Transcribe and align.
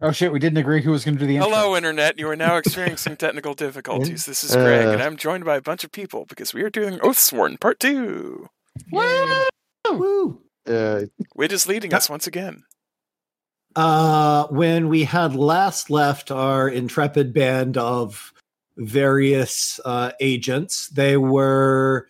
Oh 0.00 0.12
shit, 0.12 0.30
we 0.30 0.38
didn't 0.38 0.58
agree 0.58 0.82
who 0.82 0.90
was 0.90 1.04
going 1.04 1.14
to 1.14 1.20
do 1.20 1.26
the 1.26 1.36
intro. 1.36 1.50
Hello, 1.50 1.74
Internet. 1.76 2.18
You 2.18 2.28
are 2.28 2.36
now 2.36 2.56
experiencing 2.56 3.16
technical 3.16 3.54
difficulties. 3.54 4.26
This 4.26 4.44
is 4.44 4.54
Uh. 4.54 4.62
Greg, 4.62 4.86
and 4.88 5.02
I'm 5.02 5.16
joined 5.16 5.44
by 5.44 5.56
a 5.56 5.62
bunch 5.62 5.84
of 5.84 5.92
people 5.92 6.26
because 6.26 6.52
we 6.52 6.62
are 6.62 6.68
doing 6.70 6.98
Oathsworn 6.98 7.58
Part 7.58 7.80
2. 7.80 8.48
Woo! 8.92 10.40
Uh, 10.68 11.02
Wit 11.34 11.52
is 11.52 11.66
leading 11.66 11.94
us 11.94 12.10
once 12.10 12.26
again. 12.26 12.64
Uh, 13.74 14.46
when 14.48 14.88
we 14.88 15.04
had 15.04 15.34
last 15.34 15.90
left 15.90 16.30
our 16.30 16.68
intrepid 16.68 17.32
band 17.32 17.76
of 17.78 18.32
various 18.76 19.80
uh, 19.84 20.12
agents, 20.20 20.88
they 20.88 21.16
were 21.16 22.06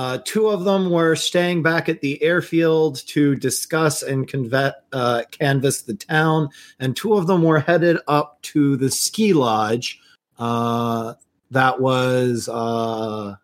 uh, 0.00 0.16
two 0.24 0.48
of 0.48 0.64
them 0.64 0.88
were 0.88 1.14
staying 1.14 1.62
back 1.62 1.86
at 1.86 2.00
the 2.00 2.22
airfield 2.22 3.06
to 3.06 3.36
discuss 3.36 4.02
and 4.02 4.26
conve- 4.26 4.72
uh, 4.94 5.22
canvass 5.30 5.82
the 5.82 5.92
town, 5.92 6.48
and 6.78 6.96
two 6.96 7.12
of 7.12 7.26
them 7.26 7.42
were 7.42 7.60
headed 7.60 7.98
up 8.08 8.40
to 8.40 8.78
the 8.78 8.90
ski 8.90 9.34
lodge. 9.34 10.00
Uh, 10.38 11.12
that 11.50 11.82
was, 11.82 12.48
uh, 12.48 13.34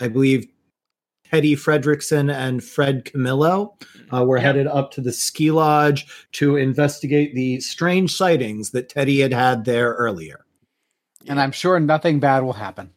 I 0.00 0.08
believe, 0.08 0.46
Teddy 1.30 1.54
Fredrickson 1.54 2.34
and 2.34 2.64
Fred 2.64 3.04
Camillo 3.04 3.76
uh, 4.10 4.24
were 4.24 4.38
headed 4.38 4.66
up 4.66 4.90
to 4.92 5.02
the 5.02 5.12
ski 5.12 5.50
lodge 5.50 6.06
to 6.32 6.56
investigate 6.56 7.34
the 7.34 7.60
strange 7.60 8.14
sightings 8.14 8.70
that 8.70 8.88
Teddy 8.88 9.20
had 9.20 9.34
had 9.34 9.66
there 9.66 9.92
earlier. 9.92 10.46
and 11.26 11.38
I'm 11.38 11.52
sure 11.52 11.78
nothing 11.78 12.18
bad 12.18 12.44
will 12.44 12.54
happen. 12.54 12.94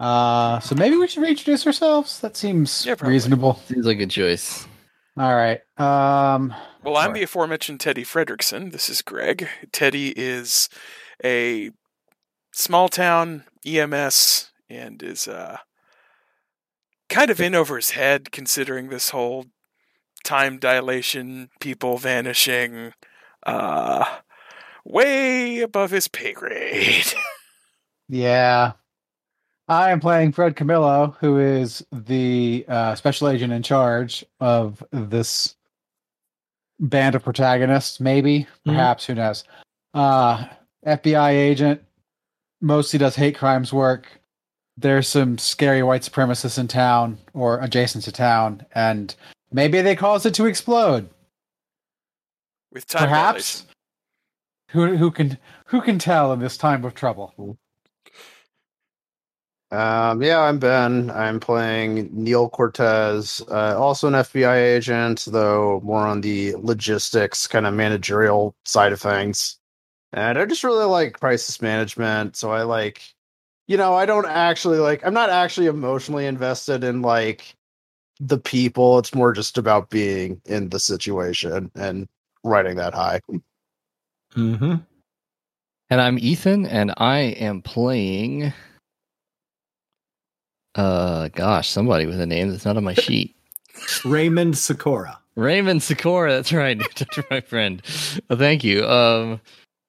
Nothing. 0.00 0.06
Uh, 0.08 0.60
so 0.60 0.74
maybe 0.74 0.96
we 0.96 1.06
should 1.06 1.22
reintroduce 1.22 1.66
ourselves. 1.66 2.20
That 2.20 2.36
seems 2.36 2.86
Yeah, 2.86 2.94
reasonable. 3.02 3.54
Seems 3.66 3.86
like 3.86 4.00
a 4.00 4.06
choice. 4.06 4.66
All 5.18 5.34
right. 5.34 5.60
Um, 5.78 6.54
Well, 6.82 6.96
I'm 6.96 7.08
Sure. 7.08 7.14
the 7.14 7.22
aforementioned 7.24 7.80
Teddy 7.80 8.04
Fredrickson. 8.04 8.72
This 8.72 8.88
is 8.88 9.02
Greg. 9.02 9.48
Teddy 9.72 10.14
is 10.16 10.68
a 11.22 11.70
small 12.52 12.88
town 12.88 13.44
EMS 13.66 14.50
and 14.70 15.02
is 15.02 15.28
uh, 15.28 15.58
kind 17.10 17.30
of 17.30 17.40
in 17.40 17.54
over 17.54 17.76
his 17.76 17.90
head 17.90 18.32
considering 18.32 18.88
this 18.88 19.10
whole 19.10 19.46
time 20.24 20.58
dilation, 20.58 21.50
people 21.60 21.98
vanishing, 21.98 22.94
uh, 23.46 24.04
way 24.84 25.60
above 25.60 25.90
his 25.90 26.08
pay 26.08 26.32
grade. 26.32 27.12
yeah. 28.08 28.72
I 29.70 29.92
am 29.92 30.00
playing 30.00 30.32
Fred 30.32 30.56
Camillo, 30.56 31.16
who 31.20 31.38
is 31.38 31.86
the 31.92 32.64
uh, 32.66 32.96
special 32.96 33.28
agent 33.28 33.52
in 33.52 33.62
charge 33.62 34.24
of 34.40 34.82
this 34.90 35.54
band 36.80 37.14
of 37.14 37.22
protagonists. 37.22 38.00
Maybe, 38.00 38.48
perhaps, 38.66 39.06
who 39.06 39.14
knows? 39.14 39.44
Uh, 39.94 40.44
FBI 40.84 41.30
agent, 41.30 41.80
mostly 42.60 42.98
does 42.98 43.14
hate 43.14 43.38
crimes 43.38 43.72
work. 43.72 44.08
There's 44.76 45.06
some 45.06 45.38
scary 45.38 45.84
white 45.84 46.02
supremacists 46.02 46.58
in 46.58 46.66
town 46.66 47.18
or 47.32 47.60
adjacent 47.60 48.02
to 48.04 48.12
town, 48.12 48.66
and 48.74 49.14
maybe 49.52 49.82
they 49.82 49.94
caused 49.94 50.26
it 50.26 50.34
to 50.34 50.46
explode. 50.46 51.08
With 52.72 52.88
time 52.88 53.02
Perhaps. 53.02 53.66
Who 54.70 54.96
who 54.96 55.12
can 55.12 55.38
who 55.66 55.80
can 55.80 56.00
tell 56.00 56.32
in 56.32 56.40
this 56.40 56.56
time 56.56 56.84
of 56.84 56.94
trouble? 56.94 57.56
Um, 59.70 60.22
yeah, 60.22 60.40
I'm 60.40 60.58
Ben. 60.58 61.10
I'm 61.10 61.38
playing 61.38 62.10
Neil 62.12 62.48
Cortez, 62.48 63.40
uh, 63.50 63.78
also 63.78 64.08
an 64.08 64.14
FBI 64.14 64.76
agent, 64.76 65.26
though 65.28 65.80
more 65.84 66.06
on 66.06 66.22
the 66.22 66.54
logistics, 66.56 67.46
kind 67.46 67.66
of 67.66 67.74
managerial 67.74 68.54
side 68.64 68.92
of 68.92 69.00
things. 69.00 69.58
And 70.12 70.36
I 70.38 70.44
just 70.44 70.64
really 70.64 70.86
like 70.86 71.20
crisis 71.20 71.62
management. 71.62 72.36
So 72.36 72.50
I 72.50 72.62
like, 72.62 73.02
you 73.68 73.76
know, 73.76 73.94
I 73.94 74.06
don't 74.06 74.26
actually 74.26 74.78
like, 74.78 75.06
I'm 75.06 75.14
not 75.14 75.30
actually 75.30 75.66
emotionally 75.66 76.26
invested 76.26 76.82
in 76.82 77.02
like 77.02 77.54
the 78.18 78.38
people. 78.38 78.98
It's 78.98 79.14
more 79.14 79.32
just 79.32 79.56
about 79.56 79.88
being 79.88 80.40
in 80.46 80.70
the 80.70 80.80
situation 80.80 81.70
and 81.76 82.08
riding 82.42 82.76
that 82.76 82.94
high. 82.94 83.20
Mm-hmm. 84.34 84.74
And 85.90 86.00
I'm 86.00 86.18
Ethan, 86.18 86.66
and 86.66 86.94
I 86.96 87.18
am 87.18 87.62
playing. 87.62 88.52
Uh, 90.74 91.28
gosh, 91.28 91.68
somebody 91.68 92.06
with 92.06 92.20
a 92.20 92.26
name 92.26 92.50
that's 92.50 92.64
not 92.64 92.76
on 92.76 92.84
my 92.84 92.94
sheet. 92.94 93.34
Raymond 94.04 94.56
Sikora. 94.56 95.18
Raymond 95.36 95.82
Sikora. 95.82 96.32
That's 96.32 96.52
right, 96.52 96.78
that's 96.98 97.30
my 97.30 97.40
friend. 97.40 97.82
Uh, 98.28 98.36
thank 98.36 98.64
you. 98.64 98.86
Um, 98.86 99.40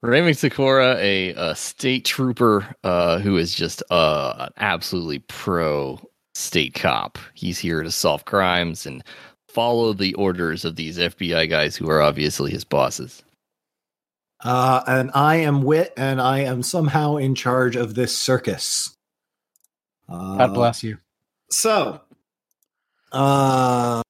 Raymond 0.01 0.37
Sikora, 0.37 0.95
a, 0.97 1.29
a 1.35 1.55
state 1.55 2.05
trooper, 2.05 2.75
uh, 2.83 3.19
who 3.19 3.37
is 3.37 3.53
just 3.53 3.83
uh, 3.91 4.33
an 4.39 4.49
absolutely 4.57 5.19
pro 5.19 5.99
state 6.33 6.73
cop. 6.73 7.19
He's 7.35 7.59
here 7.59 7.83
to 7.83 7.91
solve 7.91 8.25
crimes 8.25 8.85
and 8.85 9.03
follow 9.47 9.93
the 9.93 10.13
orders 10.15 10.65
of 10.65 10.75
these 10.75 10.97
FBI 10.97 11.49
guys 11.49 11.75
who 11.75 11.89
are 11.89 12.01
obviously 12.01 12.51
his 12.51 12.63
bosses. 12.63 13.21
Uh, 14.43 14.81
and 14.87 15.11
I 15.13 15.35
am 15.35 15.61
Wit, 15.61 15.93
and 15.95 16.19
I 16.19 16.39
am 16.39 16.63
somehow 16.63 17.17
in 17.17 17.35
charge 17.35 17.75
of 17.75 17.93
this 17.93 18.17
circus. 18.17 18.95
Uh, 20.11 20.38
God 20.38 20.53
bless 20.53 20.83
you. 20.83 20.97
So, 21.49 22.01
uh, 23.11 24.01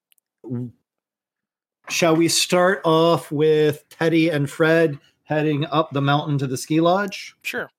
shall 1.90 2.16
we 2.16 2.28
start 2.28 2.82
off 2.84 3.32
with 3.32 3.86
Teddy 3.90 4.30
and 4.30 4.50
Fred 4.50 5.00
heading 5.24 5.66
up 5.66 5.92
the 5.92 6.02
mountain 6.02 6.38
to 6.40 6.48
the 6.48 6.58
ski 6.58 6.82
lodge? 6.82 7.36
Sure. 7.44 7.70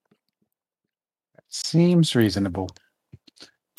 Seems 1.48 2.14
reasonable. 2.14 2.70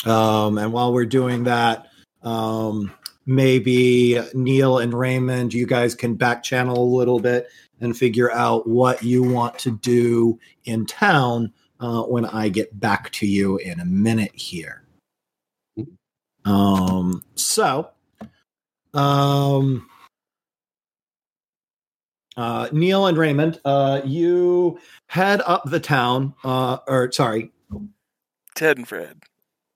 Um, 0.06 0.58
and 0.58 0.74
while 0.74 0.94
we're 0.94 1.06
doing 1.06 1.46
that, 1.46 1.88
um, 2.22 2.94
maybe 3.26 4.22
Neil 4.34 4.78
and 4.78 4.94
Raymond, 4.94 5.54
you 5.54 5.66
guys 5.66 5.96
can 5.96 6.16
back 6.16 6.44
channel 6.44 6.78
a 6.78 6.96
little 6.98 7.20
bit 7.20 7.48
and 7.80 7.98
figure 7.98 8.32
out 8.32 8.68
what 8.68 9.04
you 9.04 9.24
want 9.24 9.58
to 9.60 9.72
do 9.72 10.38
in 10.66 10.86
town 10.86 11.54
uh, 11.84 12.04
when 12.04 12.26
I 12.26 12.48
get 12.48 12.80
back 12.80 13.12
to 13.12 13.28
you 13.28 13.58
in 13.58 13.82
a 13.82 13.86
minute 13.86 14.32
here. 14.34 14.84
Um, 16.46 17.22
so, 17.36 17.90
um, 18.94 19.90
uh, 22.38 22.70
Neil 22.72 23.08
and 23.08 23.18
Raymond, 23.18 23.60
uh, 23.66 24.02
you 24.06 24.80
head 25.08 25.42
up 25.46 25.64
the 25.66 25.80
town, 25.80 26.34
uh, 26.46 26.78
or 26.88 27.12
sorry, 27.12 27.52
Ted 28.56 28.78
and 28.78 28.88
Fred. 28.88 29.22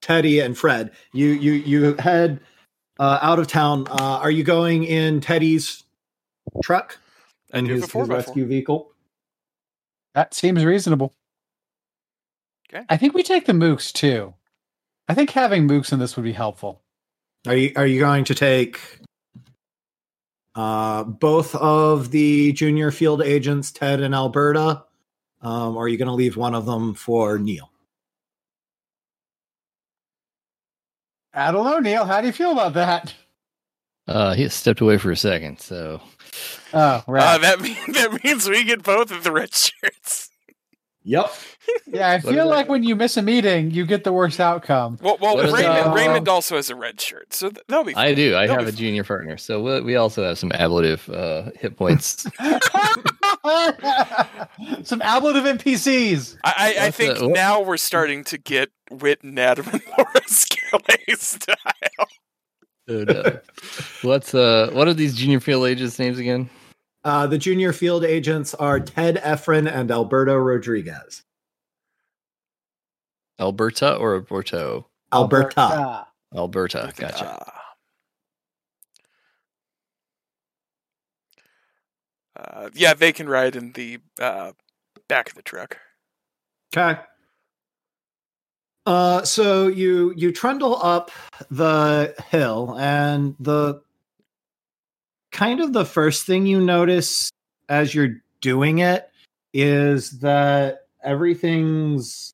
Teddy 0.01 0.39
and 0.39 0.57
Fred. 0.57 0.91
You 1.11 1.27
you 1.27 1.53
you 1.53 1.95
head 1.95 2.39
uh, 2.99 3.19
out 3.21 3.39
of 3.39 3.47
town. 3.47 3.85
Uh, 3.89 4.19
are 4.21 4.31
you 4.31 4.43
going 4.43 4.85
in 4.85 5.19
Teddy's 5.19 5.83
truck 6.63 6.97
and 7.51 7.67
his, 7.67 7.91
his 7.91 8.07
rescue 8.07 8.45
vehicle? 8.45 8.93
That 10.15 10.33
seems 10.33 10.63
reasonable. 10.63 11.13
Okay. 12.73 12.85
I 12.89 12.97
think 12.97 13.13
we 13.13 13.23
take 13.23 13.45
the 13.45 13.53
mooks 13.53 13.91
too. 13.91 14.33
I 15.07 15.13
think 15.13 15.29
having 15.31 15.67
mooks 15.67 15.93
in 15.93 15.99
this 15.99 16.15
would 16.15 16.23
be 16.23 16.33
helpful. 16.33 16.81
Are 17.45 17.55
you 17.55 17.71
are 17.75 17.87
you 17.87 17.99
going 17.99 18.25
to 18.25 18.35
take 18.35 18.79
uh, 20.55 21.03
both 21.03 21.55
of 21.55 22.11
the 22.11 22.51
junior 22.53 22.91
field 22.91 23.21
agents, 23.21 23.71
Ted 23.71 24.01
and 24.01 24.13
Alberta? 24.13 24.83
Um, 25.41 25.77
or 25.77 25.85
are 25.85 25.87
you 25.87 25.97
going 25.97 26.07
to 26.07 26.13
leave 26.13 26.35
one 26.35 26.55
of 26.55 26.65
them 26.65 26.93
for 26.93 27.37
Neil? 27.37 27.71
I 31.33 31.51
don't 31.51 31.65
know, 31.65 31.79
Neil. 31.79 32.05
How 32.05 32.19
do 32.19 32.27
you 32.27 32.33
feel 32.33 32.51
about 32.51 32.73
that? 32.73 33.13
Uh, 34.07 34.33
he 34.33 34.49
stepped 34.49 34.81
away 34.81 34.97
for 34.97 35.11
a 35.11 35.15
second, 35.15 35.59
so 35.59 36.01
Oh, 36.73 37.03
right. 37.07 37.35
Uh, 37.35 37.37
that, 37.39 37.61
mean, 37.61 37.77
that 37.93 38.23
means 38.23 38.49
we 38.49 38.63
get 38.63 38.83
both 38.83 39.11
of 39.11 39.23
the 39.23 39.31
red 39.31 39.53
shirts. 39.53 40.26
Yep. 41.09 41.31
yeah, 41.87 42.09
I 42.11 42.19
feel 42.21 42.47
like 42.47 42.65
that? 42.65 42.69
when 42.71 42.83
you 42.83 42.93
miss 42.93 43.15
a 43.15 43.21
meeting, 43.21 43.71
you 43.71 43.85
get 43.85 44.03
the 44.03 44.11
worst 44.11 44.41
outcome. 44.41 44.99
Well, 45.01 45.17
well 45.21 45.37
What 45.37 45.45
is 45.45 45.53
Raymond, 45.53 45.85
that? 45.85 45.95
Raymond 45.95 46.27
also 46.27 46.57
has 46.57 46.69
a 46.69 46.75
red 46.75 46.99
shirt, 46.99 47.31
so 47.33 47.49
th- 47.49 47.63
that'll 47.69 47.85
be. 47.85 47.95
I 47.95 48.13
do. 48.13 48.35
I 48.35 48.45
That'll 48.45 48.65
have 48.65 48.75
be 48.75 48.77
a 48.77 48.85
junior 48.85 49.05
partner, 49.05 49.37
so 49.37 49.63
we, 49.63 49.79
we 49.81 49.95
also 49.95 50.25
have 50.25 50.37
some 50.37 50.51
ablative 50.51 51.09
uh, 51.09 51.51
hit 51.57 51.77
points. 51.77 52.27
Some 54.83 55.01
ablative 55.01 55.43
NPCs. 55.43 56.37
I, 56.43 56.75
I, 56.79 56.85
I 56.87 56.91
think 56.91 57.15
that? 57.17 57.23
What- 57.23 57.33
now 57.35 57.61
we're 57.61 57.77
starting 57.77 58.23
to 58.25 58.37
get 58.37 58.69
Wit 58.91 59.23
and 59.23 59.37
Adam 59.39 59.67
and 59.71 59.81
Laura 59.97 60.21
Skelley 60.27 61.17
style. 61.17 61.55
Oh, 62.89 63.03
no. 63.03 63.39
What's 64.01 64.33
uh? 64.33 64.69
What 64.73 64.87
are 64.87 64.93
these 64.93 65.15
junior 65.15 65.39
field 65.39 65.67
agents' 65.67 65.99
names 65.99 66.19
again? 66.19 66.49
Uh, 67.07 67.25
the 67.25 67.37
junior 67.37 67.71
field 67.71 68.03
agents 68.03 68.53
are 68.55 68.81
Ted 68.81 69.15
Efren 69.23 69.65
and 69.65 69.89
Alberto 69.89 70.35
Rodriguez. 70.35 71.23
Alberta 73.39 73.95
or 73.95 74.15
Alberto? 74.15 74.87
Alberta. 75.13 76.07
Alberta. 76.35 76.91
Gotcha. 76.97 77.53
Uh, 82.35 82.69
yeah, 82.73 82.93
they 82.93 83.13
can 83.13 83.29
ride 83.29 83.55
in 83.55 83.71
the 83.71 83.99
uh, 84.19 84.51
back 85.07 85.29
of 85.29 85.35
the 85.35 85.41
truck. 85.41 85.77
Okay. 86.75 86.99
Uh, 88.85 89.23
so 89.23 89.67
you 89.67 90.13
you 90.17 90.33
trundle 90.33 90.77
up 90.83 91.11
the 91.49 92.13
hill, 92.29 92.75
and 92.77 93.33
the 93.39 93.81
kind 95.37 95.61
of 95.61 95.71
the 95.71 95.85
first 95.85 96.25
thing 96.25 96.47
you 96.47 96.59
notice 96.59 97.29
as 97.69 97.93
you're 97.93 98.15
doing 98.41 98.79
it 98.79 99.11
is 99.53 100.19
that 100.19 100.87
everything's 101.03 102.33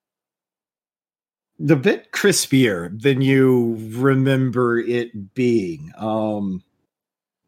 a 1.69 1.75
bit 1.75 2.13
crispier 2.13 2.99
than 3.01 3.21
you 3.21 3.77
remember 3.91 4.79
it 4.79 5.33
being. 5.33 5.91
Um, 5.97 6.63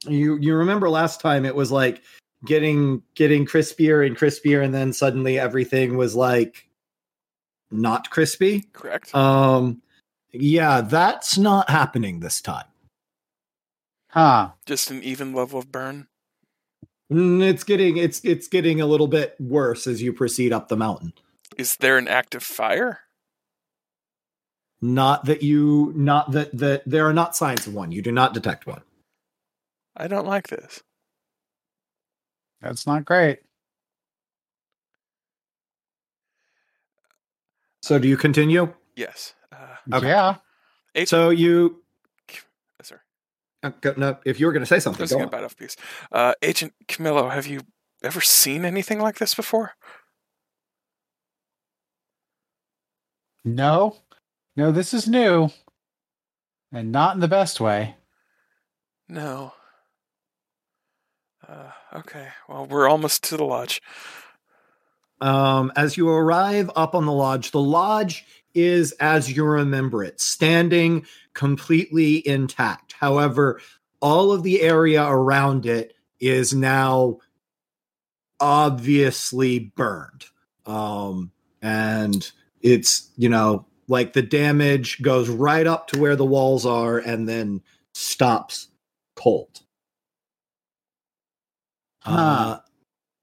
you 0.06 0.38
you 0.38 0.56
remember 0.56 0.90
last 0.90 1.22
time 1.22 1.46
it 1.46 1.56
was 1.56 1.72
like 1.72 2.04
getting 2.44 3.02
getting 3.16 3.46
crispier 3.46 4.06
and 4.06 4.18
crispier, 4.18 4.64
and 4.64 4.74
then 4.74 4.92
suddenly 4.92 5.40
everything 5.40 5.96
was 5.96 6.16
like 6.16 6.68
not 7.72 8.10
crispy. 8.10 8.66
Correct. 8.74 9.16
Um, 9.16 9.82
yeah, 10.34 10.82
that's 10.82 11.38
not 11.38 11.70
happening 11.70 12.20
this 12.20 12.42
time. 12.42 12.66
Huh. 14.16 14.52
Just 14.66 14.90
an 14.92 15.04
even 15.04 15.34
level 15.34 15.60
of 15.60 15.72
burn. 15.72 16.08
Mm, 17.12 17.44
It's 17.48 17.64
getting 17.64 17.98
it's 17.98 18.24
it's 18.24 18.48
getting 18.48 18.80
a 18.82 18.86
little 18.86 19.08
bit 19.08 19.36
worse 19.40 19.86
as 19.88 20.02
you 20.02 20.14
proceed 20.14 20.54
up 20.54 20.70
the 20.70 20.78
mountain. 20.78 21.14
Is 21.58 21.76
there 21.78 21.98
an 21.98 22.08
active 22.08 22.42
fire? 22.44 23.02
Not 24.82 25.26
that 25.26 25.44
you 25.44 25.94
not 25.96 26.32
that 26.32 26.58
that 26.58 26.84
there 26.86 27.06
are 27.08 27.14
not 27.14 27.36
signs 27.36 27.68
of 27.68 27.74
one. 27.74 27.92
You 27.92 28.02
do 28.02 28.12
not 28.12 28.34
detect 28.34 28.66
one. 28.66 28.82
I 29.98 30.08
don't 30.08 30.26
like 30.28 30.48
this. 30.48 30.82
That's 32.62 32.88
not 32.88 33.06
great. 33.06 33.40
So 37.84 38.00
do 38.00 38.08
you 38.08 38.18
continue? 38.18 38.74
Yes. 38.96 39.34
Uh, 39.52 39.76
Okay. 39.94 40.08
Yeah. 40.08 40.38
Agent, 40.96 41.10
So 41.10 41.30
you 41.30 41.68
sorry, 41.68 41.70
go- 41.70 41.85
no, 43.98 44.18
if 44.26 44.40
you 44.40 44.46
were 44.46 44.52
going 44.52 44.64
to 44.64 44.68
say 44.68 44.78
I 44.78 44.80
something, 44.80 45.02
was 45.02 45.12
go 45.12 45.18
going 45.18 45.26
on. 45.26 45.32
to 45.32 45.38
bite 45.38 45.44
off 45.44 45.58
piece. 45.58 45.76
Uh, 46.12 46.34
Agent 46.42 46.74
Camillo, 46.88 47.30
have 47.30 47.48
you 47.48 47.62
ever 48.04 48.22
seen 48.22 48.66
anything 48.66 49.00
like 49.00 49.18
this 49.18 49.34
before? 49.34 49.74
No. 53.44 53.98
No, 54.56 54.72
this 54.72 54.94
is 54.94 55.08
new. 55.08 55.50
And 56.72 56.92
not 56.92 57.16
in 57.16 57.22
the 57.22 57.28
best 57.28 57.60
way. 57.60 57.96
No. 59.08 59.54
Uh, 61.48 61.72
okay. 61.94 62.30
Well, 62.50 62.66
we're 62.66 62.90
almost 62.90 63.24
to 63.26 63.38
the 63.38 63.44
lodge. 63.46 63.82
Um, 65.22 65.72
as 65.76 65.96
you 65.96 66.10
arrive 66.10 66.70
up 66.76 66.96
on 66.96 67.06
the 67.06 67.12
lodge, 67.14 67.52
the 67.52 67.62
lodge 67.62 68.26
is 68.54 68.94
as 68.94 69.32
you 69.32 69.44
remember 69.44 70.04
it, 70.04 70.20
standing 70.20 71.06
completely 71.34 72.28
intact. 72.28 72.85
However, 73.00 73.60
all 74.02 74.32
of 74.32 74.44
the 74.44 74.62
area 74.62 75.04
around 75.04 75.66
it 75.66 75.94
is 76.20 76.54
now 76.54 77.18
obviously 78.40 79.60
burned. 79.76 80.26
Um, 80.66 81.32
and 81.62 82.30
it's, 82.62 83.10
you 83.18 83.30
know, 83.30 83.66
like 83.88 84.14
the 84.14 84.22
damage 84.22 85.02
goes 85.02 85.30
right 85.30 85.68
up 85.68 85.88
to 85.90 86.00
where 86.00 86.16
the 86.16 86.26
walls 86.26 86.66
are 86.66 86.98
and 86.98 87.28
then 87.28 87.62
stops 87.94 88.70
cold. 89.16 89.62
Uh, 92.06 92.60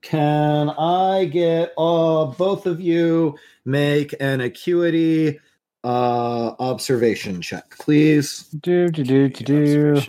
can 0.03 0.71
I 0.71 1.27
get 1.27 1.73
uh, 1.79 2.27
both 2.27 2.67
of 2.67 2.81
you 2.81 3.39
make 3.65 4.15
an 4.21 4.41
acuity 4.41 5.39
uh, 5.85 6.55
observation 6.59 7.41
check, 7.43 7.77
please? 7.79 8.45
Do 8.61 8.89
do 8.89 9.05
do 9.05 9.29
do 9.29 9.45
do. 9.45 10.03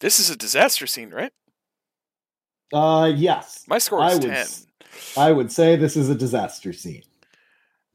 This 0.00 0.18
is 0.20 0.30
a 0.30 0.36
disaster 0.36 0.86
scene, 0.86 1.10
right? 1.10 1.32
Uh, 2.72 3.12
yes, 3.14 3.64
My 3.68 3.78
score 3.78 4.02
I 4.02 4.08
is 4.12 4.18
would 4.20 4.22
10. 4.22 4.32
s- 4.32 4.66
I 5.16 5.32
would 5.32 5.50
say 5.52 5.76
this 5.76 5.96
is 5.96 6.08
a 6.08 6.14
disaster 6.14 6.72
scene. 6.72 7.02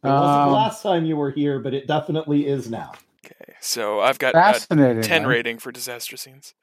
It 0.03 0.07
wasn't 0.09 0.43
Um, 0.43 0.49
the 0.49 0.55
last 0.55 0.83
time 0.83 1.05
you 1.05 1.15
were 1.17 1.31
here, 1.31 1.59
but 1.59 1.73
it 1.73 1.87
definitely 1.87 2.47
is 2.47 2.69
now. 2.69 2.91
Okay. 3.25 3.53
So 3.61 4.01
I've 4.01 4.19
got 4.19 4.35
a 4.35 4.37
Fascinating. 4.39 5.01
10 5.01 5.25
rating 5.25 5.57
for 5.59 5.71
disaster 5.71 6.17
scenes. 6.17 6.53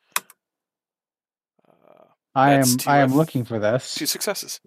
Uh, 1.68 2.04
I 2.34 2.52
am 2.52 2.60
That's 2.60 2.76
two 2.76 2.90
I 2.90 2.98
am 2.98 3.14
looking 3.16 3.44
for 3.44 3.58
this. 3.58 3.94
two 3.94 4.06
successes. 4.06 4.60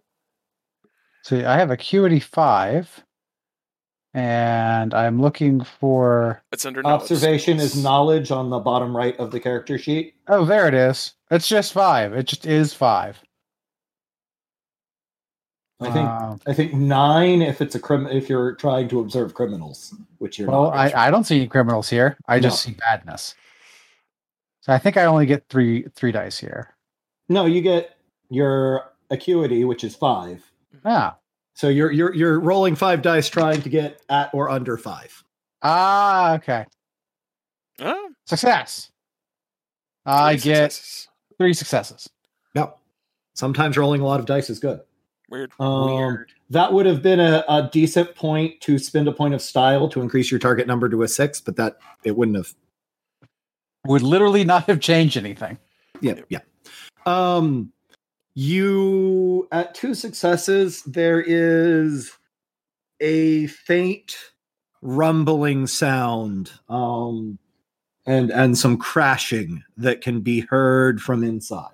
See, 1.24 1.44
I 1.46 1.58
have 1.58 1.72
acuity 1.72 2.20
five, 2.20 3.05
and 4.16 4.94
I'm 4.94 5.22
looking 5.22 5.62
for. 5.62 6.42
It's 6.54 6.66
under 6.66 6.82
knowledge 6.82 7.12
Observation 7.12 7.60
is 7.60 7.82
knowledge 7.84 8.32
on 8.32 8.50
the 8.50 8.60
bottom 8.60 8.96
right 8.96 9.16
of 9.20 9.32
the 9.32 9.42
character 9.42 9.78
sheet. 9.78 10.16
Oh, 10.30 10.46
there 10.46 10.68
it 10.68 10.74
is. 10.74 11.14
It's 11.30 11.50
just 11.50 11.74
five. 11.74 12.14
It 12.14 12.24
just 12.24 12.46
is 12.46 12.74
five. 12.74 13.22
I 15.82 15.92
think 15.92 16.08
Um, 16.08 16.40
I 16.48 16.54
think 16.54 16.74
nine 16.74 17.42
if 17.42 17.62
it's 17.62 17.76
a 17.76 17.80
crim 17.80 18.08
if 18.08 18.30
you're 18.30 18.56
trying 18.56 18.88
to 18.88 19.02
observe 19.02 19.34
criminals, 19.34 19.94
which 20.20 20.40
you're 20.40 20.50
well, 20.50 20.72
not. 20.72 20.76
I, 20.76 21.08
I 21.08 21.12
don't 21.12 21.26
see 21.26 21.36
any 21.36 21.48
criminals 21.48 21.90
here. 21.90 22.18
I 22.30 22.40
just 22.40 22.64
see 22.64 22.72
badness. 22.72 23.36
So 24.62 24.72
I 24.72 24.78
think 24.78 24.96
I 24.96 25.04
only 25.04 25.26
get 25.26 25.44
three 25.50 25.88
three 25.94 26.14
dice 26.14 26.40
here. 26.40 26.74
no, 27.28 27.46
you 27.46 27.62
get 27.62 27.98
your 28.30 28.94
acuity, 29.12 29.66
which 29.66 29.84
is 29.84 29.94
five. 29.94 30.42
Ah, 30.86 31.18
So 31.56 31.70
you're 31.70 31.92
you're 31.92 32.14
you're 32.14 32.40
rolling 32.40 32.76
five 32.76 33.02
dice 33.02 33.30
trying 33.30 33.62
to 33.62 33.70
get 33.70 34.02
at 34.10 34.30
or 34.34 34.50
under 34.50 34.78
five. 34.78 35.24
ah, 35.64 36.36
okay. 36.36 36.66
Oh, 37.80 38.10
Success. 38.26 38.92
I 40.06 40.36
three 40.36 40.42
get 40.52 40.72
successes. 40.74 41.08
three 41.38 41.54
successes. 41.54 42.10
Yep. 42.56 42.78
Sometimes 43.34 43.78
rolling 43.78 44.02
a 44.02 44.06
lot 44.06 44.20
of 44.20 44.26
dice 44.26 44.50
is 44.50 44.60
good. 44.60 44.80
Weird. 45.30 45.52
Um, 45.60 45.96
Weird. 45.96 46.30
That 46.52 46.72
would 46.74 46.86
have 46.86 47.02
been 47.02 47.20
a, 47.20 47.44
a 47.50 47.70
decent 47.72 48.14
point 48.16 48.62
to 48.62 48.78
spend 48.78 49.08
a 49.08 49.12
point 49.12 49.34
of 49.34 49.42
style 49.42 49.90
to 49.90 50.02
increase 50.02 50.30
your 50.30 50.40
target 50.40 50.68
number 50.68 50.88
to 50.90 51.02
a 51.04 51.08
six, 51.08 51.42
but 51.42 51.56
that 51.56 51.78
it 52.04 52.16
wouldn't 52.16 52.38
have. 52.38 52.54
Would 53.88 54.04
literally 54.04 54.44
not 54.44 54.66
have 54.66 54.80
changed 54.80 55.18
anything. 55.18 55.58
Yeah, 56.02 56.16
yeah. 56.30 56.40
Um, 57.06 57.72
you 58.36 59.48
at 59.52 59.74
two 59.74 59.94
successes, 59.94 60.84
there 60.84 61.22
is 61.22 62.12
a 63.00 63.48
faint 63.48 64.16
rumbling 64.82 65.66
sound, 65.68 66.52
um, 66.70 67.40
and 68.06 68.30
and 68.32 68.58
some 68.58 68.78
crashing 68.78 69.64
that 69.78 70.02
can 70.02 70.22
be 70.22 70.42
heard 70.42 71.02
from 71.02 71.24
inside. 71.24 71.72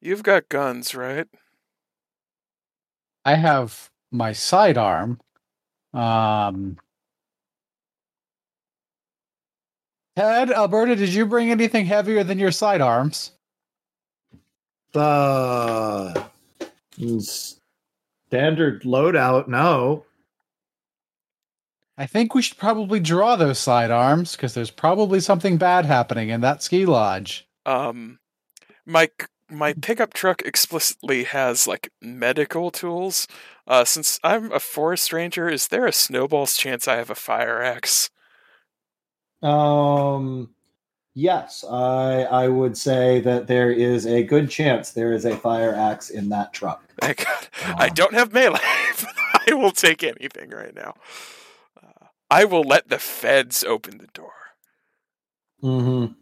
You've 0.00 0.22
got 0.22 0.48
guns, 0.48 0.94
right? 0.94 1.26
I 3.24 3.34
have 3.34 3.90
my 4.12 4.32
sidearm. 4.32 5.20
Um, 5.92 6.78
Ted, 10.18 10.50
Alberta, 10.50 10.96
did 10.96 11.10
you 11.10 11.26
bring 11.26 11.52
anything 11.52 11.86
heavier 11.86 12.24
than 12.24 12.40
your 12.40 12.50
sidearms? 12.50 13.30
Uh, 14.92 16.12
standard 17.20 18.82
loadout. 18.82 19.46
No, 19.46 20.04
I 21.96 22.06
think 22.06 22.34
we 22.34 22.42
should 22.42 22.58
probably 22.58 22.98
draw 22.98 23.36
those 23.36 23.60
sidearms 23.60 24.34
because 24.34 24.54
there's 24.54 24.72
probably 24.72 25.20
something 25.20 25.56
bad 25.56 25.86
happening 25.86 26.30
in 26.30 26.40
that 26.40 26.64
ski 26.64 26.84
lodge. 26.84 27.46
Um, 27.64 28.18
my 28.84 29.10
my 29.48 29.72
pickup 29.72 30.14
truck 30.14 30.42
explicitly 30.42 31.22
has 31.22 31.68
like 31.68 31.92
medical 32.02 32.72
tools. 32.72 33.28
Uh, 33.68 33.84
since 33.84 34.18
I'm 34.24 34.50
a 34.50 34.58
forest 34.58 35.12
ranger, 35.12 35.48
is 35.48 35.68
there 35.68 35.86
a 35.86 35.92
snowball's 35.92 36.56
chance 36.56 36.88
I 36.88 36.96
have 36.96 37.08
a 37.08 37.14
fire 37.14 37.62
axe? 37.62 38.10
Um, 39.42 40.50
yes, 41.14 41.64
I 41.68 42.22
I 42.24 42.48
would 42.48 42.76
say 42.76 43.20
that 43.20 43.46
there 43.46 43.70
is 43.70 44.06
a 44.06 44.22
good 44.22 44.50
chance 44.50 44.90
there 44.90 45.12
is 45.12 45.24
a 45.24 45.36
fire 45.36 45.74
axe 45.74 46.10
in 46.10 46.28
that 46.30 46.52
truck. 46.52 46.82
Thank 47.00 47.24
God. 47.24 47.48
I 47.78 47.88
Um, 47.88 47.94
don't 47.94 48.14
have 48.14 48.32
melee. 48.32 48.58
but 49.00 49.14
I 49.48 49.54
will 49.54 49.70
take 49.70 50.02
anything 50.02 50.50
right 50.50 50.74
now. 50.74 50.94
Uh, 51.82 52.06
I 52.30 52.44
will 52.44 52.62
let 52.64 52.88
the 52.88 52.98
feds 52.98 53.62
open 53.64 53.98
the 53.98 54.08
door. 54.08 54.32
Mm-hmm. 55.62 56.12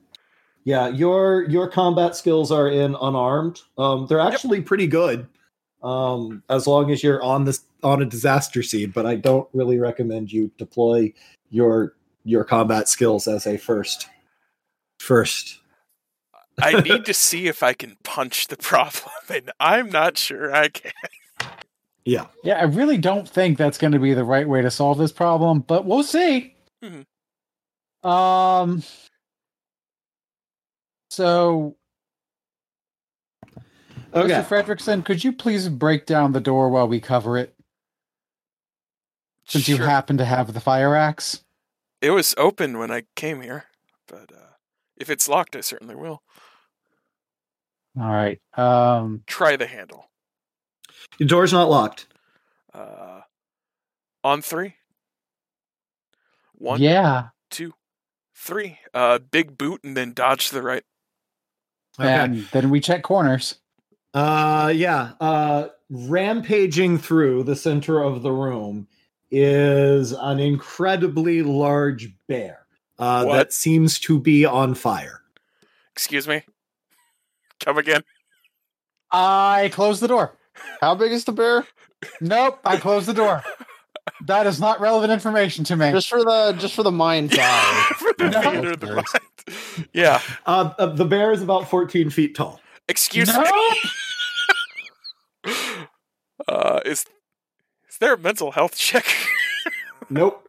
Yeah, 0.64 0.88
your 0.88 1.42
your 1.48 1.68
combat 1.68 2.16
skills 2.16 2.50
are 2.50 2.68
in 2.68 2.96
unarmed. 3.00 3.62
Um, 3.78 4.06
they're 4.08 4.20
actually 4.20 4.60
pretty 4.60 4.86
good. 4.86 5.26
Um, 5.82 6.42
as 6.50 6.66
long 6.66 6.90
as 6.90 7.02
you're 7.02 7.22
on 7.22 7.44
this 7.44 7.62
on 7.82 8.02
a 8.02 8.06
disaster 8.06 8.62
scene, 8.62 8.90
but 8.90 9.06
I 9.06 9.14
don't 9.16 9.48
really 9.52 9.78
recommend 9.78 10.32
you 10.32 10.50
deploy 10.58 11.12
your 11.50 11.94
your 12.26 12.44
combat 12.44 12.88
skills 12.88 13.26
as 13.28 13.46
a 13.46 13.56
first 13.56 14.08
first 14.98 15.60
I 16.60 16.80
need 16.80 17.04
to 17.04 17.12
see 17.14 17.48
if 17.48 17.62
I 17.62 17.74
can 17.74 17.96
punch 18.02 18.48
the 18.48 18.56
problem, 18.56 19.12
and 19.28 19.52
I'm 19.60 19.90
not 19.90 20.16
sure 20.16 20.54
I 20.54 20.68
can. 20.68 20.92
Yeah. 22.06 22.26
Yeah, 22.44 22.54
I 22.54 22.62
really 22.62 22.96
don't 22.96 23.28
think 23.28 23.58
that's 23.58 23.76
going 23.76 23.92
to 23.92 23.98
be 23.98 24.14
the 24.14 24.24
right 24.24 24.48
way 24.48 24.62
to 24.62 24.70
solve 24.70 24.96
this 24.96 25.12
problem, 25.12 25.60
but 25.60 25.84
we'll 25.84 26.02
see. 26.02 26.54
Mhm. 26.82 27.04
Um. 28.08 28.82
So, 31.10 31.76
Okay. 34.14 34.32
Mr. 34.32 34.46
Fredrickson, 34.46 35.04
could 35.04 35.22
you 35.22 35.32
please 35.32 35.68
break 35.68 36.06
down 36.06 36.32
the 36.32 36.40
door 36.40 36.70
while 36.70 36.88
we 36.88 37.00
cover 37.00 37.36
it? 37.36 37.54
Since 39.44 39.68
you 39.68 39.76
happen 39.76 40.16
to 40.18 40.24
have 40.24 40.54
the 40.54 40.60
fire 40.60 40.94
axe. 40.96 41.42
It 42.06 42.10
was 42.10 42.36
open 42.38 42.78
when 42.78 42.92
I 42.92 43.02
came 43.16 43.40
here, 43.40 43.64
but 44.06 44.30
uh, 44.32 44.52
if 44.96 45.10
it's 45.10 45.28
locked, 45.28 45.56
I 45.56 45.60
certainly 45.60 45.96
will. 45.96 46.22
All 48.00 48.12
right. 48.12 48.40
Um. 48.56 49.24
Try 49.26 49.56
the 49.56 49.66
handle. 49.66 50.08
Your 51.18 51.26
door's 51.26 51.52
not 51.52 51.68
locked. 51.68 52.06
Uh, 52.72 53.22
on 54.22 54.40
three. 54.40 54.74
One, 56.54 56.80
yeah. 56.80 57.30
two, 57.50 57.74
three. 58.36 58.78
Uh, 58.94 59.18
big 59.18 59.58
boot 59.58 59.82
and 59.82 59.96
then 59.96 60.12
dodge 60.12 60.50
to 60.50 60.54
the 60.54 60.62
right. 60.62 60.84
Okay. 61.98 62.08
And 62.08 62.44
then 62.52 62.70
we 62.70 62.78
check 62.78 63.02
corners. 63.02 63.56
Uh, 64.14 64.72
yeah. 64.72 65.14
Uh, 65.20 65.70
rampaging 65.90 66.98
through 66.98 67.42
the 67.42 67.56
center 67.56 68.00
of 68.00 68.22
the 68.22 68.30
room 68.30 68.86
is 69.38 70.12
an 70.12 70.40
incredibly 70.40 71.42
large 71.42 72.12
bear 72.28 72.66
uh, 72.98 73.24
that 73.32 73.52
seems 73.52 73.98
to 74.00 74.18
be 74.18 74.44
on 74.44 74.74
fire. 74.74 75.20
Excuse 75.92 76.26
me. 76.26 76.42
Come 77.64 77.78
again. 77.78 78.02
I 79.10 79.70
close 79.72 80.00
the 80.00 80.08
door. 80.08 80.36
How 80.80 80.94
big 80.94 81.12
is 81.12 81.24
the 81.24 81.32
bear? 81.32 81.66
Nope. 82.20 82.60
I 82.64 82.76
close 82.76 83.06
the 83.06 83.14
door. 83.14 83.42
That 84.26 84.46
is 84.46 84.60
not 84.60 84.80
relevant 84.80 85.12
information 85.12 85.64
to 85.64 85.76
me. 85.76 85.90
Just 85.90 86.08
for 86.08 86.22
the 86.22 86.54
just 86.58 86.74
for 86.74 86.82
the 86.82 86.92
mind's 86.92 87.36
eye. 87.40 87.92
For 87.98 88.12
the 88.18 88.30
No. 88.30 88.42
theater 88.50 88.70
of 88.72 88.80
the 88.80 88.94
mind. 88.94 89.86
Yeah. 89.92 90.20
Uh, 90.46 90.72
uh, 90.78 90.86
the 90.86 91.04
bear 91.04 91.32
is 91.32 91.42
about 91.42 91.68
14 91.68 92.10
feet 92.10 92.34
tall. 92.34 92.60
Excuse 92.88 93.28
No! 93.28 93.42
me. 93.42 93.80
Uh, 96.48 96.80
is 96.84 97.04
is 97.96 98.00
there 98.00 98.12
a 98.12 98.18
mental 98.18 98.50
health 98.52 98.76
check? 98.76 99.06
Nope. 100.10 100.48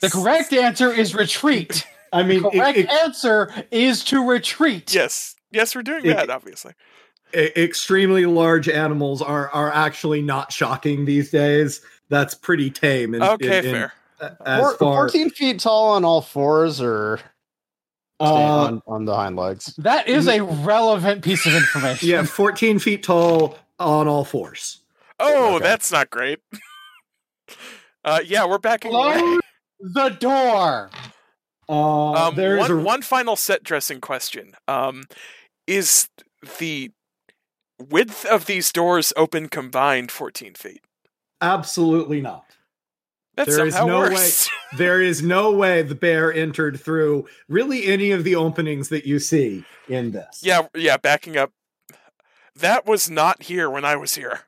The 0.00 0.08
correct 0.10 0.52
answer 0.54 0.90
is 0.90 1.14
retreat. 1.14 1.86
I 2.12 2.22
mean, 2.24 2.42
The 2.42 2.50
correct 2.50 2.78
e- 2.78 2.86
answer 2.88 3.52
is 3.70 4.02
to 4.06 4.26
retreat. 4.26 4.92
yes. 4.94 5.36
Yes, 5.52 5.74
we're 5.76 5.82
doing 5.82 6.06
It- 6.06 6.16
that, 6.16 6.30
obviously. 6.30 6.72
extremely 7.34 8.24
large 8.26 8.68
animals 8.68 9.20
are 9.22 9.48
are 9.50 9.70
actually 9.72 10.22
not 10.22 10.52
shocking 10.52 11.04
these 11.04 11.30
days. 11.30 11.82
That's 12.08 12.34
pretty 12.34 12.70
tame. 12.70 13.14
In, 13.14 13.22
Okay, 13.22 13.58
in- 13.58 13.64
in- 13.66 13.72
fair. 13.72 13.92
As 14.44 14.60
Four- 14.60 14.76
far, 14.78 15.08
14 15.08 15.30
feet 15.30 15.60
tall 15.60 15.90
on 15.90 16.04
all 16.04 16.22
fours 16.22 16.80
or 16.80 17.20
uh, 18.18 18.24
on, 18.34 18.82
on 18.88 19.04
the 19.04 19.14
hind 19.14 19.36
legs. 19.36 19.74
That 19.78 20.08
is 20.08 20.26
a 20.26 20.40
relevant 20.42 21.22
piece 21.22 21.44
of 21.46 21.54
information. 21.54 22.08
yeah, 22.08 22.24
14 22.24 22.78
feet 22.80 23.02
tall 23.04 23.56
on 23.78 24.08
all 24.08 24.24
fours. 24.24 24.78
Oh, 25.20 25.56
Okay. 25.56 25.64
that's 25.64 25.92
not 25.92 26.08
great. 26.10 26.40
Uh, 28.04 28.20
yeah, 28.24 28.44
we're 28.46 28.58
backing 28.58 28.94
away. 28.94 29.18
Close 29.18 29.40
the 29.80 30.08
door. 30.10 30.90
Uh, 31.68 32.12
Um, 32.28 32.34
there 32.34 32.56
is 32.56 32.68
one, 32.68 32.70
a 32.70 32.76
one 32.82 33.02
final 33.02 33.36
set 33.36 33.62
dressing 33.62 34.00
question. 34.00 34.52
Um, 34.66 35.04
is 35.66 36.08
the 36.58 36.90
width 37.78 38.24
of 38.26 38.46
these 38.46 38.72
doors 38.72 39.12
open 39.16 39.48
combined 39.48 40.10
14 40.10 40.54
feet? 40.54 40.82
absolutely 41.42 42.20
not. 42.20 42.44
That 43.36 43.46
There 43.46 43.66
is 43.66 43.74
somehow 43.74 43.86
no 43.86 43.98
works. 44.00 44.50
There 44.76 45.00
is 45.00 45.22
no 45.22 45.50
way 45.50 45.82
the 45.82 45.94
bear 45.96 46.32
entered 46.32 46.78
through 46.78 47.26
really 47.48 47.86
any 47.86 48.10
of 48.12 48.22
the 48.22 48.36
openings 48.36 48.88
that 48.90 49.04
you 49.06 49.18
see 49.18 49.64
in 49.88 50.10
this. 50.12 50.40
yeah, 50.44 50.68
yeah, 50.74 50.96
backing 50.96 51.36
up. 51.36 51.50
That 52.54 52.86
was 52.86 53.08
not 53.10 53.44
here 53.44 53.68
when 53.70 53.84
I 53.84 53.96
was 53.96 54.14
here. 54.14 54.40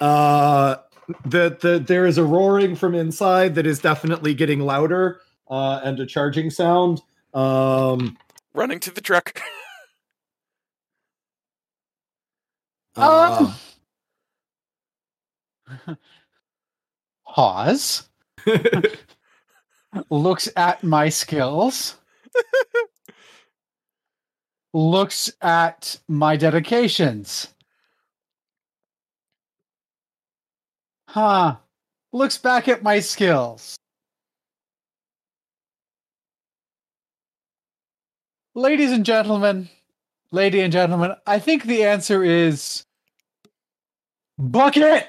Uh, 0.00 0.76
the 1.24 1.56
the 1.60 1.78
there 1.78 2.06
is 2.06 2.18
a 2.18 2.24
roaring 2.24 2.76
from 2.76 2.94
inside 2.94 3.54
that 3.54 3.66
is 3.66 3.78
definitely 3.78 4.34
getting 4.34 4.60
louder, 4.60 5.20
uh, 5.50 5.80
and 5.84 5.98
a 6.00 6.06
charging 6.06 6.50
sound. 6.50 7.02
Um, 7.34 8.16
Running 8.54 8.80
to 8.80 8.90
the 8.90 9.00
truck. 9.00 9.40
uh, 12.96 13.54
Pause. 17.26 18.08
Looks 20.10 20.48
at 20.56 20.82
my 20.82 21.08
skills. 21.08 21.96
Looks 24.74 25.30
at 25.42 25.98
my 26.08 26.36
dedications. 26.36 27.48
Huh. 31.12 31.56
Looks 32.14 32.38
back 32.38 32.68
at 32.68 32.82
my 32.82 32.98
skills. 33.00 33.76
Ladies 38.54 38.92
and 38.92 39.04
gentlemen, 39.04 39.68
lady 40.30 40.60
and 40.60 40.72
gentlemen, 40.72 41.14
I 41.26 41.38
think 41.38 41.64
the 41.64 41.84
answer 41.84 42.24
is 42.24 42.84
bucket. 44.38 45.06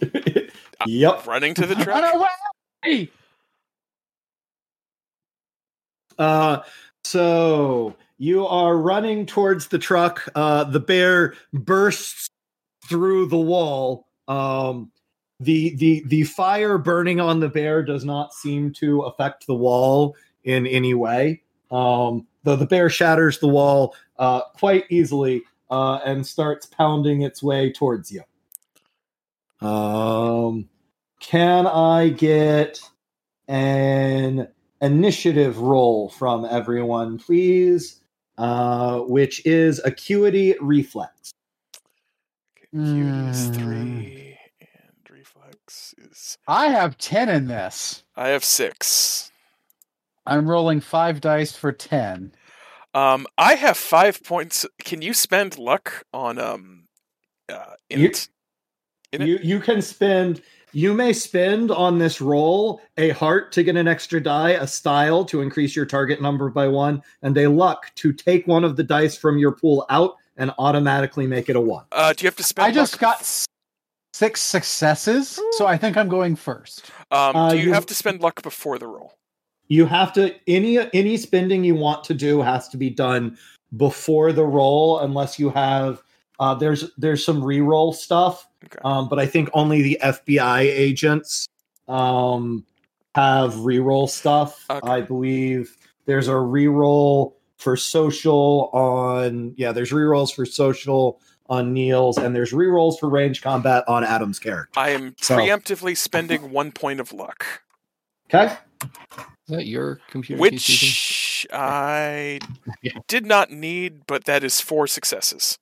yep. 0.86 1.26
Running 1.26 1.52
to 1.52 1.66
the 1.66 1.74
Run 1.74 1.84
truck. 1.84 2.14
away! 2.86 3.10
Uh, 6.18 6.62
so 7.04 7.94
you 8.16 8.46
are 8.46 8.74
running 8.74 9.26
towards 9.26 9.68
the 9.68 9.78
truck. 9.78 10.26
Uh, 10.34 10.64
the 10.64 10.80
bear 10.80 11.34
bursts 11.52 12.28
through 12.88 13.26
the 13.26 13.36
wall. 13.36 14.06
Um, 14.28 14.90
the 15.40 15.74
the 15.76 16.02
the 16.06 16.24
fire 16.24 16.78
burning 16.78 17.20
on 17.20 17.40
the 17.40 17.48
bear 17.48 17.82
does 17.82 18.04
not 18.04 18.32
seem 18.32 18.72
to 18.74 19.02
affect 19.02 19.46
the 19.46 19.54
wall 19.54 20.16
in 20.44 20.66
any 20.66 20.94
way. 20.94 21.42
Um, 21.70 22.26
though 22.44 22.56
the 22.56 22.66
bear 22.66 22.88
shatters 22.88 23.38
the 23.38 23.48
wall 23.48 23.94
uh, 24.18 24.42
quite 24.58 24.84
easily 24.88 25.42
uh, 25.70 25.96
and 26.04 26.26
starts 26.26 26.66
pounding 26.66 27.22
its 27.22 27.42
way 27.42 27.72
towards 27.72 28.12
you. 28.12 28.22
Um, 29.66 30.68
can 31.20 31.66
I 31.66 32.10
get 32.10 32.80
an 33.48 34.48
initiative 34.80 35.58
roll 35.58 36.10
from 36.10 36.44
everyone, 36.44 37.18
please? 37.18 38.00
Uh, 38.38 39.00
which 39.00 39.44
is 39.46 39.80
acuity 39.84 40.54
reflex. 40.60 41.32
Acuity 42.74 43.28
is 43.30 43.50
Mm. 43.50 43.54
three, 43.54 44.35
and 44.35 44.35
reflex 46.16 46.30
is. 46.32 46.38
I 46.48 46.68
have 46.68 46.98
10 46.98 47.28
in 47.28 47.46
this. 47.48 48.02
I 48.16 48.28
have 48.28 48.44
six. 48.44 49.30
I'm 50.26 50.48
rolling 50.48 50.80
five 50.80 51.20
dice 51.20 51.56
for 51.56 51.72
10. 51.72 52.32
Um, 52.94 53.26
I 53.38 53.54
have 53.54 53.76
five 53.76 54.22
points. 54.24 54.66
Can 54.82 55.02
you 55.02 55.12
spend 55.14 55.58
luck 55.58 56.04
on 56.12 56.38
um, 56.38 56.84
uh, 57.48 57.74
You- 57.90 58.06
int? 58.06 58.28
In 59.12 59.22
it? 59.22 59.28
You 59.28 59.38
you 59.40 59.60
can 59.60 59.80
spend 59.82 60.42
you 60.72 60.92
may 60.92 61.12
spend 61.12 61.70
on 61.70 61.98
this 61.98 62.20
roll 62.20 62.80
a 62.98 63.10
heart 63.10 63.52
to 63.52 63.62
get 63.62 63.76
an 63.76 63.86
extra 63.86 64.20
die, 64.20 64.50
a 64.50 64.66
style 64.66 65.24
to 65.26 65.40
increase 65.42 65.76
your 65.76 65.86
target 65.86 66.20
number 66.20 66.50
by 66.50 66.66
one, 66.66 67.00
and 67.22 67.38
a 67.38 67.46
luck 67.46 67.92
to 67.94 68.12
take 68.12 68.46
one 68.48 68.64
of 68.64 68.76
the 68.76 68.82
dice 68.82 69.16
from 69.16 69.38
your 69.38 69.52
pool 69.52 69.86
out 69.90 70.16
and 70.36 70.50
automatically 70.58 71.26
make 71.26 71.48
it 71.48 71.54
a 71.56 71.60
one. 71.60 71.84
Uh, 71.92 72.12
do 72.12 72.24
you 72.24 72.26
have 72.26 72.36
to 72.36 72.42
spend? 72.42 72.66
I 72.66 72.72
just 72.72 72.98
got 72.98 73.20
s- 73.20 73.46
six 74.16 74.40
successes, 74.40 75.38
so 75.52 75.66
I 75.66 75.76
think 75.76 75.96
I'm 75.96 76.08
going 76.08 76.36
first. 76.36 76.90
Um, 77.10 77.36
Uh, 77.36 77.50
do 77.50 77.58
you 77.58 77.64
you- 77.64 77.72
have 77.74 77.86
to 77.86 77.94
spend 77.94 78.20
luck 78.22 78.42
before 78.42 78.78
the 78.78 78.86
roll? 78.86 79.12
You 79.68 79.84
have 79.86 80.12
to 80.14 80.34
any 80.46 80.78
any 80.94 81.16
spending 81.16 81.64
you 81.64 81.74
want 81.74 82.04
to 82.04 82.14
do 82.14 82.40
has 82.40 82.68
to 82.68 82.76
be 82.76 82.88
done 82.88 83.36
before 83.76 84.32
the 84.32 84.44
roll, 84.44 85.00
unless 85.00 85.38
you 85.38 85.50
have 85.50 86.02
uh, 86.38 86.54
there's 86.54 86.90
there's 86.96 87.24
some 87.24 87.42
reroll 87.42 87.94
stuff, 87.94 88.46
Okay. 88.64 88.78
um, 88.84 89.08
but 89.08 89.18
I 89.18 89.26
think 89.26 89.48
only 89.54 89.82
the 89.82 89.98
FBI 90.02 90.60
agents 90.62 91.46
um, 91.88 92.64
have 93.14 93.54
reroll 93.54 94.08
stuff. 94.08 94.64
Okay. 94.70 94.88
I 94.88 95.00
believe 95.00 95.76
there's 96.06 96.28
a 96.28 96.32
reroll 96.32 97.32
for 97.58 97.76
social 97.76 98.70
on 98.72 99.52
yeah, 99.56 99.72
there's 99.72 99.90
rerolls 99.92 100.32
for 100.34 100.46
social 100.46 101.20
on 101.48 101.72
Neil's, 101.72 102.18
and 102.18 102.34
there's 102.34 102.52
rerolls 102.52 102.98
for 102.98 103.08
range 103.08 103.42
combat 103.42 103.84
on 103.88 104.04
Adam's 104.04 104.38
character. 104.38 104.78
I 104.78 104.90
am 104.90 105.14
So- 105.20 105.36
preemptively 105.36 105.96
spending 105.96 106.50
one 106.50 106.72
point 106.72 107.00
of 107.00 107.12
luck, 107.12 107.44
Okay. 108.32 108.56
Is 108.82 109.56
that 109.56 109.66
your 109.66 110.00
computer? 110.10 110.40
which 110.40 110.52
which 110.68 111.46
I 111.52 112.40
did 113.08 113.24
not 113.24 113.50
need, 113.52 114.06
but 114.06 114.24
that 114.24 114.42
is 114.42 114.60
four 114.60 114.86
successes. 114.88 115.58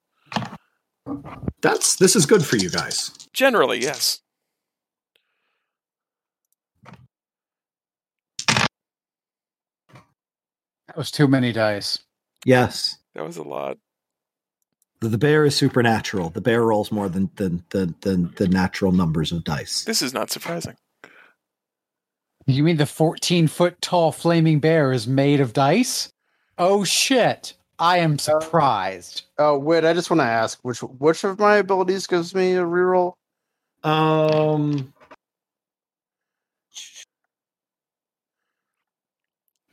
That's 1.61 1.97
this 1.97 2.17
is 2.17 2.25
good 2.25 2.45
for 2.45 2.57
you 2.57 2.71
guys. 2.71 3.11
Generally, 3.35 3.83
yes. 3.83 4.21
That 10.87 10.97
was 10.97 11.11
too 11.11 11.29
many 11.29 11.53
dice. 11.53 11.99
Yes. 12.45 12.99
That 13.15 13.25
was 13.25 13.37
a 13.37 13.43
lot. 13.43 13.79
The, 15.05 15.11
the 15.11 15.19
bear 15.19 15.45
is 15.45 15.55
supernatural. 15.55 16.31
The 16.31 16.41
bear 16.41 16.63
rolls 16.63 16.91
more 16.91 17.11
than 17.11 17.29
than 17.37 17.63
than 17.71 17.95
than 18.01 18.33
the 18.37 18.49
natural 18.49 18.91
numbers 18.91 19.33
of 19.33 19.45
dice. 19.45 19.85
This 19.85 20.01
is 20.01 20.15
not 20.15 20.31
surprising. 20.31 20.77
You 22.47 22.63
mean 22.63 22.79
the 22.79 22.87
14 22.87 23.47
foot 23.49 23.81
tall 23.83 24.13
flaming 24.13 24.61
bear 24.61 24.93
is 24.93 25.07
made 25.07 25.41
of 25.41 25.53
dice? 25.53 26.11
Oh 26.57 26.85
shit. 26.85 27.53
I 27.79 27.99
am 27.99 28.19
surprised. 28.19 29.25
Oh 29.39 29.59
wait, 29.59 29.85
I 29.85 29.93
just 29.93 30.09
want 30.09 30.21
to 30.21 30.27
ask 30.27 30.59
which 30.63 30.81
which 30.81 31.23
of 31.25 31.39
my 31.39 31.57
abilities 31.57 32.07
gives 32.07 32.35
me 32.35 32.55
a 32.55 32.63
reroll? 32.63 33.13
Um. 33.83 34.95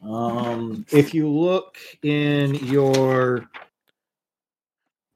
Um, 0.04 0.86
if 0.92 1.14
you 1.14 1.30
look 1.30 1.78
in 2.02 2.56
your, 2.56 3.48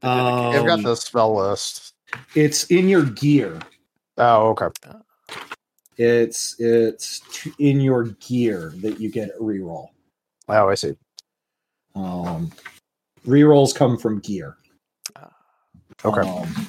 I've 0.04 0.66
got 0.66 0.80
um, 0.80 0.84
the 0.84 0.96
spell 0.96 1.36
list. 1.36 1.94
it's 2.36 2.66
in 2.66 2.88
your 2.88 3.04
gear. 3.04 3.60
Oh, 4.18 4.50
okay. 4.50 4.68
It's 5.98 6.60
it's 6.60 7.22
in 7.60 7.80
your 7.80 8.06
gear 8.20 8.74
that 8.78 9.00
you 9.00 9.10
get 9.10 9.30
a 9.40 9.42
reroll. 9.42 9.90
Oh, 10.50 10.70
I 10.70 10.76
see. 10.76 10.96
Um, 11.96 12.52
rerolls 13.26 13.74
come 13.74 13.98
from 13.98 14.20
gear. 14.20 14.58
Okay. 16.04 16.22
Um, 16.22 16.68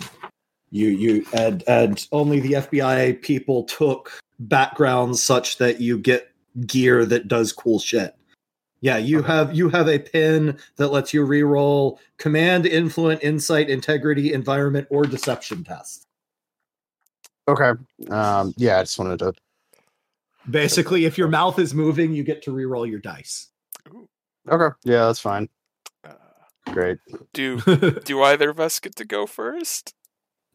you 0.70 0.88
you 0.88 1.26
and 1.32 1.64
and 1.66 2.06
only 2.12 2.40
the 2.40 2.52
FBI 2.52 3.20
people 3.22 3.64
took 3.64 4.12
backgrounds 4.38 5.22
such 5.22 5.58
that 5.58 5.80
you 5.80 5.98
get 5.98 6.30
gear 6.66 7.04
that 7.04 7.28
does 7.28 7.52
cool 7.52 7.78
shit. 7.78 8.14
Yeah, 8.80 8.98
you 8.98 9.18
Okay. 9.20 9.26
have 9.28 9.54
you 9.54 9.68
have 9.70 9.88
a 9.88 9.98
pin 9.98 10.58
that 10.76 10.88
lets 10.88 11.14
you 11.14 11.26
reroll 11.26 11.98
command, 12.18 12.66
influence, 12.66 13.20
insight, 13.22 13.70
integrity, 13.70 14.32
environment, 14.32 14.86
or 14.90 15.04
deception 15.04 15.64
test. 15.64 16.06
Okay. 17.48 17.72
Um, 18.10 18.52
yeah, 18.56 18.78
I 18.78 18.82
just 18.82 18.98
wanted 18.98 19.18
to. 19.20 19.32
Basically, 20.50 21.04
if 21.06 21.16
your 21.18 21.28
mouth 21.28 21.58
is 21.58 21.74
moving, 21.74 22.12
you 22.12 22.22
get 22.22 22.42
to 22.42 22.52
reroll 22.52 22.88
your 22.88 23.00
dice. 23.00 23.48
Okay. 24.48 24.74
Yeah, 24.84 25.06
that's 25.06 25.18
fine. 25.20 25.48
Uh, 26.04 26.12
Great. 26.72 26.98
do 27.32 27.60
do 28.04 28.22
either 28.22 28.50
of 28.50 28.60
us 28.60 28.78
get 28.78 28.94
to 28.96 29.04
go 29.04 29.26
first? 29.26 29.94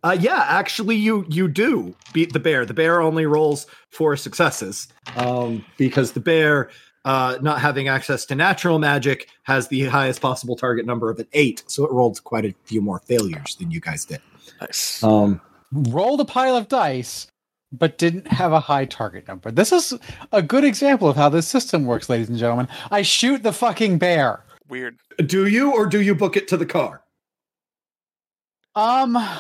Uh, 0.04 0.18
yeah, 0.20 0.46
actually, 0.48 0.96
you 0.96 1.26
you 1.30 1.48
do 1.48 1.96
beat 2.14 2.34
the 2.34 2.40
bear. 2.40 2.66
The 2.66 2.74
bear 2.74 3.02
only 3.02 3.26
rolls 3.26 3.68
four 3.90 4.16
successes 4.18 4.88
um, 5.16 5.64
because 5.78 6.14
the 6.14 6.20
bear, 6.20 6.72
uh, 7.06 7.38
not 7.42 7.60
having 7.60 7.88
access 7.88 8.26
to 8.26 8.36
natural 8.36 8.80
magic, 8.80 9.28
has 9.44 9.68
the 9.68 9.86
highest 9.86 10.22
possible 10.22 10.56
target 10.56 10.86
number 10.86 11.10
of 11.10 11.20
an 11.20 11.28
eight. 11.34 11.64
So 11.68 11.86
it 11.86 11.92
rolled 11.92 12.24
quite 12.24 12.46
a 12.46 12.54
few 12.66 12.82
more 12.82 13.00
failures 13.00 13.56
than 13.60 13.72
you 13.72 13.80
guys 13.80 14.06
did. 14.06 14.22
Nice. 14.60 15.04
Um, 15.04 15.42
Rolled 15.72 16.20
a 16.20 16.26
pile 16.26 16.58
of 16.58 16.68
dice, 16.68 17.28
but 17.72 17.98
didn't 17.98 18.28
have 18.28 18.52
a 18.52 18.60
high 18.60 18.84
target 18.86 19.26
number. 19.28 19.50
This 19.52 19.72
is 19.72 19.98
a 20.34 20.42
good 20.42 20.66
example 20.66 21.08
of 21.08 21.16
how 21.16 21.30
this 21.30 21.48
system 21.48 21.86
works, 21.86 22.10
ladies 22.10 22.28
and 22.28 22.38
gentlemen. 22.38 22.68
I 22.92 23.02
shoot 23.04 23.42
the 23.42 23.54
fucking 23.54 23.98
bear. 23.98 24.44
Weird. 24.68 24.98
do 25.26 25.48
you 25.48 25.72
or 25.74 25.86
do 25.86 26.02
you 26.02 26.14
book 26.14 26.36
it 26.36 26.48
to 26.50 26.58
the 26.58 26.66
car? 26.66 27.04
Um 28.76 29.18
I, 29.18 29.40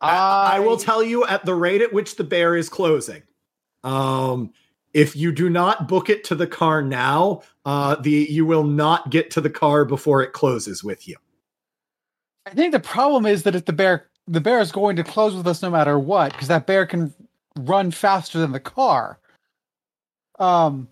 I 0.00 0.60
will 0.60 0.76
tell 0.76 1.02
you 1.02 1.26
at 1.26 1.44
the 1.44 1.54
rate 1.54 1.82
at 1.82 1.92
which 1.92 2.16
the 2.16 2.24
bear 2.24 2.54
is 2.54 2.68
closing. 2.68 3.22
Um, 3.84 4.52
if 4.94 5.14
you 5.14 5.32
do 5.32 5.48
not 5.50 5.86
book 5.86 6.08
it 6.08 6.24
to 6.24 6.34
the 6.34 6.46
car 6.46 6.82
now, 6.82 7.42
uh, 7.64 7.96
the 7.96 8.26
you 8.30 8.46
will 8.46 8.64
not 8.64 9.10
get 9.10 9.30
to 9.32 9.40
the 9.40 9.50
car 9.50 9.84
before 9.84 10.22
it 10.22 10.32
closes 10.32 10.82
with 10.82 11.06
you. 11.06 11.16
I 12.46 12.50
think 12.50 12.72
the 12.72 12.80
problem 12.80 13.26
is 13.26 13.42
that 13.42 13.54
if 13.54 13.66
the 13.66 13.72
bear 13.72 14.08
the 14.26 14.40
bear 14.40 14.60
is 14.60 14.72
going 14.72 14.96
to 14.96 15.04
close 15.04 15.34
with 15.34 15.46
us 15.46 15.62
no 15.62 15.70
matter 15.70 15.98
what, 15.98 16.32
because 16.32 16.48
that 16.48 16.66
bear 16.66 16.86
can 16.86 17.14
run 17.56 17.90
faster 17.90 18.38
than 18.38 18.52
the 18.52 18.60
car. 18.60 19.18
Um 20.38 20.88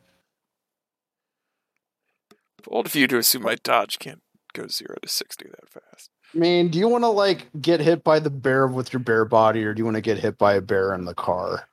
Bold 2.68 2.87
of 2.87 2.94
you 2.94 3.07
to 3.07 3.18
assume 3.18 3.42
my 3.42 3.57
dodge 3.62 3.99
can't 3.99 4.22
go 4.53 4.66
zero 4.66 4.96
to 5.01 5.09
sixty 5.09 5.46
that 5.46 5.68
fast. 5.68 6.11
I 6.35 6.38
mean, 6.38 6.68
do 6.68 6.79
you 6.79 6.88
want 6.88 7.05
to 7.05 7.09
like 7.09 7.46
get 7.61 7.81
hit 7.81 8.03
by 8.05 8.18
the 8.18 8.31
bear 8.31 8.66
with 8.66 8.92
your 8.92 9.01
bear 9.01 9.25
body, 9.25 9.64
or 9.64 9.72
do 9.72 9.81
you 9.81 9.85
want 9.85 9.96
to 9.96 10.01
get 10.01 10.18
hit 10.18 10.37
by 10.37 10.55
a 10.55 10.61
bear 10.61 10.92
in 10.92 11.05
the 11.05 11.14
car? 11.14 11.68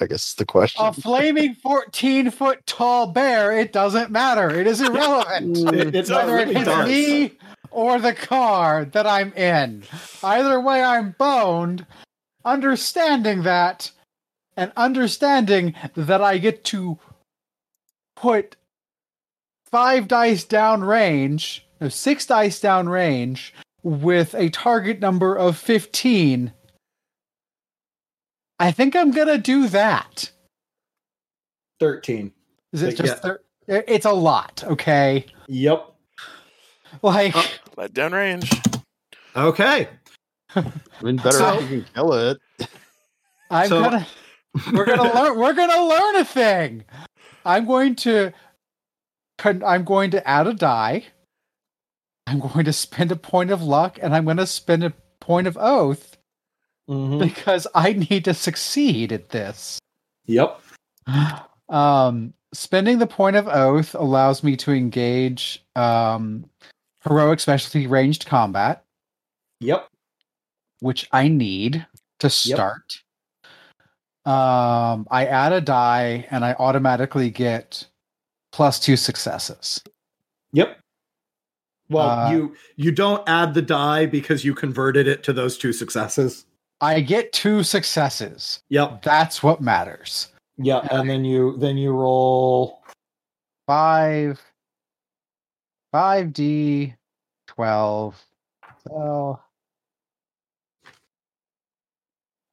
I 0.00 0.06
guess 0.06 0.28
is 0.28 0.34
the 0.34 0.44
question. 0.46 0.84
a 0.84 0.92
flaming 0.92 1.54
14 1.54 2.30
foot 2.30 2.66
tall 2.66 3.06
bear, 3.08 3.56
it 3.56 3.72
doesn't 3.72 4.10
matter. 4.10 4.50
It 4.50 4.66
is 4.66 4.80
irrelevant. 4.80 5.56
It, 5.74 5.94
it 5.94 6.08
Whether 6.10 6.38
it 6.38 6.48
really 6.48 6.54
hits 6.54 6.66
does. 6.66 6.88
me 6.88 7.32
or 7.70 7.98
the 8.00 8.12
car 8.12 8.84
that 8.86 9.06
I'm 9.06 9.32
in. 9.34 9.84
Either 10.22 10.60
way, 10.60 10.82
I'm 10.82 11.14
boned. 11.18 11.86
Understanding 12.44 13.42
that, 13.44 13.90
and 14.56 14.72
understanding 14.76 15.74
that 15.94 16.20
I 16.22 16.38
get 16.38 16.64
to 16.64 16.98
put 18.16 18.56
five 19.70 20.06
dice 20.08 20.44
down 20.44 20.84
range, 20.84 21.66
no, 21.80 21.88
six 21.88 22.26
dice 22.26 22.60
down 22.60 22.88
range, 22.88 23.54
with 23.82 24.34
a 24.34 24.50
target 24.50 25.00
number 25.00 25.34
of 25.34 25.56
15. 25.56 26.52
I 28.58 28.70
think 28.70 28.94
I'm 28.96 29.10
gonna 29.10 29.38
do 29.38 29.68
that. 29.68 30.30
Thirteen. 31.80 32.32
Is 32.72 32.82
it 32.82 32.96
But 32.96 33.06
just 33.06 33.22
thir- 33.22 33.40
it's 33.66 34.06
a 34.06 34.12
lot, 34.12 34.62
okay? 34.66 35.26
Yep. 35.48 35.90
Like 37.02 37.34
Uh, 37.36 37.42
Let 37.76 37.94
down 37.94 38.12
range. 38.12 38.50
Okay. 39.34 39.88
I 40.54 40.64
mean, 41.02 41.16
better 41.16 41.32
So- 41.38 41.58
if 41.58 41.70
you 41.70 41.82
can 41.82 41.92
kill 41.94 42.12
it. 42.14 42.38
I'm 43.50 43.68
so- 43.68 43.80
gonna 43.82 44.06
we're 44.72 44.84
gonna 44.86 45.12
learn 45.14 45.38
we're 45.38 45.52
gonna 45.54 45.84
learn 45.84 46.16
a 46.16 46.24
thing. 46.24 46.84
I'm 47.44 47.66
going 47.66 47.96
to 47.96 48.32
I'm 49.44 49.84
going 49.84 50.10
to 50.12 50.26
add 50.28 50.46
a 50.46 50.54
die. 50.54 51.06
I'm 52.26 52.38
going 52.40 52.64
to 52.64 52.72
spend 52.72 53.10
a 53.12 53.16
point 53.16 53.50
of 53.50 53.62
luck 53.62 53.98
and 54.00 54.14
I'm 54.14 54.24
going 54.24 54.38
to 54.38 54.46
spend 54.46 54.82
a 54.84 54.94
point 55.20 55.46
of 55.46 55.58
oath 55.60 56.13
Mhm. 56.88 57.18
because 57.18 57.66
I 57.74 57.92
need 57.94 58.24
to 58.26 58.34
succeed 58.34 59.12
at 59.12 59.30
this. 59.30 59.78
Yep. 60.26 60.60
Um, 61.68 62.34
spending 62.52 62.98
the 62.98 63.06
point 63.06 63.36
of 63.36 63.48
oath 63.48 63.94
allows 63.94 64.42
me 64.42 64.56
to 64.58 64.72
engage 64.72 65.64
um, 65.76 66.48
heroic 67.02 67.40
specialty 67.40 67.86
ranged 67.86 68.26
combat, 68.26 68.84
Yep. 69.60 69.88
which 70.80 71.08
I 71.12 71.28
need 71.28 71.86
to 72.20 72.30
start. 72.30 73.00
Um, 74.26 75.06
I 75.10 75.26
add 75.26 75.52
a 75.52 75.60
die 75.60 76.26
and 76.30 76.44
I 76.44 76.54
automatically 76.54 77.30
get 77.30 77.86
plus 78.52 78.78
two 78.80 78.96
successes. 78.96 79.82
Yep. 80.52 80.80
Well, 81.90 82.08
Uh, 82.08 82.30
you 82.32 82.56
you 82.76 82.90
don't 82.92 83.26
add 83.28 83.52
the 83.52 83.60
die 83.60 84.06
because 84.06 84.42
you 84.44 84.54
converted 84.54 85.06
it 85.06 85.22
to 85.24 85.32
those 85.34 85.58
two 85.58 85.72
successes. 85.74 86.46
I 86.80 87.00
get 87.00 87.32
two 87.32 87.62
successes. 87.62 88.62
Yep. 88.68 89.02
That's 89.02 89.42
what 89.42 89.60
matters. 89.60 90.28
Yeah, 90.56 90.86
and 90.90 91.08
then 91.08 91.24
you 91.24 91.56
then 91.58 91.76
you 91.76 91.92
roll 91.92 92.84
Five, 93.66 94.40
five 95.90 96.32
D, 96.34 96.94
twelve. 97.46 98.22
So, 98.86 99.40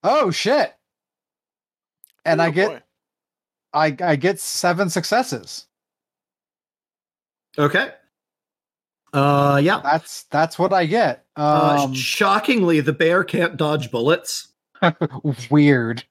oh 0.04 0.32
shit! 0.32 0.74
And 2.24 2.42
I 2.42 2.48
Oh, 2.48 2.52
get 2.52 2.70
boy. 2.70 2.82
I 3.74 3.96
I 4.02 4.16
get 4.16 4.40
seven 4.40 4.90
successes. 4.90 5.68
Okay. 7.58 7.92
Uh 9.13 9.60
yeah. 9.63 9.82
That's 9.84 10.24
that's 10.24 10.58
what 10.58 10.71
I 10.74 10.86
get. 10.86 11.26
Uh, 11.36 11.80
Um, 11.84 11.93
shockingly, 11.93 12.80
the 12.80 12.93
bear 12.93 13.24
can't 13.24 13.58
dodge 13.58 13.91
bullets. 13.91 14.50
weird. 15.50 16.04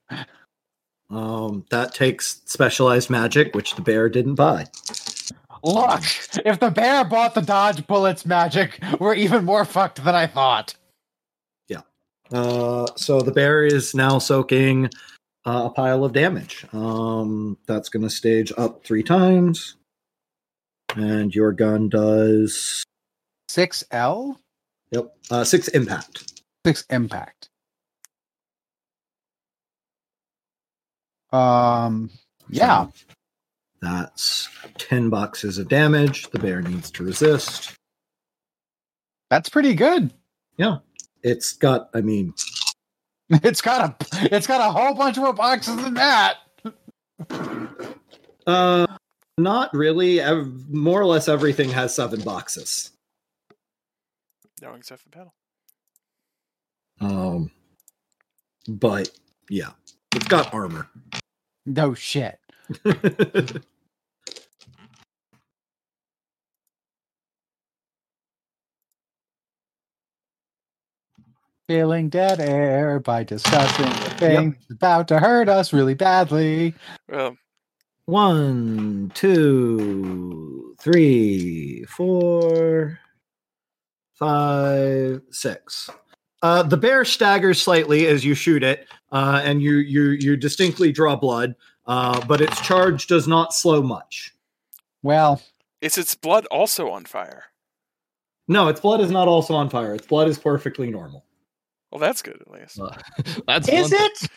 Um, 1.09 1.65
that 1.71 1.93
takes 1.93 2.41
specialized 2.45 3.09
magic, 3.09 3.53
which 3.53 3.75
the 3.75 3.81
bear 3.81 4.07
didn't 4.07 4.35
buy. 4.35 4.67
Look, 5.63 6.01
if 6.45 6.59
the 6.59 6.71
bear 6.71 7.03
bought 7.03 7.35
the 7.35 7.41
dodge 7.41 7.85
bullets 7.85 8.25
magic, 8.25 8.79
we're 8.99 9.13
even 9.15 9.45
more 9.45 9.65
fucked 9.65 10.03
than 10.03 10.15
I 10.15 10.25
thought. 10.25 10.73
Yeah. 11.67 11.81
Uh, 12.31 12.87
so 12.95 13.21
the 13.21 13.31
bear 13.31 13.63
is 13.65 13.93
now 13.93 14.17
soaking 14.19 14.89
uh, 15.45 15.63
a 15.65 15.69
pile 15.69 16.03
of 16.05 16.13
damage. 16.13 16.65
Um, 16.73 17.57
that's 17.67 17.89
going 17.89 18.03
to 18.03 18.09
stage 18.09 18.51
up 18.57 18.83
three 18.83 19.03
times, 19.03 19.75
and 20.95 21.35
your 21.35 21.51
gun 21.51 21.89
does 21.89 22.83
Six 23.51 23.83
L, 23.91 24.39
yep 24.91 25.13
uh, 25.29 25.43
six 25.43 25.67
impact. 25.67 26.41
six 26.65 26.85
impact. 26.89 27.49
Um, 31.33 32.09
yeah, 32.49 32.85
So 32.85 32.93
that's 33.81 34.47
ten 34.77 35.09
boxes 35.09 35.57
of 35.57 35.67
damage. 35.67 36.29
The 36.29 36.39
bear 36.39 36.61
needs 36.61 36.89
to 36.91 37.03
resist. 37.03 37.73
that's 39.29 39.49
pretty 39.49 39.73
good. 39.73 40.13
Yeah. 40.55 40.77
It's 41.21 41.51
got, 41.51 41.89
I 41.93 41.99
mean, 41.99 42.33
It's 43.29 43.61
got 43.61 44.01
a 44.13 44.33
it's 44.33 44.47
got 44.47 44.61
a 44.61 44.71
whole 44.71 44.93
bunch 44.93 45.17
more 45.17 45.33
boxes 45.33 45.75
than 45.75 45.95
that. 45.95 46.37
uh, 48.47 48.87
not 49.37 49.73
really. 49.73 50.21
Ev- 50.21 50.69
More 50.69 51.01
or 51.01 51.05
less 51.05 51.27
everything 51.27 51.69
has 51.71 51.93
seven 51.93 52.21
boxes. 52.21 52.91
No, 54.61 54.73
except 54.75 55.01
for 55.01 55.09
battle. 55.09 55.33
Um, 56.99 57.49
but 58.67 59.09
yeah, 59.49 59.71
it's 60.15 60.27
got 60.27 60.53
armor. 60.53 60.87
No 61.65 61.93
shit. 61.95 62.39
Feeling 71.67 72.09
dead 72.09 72.39
air 72.39 72.99
by 72.99 73.23
discussing 73.23 73.85
the 73.85 74.09
thing 74.17 74.51
that's 74.51 74.71
about 74.71 75.07
to 75.07 75.19
hurt 75.19 75.47
us 75.49 75.73
really 75.73 75.93
badly. 75.95 76.75
Well, 77.07 77.37
One, 78.05 79.11
two, 79.15 80.75
three, 80.79 81.85
four, 81.85 82.99
five, 84.21 85.21
six. 85.31 85.89
Uh, 86.43 86.63
the 86.63 86.77
bear 86.77 87.03
staggers 87.03 87.61
slightly 87.61 88.07
as 88.07 88.23
you 88.23 88.33
shoot 88.35 88.63
it, 88.63 88.87
uh, 89.11 89.41
and 89.43 89.61
you 89.61 89.75
you 89.77 90.11
you 90.11 90.37
distinctly 90.37 90.91
draw 90.91 91.15
blood. 91.15 91.55
Uh, 91.87 92.23
but 92.27 92.39
its 92.41 92.61
charge 92.61 93.07
does 93.07 93.27
not 93.27 93.53
slow 93.53 93.81
much. 93.81 94.33
Well, 95.03 95.41
is 95.81 95.97
its 95.97 96.13
blood 96.15 96.45
also 96.51 96.89
on 96.91 97.05
fire? 97.05 97.45
No, 98.47 98.67
its 98.67 98.79
blood 98.79 99.01
is 99.01 99.09
not 99.11 99.27
also 99.27 99.55
on 99.55 99.69
fire. 99.69 99.95
Its 99.95 100.05
blood 100.05 100.27
is 100.27 100.37
perfectly 100.37 100.89
normal. 100.91 101.25
Well, 101.91 101.99
that's 101.99 102.21
good 102.21 102.39
at 102.39 102.49
least. 102.51 102.79
Uh, 102.79 102.95
That's 103.47 103.67
is 103.67 103.91
one- 103.91 104.01
it? 104.01 104.29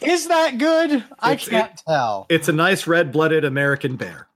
is 0.00 0.26
that 0.28 0.58
good? 0.58 1.04
I 1.20 1.32
It's- 1.34 1.48
can't 1.48 1.76
tell. 1.86 2.26
It's 2.28 2.48
a 2.48 2.52
nice 2.52 2.86
red-blooded 2.88 3.44
American 3.44 3.94
bear. 3.96 4.26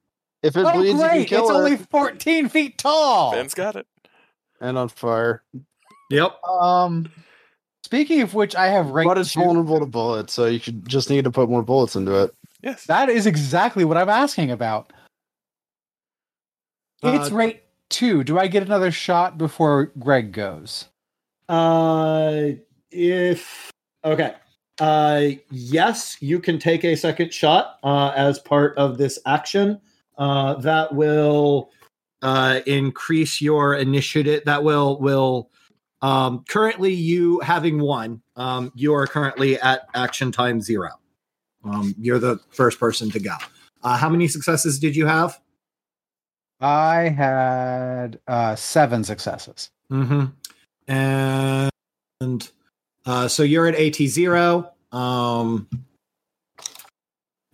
If 0.44 0.56
it 0.58 0.66
Oh, 0.66 0.72
bleeds, 0.72 1.00
you 1.00 1.06
can 1.08 1.24
kill 1.24 1.40
It's 1.44 1.50
her. 1.50 1.56
only 1.56 1.76
14 1.78 2.48
feet 2.50 2.76
tall. 2.78 3.32
Ben's 3.32 3.54
got 3.54 3.76
it. 3.76 3.86
and 4.60 4.76
on 4.78 4.88
fire. 4.88 5.42
Yep. 6.10 6.42
Um, 6.44 7.10
speaking 7.82 8.20
of 8.20 8.34
which, 8.34 8.54
I 8.54 8.66
have 8.68 8.90
right. 8.90 9.06
But 9.06 9.16
it's 9.18 9.32
vulnerable 9.34 9.80
to 9.80 9.86
bullets, 9.86 10.32
so 10.34 10.44
you 10.46 10.58
should 10.58 10.86
just 10.88 11.08
need 11.10 11.24
to 11.24 11.30
put 11.30 11.48
more 11.48 11.62
bullets 11.62 11.96
into 11.96 12.14
it. 12.22 12.34
Yes. 12.62 12.84
That 12.84 13.08
is 13.08 13.26
exactly 13.26 13.84
what 13.86 13.96
I'm 13.96 14.08
asking 14.10 14.50
about. 14.50 14.92
It's 17.02 17.30
Uh, 17.30 17.34
rate 17.34 17.62
two. 17.90 18.22
Do 18.24 18.38
I 18.38 18.46
get 18.46 18.62
another 18.62 18.90
shot 18.90 19.36
before 19.38 19.92
Greg 19.98 20.32
goes? 20.32 20.86
Uh, 21.48 22.52
if 22.90 23.70
okay, 24.04 24.34
uh, 24.80 25.22
yes, 25.50 26.16
you 26.20 26.38
can 26.38 26.58
take 26.58 26.84
a 26.84 26.96
second 26.96 27.32
shot 27.34 27.78
uh, 27.82 28.12
as 28.16 28.38
part 28.38 28.76
of 28.78 28.96
this 28.98 29.18
action. 29.26 29.80
Uh, 30.16 30.54
that 30.54 30.94
will 30.94 31.70
uh, 32.22 32.60
increase 32.66 33.40
your 33.40 33.74
initiative. 33.74 34.44
That 34.44 34.64
will 34.64 34.98
will 35.00 35.50
um, 36.02 36.44
currently 36.48 36.92
you 36.92 37.40
having 37.40 37.80
one. 37.80 38.22
Um, 38.36 38.72
you 38.74 38.94
are 38.94 39.06
currently 39.06 39.58
at 39.60 39.88
action 39.94 40.32
time 40.32 40.60
zero. 40.60 40.90
Um, 41.64 41.94
you're 41.98 42.18
the 42.18 42.38
first 42.50 42.78
person 42.78 43.10
to 43.10 43.20
go. 43.20 43.36
Uh, 43.82 43.96
how 43.96 44.08
many 44.08 44.28
successes 44.28 44.78
did 44.78 44.96
you 44.96 45.06
have? 45.06 45.40
I 46.60 47.08
had 47.08 48.20
uh, 48.26 48.54
seven 48.56 49.04
successes. 49.04 49.70
Mm-hmm. 49.90 50.26
And 50.88 52.50
uh, 53.06 53.28
so 53.28 53.42
you're 53.42 53.66
at 53.66 53.74
AT 53.74 53.96
zero. 53.96 54.72
Um, 54.92 55.68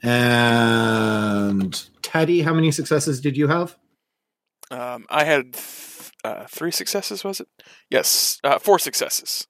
and 0.03 1.89
Teddy, 2.03 2.43
how 2.43 2.55
many 2.55 2.71
successes 2.71 3.21
did 3.21 3.37
you 3.37 3.49
have? 3.49 3.77
Um, 4.71 5.07
I 5.11 5.25
had 5.25 5.55
th- 5.55 6.11
uh, 6.25 6.47
three 6.47 6.71
successes. 6.71 7.25
Was 7.25 7.41
it? 7.41 7.49
Yes, 7.91 8.39
uh, 8.45 8.59
four 8.59 8.79
successes. 8.79 9.47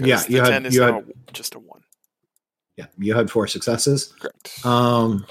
Yeah, 0.00 0.22
you 0.28 0.42
had- 0.42 0.72
you 0.72 0.82
had- 0.82 1.12
just 1.32 1.54
a 1.54 1.58
one. 1.58 1.82
Yeah, 2.76 2.86
you 2.98 3.14
had 3.14 3.30
four 3.30 3.46
successes. 3.46 4.12
Correct. 4.20 4.64
Um, 4.66 5.26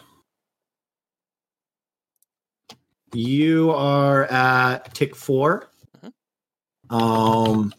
you 3.14 3.72
are 3.72 4.26
at 4.26 4.94
tick 4.94 5.16
4 5.16 5.70
Um, 6.90 7.74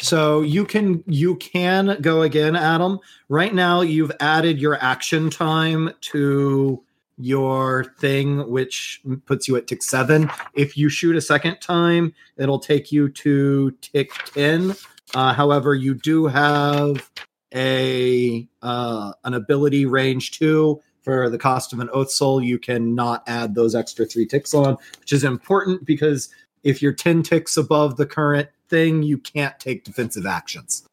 so 0.00 0.40
you 0.40 0.64
can 0.64 1.04
you 1.06 1.36
can 1.36 2.00
go 2.00 2.22
again, 2.22 2.56
Adam. 2.56 2.98
Right 3.28 3.54
now, 3.54 3.80
you've 3.80 4.12
added 4.20 4.60
your 4.60 4.82
action 4.82 5.30
time 5.30 5.90
to 6.00 6.82
your 7.18 7.84
thing, 7.98 8.48
which 8.48 9.02
puts 9.26 9.46
you 9.46 9.56
at 9.56 9.66
tick 9.66 9.82
seven. 9.82 10.30
If 10.54 10.76
you 10.76 10.88
shoot 10.88 11.16
a 11.16 11.20
second 11.20 11.60
time, 11.60 12.14
it'll 12.36 12.58
take 12.58 12.90
you 12.90 13.08
to 13.10 13.72
tick 13.82 14.12
ten. 14.34 14.74
Uh, 15.14 15.34
however, 15.34 15.74
you 15.74 15.94
do 15.94 16.26
have 16.26 17.10
a 17.54 18.48
uh, 18.62 19.12
an 19.24 19.34
ability 19.34 19.86
range 19.86 20.38
two 20.38 20.80
for 21.02 21.28
the 21.28 21.38
cost 21.38 21.72
of 21.72 21.80
an 21.80 21.90
oath 21.92 22.10
soul. 22.10 22.42
You 22.42 22.58
cannot 22.58 23.22
add 23.26 23.54
those 23.54 23.74
extra 23.74 24.06
three 24.06 24.26
ticks 24.26 24.54
on, 24.54 24.76
which 25.00 25.12
is 25.12 25.24
important 25.24 25.84
because 25.84 26.28
if 26.62 26.82
you're 26.82 26.92
10 26.92 27.22
ticks 27.22 27.56
above 27.56 27.96
the 27.96 28.06
current 28.06 28.48
thing, 28.70 29.02
you 29.02 29.18
can't 29.18 29.58
take 29.60 29.84
defensive 29.84 30.24
actions. 30.24 30.84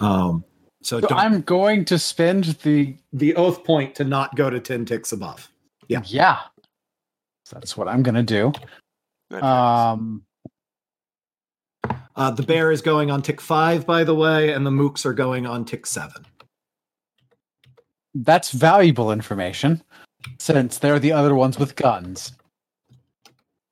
Um, 0.00 0.44
so, 0.82 1.00
So 1.00 1.08
don't, 1.08 1.18
I'm 1.18 1.40
going 1.42 1.84
to 1.86 1.98
spend 1.98 2.44
the 2.62 2.96
the 3.12 3.34
oath 3.36 3.64
point 3.64 3.94
to 3.96 4.04
not 4.04 4.36
go 4.36 4.50
to 4.50 4.60
10 4.60 4.84
ticks 4.84 5.12
above. 5.12 5.48
Yeah. 5.88 6.02
yeah. 6.04 6.40
That's 7.50 7.76
what 7.78 7.88
I'm 7.88 8.02
gonna 8.02 8.22
do. 8.22 8.52
Good. 9.30 9.42
Um, 9.42 10.22
Uh, 12.14 12.30
the 12.32 12.42
bear 12.42 12.70
is 12.72 12.82
going 12.82 13.10
on 13.10 13.22
tick 13.22 13.40
five, 13.40 13.86
by 13.86 14.04
the 14.04 14.14
way, 14.14 14.52
and 14.52 14.66
the 14.66 14.70
mooks 14.70 15.06
are 15.06 15.14
going 15.14 15.46
on 15.46 15.64
tick 15.64 15.86
seven. 15.86 16.26
that's 18.14 18.50
valuable 18.50 19.12
information 19.12 19.80
since 20.40 20.78
they're 20.78 20.98
the 20.98 21.12
other 21.12 21.34
ones 21.34 21.58
with 21.58 21.76
guns. 21.76 22.32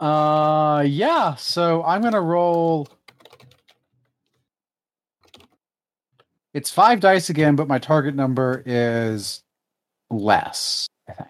Uh, 0.01 0.85
yeah. 0.87 1.35
So 1.37 1.83
I'm 1.85 2.01
gonna 2.03 2.21
roll. 2.21 2.89
It's 6.57 6.71
five 6.71 7.01
dice 7.01 7.29
again, 7.29 7.55
but 7.55 7.69
my 7.69 7.79
target 7.79 8.15
number 8.15 8.63
is 8.65 9.43
less. 10.09 10.87
I 11.07 11.13
think. 11.13 11.29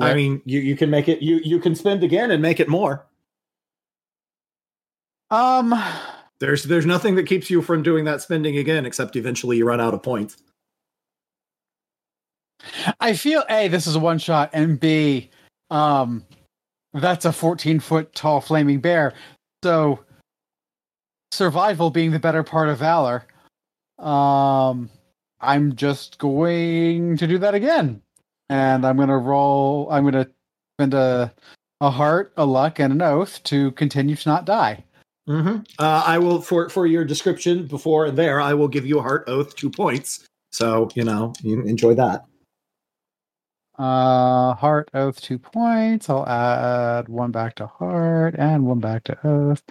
I 0.00 0.14
mean, 0.14 0.40
you, 0.46 0.58
you 0.58 0.74
can 0.74 0.88
make 0.88 1.06
it, 1.06 1.20
you, 1.20 1.38
you 1.44 1.60
can 1.60 1.74
spend 1.74 2.02
again 2.02 2.30
and 2.30 2.40
make 2.40 2.60
it 2.60 2.70
more. 2.70 3.04
Um, 5.30 5.74
There's 6.40 6.64
there's 6.64 6.86
nothing 6.86 7.14
that 7.16 7.26
keeps 7.26 7.50
you 7.50 7.60
from 7.60 7.82
doing 7.82 8.06
that 8.06 8.22
spending 8.22 8.56
again, 8.56 8.86
except 8.86 9.16
eventually 9.16 9.58
you 9.58 9.66
run 9.66 9.80
out 9.80 9.92
of 9.92 10.02
points. 10.02 10.38
I 12.98 13.12
feel 13.12 13.44
a 13.50 13.68
this 13.68 13.86
is 13.86 13.96
a 13.96 14.00
one 14.00 14.18
shot, 14.18 14.48
and 14.54 14.80
b, 14.80 15.28
um, 15.68 16.24
that's 16.94 17.26
a 17.26 17.32
14 17.32 17.80
foot 17.80 18.14
tall 18.14 18.40
flaming 18.40 18.80
bear. 18.80 19.12
So 19.62 20.04
survival 21.32 21.90
being 21.90 22.10
the 22.10 22.18
better 22.18 22.42
part 22.42 22.68
of 22.68 22.78
valor. 22.78 23.24
Um, 23.98 24.90
I'm 25.40 25.74
just 25.74 26.18
going 26.18 27.16
to 27.16 27.26
do 27.26 27.38
that 27.38 27.54
again, 27.54 28.02
and 28.48 28.84
I'm 28.84 28.96
gonna 28.96 29.18
roll. 29.18 29.88
I'm 29.90 30.04
gonna 30.04 30.28
spend 30.76 30.94
a 30.94 31.32
a 31.80 31.90
heart, 31.90 32.32
a 32.36 32.46
luck, 32.46 32.78
and 32.78 32.92
an 32.92 33.02
oath 33.02 33.42
to 33.44 33.72
continue 33.72 34.14
to 34.14 34.28
not 34.28 34.44
die. 34.44 34.84
Mm-hmm. 35.28 35.62
Uh, 35.78 36.02
I 36.06 36.18
will 36.18 36.40
for 36.40 36.68
for 36.68 36.86
your 36.86 37.04
description 37.04 37.66
before 37.66 38.06
and 38.06 38.18
there. 38.18 38.40
I 38.40 38.54
will 38.54 38.68
give 38.68 38.86
you 38.86 38.98
a 38.98 39.02
heart 39.02 39.24
oath 39.26 39.54
two 39.56 39.70
points. 39.70 40.24
So 40.50 40.90
you 40.94 41.04
know 41.04 41.32
you 41.42 41.62
enjoy 41.62 41.94
that. 41.94 42.24
Uh, 43.78 44.54
heart 44.54 44.90
oath 44.94 45.20
two 45.20 45.38
points. 45.38 46.10
I'll 46.10 46.26
add 46.26 47.08
one 47.08 47.30
back 47.30 47.54
to 47.56 47.66
heart 47.66 48.34
and 48.38 48.66
one 48.66 48.80
back 48.80 49.04
to 49.04 49.26
oath, 49.26 49.62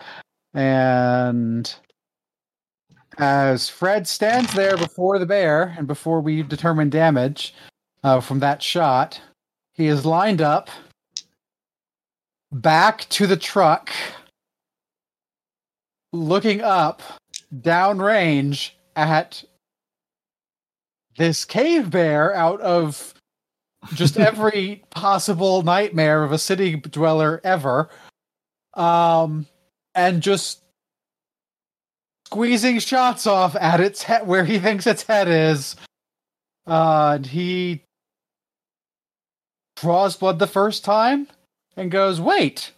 and 0.54 1.74
as 3.18 3.70
Fred 3.70 4.08
stands 4.08 4.54
there 4.54 4.78
before 4.78 5.20
the 5.20 5.26
bear, 5.26 5.76
and 5.78 5.88
before 5.88 6.22
we 6.22 6.44
determine 6.44 6.90
damage 6.90 7.54
uh, 8.04 8.20
from 8.20 8.40
that 8.40 8.64
shot, 8.64 9.22
he 9.74 9.88
is 9.88 10.06
lined 10.06 10.42
up 10.42 10.70
back 12.52 13.08
to 13.10 13.28
the 13.28 13.38
truck, 13.38 13.92
looking 16.12 16.62
up 16.62 17.02
downrange 17.54 18.72
at 18.96 19.44
this 21.18 21.46
cave 21.46 21.90
bear 21.90 22.34
out 22.34 22.60
of 22.62 23.14
just 23.94 24.18
every 24.20 24.84
possible 24.90 25.62
nightmare 25.64 26.24
of 26.24 26.32
a 26.32 26.38
city 26.38 26.76
dweller 26.76 27.42
ever. 27.44 27.90
Um, 28.74 29.48
and 29.96 30.22
just 30.22 30.62
squeezing 32.28 32.80
shots 32.80 33.28
off 33.28 33.56
at 33.56 33.80
its 33.80 34.04
head 34.04 34.26
where 34.26 34.46
he 34.46 34.60
thinks 34.60 34.88
its 34.88 35.04
head 35.04 35.28
is. 35.28 35.76
Uh, 36.66 37.14
and 37.16 37.26
he 37.26 37.84
draws 39.76 40.16
blood 40.16 40.40
the 40.40 40.48
first 40.48 40.86
time 40.86 41.28
and 41.76 41.92
goes, 41.92 42.22
"Wait, 42.22 42.72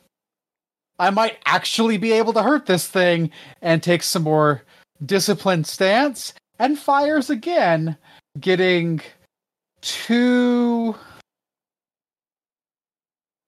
I 0.97 1.09
might 1.09 1.37
actually 1.45 1.97
be 1.97 2.13
able 2.13 2.33
to 2.33 2.43
hurt 2.43 2.65
this 2.65 2.87
thing," 2.87 3.31
and 3.61 3.83
takes 3.83 4.07
some 4.07 4.23
more 4.23 4.63
disciplined 5.05 5.67
stance 5.67 6.33
and 6.59 6.79
fires 6.79 7.29
again, 7.29 7.97
getting 8.39 9.01
two, 9.81 10.95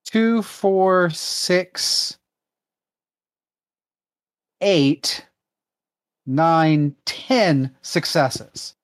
two, 0.04 0.42
four, 0.42 1.10
six, 1.10 2.18
eight, 4.60 5.26
nine, 6.26 6.94
ten 7.04 7.74
successes. 7.82 8.74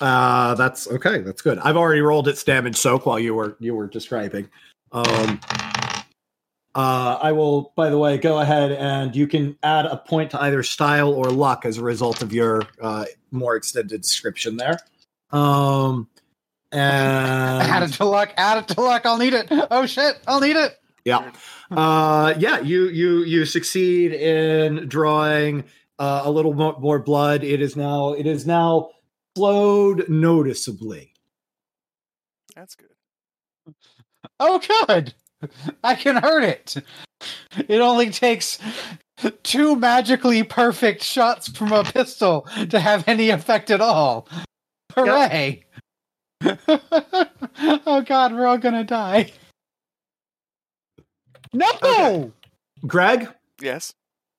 Uh, 0.00 0.54
that's 0.54 0.88
okay. 0.88 1.18
That's 1.18 1.42
good. 1.42 1.58
I've 1.58 1.76
already 1.76 2.00
rolled 2.00 2.28
its 2.28 2.44
damage 2.44 2.76
soak 2.76 3.06
while 3.06 3.18
you 3.18 3.34
were 3.34 3.56
you 3.58 3.74
were 3.74 3.86
describing. 3.86 4.48
Um, 4.92 5.40
uh, 6.74 7.18
I 7.20 7.32
will, 7.32 7.72
by 7.74 7.90
the 7.90 7.98
way, 7.98 8.18
go 8.18 8.38
ahead 8.38 8.72
and 8.72 9.14
you 9.16 9.26
can 9.26 9.56
add 9.64 9.86
a 9.86 9.96
point 9.96 10.30
to 10.30 10.42
either 10.42 10.62
style 10.62 11.12
or 11.12 11.24
luck 11.24 11.64
as 11.64 11.78
a 11.78 11.82
result 11.82 12.22
of 12.22 12.32
your 12.32 12.62
uh, 12.80 13.04
more 13.32 13.56
extended 13.56 14.00
description 14.00 14.56
there. 14.56 14.78
Um, 15.32 16.08
and 16.70 16.80
Add 17.68 17.82
it 17.82 17.94
to 17.94 18.04
luck. 18.04 18.32
Add 18.36 18.58
it 18.58 18.74
to 18.74 18.80
luck. 18.80 19.06
I'll 19.06 19.18
need 19.18 19.34
it. 19.34 19.48
Oh 19.50 19.86
shit! 19.86 20.20
I'll 20.26 20.40
need 20.40 20.56
it. 20.56 20.78
Yeah, 21.08 21.32
uh, 21.70 22.34
yeah, 22.38 22.60
you 22.60 22.88
you 22.88 23.24
you 23.24 23.44
succeed 23.44 24.12
in 24.12 24.88
drawing 24.88 25.64
uh, 25.98 26.22
a 26.24 26.30
little 26.30 26.54
more, 26.54 26.78
more 26.78 26.98
blood. 26.98 27.44
It 27.44 27.60
is 27.60 27.76
now 27.76 28.12
it 28.12 28.26
is 28.26 28.46
now 28.46 28.90
flowed 29.34 30.08
noticeably. 30.08 31.14
That's 32.54 32.74
good. 32.74 32.88
Oh 34.40 34.60
good. 34.86 35.14
I 35.84 35.94
can 35.94 36.16
hurt 36.16 36.42
it. 36.42 36.76
It 37.68 37.80
only 37.80 38.10
takes 38.10 38.58
two 39.42 39.76
magically 39.76 40.42
perfect 40.42 41.02
shots 41.02 41.48
from 41.48 41.72
a 41.72 41.84
pistol 41.84 42.46
to 42.70 42.80
have 42.80 43.06
any 43.06 43.30
effect 43.30 43.70
at 43.70 43.80
all. 43.80 44.28
Hooray! 44.94 45.64
oh 46.44 48.04
god, 48.06 48.32
we're 48.32 48.46
all 48.46 48.58
gonna 48.58 48.84
die. 48.84 49.32
No! 51.52 51.66
Okay. 51.82 52.30
Greg, 52.86 53.28
Yes. 53.60 53.92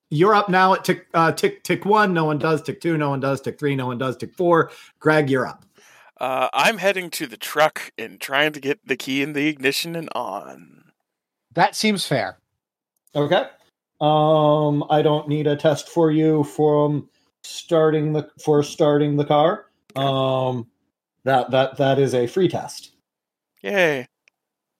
you're 0.09 0.33
up 0.33 0.49
now 0.49 0.73
at 0.73 0.83
tick 0.83 1.07
uh, 1.13 1.31
tick 1.31 1.63
tick 1.63 1.85
one. 1.85 2.13
No 2.13 2.25
one 2.25 2.37
does 2.37 2.61
tick 2.61 2.79
two. 2.81 2.97
No 2.97 3.09
one 3.09 3.19
does 3.19 3.41
tick 3.41 3.59
three. 3.59 3.75
No 3.75 3.87
one 3.87 3.97
does 3.97 4.15
tick 4.17 4.33
four. 4.35 4.71
Greg, 4.99 5.29
you're 5.29 5.45
up. 5.47 5.65
Uh, 6.19 6.49
I'm 6.53 6.77
heading 6.79 7.09
to 7.11 7.27
the 7.27 7.37
truck 7.37 7.91
and 7.97 8.19
trying 8.19 8.51
to 8.53 8.59
get 8.59 8.85
the 8.85 8.95
key 8.97 9.21
in 9.21 9.33
the 9.33 9.47
ignition 9.47 9.95
and 9.95 10.09
on. 10.13 10.91
That 11.53 11.75
seems 11.75 12.05
fair. 12.05 12.37
Okay. 13.15 13.43
Um, 14.01 14.83
I 14.89 15.01
don't 15.01 15.27
need 15.27 15.47
a 15.47 15.55
test 15.55 15.89
for 15.89 16.11
you 16.11 16.43
from 16.43 17.09
starting 17.43 18.13
the 18.13 18.29
for 18.43 18.63
starting 18.63 19.15
the 19.17 19.25
car. 19.25 19.65
Um, 19.95 20.67
that 21.25 21.51
that 21.51 21.77
that 21.77 21.99
is 21.99 22.13
a 22.13 22.27
free 22.27 22.47
test. 22.47 22.91
Yay. 23.61 24.07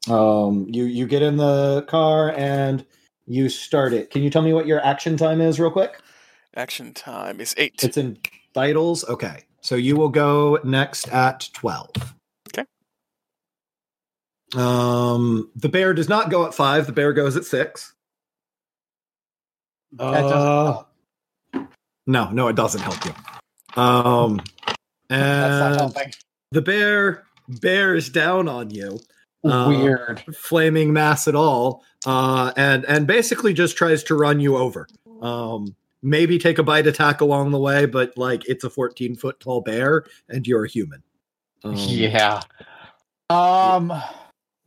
Um, 0.07 0.65
you 0.69 0.85
you 0.85 1.05
get 1.07 1.21
in 1.21 1.37
the 1.37 1.83
car 1.87 2.31
and 2.35 2.85
you 3.27 3.49
start 3.49 3.93
it. 3.93 4.11
Can 4.11 4.21
you 4.23 4.29
tell 4.29 4.41
me 4.41 4.53
what 4.53 4.65
your 4.65 4.83
action 4.85 5.17
time 5.17 5.41
is, 5.41 5.59
real 5.59 5.71
quick? 5.71 5.99
Action 6.55 6.93
time 6.93 7.39
is 7.41 7.53
eight. 7.57 7.83
It's 7.83 7.97
in 7.97 8.17
vitals. 8.53 9.03
Okay, 9.09 9.43
so 9.61 9.75
you 9.75 9.95
will 9.95 10.09
go 10.09 10.59
next 10.63 11.07
at 11.09 11.49
twelve. 11.53 11.91
Okay. 12.47 12.65
Um, 14.55 15.51
the 15.55 15.69
bear 15.69 15.93
does 15.93 16.09
not 16.09 16.29
go 16.31 16.45
at 16.45 16.53
five. 16.53 16.85
The 16.87 16.93
bear 16.93 17.13
goes 17.13 17.35
at 17.35 17.45
six. 17.45 17.93
That 19.91 20.23
Uh. 20.25 20.83
No, 22.07 22.31
no, 22.31 22.47
it 22.47 22.55
doesn't 22.55 22.81
help 22.81 23.05
you. 23.05 23.11
Um, 23.79 24.41
That's 25.09 25.59
not 25.59 25.71
and 25.71 25.75
helping. 25.79 26.13
the 26.51 26.61
bear 26.63 27.25
bears 27.47 28.09
down 28.09 28.47
on 28.47 28.71
you, 28.71 28.99
uh, 29.43 29.65
Weird. 29.69 30.23
flaming 30.35 30.93
mass 30.93 31.27
at 31.27 31.35
all, 31.35 31.83
uh, 32.05 32.51
and 32.57 32.85
and 32.85 33.07
basically 33.07 33.53
just 33.53 33.77
tries 33.77 34.03
to 34.03 34.15
run 34.15 34.39
you 34.39 34.57
over. 34.57 34.87
Um, 35.21 35.75
maybe 36.01 36.37
take 36.37 36.57
a 36.57 36.63
bite 36.63 36.87
attack 36.87 37.21
along 37.21 37.51
the 37.51 37.59
way, 37.59 37.85
but 37.85 38.17
like 38.17 38.47
it's 38.47 38.63
a 38.63 38.69
14 38.69 39.15
foot 39.15 39.39
tall 39.39 39.61
bear 39.61 40.05
and 40.27 40.47
you're 40.47 40.65
a 40.65 40.69
human. 40.69 41.03
Um, 41.63 41.75
yeah. 41.75 42.41
Um. 43.29 43.91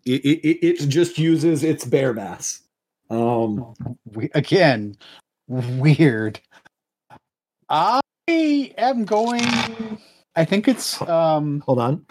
it, 0.04 0.24
it, 0.24 0.46
it 0.46 0.82
it 0.82 0.88
just 0.88 1.18
uses 1.18 1.64
its 1.64 1.84
bear 1.84 2.12
mass. 2.12 2.62
Um, 3.10 3.74
we, 4.04 4.30
again, 4.34 4.96
weird. 5.48 6.40
I 7.68 8.00
am 8.28 9.04
going. 9.04 9.44
I 10.36 10.44
think 10.44 10.68
it's. 10.68 11.00
Um. 11.02 11.62
hold 11.66 11.78
on, 11.78 12.06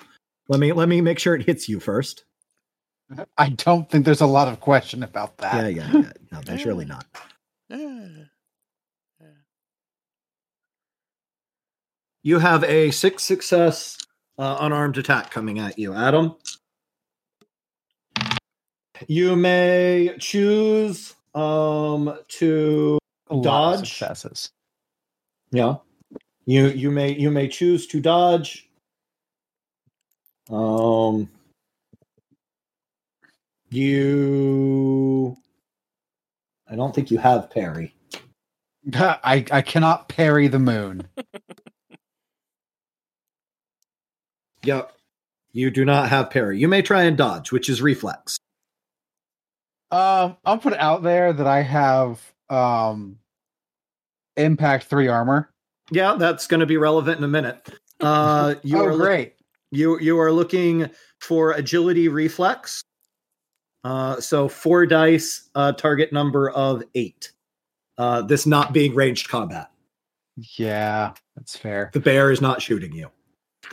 let 0.48 0.60
me 0.60 0.74
let 0.74 0.90
me 0.90 1.02
make 1.02 1.20
sure 1.20 1.36
it 1.36 1.46
hits 1.46 1.70
you 1.70 1.80
first. 1.80 2.26
I 3.38 3.50
don't 3.50 3.90
think 3.90 4.06
there's 4.06 4.22
a 4.22 4.26
lot 4.28 4.48
of 4.48 4.60
question 4.60 5.04
about 5.04 5.38
that. 5.40 5.74
Yeah, 5.74 5.84
yeah, 5.84 5.92
yeah. 6.02 6.12
No, 6.32 6.42
there's 6.46 6.66
really 6.66 6.86
not. 6.86 7.06
You 12.24 12.40
have 12.40 12.64
a 12.66 12.92
six 12.92 13.24
success 13.24 13.98
uh, 14.38 14.58
unarmed 14.62 14.98
attack 14.98 15.32
coming 15.32 15.60
at 15.60 15.80
you, 15.80 15.94
Adam. 15.94 16.36
You 19.08 19.36
may 19.36 20.16
choose 20.20 21.16
um 21.34 22.18
to 22.28 23.00
A 23.30 23.36
lot 23.36 23.40
of 23.40 23.44
Dodge. 23.44 23.90
successes. 23.90 24.52
yeah. 25.52 25.76
You 26.46 26.68
you 26.68 26.92
may 26.92 27.14
you 27.14 27.32
may 27.32 27.48
choose 27.48 27.88
to 27.88 28.00
dodge. 28.02 28.70
Um 30.50 31.30
you 33.72 35.36
I 36.70 36.76
don't 36.76 36.94
think 36.94 37.12
you 37.12 37.18
have 37.18 37.50
parry. 37.50 37.96
I 38.94 39.46
I 39.52 39.62
cannot 39.62 40.10
parry 40.10 40.48
the 40.48 40.60
moon. 40.60 41.08
Yep. 44.64 44.94
You 45.54 45.72
do 45.72 45.84
not 45.86 46.10
have 46.10 46.30
parry. 46.30 46.60
You 46.60 46.68
may 46.68 46.82
try 46.82 47.04
and 47.04 47.18
dodge, 47.18 47.52
which 47.52 47.70
is 47.70 47.82
reflex. 47.82 48.38
Um, 49.92 50.38
I'll 50.46 50.58
put 50.58 50.74
it 50.74 50.80
out 50.80 51.04
there 51.04 51.34
that 51.34 51.48
I 51.48 51.62
have 51.62 52.22
um 52.50 53.18
impact 54.38 54.86
three 54.86 55.08
armor. 55.08 55.50
Yeah, 55.90 56.16
that's 56.18 56.48
going 56.48 56.62
to 56.62 56.66
be 56.66 56.78
relevant 56.78 57.18
in 57.18 57.24
a 57.24 57.28
minute. 57.28 57.70
Uh, 58.00 58.56
you 58.64 58.78
oh, 58.78 58.86
are 58.86 58.96
great. 58.96 59.34
you 59.72 60.00
you 60.00 60.20
are 60.20 60.32
looking 60.32 60.90
for 61.20 61.52
agility 61.52 62.08
reflex. 62.08 62.82
Uh, 63.84 64.20
so 64.20 64.48
four 64.48 64.86
dice, 64.86 65.50
uh, 65.56 65.72
target 65.74 66.14
number 66.14 66.50
of 66.52 66.84
eight. 66.96 67.32
Uh, 67.98 68.22
this 68.22 68.46
not 68.46 68.74
being 68.74 68.96
ranged 68.96 69.30
combat. 69.30 69.72
Yeah, 70.58 71.14
that's 71.36 71.58
fair. 71.58 71.90
The 71.94 72.00
bear 72.00 72.32
is 72.32 72.42
not 72.42 72.62
shooting 72.62 72.94
you. 72.94 73.10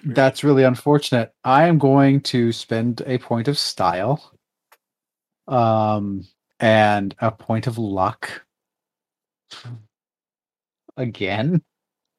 That's 0.04 0.44
really 0.44 0.64
unfortunate. 0.64 1.32
I 1.44 1.66
am 1.66 1.78
going 1.78 2.20
to 2.22 2.52
spend 2.52 3.02
a 3.06 3.18
point 3.18 3.48
of 3.48 3.58
style, 3.58 4.32
um, 5.46 6.24
and 6.60 7.14
a 7.20 7.30
point 7.30 7.66
of 7.66 7.78
luck 7.78 8.44
again, 10.96 11.62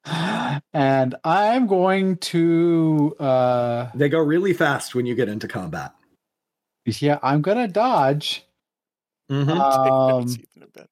and 0.06 1.16
I'm 1.24 1.68
going 1.68 2.18
to, 2.18 3.16
uh, 3.20 3.90
They 3.94 4.10
go 4.10 4.20
really 4.20 4.54
fast 4.54 4.96
when 4.96 5.06
you 5.06 5.16
get 5.16 5.30
into 5.30 5.48
combat. 5.48 5.94
Yeah, 6.86 7.20
I'm 7.22 7.42
gonna 7.42 7.68
dodge. 7.68 8.46
Mhm. 9.30 9.50
Um, 9.60 9.84
Take 9.84 9.94
notes, 9.94 10.38
Ethan, 10.40 10.64
a 10.64 10.68
bit. 10.68 10.90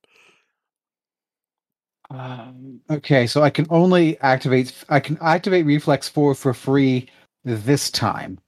Um, 2.10 2.80
okay, 2.90 3.28
so 3.28 3.42
I 3.42 3.50
can 3.50 3.66
only 3.70 4.18
activate. 4.22 4.74
I 4.90 5.00
can 5.00 5.18
activate 5.22 5.66
reflex 5.66 6.08
four 6.08 6.34
for 6.36 6.54
free 6.54 7.10
this 7.44 7.90
time. 7.92 8.40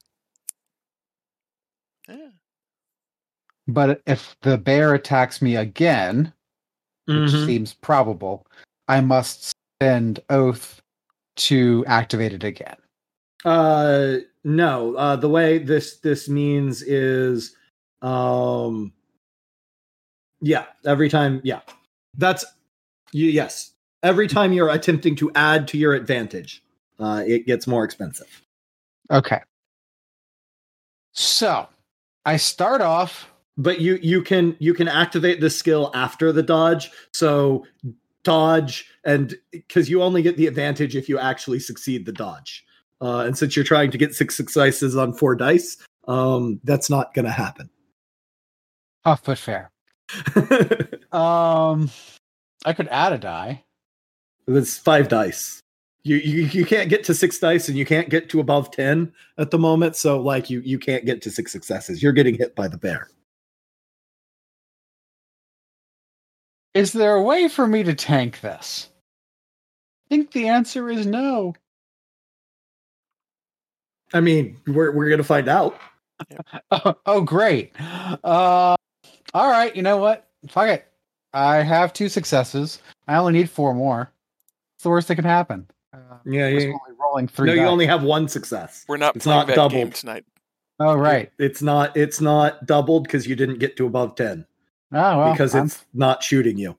Yeah. 2.08 2.30
But 3.68 4.02
if 4.06 4.34
the 4.42 4.56
bear 4.58 4.94
attacks 4.94 5.42
me 5.42 5.56
again, 5.56 6.32
which 7.06 7.16
Mhm. 7.16 7.46
seems 7.46 7.74
probable, 7.74 8.46
I 8.88 9.00
must 9.00 9.52
spend 9.78 10.20
oath 10.30 10.80
to 11.36 11.84
activate 11.86 12.32
it 12.32 12.44
again. 12.44 12.76
Uh, 13.44 14.16
no. 14.44 14.94
Uh, 14.94 15.16
the 15.16 15.28
way 15.28 15.58
this 15.58 15.98
this 15.98 16.28
means 16.28 16.82
is, 16.82 17.56
um, 18.02 18.92
yeah. 20.40 20.66
Every 20.84 21.08
time, 21.08 21.40
yeah. 21.44 21.60
That's 22.16 22.44
you. 23.12 23.28
Yes. 23.28 23.72
Every 24.02 24.28
time 24.28 24.52
you're 24.52 24.70
attempting 24.70 25.14
to 25.16 25.30
add 25.34 25.68
to 25.68 25.78
your 25.78 25.94
advantage, 25.94 26.62
uh, 26.98 27.22
it 27.26 27.46
gets 27.46 27.66
more 27.66 27.84
expensive. 27.84 28.42
Okay. 29.10 29.40
So 31.12 31.68
I 32.24 32.36
start 32.36 32.80
off. 32.80 33.26
But 33.58 33.80
you 33.80 33.98
you 34.00 34.22
can 34.22 34.56
you 34.58 34.72
can 34.72 34.88
activate 34.88 35.40
the 35.42 35.50
skill 35.50 35.90
after 35.92 36.32
the 36.32 36.42
dodge. 36.42 36.90
So 37.12 37.66
dodge 38.24 38.86
and 39.04 39.34
because 39.50 39.90
you 39.90 40.02
only 40.02 40.22
get 40.22 40.38
the 40.38 40.46
advantage 40.46 40.96
if 40.96 41.10
you 41.10 41.18
actually 41.18 41.60
succeed 41.60 42.06
the 42.06 42.12
dodge. 42.12 42.64
Uh, 43.00 43.20
and 43.20 43.36
since 43.36 43.56
you're 43.56 43.64
trying 43.64 43.90
to 43.90 43.98
get 43.98 44.14
six 44.14 44.36
successes 44.36 44.96
on 44.96 45.12
four 45.12 45.34
dice, 45.34 45.76
um, 46.06 46.60
that's 46.64 46.90
not 46.90 47.14
going 47.14 47.24
to 47.24 47.30
happen. 47.30 47.70
Off 49.04 49.24
foot 49.24 49.38
fair. 49.38 49.70
Um, 51.12 51.90
I 52.64 52.72
could 52.72 52.88
add 52.88 53.12
a 53.12 53.18
die. 53.18 53.64
It's 54.46 54.76
five 54.76 55.08
dice. 55.08 55.60
You, 56.02 56.16
you 56.16 56.42
you 56.44 56.64
can't 56.64 56.88
get 56.88 57.04
to 57.04 57.14
six 57.14 57.38
dice, 57.38 57.68
and 57.68 57.76
you 57.76 57.84
can't 57.84 58.08
get 58.08 58.28
to 58.30 58.40
above 58.40 58.70
ten 58.70 59.12
at 59.38 59.50
the 59.50 59.58
moment. 59.58 59.96
So 59.96 60.20
like 60.20 60.48
you 60.48 60.60
you 60.60 60.78
can't 60.78 61.04
get 61.04 61.20
to 61.22 61.30
six 61.30 61.52
successes. 61.52 62.02
You're 62.02 62.12
getting 62.12 62.34
hit 62.34 62.54
by 62.54 62.68
the 62.68 62.78
bear. 62.78 63.08
Is 66.74 66.92
there 66.92 67.16
a 67.16 67.22
way 67.22 67.48
for 67.48 67.66
me 67.66 67.82
to 67.82 67.94
tank 67.94 68.40
this? 68.40 68.88
I 70.06 70.14
think 70.14 70.32
the 70.32 70.48
answer 70.48 70.88
is 70.90 71.06
no. 71.06 71.54
I 74.12 74.20
mean, 74.20 74.56
we're 74.66 74.92
we're 74.92 75.08
gonna 75.10 75.22
find 75.24 75.48
out. 75.48 75.78
Oh, 76.70 76.94
oh, 77.06 77.20
great. 77.22 77.72
Uh, 77.80 78.74
all 79.34 79.50
right. 79.50 79.74
You 79.74 79.82
know 79.82 79.96
what? 79.98 80.28
Fuck 80.48 80.68
it. 80.68 80.86
I 81.32 81.56
have 81.56 81.92
two 81.92 82.08
successes. 82.08 82.80
I 83.08 83.16
only 83.16 83.32
need 83.32 83.48
four 83.48 83.72
more. 83.74 84.10
It's 84.76 84.82
the 84.82 84.90
worst 84.90 85.08
that 85.08 85.14
can 85.16 85.24
happen. 85.24 85.66
Uh, 85.94 85.98
Yeah, 86.26 86.46
I 86.46 86.54
was 86.54 86.64
yeah. 86.64 86.70
only 86.70 86.98
rolling 87.00 87.28
three. 87.28 87.46
No, 87.48 87.54
you 87.54 87.62
only 87.62 87.86
have 87.86 88.02
one 88.02 88.26
success. 88.28 88.84
We're 88.88 88.96
not 88.96 89.16
It's 89.16 89.24
playing 89.24 89.38
not 89.40 89.46
that 89.48 89.56
game 89.56 89.68
doubled. 89.80 89.94
tonight. 89.94 90.24
Oh, 90.80 90.94
right. 90.96 91.30
It's 91.38 91.62
not 91.62 91.96
it's 91.96 92.20
not 92.20 92.66
doubled 92.66 93.04
because 93.04 93.26
you 93.26 93.36
didn't 93.36 93.58
get 93.58 93.76
to 93.76 93.86
above 93.86 94.14
ten 94.16 94.44
Oh, 94.92 95.18
well. 95.18 95.32
because 95.32 95.54
I'm- 95.54 95.66
it's 95.66 95.84
not 95.94 96.22
shooting 96.22 96.56
you. 96.58 96.76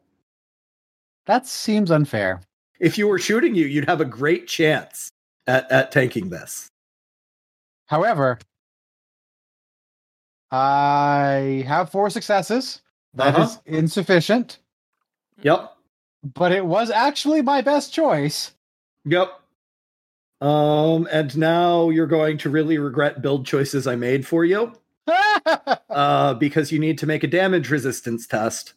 that 1.28 1.48
seems 1.48 1.92
unfair. 1.92 2.42
If 2.80 2.98
you 2.98 3.08
were 3.08 3.20
shooting 3.20 3.54
you, 3.56 3.68
you'd 3.68 3.88
have 3.88 4.02
a 4.02 4.06
great 4.06 4.48
chance 4.48 5.10
at, 5.48 5.72
at 5.72 5.92
tanking 5.92 6.30
this. 6.30 6.71
However, 7.92 8.40
I 10.50 11.66
have 11.68 11.90
four 11.92 12.10
successes. 12.10 12.82
That 13.16 13.38
is 13.38 13.56
Uh-huh. 13.58 13.62
insufficient, 13.66 14.60
Yep. 15.42 15.76
but 16.24 16.54
it 16.54 16.66
was 16.66 16.90
actually 16.90 17.42
my 17.42 17.60
best 17.62 17.92
choice. 17.94 18.54
Yep. 19.04 19.38
Um, 20.40 21.06
and 21.12 21.38
now 21.38 21.90
you're 21.90 22.08
going 22.08 22.38
to 22.40 22.50
really 22.50 22.78
regret 22.78 23.22
build 23.22 23.46
choices 23.46 23.86
I 23.88 23.96
made 23.98 24.26
for 24.26 24.46
you. 24.46 24.72
uh, 25.90 26.34
because 26.36 26.72
you 26.72 26.80
need 26.80 26.98
to 27.00 27.06
make 27.06 27.24
a 27.26 27.28
damage 27.28 27.70
resistance 27.70 28.26
test, 28.26 28.74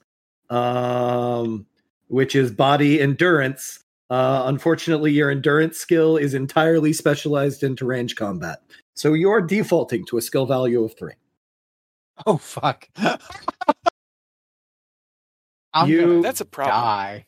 um, 0.51 1.67
which 2.09 2.35
is 2.35 2.51
body 2.51 3.01
endurance. 3.01 3.79
Uh, 4.11 4.43
unfortunately, 4.47 5.13
your 5.13 5.31
endurance 5.31 5.79
skill 5.79 6.17
is 6.17 6.35
entirely 6.35 6.93
specialized 6.93 7.63
into 7.63 7.85
range 7.87 8.17
combat, 8.17 8.63
so 8.95 9.13
you're 9.15 9.41
defaulting 9.41 10.05
to 10.07 10.17
a 10.19 10.23
skill 10.23 10.47
value 10.47 10.83
of 10.85 10.97
three. 10.99 11.13
oh, 12.27 12.37
fuck. 12.37 12.89
I'm 15.73 15.89
You- 15.89 16.01
gonna 16.01 16.23
That's 16.23 16.41
a 16.41 16.45
problem. 16.45 16.75
die. 16.83 17.27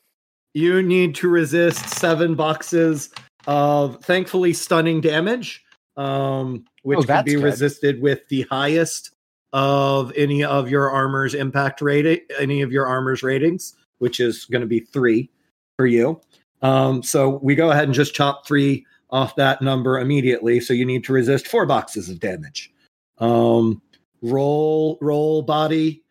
You 0.54 0.82
need 0.82 1.14
to 1.16 1.28
resist 1.28 1.86
seven 1.98 2.34
boxes 2.34 3.10
of 3.46 4.02
thankfully 4.02 4.52
stunning 4.54 5.00
damage, 5.00 5.62
um, 5.96 6.64
which 6.82 7.00
Oh, 7.00 7.02
can 7.02 7.24
be 7.24 7.34
good. 7.34 7.44
resisted 7.44 8.00
with 8.00 8.26
the 8.28 8.42
highest 8.50 9.10
of 9.52 10.12
any 10.16 10.42
of 10.44 10.70
your 10.70 10.90
armor's 10.90 11.34
impact 11.34 11.80
rating, 11.82 12.20
any 12.38 12.62
of 12.62 12.72
your 12.72 12.86
armor's 12.86 13.22
ratings, 13.22 13.74
which 13.98 14.18
is 14.18 14.44
going 14.46 14.60
to 14.62 14.66
be 14.66 14.80
three 14.80 15.28
for 15.76 15.86
you. 15.86 16.20
Um, 16.62 17.02
so 17.02 17.38
we 17.42 17.54
go 17.54 17.70
ahead 17.70 17.84
and 17.84 17.94
just 17.94 18.14
chop 18.14 18.46
three 18.46 18.86
off 19.10 19.36
that 19.36 19.62
number 19.62 19.98
immediately. 19.98 20.60
So 20.60 20.72
you 20.74 20.84
need 20.84 21.04
to 21.04 21.12
resist 21.12 21.46
four 21.46 21.66
boxes 21.66 22.08
of 22.08 22.20
damage. 22.20 22.72
Um, 23.18 23.80
roll, 24.22 24.98
roll 25.00 25.42
body, 25.42 26.02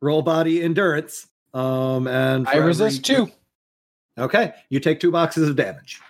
roll 0.00 0.22
body 0.22 0.62
endurance. 0.62 1.26
Um, 1.54 2.06
and 2.06 2.48
I 2.48 2.56
resist 2.56 3.08
every- 3.10 3.26
two. 3.26 3.32
Okay, 4.18 4.52
you 4.68 4.78
take 4.80 5.00
two 5.00 5.10
boxes 5.10 5.48
of 5.48 5.56
damage. 5.56 6.00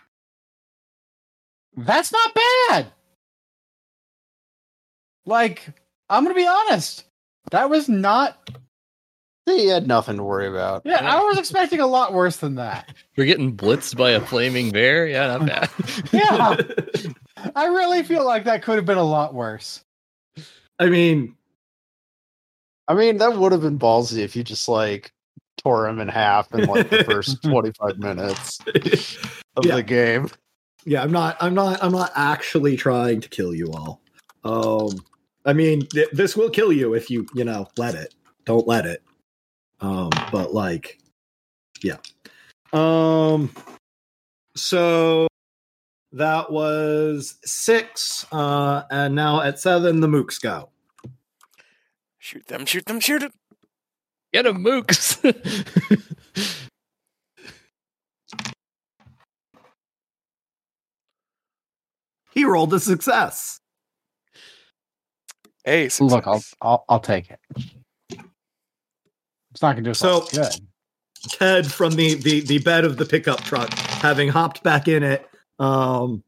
That's 1.76 2.12
not 2.12 2.34
bad. 2.68 2.92
Like, 5.24 5.68
I'm 6.10 6.24
gonna 6.24 6.34
be 6.34 6.46
honest. 6.46 7.04
That 7.50 7.70
was 7.70 7.88
not. 7.88 8.50
He 9.46 9.66
had 9.66 9.88
nothing 9.88 10.16
to 10.18 10.22
worry 10.22 10.46
about. 10.46 10.82
Yeah, 10.84 10.98
I 11.02 11.20
was 11.20 11.36
expecting 11.36 11.80
a 11.80 11.86
lot 11.86 12.12
worse 12.12 12.36
than 12.36 12.54
that. 12.56 12.94
We're 13.16 13.26
getting 13.26 13.56
blitzed 13.56 13.96
by 13.96 14.10
a 14.10 14.20
flaming 14.20 14.70
bear. 14.70 15.06
Yeah, 15.06 15.36
not 15.36 15.46
bad. 15.46 15.70
Yeah, 16.12 16.56
I 17.56 17.66
really 17.66 18.02
feel 18.04 18.24
like 18.24 18.44
that 18.44 18.62
could 18.62 18.76
have 18.76 18.86
been 18.86 18.98
a 18.98 19.02
lot 19.04 19.34
worse. 19.34 19.84
I 20.78 20.86
mean, 20.86 21.34
I 22.88 22.94
mean, 22.94 23.18
that 23.18 23.36
would 23.36 23.52
have 23.52 23.62
been 23.62 23.78
ballsy 23.78 24.18
if 24.18 24.36
you 24.36 24.44
just 24.44 24.68
like 24.68 25.12
tore 25.58 25.88
him 25.88 25.98
in 26.00 26.08
half 26.08 26.52
in 26.54 26.64
like 26.66 26.88
the 26.90 27.04
first 27.04 27.42
25 27.42 27.98
minutes 27.98 28.58
of 29.56 29.64
Yeah. 29.66 29.76
the 29.76 29.82
game. 29.82 30.28
yeah, 30.84 31.02
I'm 31.02 31.12
not, 31.12 31.36
I'm 31.40 31.54
not, 31.54 31.82
I'm 31.82 31.92
not 31.92 32.12
actually 32.14 32.76
trying 32.76 33.20
to 33.20 33.28
kill 33.28 33.54
you 33.54 33.72
all. 33.72 34.00
Um, 34.44 34.98
I 35.44 35.52
mean, 35.52 35.86
th- 35.86 36.10
this 36.12 36.36
will 36.36 36.50
kill 36.50 36.72
you 36.72 36.94
if 36.94 37.10
you, 37.10 37.26
you 37.34 37.44
know, 37.44 37.68
let 37.76 37.94
it. 37.96 38.14
Don't 38.44 38.66
let 38.66 38.86
it. 38.86 39.02
Um, 39.82 40.10
but 40.30 40.54
like, 40.54 40.98
yeah. 41.82 41.98
Um, 42.72 43.50
so 44.56 45.28
that 46.12 46.50
was 46.50 47.36
six, 47.44 48.26
uh, 48.32 48.84
and 48.90 49.14
now 49.14 49.42
at 49.42 49.58
seven, 49.58 50.00
the 50.00 50.06
mooks 50.06 50.40
go. 50.40 50.70
Shoot 52.18 52.46
them, 52.46 52.64
shoot 52.64 52.86
them, 52.86 53.00
shoot 53.00 53.22
it. 53.22 53.32
Get 54.32 54.46
him, 54.46 54.64
mooks. 54.64 55.18
He 62.32 62.44
rolled 62.44 62.72
a 62.72 62.80
success. 62.80 63.60
Hey, 65.64 65.88
Look, 66.00 66.26
I'll. 66.26 66.42
I'll 66.60 66.84
I'll 66.88 67.00
take 67.00 67.30
it. 67.30 67.38
It's 69.62 69.64
not 69.64 69.76
gonna 69.76 69.84
do 69.84 69.90
us 69.92 70.00
So- 70.00 70.26
good. 70.32 70.52
Ted 71.28 71.70
from 71.70 71.92
the, 71.92 72.14
the 72.14 72.40
the 72.40 72.58
bed 72.58 72.84
of 72.84 72.96
the 72.96 73.04
pickup 73.06 73.40
truck, 73.42 73.72
having 73.72 74.28
hopped 74.28 74.64
back 74.64 74.88
in 74.88 75.04
it 75.04 75.24
um, 75.60 76.24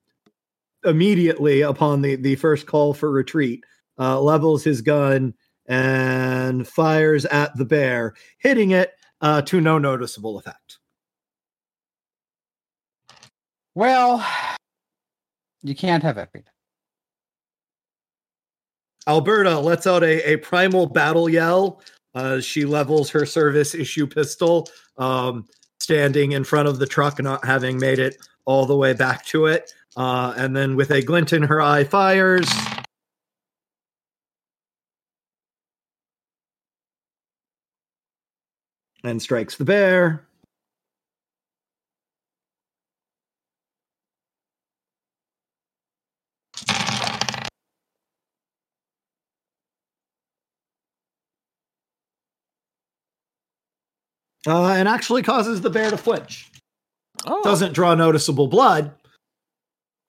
immediately 0.85 1.63
upon 1.63 2.01
the 2.01 2.15
the 2.15 2.37
first 2.37 2.69
call 2.69 2.95
for 2.95 3.11
retreat, 3.11 3.65
uh, 3.99 4.21
levels 4.21 4.63
his 4.63 4.83
gun 4.83 5.35
and 5.67 6.69
fires 6.69 7.25
at 7.25 7.57
the 7.57 7.65
bear, 7.65 8.15
hitting 8.39 8.71
it 8.71 8.93
uh, 9.21 9.43
to 9.43 9.61
no 9.61 9.79
noticeable 9.79 10.39
effect. 10.39 10.79
Well, 13.75 14.25
you 15.65 15.75
can't 15.75 16.05
have 16.05 16.19
everything. 16.19 16.53
Alberta 19.09 19.59
lets 19.59 19.89
out 19.89 20.05
a, 20.05 20.35
a 20.35 20.37
primal 20.37 20.87
battle 20.87 21.29
yell 21.29 21.83
as 22.15 22.45
she 22.45 22.65
levels 22.65 23.11
her 23.11 23.27
service 23.27 23.75
issue 23.75 24.07
pistol, 24.07 24.69
um, 24.99 25.47
standing 25.81 26.33
in 26.33 26.45
front 26.45 26.69
of 26.69 26.79
the 26.79 26.87
truck, 26.87 27.21
not 27.21 27.45
having 27.45 27.79
made 27.79 27.99
it 27.99 28.17
all 28.45 28.67
the 28.67 28.77
way 28.77 28.93
back 28.93 29.25
to 29.27 29.47
it. 29.47 29.73
Uh, 29.97 30.35
and 30.37 30.57
then, 30.57 30.77
with 30.77 30.91
a 30.91 31.03
glint 31.03 31.33
in 31.33 31.43
her 31.43 31.61
eye, 31.61 31.85
fires. 31.85 32.49
And 39.05 39.21
strikes 39.21 39.57
the 39.57 39.65
bear. 39.65 40.27
Uh, 54.47 54.69
and 54.73 54.89
actually 54.89 55.23
causes 55.23 55.61
the 55.61 55.71
bear 55.71 55.91
to 55.91 55.97
flinch. 55.97 56.51
Oh, 57.27 57.43
Doesn't 57.43 57.73
draw 57.73 57.95
noticeable 57.95 58.47
blood, 58.49 58.93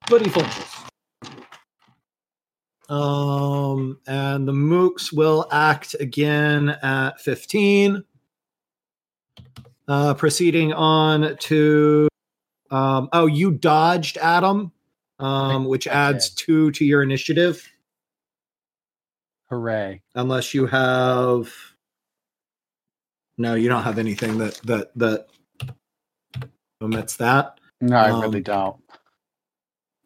but 0.10 0.22
he 0.22 0.30
flinches. 0.30 0.66
Um, 2.90 4.00
and 4.06 4.48
the 4.48 4.52
mooks 4.52 5.12
will 5.12 5.48
act 5.52 5.96
again 6.00 6.70
at 6.70 7.20
15. 7.22 8.04
Uh, 9.88 10.14
proceeding 10.16 10.74
on 10.74 11.38
to 11.38 12.08
um, 12.72 13.08
oh, 13.14 13.28
you 13.28 13.52
dodged 13.52 14.18
Adam, 14.18 14.72
um, 15.20 15.66
which 15.66 15.88
adds 15.88 16.30
did. 16.30 16.38
two 16.38 16.72
to 16.72 16.84
your 16.84 17.04
initiative, 17.04 17.72
Hooray. 19.50 20.02
unless 20.16 20.54
you 20.56 20.66
have 20.66 21.54
no, 23.38 23.56
you 23.56 23.70
don't 23.70 23.84
have 23.84 23.98
anything 24.00 24.38
that 24.38 24.56
that 24.64 24.92
that 24.98 25.28
omits 26.82 27.16
that. 27.18 27.60
No, 27.82 27.98
I 27.98 28.10
Um, 28.12 28.22
really 28.22 28.42
don't. 28.42 28.78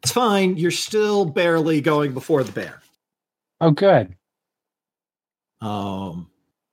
It's 0.02 0.12
fine. 0.12 0.56
You're 0.56 0.70
still 0.70 1.24
barely 1.24 1.80
going 1.80 2.14
before 2.14 2.42
the 2.42 2.52
bear. 2.52 2.80
Oh, 3.60 3.70
good. 3.70 4.16
Um, 5.60 6.30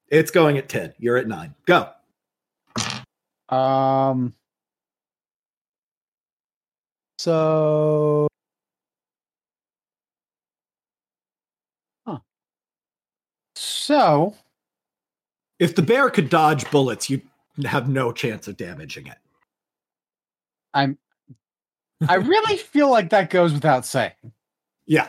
it's 0.08 0.32
going 0.32 0.58
at 0.58 0.70
10. 0.70 0.94
You're 0.98 1.18
at 1.18 1.28
9. 1.28 1.54
Go. 1.66 1.90
Um. 3.50 4.34
So. 7.20 8.28
Huh. 12.06 12.20
So 13.56 14.36
If 15.60 15.76
the 15.76 15.82
bear 15.82 16.10
could 16.10 16.30
dodge 16.30 16.70
bullets, 16.72 17.10
you'd 17.10 17.24
have 17.66 17.90
no 17.90 18.12
chance 18.12 18.48
of 18.48 18.58
damaging 18.58 19.08
it. 19.08 19.18
I'm. 20.74 20.98
I 22.08 22.16
really 22.16 22.58
feel 22.74 22.90
like 22.90 23.10
that 23.10 23.30
goes 23.30 23.54
without 23.54 23.86
saying. 23.86 24.12
Yeah. 24.86 25.08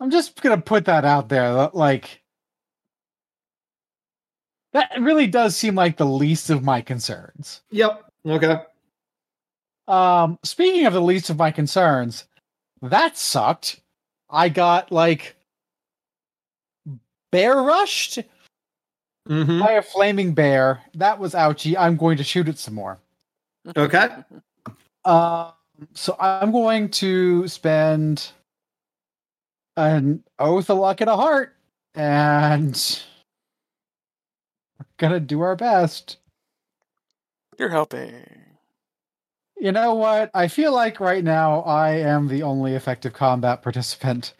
I'm 0.00 0.10
just 0.10 0.40
gonna 0.42 0.60
put 0.60 0.86
that 0.86 1.04
out 1.04 1.28
there. 1.28 1.70
Like 1.72 2.22
that 4.72 4.90
really 5.00 5.26
does 5.26 5.56
seem 5.56 5.74
like 5.74 5.96
the 5.96 6.06
least 6.06 6.50
of 6.50 6.64
my 6.64 6.80
concerns. 6.80 7.60
Yep. 7.70 8.04
Okay. 8.26 8.56
Um, 9.86 10.38
speaking 10.42 10.86
of 10.86 10.92
the 10.92 11.02
least 11.02 11.30
of 11.30 11.36
my 11.36 11.50
concerns, 11.50 12.24
that 12.80 13.16
sucked. 13.16 13.80
I 14.30 14.48
got 14.48 14.90
like 14.90 15.36
bear 17.30 17.56
rushed 17.56 18.18
Mm-hmm. 19.28 19.60
by 19.60 19.72
a 19.72 19.82
flaming 19.82 20.34
bear. 20.34 20.82
That 20.94 21.18
was 21.18 21.34
ouchy. 21.34 21.76
I'm 21.78 21.96
going 21.96 22.16
to 22.16 22.24
shoot 22.24 22.48
it 22.48 22.58
some 22.58 22.74
more. 22.74 22.98
Okay. 23.76 24.08
Um, 25.04 25.50
so 25.94 26.16
I'm 26.20 26.52
going 26.52 26.88
to 26.90 27.48
spend 27.48 28.30
an 29.76 30.22
oath, 30.38 30.70
a 30.70 30.74
luck, 30.74 31.00
and 31.00 31.10
a 31.10 31.16
heart, 31.16 31.56
and 31.96 33.02
we're 34.78 34.86
gonna 34.98 35.18
do 35.18 35.40
our 35.40 35.56
best. 35.56 36.18
You're 37.58 37.68
helping. 37.68 38.24
You 39.58 39.72
know 39.72 39.94
what? 39.94 40.30
I 40.34 40.46
feel 40.48 40.72
like 40.72 41.00
right 41.00 41.24
now 41.24 41.62
I 41.62 41.96
am 41.96 42.28
the 42.28 42.42
only 42.42 42.74
effective 42.74 43.12
combat 43.12 43.62
participant, 43.62 44.34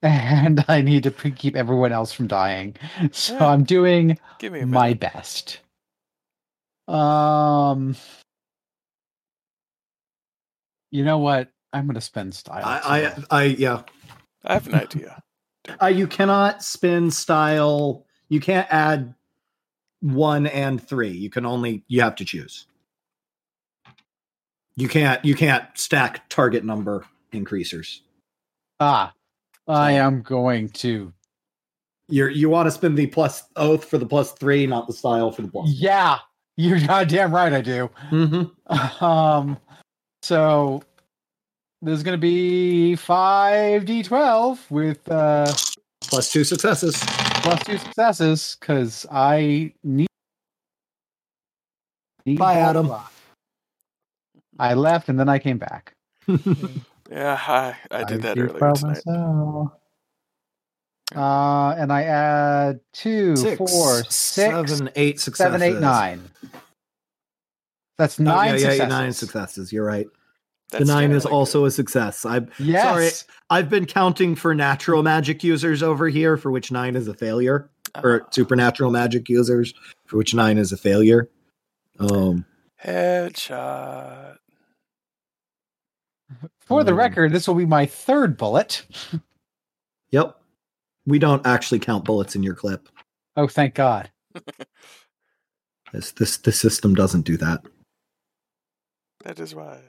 and 0.02 0.64
I 0.68 0.80
need 0.80 1.02
to 1.04 1.10
keep 1.10 1.56
everyone 1.56 1.92
else 1.92 2.12
from 2.12 2.26
dying. 2.26 2.76
So 3.12 3.34
Yeah. 3.34 3.46
I'm 3.46 3.64
doing 3.64 4.18
Give 4.38 4.52
me 4.52 4.64
my 4.64 4.94
best. 4.94 5.60
Um, 6.88 7.94
you 10.90 11.04
know 11.04 11.18
what? 11.18 11.50
I'm 11.72 11.86
gonna 11.86 12.00
spend 12.00 12.34
style. 12.34 12.64
I, 12.64 13.12
I, 13.30 13.38
I, 13.38 13.44
yeah. 13.44 13.82
I 14.44 14.54
have 14.54 14.66
an 14.66 14.74
idea. 14.74 15.22
Uh, 15.80 15.86
you 15.86 16.06
cannot 16.06 16.64
spin 16.64 17.10
style. 17.10 18.06
You 18.28 18.40
can't 18.40 18.66
add 18.72 19.14
one 20.00 20.46
and 20.46 20.82
three. 20.82 21.10
You 21.10 21.30
can 21.30 21.44
only, 21.46 21.84
you 21.86 22.00
have 22.00 22.16
to 22.16 22.24
choose. 22.24 22.66
You 24.76 24.88
can't, 24.88 25.22
you 25.24 25.34
can't 25.34 25.64
stack 25.74 26.28
target 26.28 26.64
number 26.64 27.04
increasers. 27.32 28.00
ah, 28.80 29.12
I 29.70 29.92
am 29.92 30.22
going 30.22 30.68
to. 30.70 31.12
You're, 32.08 32.30
you 32.30 32.48
want 32.48 32.66
to 32.66 32.70
spin 32.72 32.94
the 32.94 33.06
plus 33.06 33.44
oath 33.56 33.84
for 33.84 33.96
the 33.98 34.06
plus 34.06 34.32
three, 34.32 34.66
not 34.66 34.86
the 34.86 34.92
style 34.92 35.30
for 35.30 35.42
the 35.42 35.48
plus. 35.48 35.68
Yeah, 35.70 36.18
you're 36.56 36.80
goddamn 36.80 37.32
right. 37.34 37.52
I 37.52 37.60
do. 37.60 37.90
Mm-hmm. 38.10 39.04
Um, 39.04 39.58
so 40.22 40.82
there's 41.82 42.02
gonna 42.02 42.18
be 42.18 42.94
five 42.96 43.84
d12 43.84 44.58
with 44.70 45.10
uh 45.10 45.52
Plus 46.02 46.32
two 46.32 46.44
successes. 46.44 46.94
plus 47.42 47.62
two 47.64 47.78
successes 47.78 48.56
because 48.58 49.06
I 49.12 49.72
need. 49.84 50.08
need 52.26 52.38
Bye, 52.38 52.56
Adam. 52.56 52.86
block. 52.86 53.12
I 54.58 54.74
left 54.74 55.08
and 55.08 55.18
then 55.18 55.28
I 55.28 55.38
came 55.38 55.58
back. 55.58 55.94
Yeah, 57.10 57.38
I, 57.46 57.76
I 57.90 58.04
did 58.04 58.22
that 58.22 58.38
earlier 58.38 58.56
tonight. 58.58 58.82
myself. 59.06 59.72
Uh, 61.14 61.74
and 61.76 61.92
I 61.92 62.04
add 62.04 62.80
two, 62.92 63.34
Six, 63.36 63.56
four, 63.56 64.04
six, 64.04 64.14
seven, 64.14 64.90
eight 64.94 65.18
successes. 65.18 65.52
seven, 65.60 65.62
eight, 65.62 65.80
nine. 65.80 66.30
That's 67.98 68.20
Oh, 68.20 68.22
nine 68.22 68.46
yeah, 68.46 68.52
yeah, 68.52 68.58
successes. 68.70 68.88
nine 68.88 69.12
successes. 69.12 69.72
You're 69.72 69.84
right. 69.84 70.06
That's 70.70 70.86
the 70.86 70.92
nine 70.94 71.10
is 71.10 71.24
generally 71.24 71.36
also 71.36 71.64
a 71.64 71.70
success. 71.72 72.24
I 72.24 72.42
Yes. 72.60 72.84
Sorry. 72.84 73.10
I've 73.50 73.68
been 73.68 73.86
counting 73.86 74.36
for 74.36 74.54
natural 74.54 75.02
magic 75.02 75.42
users 75.42 75.82
over 75.82 76.08
here, 76.08 76.36
for 76.36 76.52
which 76.52 76.70
nine 76.70 76.94
is 76.94 77.08
a 77.08 77.14
failure, 77.14 77.68
good. 77.94 78.04
or 78.04 78.22
Ah, 78.22 78.28
supernatural 78.30 78.92
magic 78.92 79.28
users, 79.28 79.74
for 80.06 80.16
which 80.16 80.32
nine 80.32 80.58
is 80.58 80.70
a 80.70 80.76
failure. 80.76 81.28
Um, 81.98 82.44
headshot. 82.84 84.36
For 86.60 86.84
the 86.84 86.94
record, 86.94 87.32
this 87.32 87.48
will 87.48 87.56
be 87.56 87.66
my 87.66 87.86
third 87.86 88.36
bullet. 88.36 88.84
yep. 90.10 90.36
We 91.06 91.18
don't 91.18 91.44
actually 91.46 91.80
count 91.80 92.04
bullets 92.04 92.36
in 92.36 92.42
your 92.42 92.54
clip. 92.54 92.88
Oh, 93.36 93.48
thank 93.48 93.74
God. 93.74 94.10
This 95.92 96.12
this 96.12 96.36
the 96.36 96.52
system 96.52 96.94
doesn't 96.94 97.22
do 97.22 97.36
that. 97.38 97.64
That 99.24 99.40
is 99.40 99.54
wise. 99.54 99.80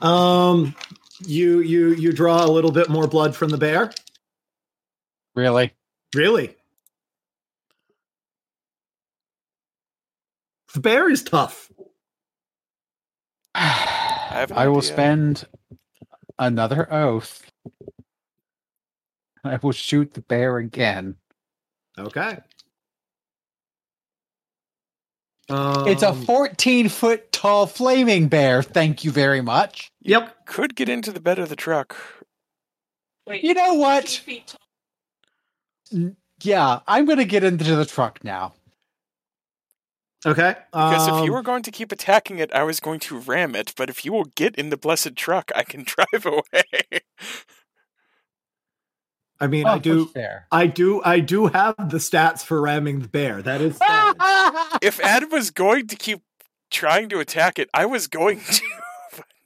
Um, 0.00 0.74
you 1.26 1.60
you 1.60 1.94
you 1.94 2.12
draw 2.12 2.44
a 2.44 2.50
little 2.50 2.72
bit 2.72 2.88
more 2.88 3.06
blood 3.06 3.36
from 3.36 3.50
the 3.50 3.58
bear. 3.58 3.92
Really? 5.34 5.72
Really? 6.14 6.56
The 10.76 10.80
bear 10.82 11.08
is 11.10 11.22
tough. 11.22 11.72
I 13.54 13.60
have 14.30 14.50
an 14.50 14.56
will 14.68 14.76
idea. 14.76 14.82
spend 14.82 15.44
another 16.38 16.92
oath. 16.92 17.50
I 19.42 19.56
will 19.56 19.72
shoot 19.72 20.12
the 20.12 20.20
bear 20.20 20.58
again. 20.58 21.16
Okay. 21.98 22.40
it's 25.48 26.02
a 26.02 26.10
Um, 26.10 26.22
14 26.26 26.90
foot 26.90 27.32
tall 27.32 27.66
flaming 27.66 28.28
bear. 28.28 28.62
Thank 28.62 29.02
you 29.02 29.10
very 29.10 29.40
much. 29.40 29.90
Yep. 30.02 30.44
Could 30.44 30.76
get 30.76 30.90
into 30.90 31.10
the 31.10 31.20
bed 31.20 31.38
of 31.38 31.48
the 31.48 31.56
truck. 31.56 31.96
Wait, 33.26 33.42
You 33.42 33.54
know 33.54 33.72
what? 33.72 34.06
feet 34.06 34.54
tall. 35.90 36.10
Yeah, 36.42 36.80
I'm 36.86 37.06
going 37.06 37.16
to 37.16 37.24
get 37.24 37.44
into 37.44 37.74
the 37.76 37.86
truck 37.86 38.22
now. 38.22 38.52
Okay. 40.26 40.56
Because 40.72 41.06
if 41.06 41.14
you 41.24 41.30
um, 41.30 41.30
were 41.30 41.42
going 41.42 41.62
to 41.62 41.70
keep 41.70 41.92
attacking 41.92 42.38
it, 42.40 42.52
I 42.52 42.64
was 42.64 42.80
going 42.80 42.98
to 43.00 43.18
ram 43.18 43.54
it. 43.54 43.72
But 43.76 43.88
if 43.88 44.04
you 44.04 44.12
will 44.12 44.24
get 44.34 44.56
in 44.56 44.70
the 44.70 44.76
blessed 44.76 45.14
truck, 45.16 45.52
I 45.54 45.62
can 45.62 45.84
drive 45.86 46.26
away. 46.26 47.00
I 49.38 49.46
mean, 49.46 49.66
Oh, 49.66 49.72
I 49.72 49.78
do. 49.78 50.10
I 50.50 50.66
do, 50.66 51.02
I 51.04 51.20
do 51.20 51.46
have 51.48 51.74
the 51.90 51.98
stats 51.98 52.42
for 52.42 52.60
ramming 52.60 53.00
the 53.00 53.08
bear. 53.08 53.42
That 53.42 53.60
is. 53.60 53.78
if 54.82 54.98
Ed 55.04 55.30
was 55.30 55.50
going 55.50 55.86
to 55.88 55.96
keep 55.96 56.22
trying 56.70 57.08
to 57.10 57.18
attack 57.20 57.58
it, 57.58 57.68
I 57.74 57.84
was 57.86 58.06
going 58.06 58.40
to. 58.40 58.62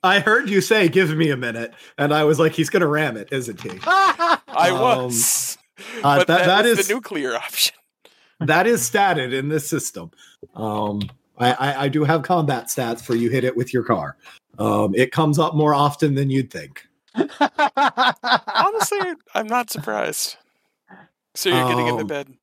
I 0.03 0.21
heard 0.21 0.49
you 0.49 0.61
say, 0.63 0.89
"Give 0.89 1.15
me 1.15 1.31
a 1.31 1.37
minute," 1.37 1.75
and 1.99 2.15
I 2.15 2.25
was 2.25 2.39
like, 2.39 2.53
"He's 2.53 2.71
going 2.71 2.81
to 2.83 2.87
ram 2.87 3.17
it, 3.17 3.29
isn't 3.33 3.61
he?" 3.61 3.79
I 3.85 4.39
Um, 4.71 4.81
was. 4.81 5.59
uh, 6.03 6.19
but 6.19 6.27
that- 6.29 6.39
that 6.39 6.47
that 6.47 6.67
is, 6.67 6.79
is- 6.79 6.89
the 6.89 6.95
nuclear 6.95 7.35
option. 7.35 7.75
That 8.41 8.67
is 8.67 8.89
statted 8.89 9.33
in 9.33 9.49
this 9.49 9.69
system. 9.69 10.11
Um, 10.55 11.03
I, 11.39 11.53
I, 11.53 11.83
I 11.85 11.89
do 11.89 12.05
have 12.05 12.23
combat 12.23 12.67
stats 12.67 13.03
for 13.03 13.15
you 13.15 13.31
hit 13.31 13.45
it 13.45 13.57
with 13.57 13.73
your 13.73 13.85
car. 13.85 14.17
Um, 14.59 14.95
it 14.95 15.13
comes 15.13 15.39
up 15.39 15.55
more 15.55 15.75
often 15.75 16.15
than 16.15 16.31
you'd 16.31 16.51
think. 16.51 16.87
Honestly, 17.15 19.15
I'm 19.35 19.47
not 19.47 19.71
surprised. 19.71 20.37
So 21.35 21.49
you're 21.49 21.69
getting 21.69 21.87
in 21.87 21.97
the 21.97 22.03
Um, 22.03 22.07
bed. 22.07 22.35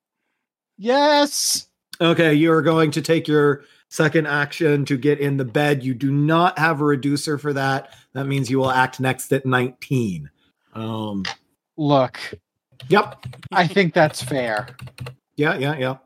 Yes. 0.77 1.67
Okay, 1.99 2.33
you 2.33 2.51
are 2.51 2.61
going 2.61 2.91
to 2.91 3.01
take 3.01 3.27
your 3.27 3.63
second 3.89 4.27
action 4.27 4.85
to 4.85 4.97
get 4.97 5.19
in 5.19 5.37
the 5.37 5.45
bed. 5.45 5.83
You 5.83 5.93
do 5.93 6.11
not 6.11 6.57
have 6.59 6.81
a 6.81 6.85
reducer 6.85 7.37
for 7.37 7.53
that. 7.53 7.93
That 8.13 8.25
means 8.25 8.49
you 8.49 8.59
will 8.59 8.71
act 8.71 8.99
next 8.99 9.31
at 9.33 9.45
19. 9.45 10.29
Um, 10.73 11.23
Look, 11.77 12.19
yep. 12.89 13.23
I 13.51 13.67
think 13.67 13.93
that's 13.93 14.21
fair. 14.21 14.67
Yeah, 15.37 15.57
yeah, 15.57 15.77
yeah. 15.77 15.97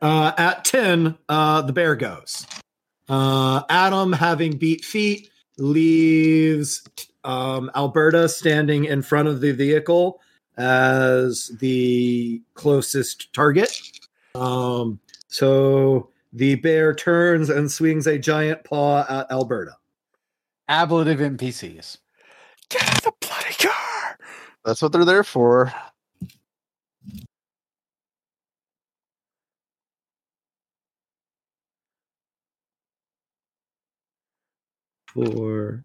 Uh, 0.00 0.32
at 0.38 0.64
10, 0.64 1.18
uh, 1.28 1.62
the 1.62 1.72
bear 1.72 1.96
goes. 1.96 2.46
Uh, 3.08 3.62
Adam, 3.68 4.12
having 4.12 4.56
beat 4.56 4.84
feet, 4.84 5.30
leaves 5.58 6.88
um, 7.24 7.70
Alberta 7.74 8.28
standing 8.28 8.84
in 8.84 9.02
front 9.02 9.28
of 9.28 9.40
the 9.40 9.52
vehicle 9.52 10.20
as 10.56 11.50
the 11.58 12.40
closest 12.54 13.32
target. 13.32 13.82
Um, 14.34 15.00
so 15.26 16.10
the 16.32 16.54
bear 16.56 16.94
turns 16.94 17.50
and 17.50 17.70
swings 17.70 18.06
a 18.06 18.18
giant 18.18 18.62
paw 18.64 19.04
at 19.08 19.30
Alberta. 19.32 19.72
Ablative 20.68 21.18
NPCs. 21.18 21.98
Get 22.68 23.02
the 23.02 23.12
bloody 23.20 23.54
car! 23.58 24.18
That's 24.64 24.82
what 24.82 24.92
they're 24.92 25.04
there 25.04 25.24
for. 25.24 25.72
For 35.14 35.84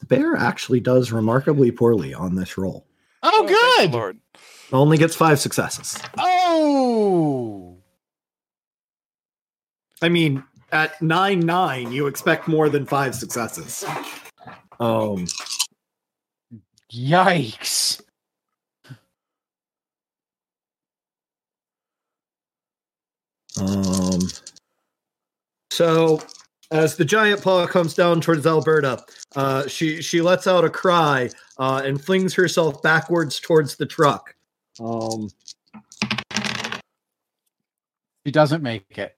the 0.00 0.06
bear 0.06 0.36
actually 0.36 0.80
does 0.80 1.12
remarkably 1.12 1.70
poorly 1.70 2.14
on 2.14 2.34
this 2.34 2.56
roll. 2.56 2.86
Oh, 3.22 3.46
thank 3.46 3.48
the 3.48 3.82
good. 3.82 3.92
Lord. 3.92 4.18
Only 4.72 4.96
gets 4.98 5.16
five 5.16 5.40
successes. 5.40 5.98
Oh. 6.18 7.76
I 10.00 10.08
mean, 10.08 10.44
at 10.72 11.00
nine 11.02 11.40
nine, 11.40 11.90
you 11.90 12.06
expect 12.06 12.46
more 12.46 12.68
than 12.68 12.86
five 12.86 13.14
successes. 13.14 13.84
Um, 14.78 15.26
Yikes. 16.92 18.00
um. 23.60 24.20
So, 25.70 26.20
as 26.70 26.96
the 26.96 27.04
giant 27.04 27.42
paw 27.42 27.66
comes 27.66 27.94
down 27.94 28.20
towards 28.20 28.46
Alberta, 28.46 29.02
uh, 29.36 29.66
she 29.66 30.02
she 30.02 30.20
lets 30.20 30.46
out 30.46 30.64
a 30.64 30.70
cry 30.70 31.30
uh, 31.58 31.82
and 31.84 32.02
flings 32.02 32.34
herself 32.34 32.82
backwards 32.82 33.40
towards 33.40 33.76
the 33.76 33.86
truck. 33.86 34.34
Um, 34.80 35.30
He 38.24 38.30
doesn't 38.30 38.62
make 38.62 38.98
it. 38.98 39.16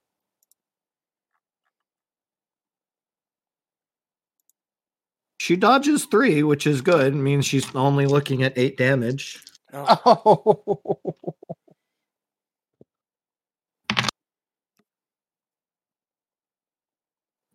she 5.39 5.55
dodges 5.55 6.05
three, 6.05 6.43
which 6.43 6.67
is 6.67 6.81
good. 6.81 7.13
It 7.13 7.17
means 7.17 7.45
she's 7.45 7.73
only 7.75 8.05
looking 8.05 8.43
at 8.43 8.53
eight 8.57 8.77
damage. 8.77 9.43
Oh, 9.73 10.99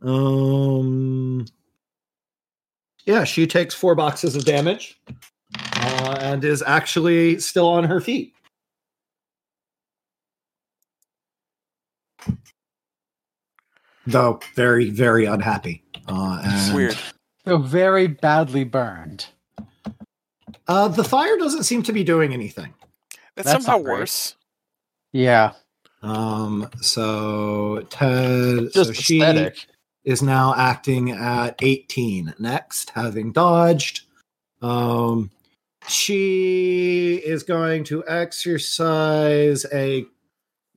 Um, 0.06 1.44
yeah, 3.06 3.24
she 3.24 3.46
takes 3.46 3.74
four 3.74 3.96
boxes 3.96 4.36
of 4.36 4.44
damage 4.44 5.00
uh, 5.76 6.16
and 6.20 6.44
is 6.44 6.62
actually 6.64 7.40
still 7.40 7.68
on 7.68 7.84
her 7.84 8.00
feet. 8.00 8.32
Though 14.06 14.38
very, 14.54 14.90
very 14.90 15.24
unhappy. 15.24 15.82
Uh, 16.06 16.40
and, 16.44 16.74
weird. 16.74 16.96
So 17.44 17.58
very 17.58 18.06
badly 18.06 18.62
burned. 18.62 19.26
Uh, 20.68 20.86
the 20.86 21.02
fire 21.02 21.36
doesn't 21.36 21.64
seem 21.64 21.82
to 21.82 21.92
be 21.92 22.04
doing 22.04 22.32
anything. 22.32 22.72
That's, 23.34 23.50
That's 23.50 23.64
somehow 23.64 23.82
worse. 23.82 24.36
Yeah. 25.12 25.52
Um, 26.02 26.70
so 26.80 27.84
Ted, 27.90 28.72
Just 28.72 28.90
so 28.90 28.92
she 28.92 29.20
aesthetic. 29.20 29.66
Is 30.06 30.22
now 30.22 30.54
acting 30.56 31.10
at 31.10 31.56
18. 31.60 32.32
Next, 32.38 32.90
having 32.90 33.32
dodged, 33.32 34.06
um, 34.62 35.30
she 35.88 37.16
is 37.16 37.42
going 37.42 37.84
to 37.84 38.04
exercise 38.08 39.66
a 39.74 40.06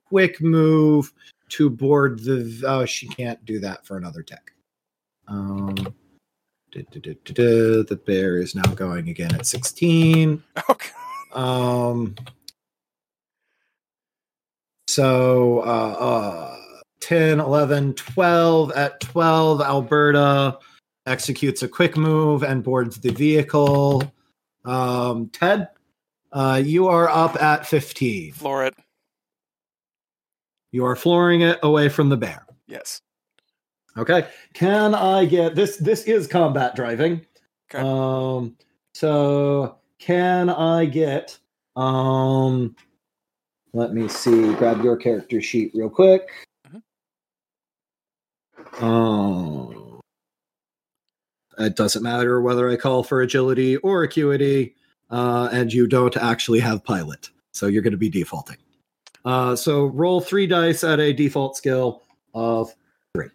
quick 0.08 0.42
move 0.42 1.14
to 1.50 1.70
board 1.70 2.20
the. 2.24 2.64
Oh, 2.68 2.86
she 2.86 3.08
can't 3.08 3.44
do 3.46 3.60
that 3.60 3.86
for 3.86 3.98
another 3.98 4.24
tech. 4.24 4.52
Um, 5.28 5.76
duh, 6.72 6.82
duh, 6.92 7.14
duh. 7.24 7.84
the 7.84 8.02
bear 8.06 8.38
is 8.40 8.56
now 8.56 8.74
going 8.74 9.10
again 9.10 9.34
at 9.34 9.46
16. 9.46 10.44
Oh, 10.68 10.76
God. 10.76 11.40
Um. 11.40 12.16
So, 14.88 15.60
uh, 15.60 15.96
uh, 16.00 16.58
10, 17.02 17.40
11, 17.40 17.94
12. 17.94 18.72
At 18.74 19.00
12, 19.02 19.62
Alberta 19.62 20.58
executes 21.06 21.64
a 21.64 21.68
quick 21.68 21.98
move 21.98 22.44
and 22.44 22.64
boards 22.64 23.00
the 23.00 23.12
vehicle. 23.12 24.04
Um, 24.66 25.30
Ted, 25.30 25.70
uh, 26.32 26.62
you 26.64 26.88
are 26.88 27.10
up 27.10 27.42
at 27.42 27.66
15. 27.66 28.34
Floor 28.34 28.66
it. 28.66 28.76
You 30.72 30.86
are 30.86 30.96
flooring 30.96 31.42
it 31.42 31.60
away 31.64 31.90
from 31.90 32.10
the 32.10 32.18
bear. 32.18 32.46
Yes. 32.68 33.02
Okay. 33.98 34.28
Can 34.54 34.94
I 34.94 35.26
get 35.26 35.56
this? 35.56 35.78
This 35.78 36.04
is 36.04 36.28
combat 36.28 36.76
driving. 36.76 37.26
Okay. 37.74 37.84
Um, 37.84 38.56
so 38.94 39.78
can 40.00 40.50
I 40.50 40.86
get 40.86 41.38
um 41.76 42.76
let 43.74 43.94
me 43.94 44.08
see, 44.08 44.54
grab 44.56 44.84
your 44.84 44.98
character 44.98 45.42
sheet 45.42 45.72
real 45.76 45.90
quick. 45.90 46.30
Um 48.80 50.00
it 51.60 51.76
doesn't 51.76 52.04
matter 52.04 52.42
whether 52.42 52.70
I 52.70 52.78
call 52.78 53.04
for 53.04 53.22
agility 53.22 53.76
or 53.78 54.04
acuity, 54.04 54.76
uh, 55.10 55.50
and 55.52 55.74
you 55.74 55.88
don't 55.88 56.16
actually 56.16 56.60
have 56.60 56.84
pilot. 56.84 57.30
So 57.52 57.68
you're 57.68 57.82
going 57.82 57.92
to 57.92 57.98
be 57.98 58.10
defaulting. 58.10 58.58
Uh, 59.26 59.56
so 59.56 59.88
roll 59.88 60.22
three 60.22 60.48
dice 60.48 60.84
at 60.84 61.00
a 61.00 61.12
default 61.12 61.58
skill 61.58 62.04
of 62.34 62.74
three. 63.14 63.28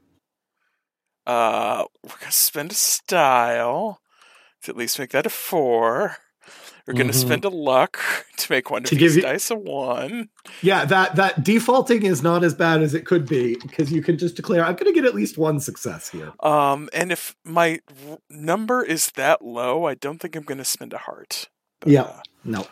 Uh, 1.27 1.85
we're 2.03 2.19
gonna 2.21 2.33
spend 2.33 2.73
a 2.73 2.75
style 2.75 4.01
to 4.63 4.71
at 4.71 4.77
least 4.77 4.99
make 4.99 5.11
that 5.11 5.27
a 5.27 5.31
four. 5.31 6.17
We're 6.87 6.93
gonna 6.95 7.13
Mhm. 7.13 7.27
spend 7.27 7.45
a 7.47 7.49
luck 7.49 7.99
to 8.37 8.53
make 8.53 8.71
one 8.71 8.83
of 8.85 8.91
To 8.91 8.95
give 8.97 9.13
these 9.13 9.17
you- 9.17 9.23
dice 9.23 9.51
a 9.51 9.55
one. 9.57 10.29
Yeah, 10.61 10.85
that 10.85 11.17
that 11.17 11.43
defaulting 11.43 12.05
is 12.05 12.23
not 12.23 12.45
as 12.45 12.53
bad 12.55 12.83
as 12.83 12.93
it 12.93 13.07
could 13.07 13.27
be 13.27 13.57
because 13.63 13.91
you 13.91 14.03
can 14.03 14.19
just 14.19 14.37
declare 14.37 14.63
I'm 14.65 14.75
going 14.75 14.93
to 14.93 15.01
get 15.01 15.07
at 15.07 15.15
least 15.15 15.39
one 15.39 15.61
success 15.61 16.11
here. 16.11 16.33
Um, 16.41 16.91
and 16.93 17.11
if 17.11 17.35
my 17.43 17.81
r- 18.11 18.19
number 18.29 18.83
is 18.85 19.11
that 19.13 19.43
low, 19.43 19.87
I 19.87 19.95
don't 19.95 20.19
think 20.21 20.37
I'm 20.37 20.43
gonna 20.43 20.65
spend 20.65 20.93
a 20.93 20.99
heart. 20.99 21.49
But, 21.81 21.89
Yeah. 21.91 22.03
uh, 22.03 22.21
No. 22.45 22.67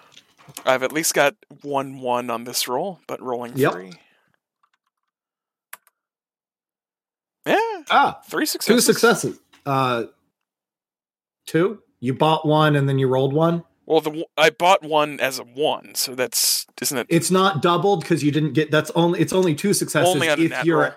I've 0.67 0.83
at 0.83 0.93
least 0.93 1.15
got 1.15 1.35
one 1.63 2.01
one 2.01 2.29
on 2.29 2.45
this 2.45 2.69
roll, 2.69 3.01
but 3.07 3.23
rolling 3.23 3.57
Yep. 3.57 3.73
three. 3.73 3.93
Yeah, 7.47 7.57
Ah, 7.91 8.21
three 8.29 8.47
successes. 8.47 8.85
two 8.85 8.93
successes. 8.93 9.41
Uh 9.65 10.05
two? 11.47 11.83
You 12.01 12.15
bought 12.15 12.47
one 12.47 12.77
and 12.77 12.89
then 12.89 12.99
you 12.99 13.09
rolled 13.09 13.33
one? 13.33 13.65
Well, 13.93 14.01
the 14.01 14.25
I 14.39 14.49
bought 14.49 14.83
one 14.83 15.21
as 15.21 15.39
a 15.39 15.45
one, 15.45 15.95
so 15.95 16.15
that's 16.15 16.67
isn't 16.81 16.97
it? 16.97 17.07
It's 17.11 17.31
not 17.31 17.61
doubled 17.61 18.01
because 18.01 18.25
you 18.25 18.33
didn't 18.33 18.55
get 18.55 18.71
that's 18.71 18.91
only 18.95 19.21
it's 19.21 19.35
only 19.35 19.55
two 19.55 19.75
successes 19.75 20.15
Only 20.15 20.31
on 20.31 20.41
if 20.41 20.65
you're 20.65 20.81
roll. 20.81 20.91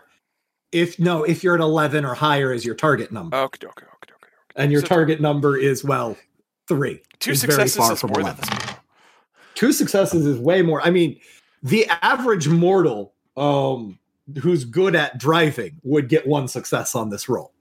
if 0.72 0.98
no, 0.98 1.24
if 1.24 1.44
you're 1.44 1.56
at 1.56 1.62
11 1.62 2.06
or 2.06 2.14
higher 2.14 2.54
is 2.54 2.64
your 2.64 2.74
target 2.76 3.12
number. 3.12 3.36
Okay, 3.36 3.68
okay, 3.68 3.86
okay, 3.86 4.14
okay. 4.14 4.32
and 4.56 4.72
your 4.72 4.80
so- 4.82 4.88
target 4.88 5.20
number 5.20 5.58
is 5.58 5.84
well 5.84 6.16
3. 6.70 7.02
Two 7.20 7.32
It's 7.32 7.44
very 7.44 7.68
successes 7.68 7.76
far 7.76 7.94
is 7.94 8.00
from 8.00 8.12
more 8.12 8.22
11. 8.22 8.46
than 8.48 8.76
two 9.56 9.74
successes 9.74 10.26
is 10.26 10.40
way 10.40 10.62
more. 10.62 10.82
I 10.82 10.90
mean, 10.90 11.20
the 11.64 11.86
average 12.02 12.48
mortal 12.48 13.14
um 13.36 14.00
who's 14.42 14.64
good 14.64 14.96
at 14.96 15.18
driving 15.18 15.82
would 15.84 16.08
get 16.08 16.26
one 16.26 16.48
success 16.48 16.96
on 16.96 17.10
this 17.10 17.28
roll. 17.28 17.52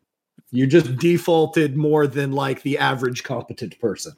You 0.53 0.69
just 0.69 0.97
defaulted 0.97 1.77
more 1.77 2.07
than 2.07 2.31
like 2.31 2.63
the 2.63 2.79
average 2.79 3.25
competent 3.25 3.81
person. 3.81 4.13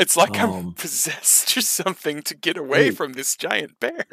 It's 0.00 0.16
like 0.16 0.36
I'm 0.38 0.50
Um, 0.50 0.74
possessed 0.74 1.56
or 1.56 1.60
something 1.60 2.22
to 2.22 2.34
get 2.34 2.56
away 2.56 2.84
Hey. 2.86 2.90
from 2.90 3.12
this 3.12 3.36
giant 3.36 3.78
bear. 3.80 4.06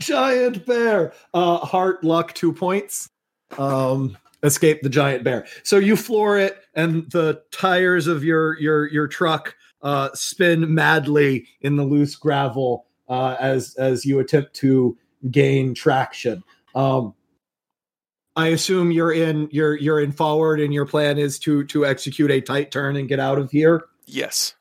Giant 0.00 0.66
bear. 0.66 1.12
Uh 1.32 1.58
heart 1.58 2.02
luck 2.02 2.34
2 2.34 2.52
points. 2.52 3.08
Um 3.58 4.16
escape 4.42 4.82
the 4.82 4.88
giant 4.88 5.22
bear. 5.24 5.46
So 5.62 5.76
you 5.78 5.96
floor 5.96 6.38
it 6.38 6.58
and 6.74 7.10
the 7.10 7.42
tires 7.52 8.06
of 8.06 8.24
your 8.24 8.58
your 8.58 8.86
your 8.88 9.06
truck 9.08 9.54
uh, 9.82 10.08
spin 10.14 10.74
madly 10.74 11.46
in 11.60 11.76
the 11.76 11.84
loose 11.84 12.16
gravel 12.16 12.86
uh, 13.08 13.36
as 13.38 13.76
as 13.76 14.04
you 14.04 14.18
attempt 14.18 14.54
to 14.54 14.96
gain 15.30 15.74
traction. 15.74 16.42
Um, 16.74 17.14
I 18.34 18.48
assume 18.48 18.90
you're 18.90 19.12
in 19.12 19.48
you're 19.52 19.76
you're 19.76 20.00
in 20.00 20.10
forward, 20.12 20.58
and 20.60 20.74
your 20.74 20.86
plan 20.86 21.18
is 21.18 21.38
to 21.40 21.64
to 21.66 21.86
execute 21.86 22.30
a 22.32 22.40
tight 22.40 22.72
turn 22.72 22.96
and 22.96 23.08
get 23.08 23.20
out 23.20 23.38
of 23.38 23.50
here. 23.52 23.84
Yes. 24.06 24.55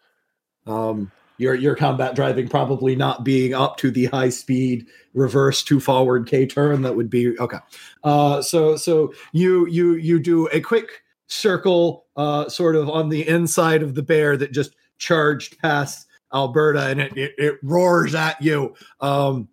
Um, 0.68 1.12
your 1.38 1.54
your 1.56 1.76
combat 1.76 2.16
driving 2.16 2.48
probably 2.48 2.96
not 2.96 3.24
being 3.24 3.54
up 3.54 3.78
to 3.78 3.92
the 3.92 4.06
high 4.06 4.30
speed 4.30 4.88
reverse 5.14 5.64
to 5.64 5.80
forward 5.80 6.28
K 6.28 6.46
turn 6.46 6.82
that 6.84 6.96
would 6.96 7.10
be 7.10 7.38
okay. 7.40 7.58
Uh, 8.04 8.42
so 8.42 8.78
so 8.78 9.14
you 9.34 9.68
you 9.68 9.96
you 9.96 10.20
do 10.20 10.48
a 10.48 10.62
quick 10.62 11.04
circle, 11.28 12.06
uh, 12.16 12.48
sort 12.50 12.76
of 12.76 12.90
on 12.90 13.10
the 13.10 13.28
inside 13.28 13.84
of 13.84 13.96
the 13.96 14.04
bear 14.04 14.38
that 14.38 14.52
just 14.52 14.76
charged 14.98 15.60
past 15.60 16.08
Alberta, 16.34 16.88
and 16.88 17.02
it 17.02 17.18
it, 17.18 17.36
it 17.38 17.56
roars 17.64 18.16
at 18.16 18.42
you. 18.42 18.74
Um, 19.02 19.50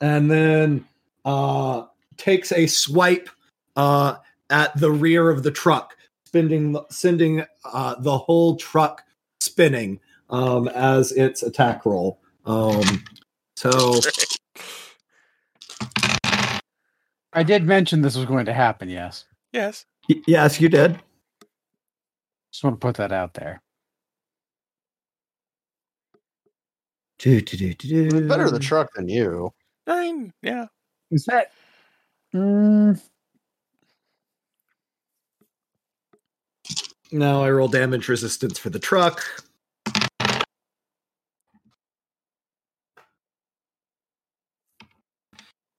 and 0.00 0.30
then 0.30 0.86
uh, 1.24 1.84
takes 2.16 2.52
a 2.52 2.66
swipe 2.66 3.28
uh, 3.76 4.16
at 4.48 4.76
the 4.78 4.90
rear 4.90 5.28
of 5.28 5.42
the 5.42 5.50
truck, 5.50 5.96
spending 6.24 6.76
sending 6.88 7.44
uh, 7.64 7.96
the 7.98 8.16
whole 8.16 8.56
truck 8.56 9.02
spinning 9.40 9.98
um, 10.30 10.68
as 10.68 11.12
its 11.12 11.42
attack 11.42 11.84
roll. 11.86 12.20
Um, 12.46 13.04
so 13.56 13.94
I 17.32 17.42
did 17.42 17.64
mention 17.64 18.02
this 18.02 18.16
was 18.16 18.26
going 18.26 18.46
to 18.46 18.52
happen. 18.52 18.88
Yes, 18.88 19.24
Yes. 19.52 19.86
y- 20.08 20.22
yes, 20.26 20.60
you 20.60 20.68
did. 20.68 20.98
just 22.52 22.64
want 22.64 22.76
to 22.80 22.84
put 22.86 22.96
that 22.96 23.12
out 23.12 23.34
there. 23.34 23.62
Do, 27.18 27.40
do, 27.42 27.56
do, 27.56 27.74
do, 27.74 28.08
do. 28.10 28.28
Better 28.28 28.50
the 28.50 28.58
truck 28.58 28.88
than 28.94 29.08
you. 29.08 29.52
Nine. 29.86 30.32
Yeah. 30.42 30.66
Is 31.10 31.24
that? 31.26 31.52
Mm, 32.34 33.00
Now 37.12 37.42
I 37.42 37.50
roll 37.50 37.68
damage 37.68 38.08
resistance 38.08 38.58
for 38.58 38.70
the 38.70 38.78
truck. 38.78 39.24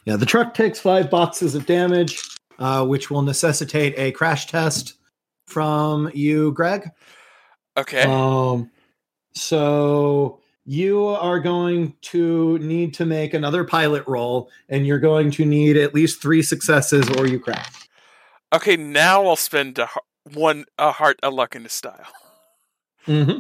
Yeah, 0.05 0.15
the 0.17 0.25
truck 0.25 0.53
takes 0.53 0.79
five 0.79 1.09
boxes 1.09 1.55
of 1.55 1.65
damage, 1.65 2.21
uh, 2.59 2.85
which 2.85 3.09
will 3.11 3.21
necessitate 3.21 3.93
a 3.97 4.11
crash 4.11 4.47
test 4.47 4.95
from 5.47 6.09
you, 6.13 6.51
Greg. 6.53 6.89
Okay. 7.77 8.01
Um, 8.03 8.71
so 9.33 10.41
you 10.65 11.05
are 11.05 11.39
going 11.39 11.93
to 12.01 12.57
need 12.59 12.93
to 12.95 13.05
make 13.05 13.33
another 13.33 13.63
pilot 13.63 14.03
roll, 14.07 14.49
and 14.69 14.85
you're 14.85 14.99
going 14.99 15.31
to 15.31 15.45
need 15.45 15.77
at 15.77 15.93
least 15.93 16.21
three 16.21 16.41
successes, 16.41 17.07
or 17.11 17.27
you 17.27 17.39
crash. 17.39 17.71
okay. 18.51 18.75
Now 18.75 19.25
I'll 19.25 19.35
spend 19.35 19.79
a, 19.79 19.87
one 20.23 20.65
a 20.77 20.91
heart 20.91 21.19
a 21.23 21.29
luck 21.29 21.55
in 21.55 21.65
a 21.65 21.69
style. 21.69 22.07
Mm-hmm. 23.07 23.39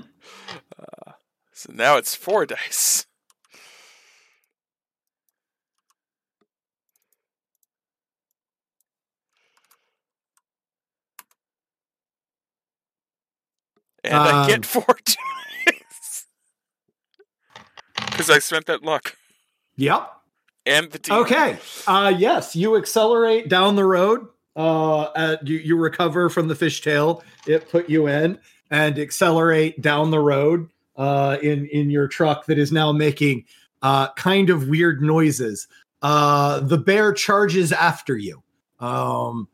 So 1.53 1.71
now 1.73 1.97
it's 1.97 2.15
four 2.15 2.45
dice. 2.47 3.05
And 14.03 14.15
I 14.15 14.31
Um, 14.43 14.47
get 14.49 14.65
four 14.65 14.85
dice. 15.05 16.25
Because 17.95 18.29
I 18.29 18.39
spent 18.39 18.65
that 18.65 18.83
luck. 18.83 19.15
Yep. 19.77 20.09
And 20.65 20.91
the 20.91 20.99
D. 20.99 21.11
Okay. 21.11 21.57
Uh 21.87 22.13
yes, 22.15 22.55
you 22.55 22.77
accelerate 22.77 23.49
down 23.49 23.75
the 23.75 23.85
road. 23.85 24.27
Uh 24.55 25.09
at, 25.15 25.47
you 25.47 25.57
you 25.59 25.77
recover 25.77 26.29
from 26.29 26.47
the 26.47 26.53
fishtail 26.53 27.23
it 27.47 27.69
put 27.69 27.89
you 27.89 28.07
in 28.07 28.37
and 28.69 28.99
accelerate 28.99 29.81
down 29.81 30.11
the 30.11 30.19
road 30.19 30.69
uh 30.97 31.37
in 31.41 31.65
in 31.67 31.89
your 31.89 32.07
truck 32.07 32.45
that 32.47 32.57
is 32.57 32.71
now 32.71 32.91
making 32.91 33.45
uh 33.81 34.11
kind 34.13 34.49
of 34.49 34.67
weird 34.67 35.01
noises. 35.01 35.67
Uh 36.01 36.59
the 36.59 36.77
bear 36.77 37.13
charges 37.13 37.71
after 37.71 38.17
you. 38.17 38.43
Um 38.79 39.47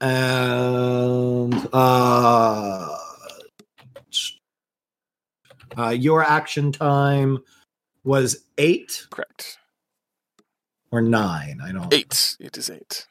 and 0.00 1.68
uh 1.72 2.96
uh, 5.78 5.90
your 5.90 6.22
action 6.22 6.72
time 6.72 7.38
was 8.04 8.44
eight 8.58 9.06
Correct. 9.10 9.59
Or 10.90 11.00
nine. 11.00 11.60
I 11.62 11.72
don't. 11.72 11.92
Eight. 11.92 12.36
It 12.40 12.56
is 12.58 12.70
eight. 12.70 13.06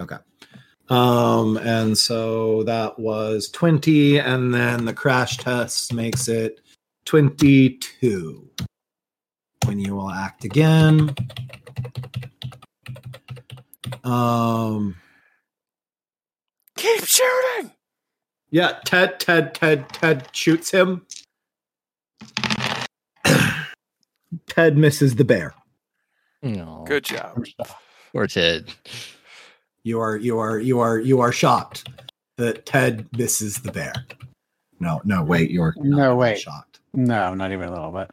Okay. 0.00 0.16
Um, 0.88 1.56
and 1.58 1.96
so 1.98 2.62
that 2.64 2.98
was 2.98 3.48
twenty, 3.48 4.18
and 4.18 4.54
then 4.54 4.84
the 4.84 4.94
crash 4.94 5.36
test 5.38 5.92
makes 5.92 6.28
it 6.28 6.60
twenty-two. 7.04 8.50
When 9.64 9.80
you 9.80 9.96
will 9.96 10.10
act 10.10 10.44
again. 10.44 11.14
Um. 14.04 14.96
Keep 16.76 17.04
shooting! 17.06 17.72
Yeah, 18.50 18.78
Ted, 18.84 19.18
Ted, 19.18 19.54
Ted, 19.54 19.88
Ted 19.88 20.28
shoots 20.32 20.70
him. 20.70 21.06
Ted 24.46 24.76
misses 24.76 25.16
the 25.16 25.24
bear. 25.24 25.54
No. 26.54 26.84
Good 26.86 27.04
job. 27.04 27.44
Poor 28.12 28.26
Ted. 28.26 28.72
You 29.82 30.00
are 30.00 30.16
you 30.16 30.38
are 30.38 30.58
you 30.58 30.80
are 30.80 30.98
you 30.98 31.20
are 31.20 31.32
shocked 31.32 31.88
that 32.38 32.66
Ted 32.66 33.08
misses 33.16 33.56
the 33.56 33.72
bear. 33.72 33.92
No, 34.80 35.00
no, 35.04 35.22
wait, 35.24 35.50
you're 35.50 35.74
No, 35.78 35.96
not 36.10 36.16
wait. 36.18 36.38
shocked. 36.38 36.80
no, 36.92 37.34
not 37.34 37.50
even 37.52 37.68
a 37.68 37.72
little 37.72 37.92
bit. 37.92 38.10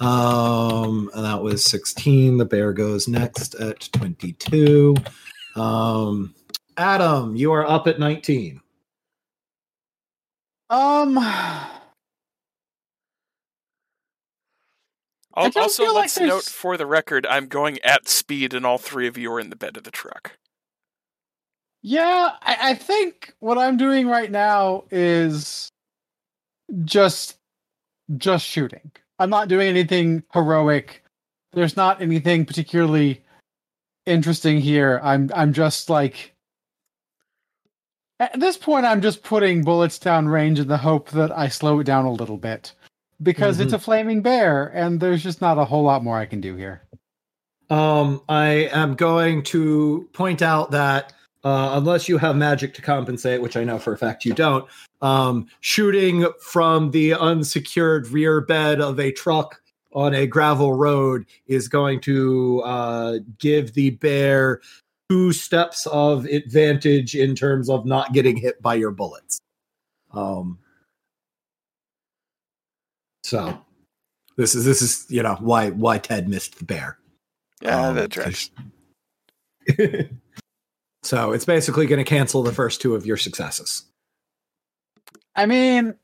Um, 0.00 1.10
and 1.14 1.24
that 1.24 1.42
was 1.42 1.64
16. 1.64 2.38
The 2.38 2.44
bear 2.44 2.72
goes 2.72 3.08
next 3.08 3.54
at 3.56 3.80
22. 3.92 4.94
Um, 5.56 6.34
Adam, 6.76 7.34
you 7.36 7.52
are 7.52 7.68
up 7.68 7.86
at 7.88 7.98
19. 7.98 8.60
Um, 10.70 11.18
Don't 15.36 15.56
Also, 15.56 15.84
like 15.84 15.94
let's 15.94 16.18
note 16.20 16.44
for 16.44 16.76
the 16.76 16.86
record, 16.86 17.26
I'm 17.26 17.46
going 17.46 17.78
at 17.82 18.08
speed, 18.08 18.54
and 18.54 18.66
all 18.66 18.78
three 18.78 19.06
of 19.06 19.16
you 19.18 19.32
are 19.32 19.40
in 19.40 19.50
the 19.50 19.56
bed 19.56 19.76
of 19.76 19.84
the 19.84 19.90
truck. 19.90 20.38
yeah, 21.82 22.32
I, 22.42 22.56
I 22.70 22.74
think 22.74 23.34
what 23.40 23.58
I'm 23.58 23.76
doing 23.76 24.06
right 24.08 24.30
now 24.30 24.84
is 24.90 25.70
just 26.84 27.36
just 28.16 28.44
shooting. 28.46 28.90
I'm 29.18 29.30
not 29.30 29.48
doing 29.48 29.68
anything 29.68 30.22
heroic. 30.32 31.04
There's 31.52 31.76
not 31.76 32.00
anything 32.02 32.44
particularly 32.46 33.22
interesting 34.06 34.60
here. 34.60 35.00
I'm 35.02 35.30
I'm 35.34 35.52
just 35.52 35.90
like 35.90 36.34
at 38.18 38.38
this 38.40 38.56
point 38.56 38.86
I'm 38.86 39.00
just 39.02 39.22
putting 39.22 39.62
bullets 39.64 39.98
down 39.98 40.28
range 40.28 40.58
in 40.58 40.68
the 40.68 40.78
hope 40.78 41.10
that 41.10 41.36
I 41.36 41.48
slow 41.48 41.80
it 41.80 41.84
down 41.84 42.04
a 42.04 42.12
little 42.12 42.36
bit. 42.38 42.72
Because 43.22 43.60
it's 43.60 43.72
a 43.72 43.78
flaming 43.78 44.22
bear 44.22 44.68
and 44.68 44.98
there's 44.98 45.22
just 45.22 45.40
not 45.40 45.58
a 45.58 45.64
whole 45.64 45.82
lot 45.82 46.02
more 46.02 46.18
I 46.18 46.26
can 46.26 46.40
do 46.40 46.56
here. 46.56 46.82
Um, 47.68 48.22
I 48.28 48.68
am 48.72 48.94
going 48.94 49.42
to 49.44 50.08
point 50.12 50.42
out 50.42 50.70
that 50.72 51.12
uh, 51.44 51.70
unless 51.74 52.08
you 52.08 52.18
have 52.18 52.36
magic 52.36 52.74
to 52.74 52.82
compensate, 52.82 53.40
which 53.40 53.56
I 53.56 53.64
know 53.64 53.78
for 53.78 53.92
a 53.92 53.98
fact 53.98 54.24
you 54.24 54.34
don't, 54.34 54.66
um, 55.00 55.46
shooting 55.60 56.26
from 56.40 56.90
the 56.90 57.14
unsecured 57.14 58.08
rear 58.08 58.40
bed 58.40 58.80
of 58.80 58.98
a 59.00 59.12
truck 59.12 59.60
on 59.92 60.14
a 60.14 60.26
gravel 60.26 60.74
road 60.74 61.26
is 61.46 61.68
going 61.68 62.00
to 62.00 62.62
uh, 62.64 63.18
give 63.38 63.74
the 63.74 63.90
bear 63.90 64.60
two 65.08 65.32
steps 65.32 65.86
of 65.86 66.24
advantage 66.26 67.14
in 67.14 67.34
terms 67.34 67.68
of 67.68 67.84
not 67.86 68.12
getting 68.12 68.36
hit 68.36 68.60
by 68.62 68.74
your 68.74 68.92
bullets. 68.92 69.40
Um, 70.12 70.58
so 73.30 73.56
this 74.36 74.56
is 74.56 74.64
this 74.64 74.82
is 74.82 75.06
you 75.08 75.22
know 75.22 75.36
why 75.38 75.70
why 75.70 75.98
Ted 75.98 76.28
missed 76.28 76.58
the 76.58 76.64
bear. 76.64 76.98
Yeah, 77.62 77.88
Um, 77.88 77.94
that's 77.94 78.16
right. 78.16 78.50
so 81.04 81.30
it's 81.30 81.44
basically 81.44 81.86
going 81.86 82.04
to 82.04 82.08
cancel 82.08 82.42
the 82.42 82.52
first 82.52 82.80
two 82.80 82.96
of 82.96 83.06
your 83.06 83.16
successes. 83.16 83.84
I 85.36 85.46
mean, 85.46 85.94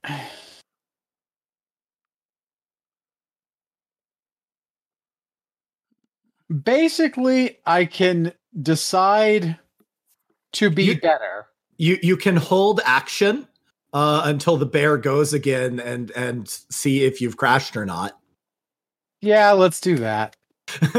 basically, 6.62 7.58
I 7.66 7.84
can 7.84 8.32
decide 8.60 9.58
to 10.52 10.70
be 10.70 10.84
You- 10.84 11.00
better 11.00 11.46
you 11.78 11.98
you 12.02 12.16
can 12.16 12.36
hold 12.36 12.80
action 12.84 13.46
uh, 13.96 14.20
until 14.26 14.58
the 14.58 14.66
bear 14.66 14.98
goes 14.98 15.32
again 15.32 15.80
and 15.80 16.10
and 16.10 16.48
see 16.70 17.04
if 17.04 17.22
you've 17.22 17.38
crashed 17.38 17.76
or 17.78 17.86
not. 17.86 18.18
Yeah, 19.22 19.52
let's 19.52 19.80
do 19.80 19.96
that. 19.96 20.36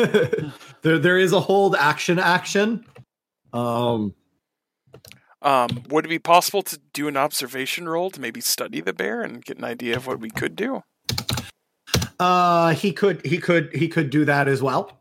there 0.82 0.98
there 0.98 1.20
is 1.20 1.32
a 1.32 1.40
hold 1.40 1.76
action 1.76 2.18
action. 2.18 2.84
Um, 3.54 4.16
Um, 5.44 5.84
would 5.90 6.06
it 6.06 6.10
be 6.10 6.18
possible 6.20 6.64
to 6.64 6.80
do 6.94 7.08
an 7.08 7.16
observation 7.16 7.88
roll 7.88 8.10
to 8.10 8.20
maybe 8.20 8.42
study 8.42 8.82
the 8.82 8.94
bear 8.94 9.22
and 9.22 9.46
get 9.46 9.60
an 9.60 9.64
idea 9.64 9.96
of 9.96 10.08
what 10.08 10.20
we 10.20 10.30
could 10.32 10.56
do? 10.56 10.82
uh, 12.20 12.74
he 12.74 12.92
could 12.92 13.24
he 13.24 13.38
could 13.38 13.70
he 13.76 13.88
could 13.88 14.10
do 14.10 14.26
that 14.26 14.48
as 14.48 14.62
well. 14.64 15.00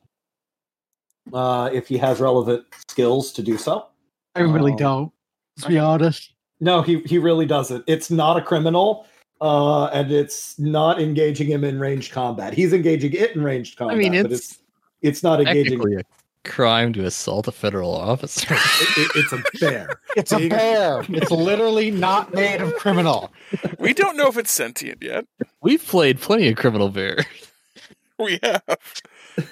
Uh, 1.32 1.70
if 1.72 1.88
he 1.88 1.96
has 1.96 2.20
relevant 2.20 2.64
skills 2.88 3.32
to 3.32 3.42
do 3.42 3.56
so. 3.56 3.86
I 4.34 4.40
really 4.40 4.72
Oh. 4.74 4.76
don't. 4.76 5.12
Let's 5.56 5.66
be 5.68 5.78
honest. 5.78 6.34
No, 6.60 6.82
he 6.82 7.00
he 7.00 7.18
really 7.18 7.46
doesn't. 7.46 7.84
It's 7.86 8.10
not 8.10 8.36
a 8.36 8.40
criminal, 8.42 9.06
uh, 9.40 9.86
and 9.86 10.10
it's 10.10 10.58
not 10.58 11.00
engaging 11.00 11.48
him 11.48 11.64
in 11.64 11.78
ranged 11.78 12.12
combat. 12.12 12.54
He's 12.54 12.72
engaging 12.72 13.12
it 13.12 13.36
in 13.36 13.42
ranged 13.42 13.76
combat. 13.76 13.96
I 13.96 13.98
mean, 13.98 14.22
but 14.22 14.32
it's 14.32 14.52
it's 14.52 14.58
it's 15.02 15.22
not 15.22 15.40
engaging. 15.40 15.80
a 15.98 16.02
crime 16.48 16.92
to 16.94 17.04
assault 17.04 17.46
a 17.48 17.52
federal 17.52 17.94
officer. 17.94 18.54
It, 18.54 18.98
it- 18.98 19.10
it's 19.16 19.32
a 19.32 19.42
bear. 19.60 19.88
It's 20.16 20.32
a 20.32 20.48
bear. 20.48 21.02
It's 21.10 21.30
literally 21.30 21.90
not 21.90 22.32
made 22.32 22.62
of 22.62 22.74
criminal. 22.76 23.30
We 23.78 23.92
don't 23.92 24.16
know 24.16 24.28
if 24.28 24.38
it's 24.38 24.50
sentient 24.50 25.02
yet. 25.02 25.26
We've 25.60 25.84
played 25.84 26.20
plenty 26.22 26.48
of 26.48 26.56
criminal 26.56 26.88
bear. 26.88 27.18
We 28.18 28.38
have. 28.42 28.62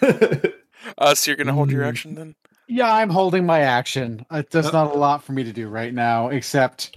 Uh, 0.98 1.14
so 1.14 1.30
you're 1.30 1.36
gonna 1.36 1.52
hold 1.54 1.70
your 1.70 1.82
Mm. 1.82 1.88
action 1.88 2.14
then? 2.14 2.34
Yeah, 2.66 2.92
I'm 2.92 3.10
holding 3.10 3.44
my 3.44 3.60
action. 3.60 4.24
Uh, 4.30 4.42
There's 4.50 4.66
Uh, 4.66 4.70
not 4.72 4.94
a 4.94 4.98
lot 4.98 5.22
for 5.22 5.32
me 5.32 5.44
to 5.44 5.52
do 5.52 5.68
right 5.68 5.92
now 5.92 6.28
except 6.28 6.96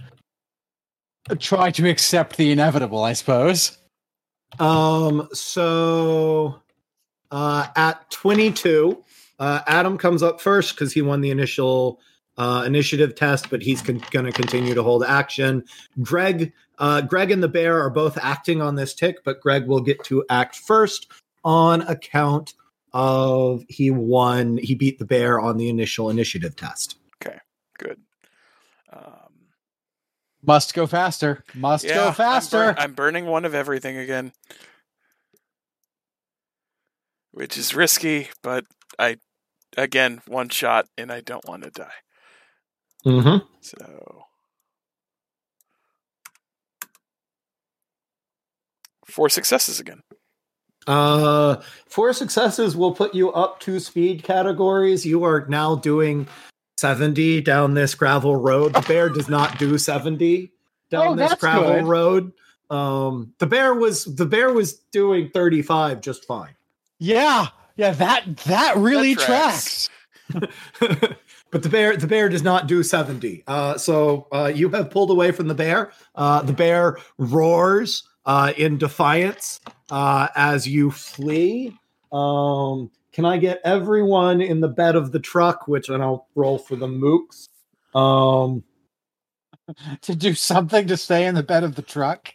try 1.38 1.70
to 1.72 1.88
accept 1.88 2.36
the 2.36 2.50
inevitable, 2.52 3.02
I 3.04 3.12
suppose. 3.12 3.76
um. 4.58 5.28
So, 5.34 6.60
uh, 7.30 7.66
at 7.76 8.10
twenty 8.10 8.50
two, 8.50 9.04
uh, 9.38 9.60
Adam 9.66 9.98
comes 9.98 10.22
up 10.22 10.40
first 10.40 10.74
because 10.74 10.92
he 10.92 11.02
won 11.02 11.20
the 11.20 11.30
initial 11.30 12.00
uh, 12.38 12.62
initiative 12.66 13.14
test, 13.14 13.50
but 13.50 13.60
he's 13.60 13.82
con- 13.82 14.02
going 14.10 14.24
to 14.24 14.32
continue 14.32 14.72
to 14.72 14.82
hold 14.82 15.04
action. 15.04 15.62
Greg, 16.00 16.52
uh, 16.78 17.02
Greg 17.02 17.30
and 17.30 17.42
the 17.42 17.48
bear 17.48 17.78
are 17.82 17.90
both 17.90 18.16
acting 18.22 18.62
on 18.62 18.76
this 18.76 18.94
tick, 18.94 19.22
but 19.24 19.40
Greg 19.40 19.66
will 19.66 19.80
get 19.80 20.02
to 20.04 20.24
act 20.30 20.56
first 20.56 21.08
on 21.44 21.82
account 21.82 22.54
of 22.92 23.64
he 23.68 23.90
won. 23.90 24.58
He 24.58 24.74
beat 24.74 24.98
the 24.98 25.04
bear 25.04 25.38
on 25.40 25.56
the 25.56 25.68
initial 25.68 26.10
initiative 26.10 26.56
test. 26.56 26.96
Okay 27.22 27.38
good. 27.78 28.00
Um, 28.92 29.46
Must 30.44 30.74
go 30.74 30.86
faster. 30.86 31.44
Must 31.54 31.84
yeah, 31.84 31.94
go 31.94 32.06
I'm 32.08 32.14
faster. 32.14 32.74
I'm 32.76 32.92
burning 32.92 33.26
one 33.26 33.44
of 33.44 33.54
everything 33.54 33.96
again, 33.96 34.32
which 37.30 37.56
is 37.56 37.74
risky, 37.74 38.28
but 38.42 38.66
I, 38.98 39.16
again, 39.76 40.20
one 40.26 40.50
shot, 40.50 40.86
and 40.98 41.10
I 41.10 41.20
don't 41.20 41.46
want 41.48 41.62
to 41.62 41.70
die. 41.70 41.90
Mm-hmm. 43.06 43.46
So 43.60 44.24
four 49.06 49.28
successes 49.28 49.80
again. 49.80 50.02
Uh, 50.88 51.60
four 51.86 52.12
successes 52.12 52.76
will 52.76 52.94
put 52.94 53.14
you 53.14 53.30
up 53.32 53.60
to 53.60 53.78
speed 53.78 54.22
categories. 54.24 55.04
You 55.06 55.22
are 55.24 55.46
now 55.48 55.76
doing 55.76 56.26
70 56.78 57.42
down 57.42 57.74
this 57.74 57.94
gravel 57.94 58.36
road. 58.36 58.72
The 58.74 58.80
bear 58.82 59.08
does 59.08 59.28
not 59.28 59.58
do 59.58 59.76
70 59.78 60.50
down 60.90 61.06
Oh, 61.08 61.14
this 61.16 61.34
gravel 61.34 61.74
good. 61.74 61.84
road. 61.84 62.32
Um, 62.70 63.32
the 63.38 63.46
bear 63.46 63.74
was 63.74 64.04
the 64.04 64.26
bear 64.26 64.52
was 64.52 64.74
doing 64.92 65.30
35 65.30 66.00
just 66.00 66.24
fine. 66.24 66.54
yeah. 66.98 67.48
Yeah, 67.76 67.92
that 67.92 68.38
that 68.38 68.76
really 68.76 69.14
That 69.14 69.24
tracks. 69.24 69.88
tracks. 70.30 70.52
but 71.52 71.62
the 71.62 71.68
bear 71.68 71.96
the 71.96 72.06
bear 72.08 72.28
does 72.28 72.42
not 72.42 72.66
do 72.66 72.82
70 72.82 73.44
uh, 73.46 73.78
so 73.78 74.26
uh, 74.32 74.50
you 74.54 74.68
have 74.70 74.90
pulled 74.90 75.10
away 75.12 75.30
from 75.32 75.46
the 75.48 75.54
bear 75.54 75.92
uh, 76.16 76.42
the 76.42 76.52
bear 76.52 76.98
roars 77.18 78.02
uh, 78.28 78.52
in 78.56 78.78
defiance 78.78 79.58
uh, 79.90 80.28
as 80.36 80.68
you 80.68 80.90
flee 80.90 81.76
um, 82.12 82.90
can 83.12 83.24
i 83.24 83.36
get 83.36 83.60
everyone 83.64 84.40
in 84.40 84.60
the 84.60 84.68
bed 84.68 84.94
of 84.96 85.10
the 85.12 85.18
truck 85.18 85.66
which 85.66 85.88
and 85.88 86.02
i'll 86.02 86.28
roll 86.36 86.58
for 86.58 86.76
the 86.76 86.86
mooks 86.86 87.48
um, 87.98 88.62
To 90.02 90.14
do 90.14 90.34
something 90.34 90.86
to 90.88 90.96
stay 90.96 91.26
in 91.26 91.34
the 91.34 91.42
bed 91.42 91.62
of 91.64 91.74
the 91.74 91.82
truck. 91.82 92.32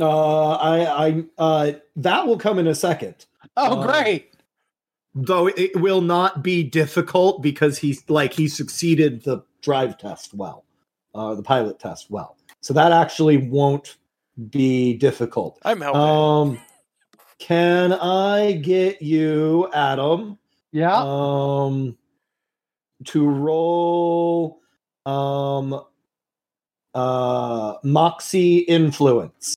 uh, 0.00 0.52
i 0.54 1.06
i 1.08 1.24
uh, 1.38 1.72
that 1.96 2.26
will 2.26 2.38
come 2.38 2.58
in 2.58 2.66
a 2.66 2.74
second 2.74 3.26
Oh, 3.56 3.80
Uh, 3.80 3.86
great. 3.86 4.30
though 5.14 5.46
it 5.48 5.74
will 5.76 6.00
not 6.00 6.42
be 6.42 6.62
difficult 6.64 7.42
because 7.42 7.76
he's 7.78 8.02
like 8.08 8.32
he 8.32 8.48
succeeded 8.48 9.22
the 9.24 9.42
drive 9.60 9.98
test 9.98 10.32
well 10.34 10.64
uh 11.14 11.34
the 11.34 11.42
pilot 11.42 11.78
test 11.78 12.10
well 12.10 12.36
so 12.62 12.72
that 12.72 12.92
actually 12.92 13.36
won't 13.36 13.96
be 14.50 14.94
difficult 14.96 15.58
I'm 15.64 15.80
helping. 15.80 16.00
um 16.00 16.60
can 17.38 17.92
i 17.92 18.52
get 18.52 19.02
you 19.02 19.68
adam 19.74 20.38
Yeah. 20.72 20.96
um 20.96 21.96
to 23.04 23.28
roll 23.28 24.60
um 25.06 25.82
uh 26.94 27.74
moxie 27.84 28.58
influence 28.58 29.54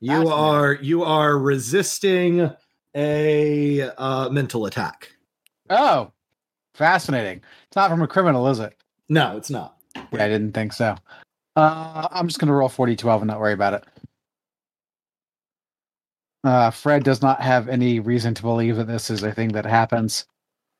you 0.00 0.10
Fascinating. 0.10 0.32
are 0.34 0.74
you 0.74 1.02
are 1.04 1.38
resisting 1.38 2.50
a 2.94 3.82
uh 3.96 4.28
mental 4.30 4.66
attack 4.66 5.10
oh, 5.70 6.10
fascinating. 6.74 7.42
It's 7.66 7.76
not 7.76 7.90
from 7.90 8.00
a 8.02 8.08
criminal, 8.08 8.48
is 8.48 8.58
it? 8.60 8.74
no 9.08 9.36
it's 9.36 9.50
not 9.50 9.76
Yeah, 10.12 10.24
I 10.24 10.28
didn't 10.28 10.52
think 10.52 10.72
so. 10.72 10.96
Uh, 11.58 12.06
I'm 12.12 12.28
just 12.28 12.38
going 12.38 12.46
to 12.48 12.54
roll 12.54 12.68
40 12.68 12.94
12 12.94 13.22
and 13.22 13.28
not 13.28 13.40
worry 13.40 13.52
about 13.52 13.74
it. 13.74 13.84
Uh, 16.44 16.70
Fred 16.70 17.02
does 17.02 17.20
not 17.20 17.40
have 17.40 17.68
any 17.68 17.98
reason 17.98 18.32
to 18.34 18.42
believe 18.42 18.76
that 18.76 18.86
this 18.86 19.10
is 19.10 19.22
a 19.24 19.32
thing 19.32 19.48
that 19.52 19.66
happens. 19.66 20.24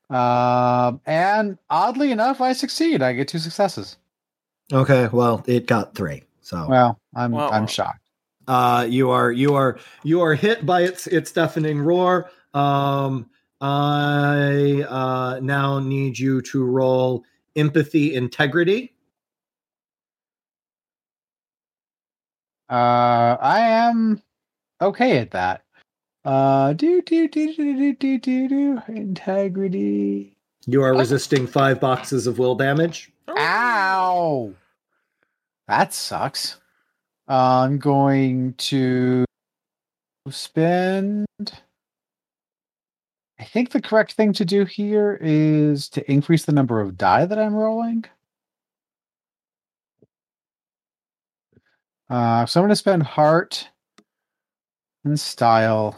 Um, 0.09 1.01
and 1.05 1.57
oddly 1.69 2.11
enough, 2.11 2.39
I 2.41 2.53
succeed. 2.53 3.01
I 3.01 3.13
get 3.13 3.27
two 3.27 3.39
successes. 3.39 3.97
okay 4.71 5.09
well 5.11 5.43
it 5.47 5.65
got 5.67 5.95
three 5.95 6.23
so 6.41 6.65
Well, 6.69 6.99
I'm 7.15 7.31
Well, 7.33 7.51
I'm 7.51 7.63
uh, 7.63 7.67
shocked. 7.67 7.99
uh 8.47 8.85
you 8.89 9.09
are 9.09 9.31
you 9.31 9.55
are 9.55 9.79
you 10.03 10.21
are 10.21 10.33
hit 10.35 10.65
by 10.65 10.81
its 10.83 11.07
its 11.07 11.31
deafening 11.31 11.79
roar 11.81 12.29
um 12.53 13.29
i 13.61 14.85
uh 14.87 15.39
now 15.41 15.79
need 15.79 16.17
you 16.17 16.41
to 16.43 16.63
roll 16.63 17.23
empathy 17.55 18.15
integrity 18.15 18.93
Uh, 22.69 23.37
I 23.41 23.59
am 23.61 24.21
okay 24.81 25.17
at 25.17 25.31
that. 25.31 25.63
Uh, 26.25 26.73
do 26.73 27.01
do 27.01 27.27
do 27.27 27.53
do 27.55 27.75
do 27.75 27.93
do 27.95 28.17
do 28.19 28.47
do 28.49 28.81
integrity. 28.87 30.35
you 30.67 30.83
are 30.83 30.89
Okay. 30.91 30.99
resisting 30.99 31.47
five 31.47 31.79
boxes 31.79 32.27
of 32.27 32.37
will 32.37 32.55
damage 32.55 33.11
Ow! 33.29 34.53
That 35.67 35.93
sucks. 35.93 36.57
Uh, 37.27 37.61
I'm 37.63 37.77
going 37.77 38.53
to 38.55 39.23
spend. 40.29 41.25
I 43.39 43.43
think 43.45 43.69
the 43.69 43.81
correct 43.81 44.13
thing 44.13 44.33
to 44.33 44.43
do 44.45 44.65
here 44.65 45.17
is 45.21 45.87
to 45.89 46.11
increase 46.11 46.45
the 46.45 46.51
number 46.51 46.81
of 46.81 46.97
die 46.97 47.25
that 47.25 47.39
I'm 47.39 47.53
rolling. 47.55 48.03
Uh, 52.09 52.45
so 52.45 52.59
I'm 52.59 52.63
going 52.63 52.69
to 52.69 52.75
spend 52.75 53.03
heart 53.03 53.69
and 55.03 55.19
style 55.19 55.97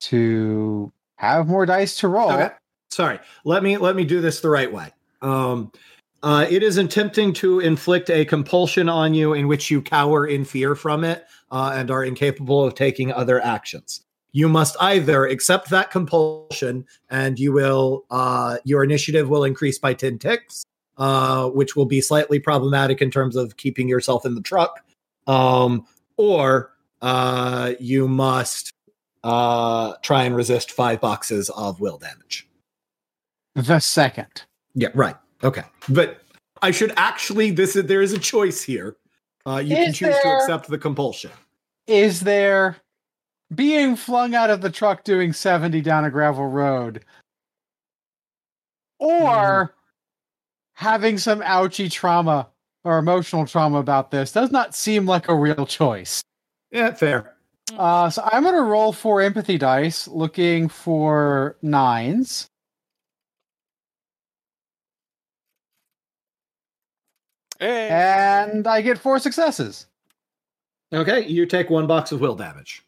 to 0.00 0.92
have 1.16 1.48
more 1.48 1.66
dice 1.66 1.96
to 1.98 2.08
roll. 2.08 2.32
Okay. 2.32 2.50
Sorry. 2.90 3.18
Let 3.44 3.62
me 3.62 3.76
let 3.76 3.96
me 3.96 4.04
do 4.04 4.20
this 4.20 4.40
the 4.40 4.50
right 4.50 4.72
way. 4.72 4.92
Um 5.20 5.72
uh, 6.20 6.46
it 6.50 6.64
is 6.64 6.78
attempting 6.78 7.32
to 7.32 7.60
inflict 7.60 8.10
a 8.10 8.24
compulsion 8.24 8.88
on 8.88 9.14
you 9.14 9.34
in 9.34 9.46
which 9.46 9.70
you 9.70 9.80
cower 9.80 10.26
in 10.26 10.44
fear 10.44 10.74
from 10.74 11.04
it 11.04 11.24
uh, 11.52 11.72
and 11.74 11.92
are 11.92 12.04
incapable 12.04 12.64
of 12.64 12.74
taking 12.74 13.12
other 13.12 13.40
actions. 13.40 14.04
You 14.32 14.48
must 14.48 14.76
either 14.80 15.26
accept 15.26 15.70
that 15.70 15.92
compulsion 15.92 16.86
and 17.08 17.38
you 17.38 17.52
will 17.52 18.04
uh, 18.10 18.58
your 18.64 18.82
initiative 18.82 19.28
will 19.28 19.44
increase 19.44 19.78
by 19.78 19.94
10 19.94 20.18
ticks, 20.18 20.64
uh, 20.98 21.48
which 21.50 21.76
will 21.76 21.86
be 21.86 22.00
slightly 22.00 22.38
problematic 22.38 23.00
in 23.00 23.10
terms 23.10 23.36
of 23.36 23.56
keeping 23.56 23.88
yourself 23.88 24.26
in 24.26 24.34
the 24.34 24.42
truck. 24.42 24.84
Um, 25.26 25.86
or 26.16 26.72
uh, 27.00 27.74
you 27.78 28.08
must 28.08 28.72
uh, 29.24 29.94
try 30.02 30.24
and 30.24 30.34
resist 30.34 30.72
five 30.72 31.00
boxes 31.00 31.50
of 31.50 31.80
will 31.80 31.98
damage. 31.98 32.48
The 33.54 33.78
second. 33.78 34.42
Yeah, 34.74 34.88
right. 34.94 35.16
Okay. 35.42 35.64
But 35.88 36.20
I 36.62 36.70
should 36.70 36.92
actually. 36.96 37.50
This 37.50 37.76
is 37.76 37.84
there 37.86 38.02
is 38.02 38.12
a 38.12 38.18
choice 38.18 38.62
here. 38.62 38.96
Uh, 39.46 39.58
you 39.58 39.74
can 39.74 39.90
Is 39.90 39.96
choose 39.96 40.16
to 40.22 40.28
accept 40.28 40.68
the 40.68 40.78
compulsion. 40.78 41.30
Is 41.86 42.20
there 42.20 42.76
being 43.54 43.96
flung 43.96 44.34
out 44.34 44.50
of 44.50 44.60
the 44.60 44.70
truck 44.70 45.04
doing 45.04 45.32
70 45.32 45.80
down 45.80 46.04
a 46.04 46.10
gravel 46.10 46.46
road 46.46 47.04
or 48.98 49.74
having 50.78 51.18
some 51.18 51.42
ouchy 51.42 51.88
trauma 51.88 52.46
or 52.84 52.98
emotional 52.98 53.44
trauma 53.44 53.78
about 53.78 54.12
this 54.12 54.30
does 54.30 54.52
not 54.52 54.76
seem 54.76 55.06
like 55.06 55.28
a 55.28 55.34
real 55.34 55.66
choice. 55.66 56.22
Yeah, 56.70 56.94
fair. 56.94 57.34
Uh, 57.76 58.08
so 58.08 58.22
I'm 58.24 58.44
going 58.44 58.54
to 58.54 58.62
roll 58.62 58.92
four 58.92 59.20
empathy 59.20 59.58
dice 59.58 60.06
looking 60.06 60.68
for 60.68 61.56
nines. 61.62 62.46
Hey. 67.58 67.88
And 67.88 68.64
I 68.68 68.80
get 68.80 68.98
four 68.98 69.18
successes. 69.18 69.86
Okay, 70.92 71.26
you 71.26 71.44
take 71.44 71.70
one 71.70 71.88
box 71.88 72.12
of 72.12 72.20
will 72.20 72.36
damage. 72.36 72.84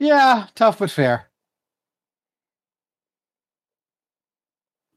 Yeah, 0.00 0.48
tough 0.56 0.80
but 0.80 0.90
fair. 0.90 1.28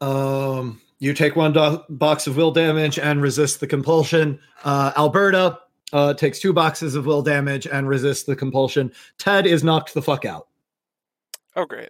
Um, 0.01 0.81
you 0.99 1.13
take 1.13 1.35
one 1.35 1.53
do- 1.53 1.83
box 1.89 2.27
of 2.27 2.35
will 2.37 2.51
damage 2.51 2.99
and 2.99 3.21
resist 3.21 3.59
the 3.59 3.67
compulsion. 3.67 4.39
Uh, 4.63 4.91
Alberta 4.97 5.59
uh, 5.93 6.13
takes 6.13 6.39
two 6.39 6.53
boxes 6.53 6.95
of 6.95 7.05
will 7.05 7.21
damage 7.21 7.65
and 7.67 7.87
resists 7.87 8.23
the 8.23 8.35
compulsion. 8.35 8.91
Ted 9.17 9.47
is 9.47 9.63
knocked 9.63 9.93
the 9.93 10.01
fuck 10.01 10.25
out. 10.25 10.47
Oh, 11.55 11.65
great. 11.65 11.89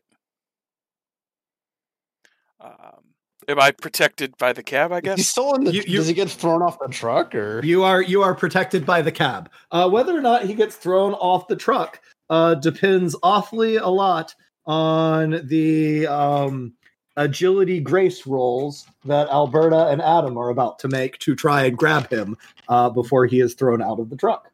Um, 2.61 3.03
am 3.47 3.59
I 3.59 3.71
protected 3.71 4.37
by 4.37 4.53
the 4.53 4.63
cab? 4.63 4.91
I 4.91 5.01
guess 5.01 5.17
He's 5.17 5.29
still 5.29 5.53
in 5.55 5.63
the. 5.63 5.73
You- 5.73 5.83
you- 5.87 5.97
does 5.97 6.07
he 6.07 6.13
get 6.13 6.29
thrown 6.29 6.61
off 6.61 6.77
the 6.79 6.87
truck 6.87 7.33
or? 7.35 7.61
You 7.63 7.83
are 7.83 8.01
you 8.01 8.21
are 8.21 8.35
protected 8.35 8.85
by 8.85 9.01
the 9.01 9.11
cab. 9.11 9.49
Uh, 9.71 9.89
whether 9.89 10.15
or 10.17 10.21
not 10.21 10.45
he 10.45 10.53
gets 10.53 10.75
thrown 10.75 11.13
off 11.13 11.47
the 11.47 11.55
truck 11.55 12.01
uh, 12.29 12.55
depends 12.55 13.15
awfully 13.23 13.77
a 13.77 13.87
lot 13.87 14.33
on 14.65 15.41
the 15.47 16.05
um, 16.07 16.73
agility 17.19 17.79
grace 17.81 18.25
rolls 18.25 18.87
that 19.05 19.27
Alberta 19.29 19.87
and 19.87 20.01
Adam 20.01 20.37
are 20.37 20.49
about 20.49 20.79
to 20.79 20.87
make 20.87 21.19
to 21.19 21.35
try 21.35 21.65
and 21.65 21.77
grab 21.77 22.09
him 22.09 22.35
uh, 22.69 22.89
before 22.89 23.25
he 23.25 23.41
is 23.41 23.53
thrown 23.53 23.81
out 23.81 23.99
of 23.99 24.09
the 24.09 24.15
truck. 24.15 24.49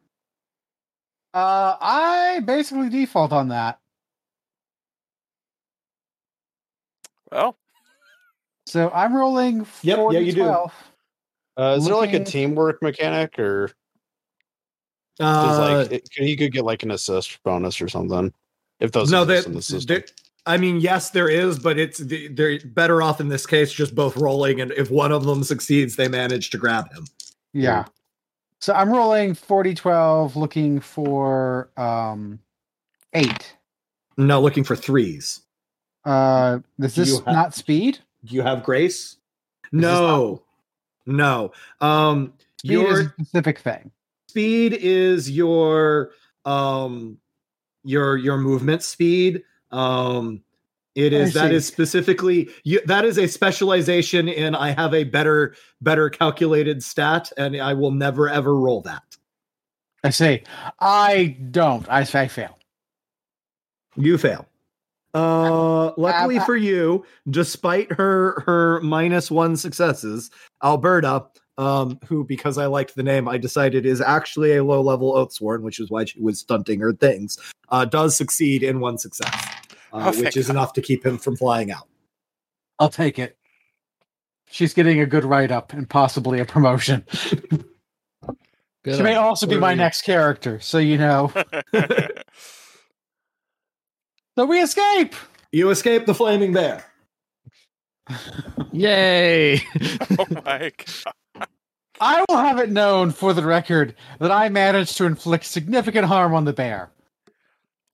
Uh, 1.32 1.76
I 1.80 2.40
basically 2.44 2.88
default 2.88 3.32
on 3.32 3.48
that. 3.48 3.78
Well, 7.30 7.56
So 8.66 8.90
I'm 8.94 9.14
rolling 9.14 9.66
Yep, 9.82 9.96
four 9.96 10.12
yeah, 10.12 10.18
you 10.20 10.32
do. 10.32 10.42
12. 10.44 10.72
Uh, 11.58 11.62
is 11.78 11.84
there 11.86 11.94
like 11.94 12.10
a 12.10 12.12
Looking- 12.18 12.24
teamwork 12.24 12.82
mechanic 12.82 13.38
or? 13.38 13.70
Does 15.18 15.58
Uh, 15.58 15.76
like 15.80 15.92
it, 15.92 16.08
he 16.12 16.36
could 16.36 16.52
get 16.52 16.64
like 16.64 16.82
an 16.82 16.90
assist 16.90 17.42
bonus 17.42 17.80
or 17.80 17.88
something 17.88 18.32
if 18.80 18.92
those 18.92 19.10
no, 19.10 19.22
exist 19.22 19.44
that 19.44 19.50
in 19.50 19.56
the 19.56 19.62
system. 19.62 19.94
there- 19.94 20.04
I 20.46 20.56
mean, 20.56 20.80
yes, 20.80 21.10
there 21.10 21.28
is, 21.28 21.58
but 21.58 21.78
it's 21.78 21.98
they're 21.98 22.60
better 22.64 23.02
off 23.02 23.20
in 23.20 23.28
this 23.28 23.46
case 23.46 23.72
just 23.72 23.94
both 23.94 24.16
rolling, 24.16 24.60
and 24.60 24.70
if 24.72 24.90
one 24.90 25.10
of 25.12 25.24
them 25.24 25.42
succeeds, 25.42 25.96
they 25.96 26.08
manage 26.08 26.50
to 26.50 26.58
grab 26.58 26.92
him. 26.92 27.04
Yeah. 27.52 27.86
So 28.60 28.72
I'm 28.72 28.90
rolling 28.90 29.34
40 29.34 29.74
12 29.74 30.36
looking 30.36 30.80
for 30.80 31.70
um 31.76 32.38
eight. 33.12 33.56
No, 34.16 34.40
looking 34.40 34.64
for 34.64 34.76
threes. 34.76 35.42
Uh 36.04 36.60
is 36.80 36.94
this 36.94 37.16
have- 37.18 37.26
not 37.26 37.54
speed? 37.54 37.98
Do 38.24 38.34
you 38.34 38.42
have 38.42 38.62
grace? 38.62 39.16
No, 39.72 40.42
no. 41.06 41.52
Um, 41.80 42.32
Speed 42.58 42.70
your 42.72 42.92
is 43.00 43.06
a 43.06 43.12
specific 43.20 43.58
thing. 43.58 43.90
speed 44.28 44.72
is 44.74 45.30
your 45.30 46.12
um 46.44 47.18
your 47.84 48.16
your 48.16 48.38
movement 48.38 48.82
speed. 48.82 49.42
Um, 49.76 50.42
it 50.94 51.12
is 51.12 51.34
that 51.34 51.52
is 51.52 51.66
specifically 51.66 52.48
you, 52.64 52.80
that 52.86 53.04
is 53.04 53.18
a 53.18 53.28
specialization 53.28 54.28
in. 54.28 54.54
I 54.54 54.70
have 54.70 54.94
a 54.94 55.04
better 55.04 55.54
better 55.82 56.08
calculated 56.08 56.82
stat, 56.82 57.30
and 57.36 57.54
I 57.56 57.74
will 57.74 57.90
never 57.90 58.30
ever 58.30 58.56
roll 58.56 58.80
that. 58.82 59.02
I 60.02 60.10
say 60.10 60.44
I 60.80 61.36
don't. 61.50 61.86
I, 61.90 62.00
I 62.00 62.28
fail. 62.28 62.58
You 63.96 64.16
fail. 64.16 64.46
Uh, 65.12 65.92
luckily 65.96 66.38
for 66.40 66.56
you, 66.56 67.04
despite 67.28 67.92
her 67.92 68.42
her 68.46 68.80
minus 68.80 69.30
one 69.30 69.56
successes, 69.56 70.30
Alberta, 70.62 71.26
um, 71.58 71.98
who 72.06 72.24
because 72.24 72.58
I 72.58 72.66
liked 72.66 72.94
the 72.94 73.02
name, 73.02 73.28
I 73.28 73.38
decided 73.38 73.86
is 73.86 74.00
actually 74.00 74.56
a 74.56 74.64
low 74.64 74.80
level 74.80 75.14
Oathsworn, 75.14 75.62
which 75.62 75.80
is 75.80 75.90
why 75.90 76.04
she 76.04 76.20
was 76.20 76.40
stunting 76.40 76.80
her 76.80 76.92
things, 76.92 77.38
uh, 77.70 77.84
does 77.84 78.16
succeed 78.16 78.62
in 78.62 78.80
one 78.80 78.98
success, 78.98 79.32
uh, 79.96 80.12
Oh, 80.14 80.20
which 80.20 80.36
is 80.36 80.46
God. 80.46 80.52
enough 80.54 80.72
to 80.74 80.82
keep 80.82 81.04
him 81.04 81.18
from 81.18 81.36
flying 81.36 81.70
out. 81.70 81.88
I'll 82.78 82.88
take 82.88 83.18
it. 83.18 83.36
She's 84.48 84.74
getting 84.74 85.00
a 85.00 85.06
good 85.06 85.24
write 85.24 85.50
up 85.50 85.72
and 85.72 85.88
possibly 85.88 86.38
a 86.40 86.44
promotion. 86.44 87.04
She 88.84 89.02
may 89.02 89.16
also 89.16 89.46
be 89.48 89.58
my 89.58 89.74
next 89.74 90.02
character, 90.02 90.60
so 90.60 90.78
you 90.78 90.98
know. 90.98 91.32
So 94.38 94.44
we 94.44 94.60
escape. 94.60 95.14
You 95.50 95.70
escape 95.70 96.04
the 96.04 96.14
flaming 96.14 96.52
bear. 96.52 96.84
Yay! 98.70 99.56
oh 100.18 100.26
my 100.44 100.70
god. 100.76 101.48
I 102.02 102.22
will 102.28 102.36
have 102.36 102.58
it 102.58 102.70
known 102.70 103.10
for 103.12 103.32
the 103.32 103.42
record 103.42 103.94
that 104.20 104.30
I 104.30 104.50
managed 104.50 104.98
to 104.98 105.06
inflict 105.06 105.46
significant 105.46 106.04
harm 106.04 106.34
on 106.34 106.44
the 106.44 106.52
bear. 106.52 106.90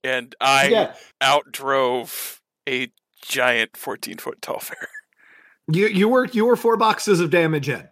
And 0.03 0.35
I 0.41 0.67
yeah, 0.67 0.93
outdrove 1.21 2.39
a 2.67 2.91
giant 3.21 3.77
14 3.77 4.17
foot 4.17 4.41
tall 4.41 4.61
bear. 4.67 4.89
you 5.71 5.87
you 5.87 6.09
were 6.09 6.25
you 6.25 6.45
were 6.45 6.55
four 6.55 6.75
boxes 6.77 7.19
of 7.19 7.29
damage 7.29 7.69
in. 7.69 7.87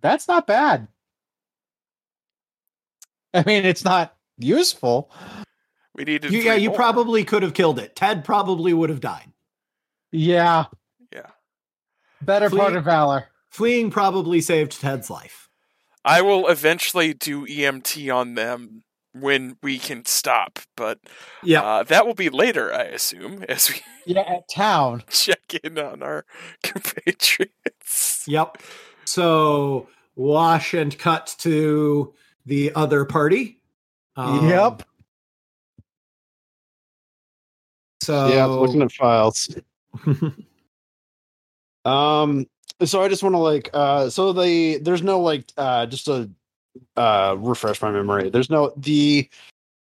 That's 0.00 0.28
not 0.28 0.46
bad. 0.46 0.88
I 3.32 3.42
mean, 3.44 3.64
it's 3.64 3.84
not 3.84 4.14
useful. 4.38 5.10
We 5.94 6.04
needed. 6.04 6.30
You, 6.32 6.40
yeah, 6.40 6.54
you 6.54 6.68
more. 6.68 6.76
probably 6.76 7.24
could 7.24 7.42
have 7.42 7.54
killed 7.54 7.78
it. 7.78 7.96
Ted 7.96 8.24
probably 8.24 8.72
would 8.72 8.90
have 8.90 9.00
died. 9.00 9.32
Yeah, 10.12 10.66
Yeah. 11.12 11.30
better 12.20 12.50
part 12.50 12.76
of 12.76 12.84
valor. 12.84 13.26
Fleeing 13.50 13.90
probably 13.90 14.40
saved 14.40 14.80
Ted's 14.80 15.10
life. 15.10 15.48
I 16.04 16.20
will 16.20 16.48
eventually 16.48 17.14
do 17.14 17.46
EMT 17.46 18.14
on 18.14 18.34
them 18.34 18.82
when 19.14 19.56
we 19.62 19.78
can 19.78 20.04
stop, 20.04 20.58
but 20.76 20.98
Yeah. 21.42 21.62
uh, 21.62 21.82
that 21.84 22.06
will 22.06 22.14
be 22.14 22.28
later, 22.28 22.72
I 22.74 22.82
assume, 22.82 23.44
as 23.48 23.70
we 23.70 23.80
Yeah, 24.06 24.20
at 24.22 24.48
town. 24.48 25.04
check 25.10 25.54
in 25.62 25.78
on 25.78 26.02
our 26.02 26.26
compatriots. 26.62 28.24
Yep. 28.26 28.58
So 29.04 29.88
wash 30.16 30.74
and 30.74 30.96
cut 30.98 31.34
to 31.38 32.12
the 32.46 32.72
other 32.74 33.04
party. 33.04 33.60
Um, 34.16 34.48
yep. 34.48 34.82
So 38.02 38.28
yeah, 38.28 38.44
looking 38.44 38.82
at 38.82 38.92
files. 38.92 39.48
Um, 41.84 42.46
so 42.84 43.02
I 43.02 43.08
just 43.08 43.22
want 43.22 43.34
to 43.34 43.38
like, 43.38 43.70
uh, 43.72 44.10
so 44.10 44.32
the 44.32 44.78
there's 44.78 45.02
no 45.02 45.20
like, 45.20 45.50
uh, 45.56 45.86
just 45.86 46.06
to 46.06 46.30
uh 46.96 47.36
refresh 47.38 47.80
my 47.82 47.90
memory. 47.90 48.30
There's 48.30 48.50
no 48.50 48.72
the 48.76 49.28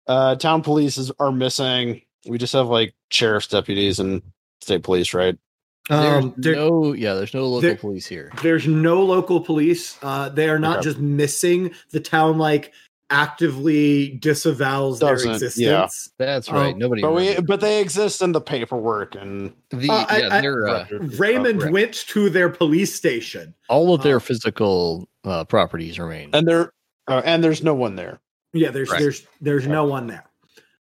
uh 0.06 0.36
town 0.36 0.62
police 0.62 0.98
is, 0.98 1.10
are 1.18 1.32
missing. 1.32 2.02
We 2.26 2.38
just 2.38 2.52
have 2.52 2.68
like 2.68 2.94
sheriff's 3.10 3.48
deputies 3.48 3.98
and 3.98 4.22
state 4.60 4.82
police, 4.82 5.12
right? 5.14 5.36
There's 5.88 6.24
um, 6.24 6.34
there- 6.36 6.54
no, 6.54 6.92
yeah, 6.92 7.14
there's 7.14 7.34
no 7.34 7.42
local 7.46 7.60
there- 7.62 7.76
police 7.76 8.06
here. 8.06 8.30
there's 8.42 8.66
no 8.68 9.02
local 9.02 9.40
police. 9.40 9.98
Uh, 10.02 10.28
they 10.28 10.48
are 10.48 10.58
not 10.58 10.78
Okay. 10.78 10.84
just 10.84 10.98
missing. 10.98 11.72
The 11.90 11.98
town 12.00 12.38
like 12.38 12.72
actively 13.10 14.08
disavows 14.20 14.98
their 15.00 15.14
Doesn't, 15.14 15.32
existence. 15.32 15.58
yeah. 16.18 16.24
That's 16.24 16.48
Oh, 16.48 16.54
right. 16.54 16.76
Nobody. 16.76 17.02
But 17.02 17.14
we 17.14 17.36
but 17.40 17.60
they 17.60 17.80
exist 17.80 18.22
in 18.22 18.32
the 18.32 18.40
paperwork 18.40 19.14
and 19.14 19.52
the 19.70 19.90
Uh, 19.90 20.06
yeah, 20.18 20.28
I- 20.36 20.40
they're, 20.40 20.68
uh. 20.68 20.86
Raymond 21.18 21.60
Correct. 21.60 21.72
went 21.72 21.94
to 22.08 22.30
their 22.30 22.48
police 22.48 22.94
station. 22.94 23.54
all 23.68 23.92
of 23.94 24.02
their 24.02 24.16
uh, 24.16 24.20
physical 24.20 25.08
uh, 25.24 25.44
properties 25.44 25.98
remain. 25.98 26.30
and 26.32 26.46
there 26.48 26.72
uh, 27.08 27.22
and 27.24 27.42
there's 27.42 27.62
no 27.62 27.74
one 27.74 27.96
there. 27.96 28.20
Yeah, 28.52 28.70
there's 28.70 28.88
Correct. 28.88 29.02
there's 29.02 29.26
there's 29.40 29.66
no 29.66 29.84
one 29.84 30.06
there. 30.06 30.24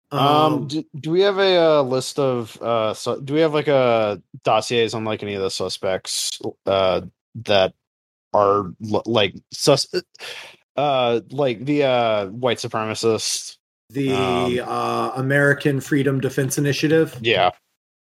Um, 0.10 0.68
do, 0.68 0.86
do 0.98 1.12
we 1.12 1.20
have 1.22 1.38
a, 1.38 1.58
uh 1.58 1.82
list 1.82 2.18
of 2.18 2.56
uh 2.62 2.94
so 2.94 3.20
do 3.20 3.34
we 3.34 3.42
have 3.42 3.54
like 3.54 3.68
a 3.68 4.22
dossiers 4.46 4.94
on 4.94 5.04
like 5.04 5.22
any 5.22 5.34
of 5.34 5.42
the 5.42 5.52
suspects 5.52 6.40
uh 6.66 7.02
that 7.44 7.74
are 8.34 8.72
l- 8.90 9.04
like 9.06 9.36
sus 9.52 9.86
uh 10.78 11.20
like 11.30 11.66
the 11.66 11.84
uh 11.84 12.28
white 12.28 12.58
supremacists 12.60 13.58
the 13.90 14.62
um, 14.62 14.70
uh, 14.70 15.12
American 15.16 15.82
Freedom 15.82 16.22
Defense 16.22 16.58
Initiative. 16.58 17.18
yeah 17.22 17.52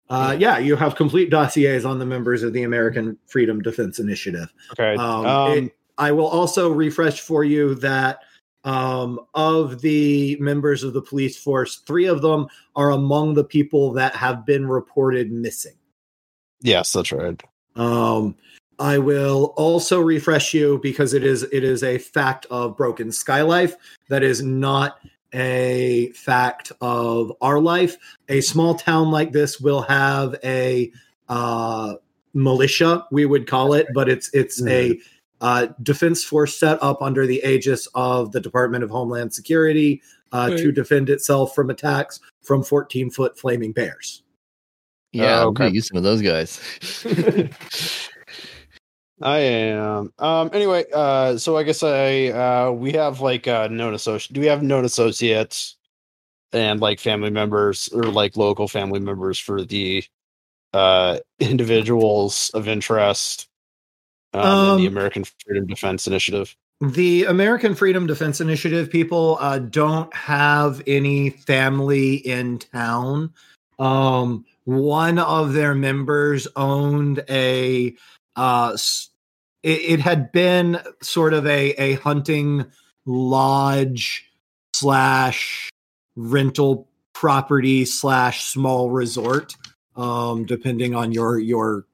Uh, 0.08 0.34
yeah, 0.38 0.58
you 0.58 0.76
have 0.76 0.96
complete 0.96 1.30
dossiers 1.30 1.84
on 1.84 1.98
the 1.98 2.06
members 2.06 2.42
of 2.42 2.52
the 2.52 2.62
American 2.64 3.16
Freedom 3.28 3.60
Defense 3.60 3.98
Initiative. 4.00 4.52
Okay. 4.72 4.96
Um, 4.96 5.24
Um, 5.26 5.58
it- 5.58 5.76
I 6.00 6.12
will 6.12 6.26
also 6.26 6.72
refresh 6.72 7.20
for 7.20 7.44
you 7.44 7.74
that 7.76 8.20
um, 8.64 9.20
of 9.34 9.82
the 9.82 10.36
members 10.40 10.82
of 10.82 10.94
the 10.94 11.02
police 11.02 11.36
force, 11.36 11.76
three 11.76 12.06
of 12.06 12.22
them 12.22 12.48
are 12.74 12.90
among 12.90 13.34
the 13.34 13.44
people 13.44 13.92
that 13.92 14.16
have 14.16 14.46
been 14.46 14.66
reported 14.66 15.30
missing. 15.30 15.76
yes, 16.62 16.92
that's 16.92 17.12
right. 17.12 17.40
Um, 17.76 18.34
I 18.78 18.96
will 18.96 19.52
also 19.56 20.00
refresh 20.00 20.54
you 20.54 20.80
because 20.82 21.12
it 21.12 21.22
is 21.22 21.42
it 21.44 21.62
is 21.64 21.82
a 21.82 21.98
fact 21.98 22.46
of 22.50 22.78
Broken 22.78 23.12
Sky 23.12 23.42
Life 23.42 23.76
that 24.08 24.22
is 24.22 24.42
not 24.42 24.98
a 25.34 26.10
fact 26.12 26.72
of 26.80 27.32
our 27.42 27.60
life. 27.60 27.96
A 28.30 28.40
small 28.40 28.74
town 28.74 29.10
like 29.10 29.32
this 29.32 29.60
will 29.60 29.82
have 29.82 30.34
a 30.42 30.90
uh, 31.28 31.94
militia, 32.32 33.06
we 33.10 33.26
would 33.26 33.46
call 33.46 33.74
it, 33.74 33.86
but 33.92 34.08
it's 34.08 34.30
it's 34.32 34.66
a 34.66 34.98
uh, 35.40 35.68
defense 35.82 36.22
force 36.24 36.56
set 36.56 36.82
up 36.82 37.00
under 37.02 37.26
the 37.26 37.42
aegis 37.44 37.88
of 37.94 38.32
the 38.32 38.40
Department 38.40 38.84
of 38.84 38.90
Homeland 38.90 39.32
Security 39.32 40.02
uh, 40.32 40.50
to 40.50 40.70
defend 40.72 41.08
itself 41.10 41.54
from 41.54 41.70
attacks 41.70 42.20
from 42.42 42.62
14 42.62 43.10
foot 43.10 43.38
flaming 43.38 43.72
bears. 43.72 44.22
Yeah, 45.12 45.42
Oh, 45.42 45.48
okay. 45.48 45.64
okay. 45.64 45.74
use 45.74 45.88
some 45.88 45.96
of 45.96 46.02
those 46.04 46.22
guys. 46.22 46.60
I 49.22 49.38
am. 49.38 50.12
Um. 50.18 50.50
Anyway. 50.52 50.84
Uh. 50.94 51.36
So 51.36 51.56
I 51.56 51.62
guess 51.62 51.82
I. 51.82 52.28
Uh. 52.28 52.70
We 52.72 52.92
have 52.92 53.20
like 53.20 53.46
uh 53.46 53.68
known 53.68 53.92
associate. 53.92 54.32
Do 54.32 54.40
we 54.40 54.46
have 54.46 54.62
known 54.62 54.84
associates 54.86 55.76
and 56.52 56.80
like 56.80 57.00
family 57.00 57.30
members 57.30 57.88
or 57.92 58.04
like 58.04 58.36
local 58.36 58.66
family 58.66 59.00
members 59.00 59.38
for 59.38 59.62
the 59.62 60.02
uh 60.72 61.18
individuals 61.40 62.50
of 62.54 62.66
interest 62.66 63.49
um, 64.34 64.80
the 64.80 64.86
Um, 64.86 64.92
American 64.92 65.24
Freedom 65.24 65.66
Defense 65.66 66.06
Initiative? 66.06 66.56
The 66.80 67.24
American 67.24 67.74
Freedom 67.74 68.06
Defense 68.06 68.40
Initiative 68.40 68.90
people 68.90 69.36
uh, 69.40 69.58
don't 69.58 70.12
have 70.14 70.82
any 70.86 71.30
family 71.30 72.14
in 72.14 72.58
town. 72.58 73.34
Um, 73.78 74.46
one 74.64 75.18
of 75.18 75.52
their 75.52 75.74
members 75.74 76.48
owned 76.56 77.22
a. 77.28 77.94
Uh, 78.36 78.76
it, 79.62 79.80
it 79.80 80.00
had 80.00 80.32
been 80.32 80.80
sort 81.02 81.34
of 81.34 81.46
a 81.46 81.72
a 81.72 81.94
hunting 81.94 82.64
lodge 83.04 84.30
slash 84.74 85.68
rental 86.16 86.88
property 87.12 87.84
slash 87.84 88.44
small 88.44 88.90
resort, 88.90 89.54
um, 89.96 90.46
depending 90.46 90.94
on 90.94 91.12
your 91.12 91.38
your 91.38 91.84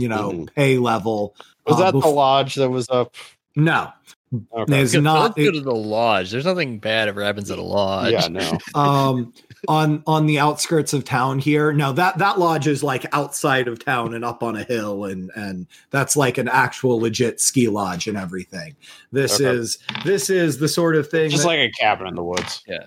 you 0.00 0.08
know 0.08 0.30
Mhm. 0.32 0.54
pay 0.54 0.78
level. 0.78 1.34
Was 1.66 1.76
uh, 1.80 1.90
that 1.90 1.92
the 2.00 2.08
lodge 2.08 2.54
that 2.56 2.70
was 2.70 2.88
up? 2.90 3.14
No, 3.56 3.88
Okay. 4.32 4.82
it's 4.82 4.94
Let's 4.94 5.02
not. 5.02 5.36
go 5.36 5.50
to 5.50 5.60
the 5.60 5.74
lodge. 5.74 6.30
There's 6.30 6.44
nothing 6.44 6.78
bad 6.78 7.08
ever 7.08 7.22
happens 7.24 7.50
at 7.50 7.58
a 7.58 7.62
lodge. 7.62 8.12
Yeah. 8.12 8.28
No. 8.28 8.58
um 8.80 9.32
on 9.66 10.02
on 10.06 10.26
the 10.26 10.38
outskirts 10.38 10.92
of 10.92 11.02
town 11.04 11.40
here 11.40 11.72
now 11.72 11.90
that 11.90 12.16
that 12.18 12.38
lodge 12.38 12.68
is 12.68 12.84
like 12.84 13.04
outside 13.12 13.66
of 13.66 13.84
town 13.84 14.14
and 14.14 14.24
up 14.24 14.40
on 14.44 14.54
a 14.54 14.62
hill 14.62 15.04
and 15.06 15.32
and 15.34 15.66
that's 15.90 16.16
like 16.16 16.38
an 16.38 16.46
actual 16.46 17.00
legit 17.00 17.40
ski 17.40 17.66
lodge 17.66 18.06
and 18.06 18.16
everything 18.16 18.76
this 19.10 19.40
Okay. 19.40 19.46
is 19.50 19.78
this 20.04 20.30
is 20.30 20.58
the 20.58 20.68
sort 20.68 20.94
of 20.94 21.08
thing 21.10 21.28
Just 21.30 21.42
that- 21.42 21.48
like 21.48 21.58
a 21.58 21.70
cabin 21.72 22.06
in 22.06 22.14
the 22.14 22.22
woods. 22.22 22.62
Yeah. 22.68 22.84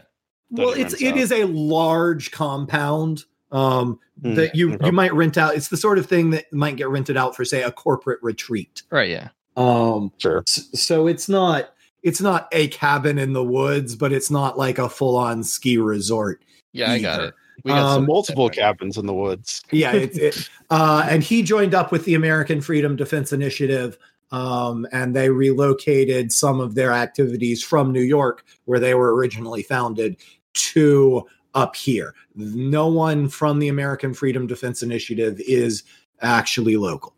well 0.49 0.71
that 0.71 0.79
it 0.79 0.81
it's 0.93 1.01
it 1.01 1.11
out. 1.11 1.17
is 1.17 1.31
a 1.33 1.43
large 1.43 2.31
compound 2.31 3.25
um 3.51 3.99
Hmm, 4.23 4.35
that 4.35 4.55
you 4.55 4.73
okay. 4.75 4.85
you 4.85 4.91
might 4.91 5.13
rent 5.15 5.35
out 5.37 5.55
it's 5.55 5.69
the 5.69 5.77
sort 5.77 5.97
of 5.97 6.05
thing 6.05 6.29
that 6.29 6.51
might 6.53 6.75
get 6.75 6.89
rented 6.89 7.17
out 7.17 7.35
for 7.35 7.43
say 7.43 7.63
a 7.63 7.71
corporate 7.71 8.19
retreat 8.21 8.83
Right. 8.91 9.09
Yeah. 9.09 9.29
um 9.57 10.11
Sure. 10.19 10.43
S- 10.47 10.67
so 10.75 11.07
it's 11.07 11.27
not 11.27 11.73
it's 12.03 12.21
not 12.21 12.47
a 12.51 12.67
cabin 12.67 13.17
in 13.17 13.33
the 13.33 13.43
woods 13.43 13.95
but 13.95 14.11
it's 14.13 14.29
not 14.29 14.57
like 14.59 14.77
a 14.77 14.87
full-on 14.89 15.43
ski 15.43 15.77
resort 15.79 16.43
Yeah. 16.71 16.91
I 16.91 16.99
got 16.99 17.21
it. 17.23 17.33
We 17.63 17.69
got 17.71 17.79
Um, 17.79 17.93
some 17.95 18.05
Multiple 18.07 18.49
cabins 18.49 18.97
in 18.97 19.05
the 19.07 19.13
woods. 19.13 19.61
yeah 19.71 19.91
it's 19.93 20.17
it, 20.17 20.49
uh 20.69 21.05
and 21.09 21.23
he 21.23 21.41
joined 21.41 21.73
up 21.73 21.91
with 21.91 22.05
the 22.05 22.13
american 22.13 22.61
freedom 22.61 22.95
defense 22.95 23.33
initiative 23.33 23.97
um 24.31 24.85
and 24.91 25.15
they 25.15 25.29
relocated 25.29 26.31
some 26.31 26.59
of 26.59 26.75
their 26.75 26.91
activities 26.91 27.63
from 27.63 27.91
new 27.91 28.01
york 28.01 28.45
where 28.65 28.79
they 28.79 28.93
were 28.93 29.15
originally 29.15 29.63
founded 29.63 30.15
to 30.53 31.25
up 31.53 31.75
here 31.75 32.13
no 32.35 32.87
one 32.87 33.27
from 33.27 33.59
the 33.59 33.67
american 33.67 34.13
freedom 34.13 34.47
defense 34.47 34.81
initiative 34.83 35.39
is 35.41 35.83
actually 36.21 36.77
local 36.77 37.13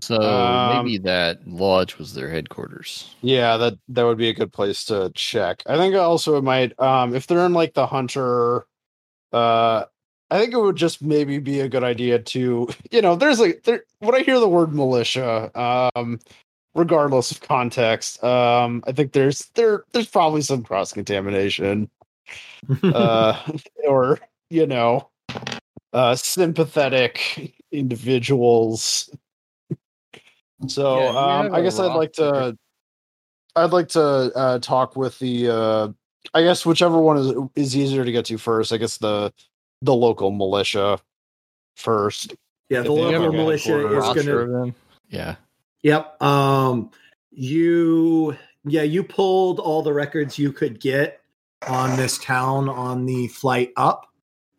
So 0.00 0.20
Um, 0.20 0.84
maybe 0.84 0.98
that 0.98 1.46
lodge 1.46 1.98
was 1.98 2.14
their 2.14 2.30
headquarters. 2.30 3.14
Yeah, 3.20 3.56
that 3.58 3.74
that 3.88 4.04
would 4.04 4.18
be 4.18 4.28
a 4.28 4.34
good 4.34 4.52
place 4.52 4.84
to 4.86 5.10
check. 5.14 5.62
I 5.66 5.76
think 5.76 5.94
also 5.94 6.36
it 6.36 6.42
might 6.44 6.78
um 6.80 7.14
if 7.14 7.26
they're 7.26 7.44
in 7.46 7.52
like 7.52 7.74
the 7.74 7.86
hunter 7.86 8.66
uh 9.32 9.84
I 10.30 10.40
think 10.40 10.54
it 10.54 10.58
would 10.60 10.76
just 10.76 11.02
maybe 11.02 11.38
be 11.38 11.60
a 11.60 11.68
good 11.68 11.84
idea 11.84 12.18
to 12.18 12.68
you 12.90 13.02
know, 13.02 13.16
there's 13.16 13.40
like 13.40 13.62
there 13.64 13.84
when 13.98 14.14
I 14.14 14.20
hear 14.22 14.40
the 14.40 14.48
word 14.48 14.74
militia, 14.74 15.50
um 15.54 16.18
regardless 16.74 17.30
of 17.30 17.40
context, 17.42 18.22
um 18.24 18.82
I 18.86 18.92
think 18.92 19.12
there's 19.12 19.50
there 19.54 19.84
there's 19.92 20.08
probably 20.08 20.42
some 20.42 20.62
cross 20.64 20.92
contamination 20.92 21.90
uh 22.82 23.40
or 23.88 24.18
you 24.50 24.66
know 24.66 25.10
uh 25.92 26.14
sympathetic 26.14 27.54
individuals 27.72 29.10
so 30.66 30.98
Yeah, 30.98 31.08
um 31.08 31.44
have 31.44 31.54
i 31.54 31.60
a 31.60 31.62
guess 31.62 31.78
i'd 31.78 31.94
like 31.94 32.12
to 32.12 32.56
i'd 33.56 33.72
like 33.72 33.88
to 33.88 34.00
uh 34.00 34.58
talk 34.60 34.96
with 34.96 35.18
the 35.18 35.48
uh 35.48 35.88
i 36.32 36.42
guess 36.42 36.64
whichever 36.64 36.98
one 36.98 37.16
is 37.18 37.32
is 37.56 37.76
easier 37.76 38.04
to 38.04 38.12
get 38.12 38.24
to 38.26 38.38
first 38.38 38.72
i 38.72 38.76
guess 38.76 38.98
the 38.98 39.32
the 39.82 39.94
local 39.94 40.30
militia 40.30 40.98
first 41.76 42.34
yeah 42.68 42.80
the 42.80 42.92
If 42.92 42.98
local 42.98 43.32
militia 43.32 43.78
is 43.78 43.84
going 43.84 44.26
to 44.26 44.36
Roster 44.36 44.42
of 44.42 44.50
them. 44.50 44.74
Yeah. 45.08 45.36
Yep. 45.82 46.22
Um 46.22 46.90
you 47.30 48.36
yeah, 48.64 48.82
you 48.82 49.02
pulled 49.02 49.60
all 49.60 49.82
the 49.82 49.92
records 49.92 50.38
you 50.38 50.52
could 50.52 50.80
get 50.80 51.20
on 51.68 51.96
this 51.96 52.18
town 52.18 52.68
on 52.68 53.06
the 53.06 53.28
flight 53.28 53.72
up. 53.76 54.06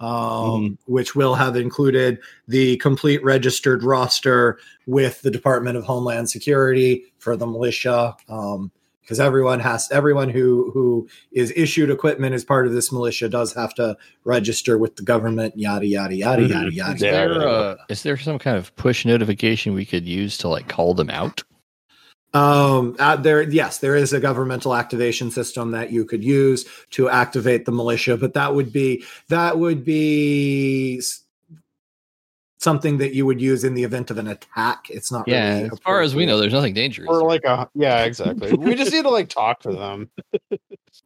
Um 0.01 0.77
which 0.87 1.15
will 1.15 1.35
have 1.35 1.55
included 1.55 2.19
the 2.49 2.75
complete 2.77 3.23
registered 3.23 3.81
roster 3.81 4.59
with 4.85 5.21
the 5.21 5.31
Department 5.31 5.77
of 5.77 5.85
Homeland 5.85 6.29
Security 6.29 7.05
for 7.17 7.37
the 7.37 7.47
militia. 7.47 8.15
Um 8.27 8.71
because 9.01 9.19
everyone 9.21 9.59
has 9.61 9.87
everyone 9.91 10.29
who 10.29 10.69
who 10.73 11.07
is 11.31 11.53
issued 11.55 11.89
equipment 11.91 12.35
as 12.35 12.43
part 12.43 12.67
of 12.67 12.73
this 12.73 12.91
militia 12.91 13.29
does 13.29 13.53
have 13.53 13.73
to 13.75 13.95
register 14.25 14.77
with 14.77 14.97
the 14.97 15.03
government 15.03 15.53
yada 15.57 15.85
yada 15.85 16.13
yada 16.15 16.41
Mhm. 16.41 16.49
yada 16.49 16.71
yada 16.73 16.93
Is 16.95 17.01
Yeah, 17.01 17.11
there 17.11 17.31
yeah. 17.33 17.47
uh, 17.47 17.75
is 17.87 18.03
there 18.03 18.17
some 18.17 18.37
kind 18.39 18.57
of 18.57 18.75
push 18.75 19.05
notification 19.05 19.73
we 19.73 19.85
could 19.85 20.05
use 20.05 20.37
to 20.39 20.49
like 20.49 20.67
call 20.67 20.93
them 20.93 21.09
out? 21.09 21.41
Um, 22.34 22.95
uh, 22.99 23.15
there, 23.15 23.41
yes, 23.43 23.78
there 23.78 23.95
is 23.95 24.11
a 24.11 24.19
governmental 24.19 24.76
activation 24.76 25.32
system 25.32 25.71
that 25.71 25.91
you 25.91 26.03
could 26.03 26.23
use 26.23 26.65
to 26.91 27.09
activate 27.09 27.65
the 27.65 27.71
militia, 27.71 28.17
but 28.17 28.34
that 28.34 28.53
would 28.55 28.73
be 28.73 29.05
that 29.30 29.57
would 29.57 29.86
be 29.86 31.01
something 32.59 32.97
that 32.97 33.13
you 33.13 33.26
would 33.26 33.39
use 33.39 33.63
in 33.63 33.73
the 33.73 33.84
event 33.84 34.11
of 34.11 34.17
an 34.17 34.28
attack. 34.28 34.89
It's 34.89 35.11
not. 35.11 35.28
Yeah. 35.28 35.55
really 35.55 35.69
As 35.71 35.80
far 35.80 36.01
as 36.01 36.13
we 36.15 36.26
know, 36.26 36.38
there's 36.38 36.51
nothing 36.51 36.73
dangerous. 36.73 37.07
or 37.09 37.26
like 37.28 37.45
a 37.45 37.69
yeah 37.73 38.03
exactly 38.03 38.51
we 38.53 38.76
just 38.76 38.91
need 38.91 39.03
to 39.03 39.09
like 39.09 39.30
talk 39.30 39.61
to 39.61 39.71
them 39.71 40.09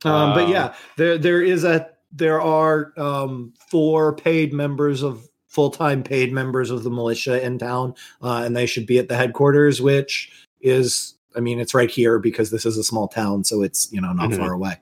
Um, 0.05 0.33
but 0.33 0.45
Um, 0.45 0.51
yeah, 0.51 0.73
there 0.97 1.17
there 1.17 1.41
is 1.41 1.63
a 1.63 1.89
there 2.11 2.41
are 2.41 2.93
um, 2.97 3.53
four 3.69 4.15
paid 4.15 4.53
members 4.53 5.03
of 5.03 5.27
full 5.47 5.69
time 5.71 6.03
paid 6.03 6.31
members 6.31 6.69
of 6.71 6.83
the 6.83 6.89
militia 6.89 7.43
in 7.43 7.57
town, 7.57 7.95
uh, 8.21 8.43
and 8.45 8.55
they 8.55 8.65
should 8.65 8.85
be 8.85 8.97
at 8.99 9.09
the 9.09 9.15
headquarters, 9.15 9.81
which 9.81 10.31
is. 10.61 11.15
I 11.35 11.41
mean, 11.41 11.59
it's 11.59 11.73
right 11.75 11.91
here 11.91 12.17
because 12.19 12.49
this 12.49 12.65
is 12.65 12.77
a 12.77 12.83
small 12.83 13.07
town, 13.07 13.43
so 13.43 13.61
it's 13.61 13.91
you 13.91 14.01
know 14.01 14.13
not 14.13 14.29
Mhm. 14.31 14.37
far 14.37 14.53
away. 14.53 14.77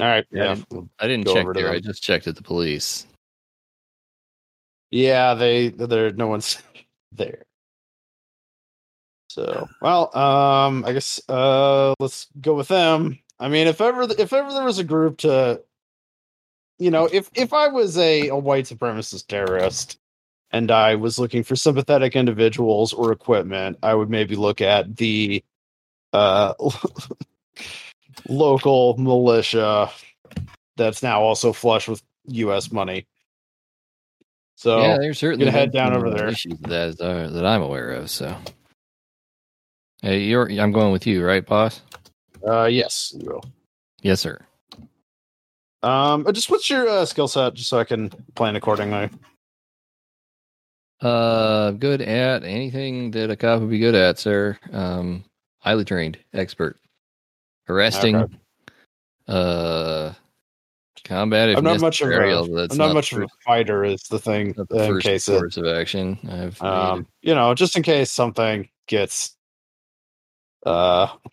all 0.00 0.06
right 0.06 0.26
Yeah. 0.32 0.56
yeah 0.72 0.80
I 0.98 1.06
didn't 1.06 1.26
go 1.26 1.34
check 1.34 1.44
over 1.44 1.52
to 1.54 1.60
there. 1.60 1.70
I 1.70 1.78
just 1.78 2.02
checked 2.02 2.26
at 2.26 2.34
the 2.36 2.42
police. 2.42 3.06
Yeah, 4.90 5.34
they 5.34 5.68
there 5.68 6.10
no 6.12 6.26
one's 6.26 6.58
there. 7.12 7.44
So 9.28 9.68
well, 9.80 10.16
um, 10.16 10.84
I 10.84 10.92
guess 10.92 11.20
uh, 11.28 11.94
let's 12.00 12.26
go 12.40 12.54
with 12.54 12.66
them. 12.66 13.20
I 13.38 13.48
mean, 13.48 13.68
if 13.68 13.80
ever 13.80 14.02
if 14.02 14.32
ever 14.32 14.52
there 14.52 14.64
was 14.64 14.80
a 14.80 14.84
group 14.84 15.18
to, 15.18 15.62
you 16.80 16.90
know, 16.90 17.04
if 17.12 17.30
if 17.34 17.52
I 17.52 17.68
was 17.68 17.96
a 17.96 18.28
a 18.28 18.36
white 18.36 18.64
supremacist 18.64 19.28
terrorist 19.28 19.99
and 20.52 20.70
I 20.70 20.94
was 20.94 21.18
looking 21.18 21.42
for 21.42 21.56
sympathetic 21.56 22.16
individuals 22.16 22.92
or 22.92 23.12
equipment, 23.12 23.78
I 23.82 23.94
would 23.94 24.10
maybe 24.10 24.36
look 24.36 24.60
at 24.60 24.96
the 24.96 25.44
uh 26.12 26.54
local 28.28 28.96
militia 28.96 29.90
that's 30.76 31.02
now 31.02 31.20
also 31.20 31.52
flush 31.52 31.88
with 31.88 32.02
U.S. 32.26 32.72
money. 32.72 33.06
So 34.56 34.78
yeah, 34.80 34.98
there's 34.98 35.18
certainly 35.18 35.46
gonna 35.46 35.56
head 35.56 35.72
down 35.72 35.94
over 35.94 36.10
there. 36.10 36.28
Issues 36.28 36.58
that 36.60 37.00
uh, 37.00 37.28
that 37.28 37.46
I'm 37.46 37.62
aware 37.62 37.92
of. 37.92 38.10
So, 38.10 38.36
hey, 40.02 40.20
you're 40.20 40.50
I'm 40.50 40.72
going 40.72 40.92
with 40.92 41.06
you, 41.06 41.24
right, 41.24 41.44
boss? 41.44 41.80
uh, 42.46 42.64
yes, 42.64 43.14
you 43.16 43.30
will. 43.30 43.44
Yes, 44.02 44.20
sir. 44.20 44.38
Um, 45.82 46.26
just 46.32 46.50
what's 46.50 46.68
your 46.68 46.86
uh, 46.88 47.06
skill 47.06 47.28
set, 47.28 47.54
just 47.54 47.70
so 47.70 47.78
I 47.78 47.84
can 47.84 48.10
plan 48.34 48.56
accordingly. 48.56 49.08
Uh, 51.00 51.70
good 51.72 52.02
at 52.02 52.44
anything 52.44 53.10
that 53.12 53.30
a 53.30 53.36
cop 53.36 53.60
would 53.60 53.70
be 53.70 53.78
good 53.78 53.94
at, 53.94 54.18
sir. 54.18 54.58
Um, 54.70 55.24
highly 55.58 55.84
trained, 55.84 56.18
expert, 56.34 56.78
arresting, 57.68 58.16
Okay. 58.16 58.34
uh, 59.28 60.12
combat. 61.04 61.48
If 61.48 61.56
I'm 61.58 61.64
not 61.64 61.80
much 61.80 62.02
of 62.02 62.10
a, 62.10 62.12
I'm 62.70 62.76
not, 62.76 62.92
much 62.92 63.12
of 63.12 63.22
a 63.22 63.28
fighter. 63.46 63.84
Is 63.84 64.02
the 64.10 64.18
thing 64.18 64.52
the 64.52 64.66
in 64.70 64.90
first 64.90 65.06
case 65.06 65.26
course 65.26 65.56
of 65.56 65.66
action. 65.66 66.18
I've 66.30 66.60
um, 66.62 67.06
you 67.22 67.34
know, 67.34 67.54
just 67.54 67.76
in 67.76 67.82
case 67.82 68.10
something 68.10 68.68
gets, 68.86 69.36
uh, 70.66 71.08
in 71.24 71.30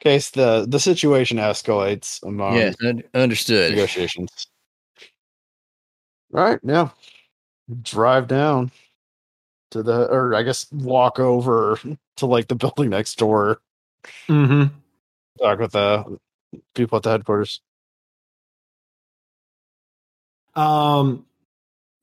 case 0.00 0.30
the 0.30 0.64
the 0.66 0.80
situation 0.80 1.36
escalates 1.36 2.22
among 2.22 2.54
yes, 2.54 2.74
un- 2.82 3.04
understood. 3.12 3.72
negotiations. 3.72 4.46
Right, 6.30 6.58
yeah. 6.62 6.88
Drive 7.82 8.26
down 8.26 8.70
to 9.70 9.82
the, 9.82 10.06
or 10.06 10.34
I 10.34 10.42
guess 10.42 10.66
walk 10.72 11.18
over 11.20 11.78
to 12.16 12.26
like 12.26 12.48
the 12.48 12.54
building 12.56 12.90
next 12.90 13.16
door. 13.18 13.60
Mm-hmm. 14.28 14.74
Talk 15.38 15.58
with 15.60 15.72
the 15.72 16.18
people 16.74 16.96
at 16.96 17.02
the 17.04 17.10
headquarters. 17.10 17.60
Um, 20.54 21.26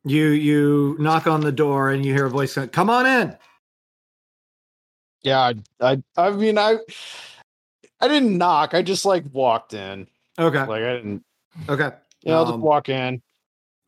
you 0.05 0.27
you 0.27 0.95
knock 0.99 1.27
on 1.27 1.41
the 1.41 1.51
door 1.51 1.89
and 1.89 2.05
you 2.05 2.13
hear 2.13 2.25
a 2.25 2.29
voice 2.29 2.53
saying, 2.53 2.69
"Come 2.69 2.89
on 2.89 3.05
in." 3.05 3.37
Yeah, 5.23 5.39
I, 5.41 5.55
I, 5.81 6.01
I 6.15 6.31
mean, 6.31 6.57
I, 6.57 6.77
I 7.99 8.07
didn't 8.07 8.37
knock. 8.37 8.73
I 8.73 8.81
just 8.81 9.03
like 9.03 9.25
walked 9.33 9.73
in. 9.73 10.07
Okay. 10.39 10.59
Like 10.59 10.83
I 10.83 10.93
didn't. 10.95 11.23
Okay. 11.67 11.89
Yeah, 12.23 12.35
I'll 12.35 12.45
just 12.45 12.53
Um, 12.55 12.61
walk 12.61 12.87
in. 12.87 13.21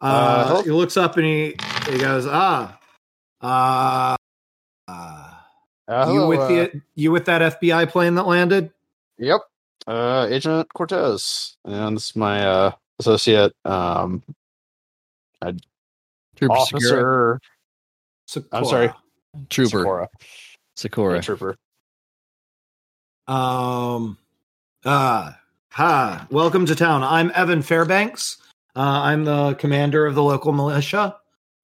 Uh, 0.02 0.60
Uh, 0.60 0.64
he 0.64 0.72
looks 0.72 0.98
up 0.98 1.16
and 1.18 1.26
he 1.26 1.56
he 1.90 2.00
goes, 2.00 2.26
"Ah, 2.28 2.80
uh, 3.42 4.16
uh 4.88 5.36
Uh, 5.88 6.12
you 6.14 6.28
with 6.28 6.40
uh, 6.40 6.48
the 6.48 6.82
you 6.96 7.12
with 7.12 7.26
that 7.26 7.60
FBI 7.60 7.90
plane 7.90 8.16
that 8.16 8.28
landed?" 8.28 8.72
Yep. 9.18 9.42
Uh, 9.88 10.28
Agent 10.30 10.72
Cortez, 10.74 11.58
and 11.66 11.98
this 11.98 12.12
is 12.12 12.16
my 12.16 12.46
uh 12.46 12.72
associate 13.00 13.54
um 13.66 14.22
Trooper 16.36 16.54
officer. 16.54 17.40
I'm 18.52 18.66
sorry. 18.66 18.92
Trooper 19.50 19.80
Sakura. 19.80 20.10
Sakura. 20.76 21.16
Yeah, 21.16 21.22
trooper. 21.22 21.56
Um, 23.28 24.18
uh, 24.86 25.34
hi, 25.72 26.26
welcome 26.32 26.66
to 26.66 26.76
town. 26.76 27.04
I'm 27.04 27.32
Evan 27.36 27.62
Fairbanks. 27.62 28.38
Uh, 28.76 29.02
I'm 29.04 29.26
the 29.26 29.56
commander 29.56 30.06
of 30.06 30.16
the 30.16 30.24
local 30.24 30.54
militia. 30.54 31.18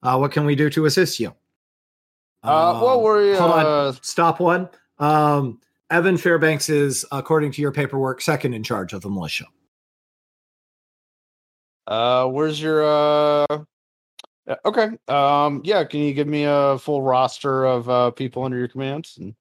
Uh, 0.06 0.16
what 0.16 0.30
can 0.30 0.44
we 0.46 0.54
do 0.54 0.70
to 0.70 0.84
assist 0.86 1.18
you? 1.18 1.34
Uh, 2.44 2.78
what 2.78 2.96
Um, 2.98 3.02
were 3.02 3.24
you? 3.24 3.36
hold 3.36 3.50
on. 3.50 3.66
Uh, 3.66 3.92
Stop 4.02 4.38
one. 4.38 4.68
Um, 5.00 5.60
Evan 5.90 6.16
Fairbanks 6.16 6.68
is, 6.68 7.04
according 7.10 7.50
to 7.52 7.60
your 7.62 7.72
paperwork, 7.72 8.20
second 8.20 8.54
in 8.54 8.62
charge 8.62 8.92
of 8.92 9.02
the 9.02 9.10
militia. 9.10 9.46
uh, 11.88 12.26
where's 12.26 12.60
your 12.60 12.84
uh? 12.84 13.46
Okay. 14.64 14.88
Um. 15.08 15.60
Yeah. 15.64 15.82
Can 15.84 16.00
you 16.00 16.14
give 16.14 16.28
me 16.28 16.44
a 16.44 16.78
full 16.78 17.02
roster 17.02 17.64
of 17.64 17.88
uh 17.88 18.10
people 18.12 18.44
under 18.44 18.56
your 18.58 18.68
command? 18.68 19.08
And- 19.18 19.34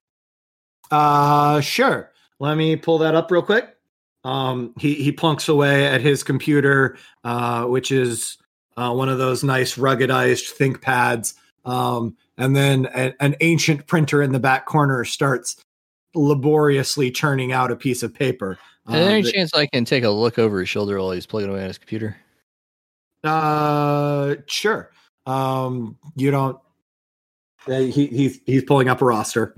Uh, 0.91 1.61
sure. 1.61 2.11
Let 2.39 2.55
me 2.57 2.75
pull 2.75 2.97
that 2.99 3.13
up 3.15 3.29
real 3.31 3.41
quick. 3.43 3.75
Um, 4.23 4.73
he 4.79 4.95
he 4.95 5.11
plunks 5.11 5.47
away 5.47 5.85
at 5.87 6.01
his 6.01 6.23
computer, 6.23 6.97
uh, 7.23 7.65
which 7.65 7.91
is 7.91 8.37
uh, 8.77 8.93
one 8.93 9.09
of 9.09 9.17
those 9.17 9.43
nice 9.43 9.75
ruggedized 9.75 10.57
ThinkPads. 10.57 11.33
Um, 11.65 12.15
and 12.37 12.55
then 12.55 12.87
a, 12.93 13.13
an 13.19 13.35
ancient 13.41 13.87
printer 13.87 14.21
in 14.21 14.31
the 14.31 14.39
back 14.39 14.65
corner 14.65 15.03
starts 15.05 15.61
laboriously 16.13 17.11
churning 17.11 17.51
out 17.51 17.71
a 17.71 17.75
piece 17.75 18.03
of 18.03 18.13
paper. 18.13 18.57
Is 18.87 18.93
there 18.93 19.09
any 19.09 19.25
Um, 19.25 19.31
chance 19.31 19.53
I 19.53 19.65
can 19.65 19.85
take 19.85 20.03
a 20.03 20.09
look 20.09 20.37
over 20.37 20.59
his 20.59 20.69
shoulder 20.69 20.99
while 20.99 21.11
he's 21.11 21.25
plugging 21.25 21.49
away 21.49 21.61
on 21.61 21.67
his 21.67 21.77
computer? 21.77 22.17
Uh, 23.23 24.35
sure. 24.45 24.91
Um, 25.25 25.97
you 26.15 26.29
don't. 26.29 26.59
Uh, 27.67 27.79
he 27.79 28.05
he's 28.05 28.39
he's 28.45 28.63
pulling 28.63 28.89
up 28.89 29.01
a 29.01 29.05
roster. 29.05 29.55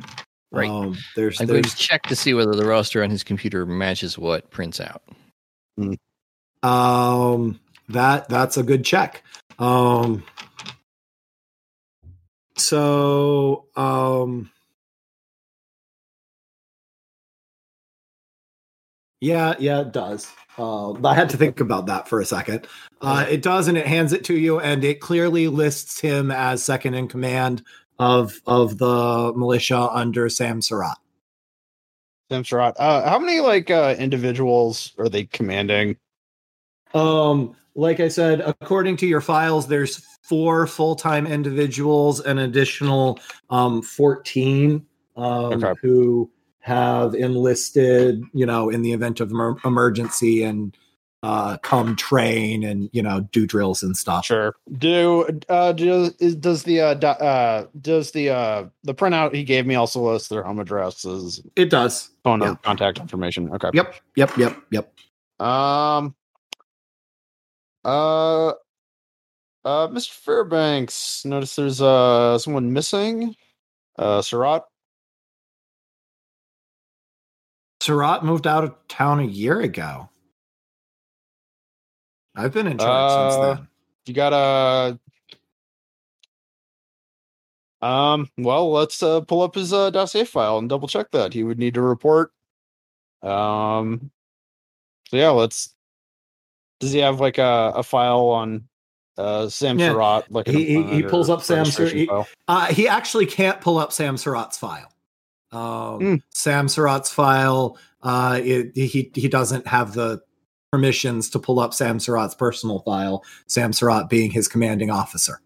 Right. 0.49 0.69
Um, 0.69 0.97
there's 1.17 1.41
I'm 1.41 1.47
going 1.47 1.63
to 1.63 1.75
check 1.75 2.03
to 2.03 2.15
see 2.15 2.33
whether 2.33 2.55
the 2.55 2.65
roster 2.65 3.03
on 3.03 3.09
his 3.09 3.21
computer 3.21 3.65
matches 3.65 4.17
what 4.17 4.49
prints 4.49 4.79
out. 4.79 5.03
Um, 6.63 7.59
that 7.89 8.29
that's 8.29 8.57
a 8.57 8.63
good 8.63 8.83
check. 8.83 9.23
Um, 9.59 10.23
so 12.57 13.65
um, 13.75 14.49
yeah, 19.21 19.55
yeah, 19.59 19.81
it 19.81 19.91
does. 19.91 20.31
Uh, 20.57 20.93
I 21.05 21.13
had 21.13 21.29
to 21.29 21.37
think 21.37 21.59
about 21.59 21.85
that 21.85 22.07
for 22.07 22.19
a 22.19 22.25
second. 22.25 22.67
Uh, 23.01 23.25
it 23.29 23.43
does, 23.43 23.67
and 23.67 23.77
it 23.77 23.85
hands 23.85 24.11
it 24.11 24.23
to 24.25 24.35
you, 24.35 24.59
and 24.59 24.83
it 24.83 24.99
clearly 24.99 25.47
lists 25.47 25.99
him 25.99 26.31
as 26.31 26.63
second 26.63 26.95
in 26.95 27.07
command 27.07 27.63
of 27.99 28.41
of 28.47 28.77
the 28.77 29.33
militia 29.35 29.89
under 29.91 30.29
Sam 30.29 30.61
Surratt. 30.61 30.97
Sam 32.29 32.43
Surratt. 32.43 32.75
Uh, 32.77 33.07
how 33.07 33.19
many 33.19 33.39
like 33.39 33.69
uh 33.69 33.95
individuals 33.97 34.93
are 34.97 35.09
they 35.09 35.25
commanding? 35.25 35.97
Um, 36.93 37.55
like 37.77 37.99
I 37.99 38.07
said, 38.09 38.41
according 38.41 38.97
to 38.97 39.07
your 39.07 39.21
files, 39.21 39.67
there's 39.67 39.97
four 40.23 40.67
full-time 40.67 41.25
individuals, 41.27 42.19
an 42.19 42.39
additional 42.39 43.19
um 43.49 43.81
14 43.81 44.85
um 45.15 45.63
Okay. 45.63 45.73
who 45.81 46.29
have 46.59 47.15
enlisted, 47.15 48.21
you 48.33 48.45
know, 48.45 48.69
in 48.69 48.81
the 48.81 48.91
event 48.91 49.21
of 49.21 49.31
emergency 49.63 50.43
and 50.43 50.75
uh 51.23 51.57
come 51.63 51.95
train 51.95 52.63
and 52.63 52.89
you 52.93 53.01
know 53.01 53.21
do 53.31 53.47
drills 53.47 53.81
and 53.81 53.95
stuff. 53.97 54.25
Sure. 54.25 54.53
Do 54.77 55.27
uh 55.49 55.71
do, 55.71 56.11
is, 56.19 56.35
does 56.35 56.63
the 56.63 56.81
uh, 56.81 56.93
do, 56.95 57.07
uh 57.07 57.67
does 57.81 58.11
the 58.11 58.29
uh 58.29 58.65
the 58.83 58.93
printout 58.93 59.33
he 59.33 59.43
gave 59.43 59.65
me 59.65 59.75
also 59.75 60.01
list 60.01 60.29
their 60.29 60.43
home 60.43 60.59
addresses, 60.59 61.41
It 61.55 61.69
does. 61.69 62.09
phone 62.23 62.39
Yeah. 62.41 62.47
number, 62.47 62.61
contact 62.63 62.99
information? 62.99 63.49
Okay. 63.53 63.69
Yep. 63.73 63.95
Yep. 64.15 64.37
Yep. 64.37 64.57
Yep. 64.71 64.93
Um. 65.47 66.15
Uh. 67.87 68.53
Uh, 69.65 69.87
Mr. 69.89 70.11
Fairbanks, 70.11 71.25
notice 71.25 71.55
there's 71.55 71.81
uh 71.81 72.37
someone 72.37 72.71
missing. 72.71 73.35
Uh, 73.97 74.21
Surratt. 74.21 74.63
Surratt 77.81 78.23
moved 78.23 78.47
out 78.47 78.63
of 78.63 78.75
town 78.87 79.19
a 79.19 79.25
year 79.25 79.59
ago. 79.59 80.09
I've 82.35 82.53
been 82.53 82.67
in 82.67 82.77
charge 82.77 83.11
Uh, 83.11 83.31
since 83.31 83.57
then. 83.59 83.67
You 84.05 84.13
got 84.13 84.33
a. 87.81 87.85
Um. 87.85 88.29
Well, 88.37 88.71
let's 88.71 89.03
uh, 89.03 89.21
pull 89.21 89.41
up 89.41 89.55
his 89.55 89.73
uh, 89.73 89.89
dossier 89.89 90.23
file 90.23 90.57
and 90.57 90.69
double 90.69 90.87
check 90.87 91.11
that 91.11 91.33
he 91.33 91.43
would 91.43 91.59
need 91.59 91.73
to 91.73 91.81
report. 91.81 92.31
Um. 93.21 94.11
So 95.09 95.17
yeah, 95.17 95.29
let's. 95.29 95.73
Does 96.79 96.91
he 96.91 96.99
have 96.99 97.19
like 97.19 97.37
a, 97.37 97.73
a 97.75 97.83
file 97.83 98.27
on 98.27 98.67
uh 99.17 99.49
Sam 99.49 99.79
Yeah. 99.79 99.91
Surratt? 99.93 100.31
Like 100.31 100.47
He- 100.47 100.83
he- 100.83 101.03
pulls 101.03 101.29
up 101.29 101.41
Sam 101.41 101.65
Sur- 101.65 101.87
he- 101.87 102.05
file? 102.05 102.27
Uh, 102.47 102.67
he 102.67 102.87
actually 102.87 103.25
can't 103.25 103.59
pull 103.61 103.77
up 103.77 103.91
Sam 103.91 104.15
Surratt's 104.17 104.57
file. 104.57 104.91
Um, 105.51 105.99
Hmm. 105.99 106.15
Sam 106.33 106.67
Surratt's 106.67 107.11
file, 107.11 107.77
uh, 108.03 108.39
it, 108.43 108.75
he 108.75 109.09
he 109.15 109.27
doesn't 109.27 109.65
have 109.67 109.93
the 109.93 110.21
permissions 110.71 111.29
to 111.31 111.39
pull 111.39 111.59
up 111.59 111.73
Sam 111.73 111.99
Surratt's 111.99 112.35
personal 112.35 112.79
file. 112.79 113.23
Sam 113.47 113.71
Surratt 113.73 114.09
being 114.09 114.29
his 114.29 114.47
commanding 114.47 114.91
officer. 114.91 115.41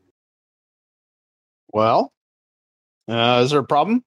Well, 1.71 2.11
uh, 3.07 3.41
is 3.43 3.51
there 3.51 3.59
a 3.59 3.63
problem 3.63 4.03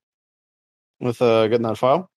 with 1.01 1.23
uh 1.23 1.47
getting 1.49 1.67
that 1.67 1.79
file? 1.79 2.11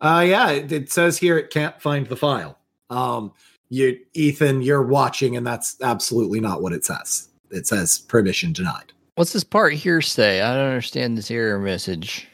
Uh, 0.00 0.24
yeah, 0.26 0.50
it, 0.50 0.70
it 0.72 0.92
says 0.92 1.18
here 1.18 1.36
it 1.36 1.50
can't 1.50 1.80
find 1.80 2.06
the 2.06 2.16
file. 2.16 2.58
Um, 2.88 3.32
you, 3.70 3.98
Ethan, 4.14 4.62
you're 4.62 4.82
watching, 4.82 5.36
and 5.36 5.46
that's 5.46 5.76
absolutely 5.80 6.40
not 6.40 6.60
what 6.60 6.72
it 6.72 6.84
says. 6.84 7.28
It 7.50 7.66
says 7.66 7.98
permission 8.00 8.52
denied. 8.52 8.92
What's 9.14 9.32
this 9.32 9.44
part 9.44 9.72
here 9.74 10.00
say? 10.00 10.40
I 10.40 10.54
don't 10.54 10.66
understand 10.68 11.16
this 11.16 11.30
error 11.30 11.58
message. 11.58 12.26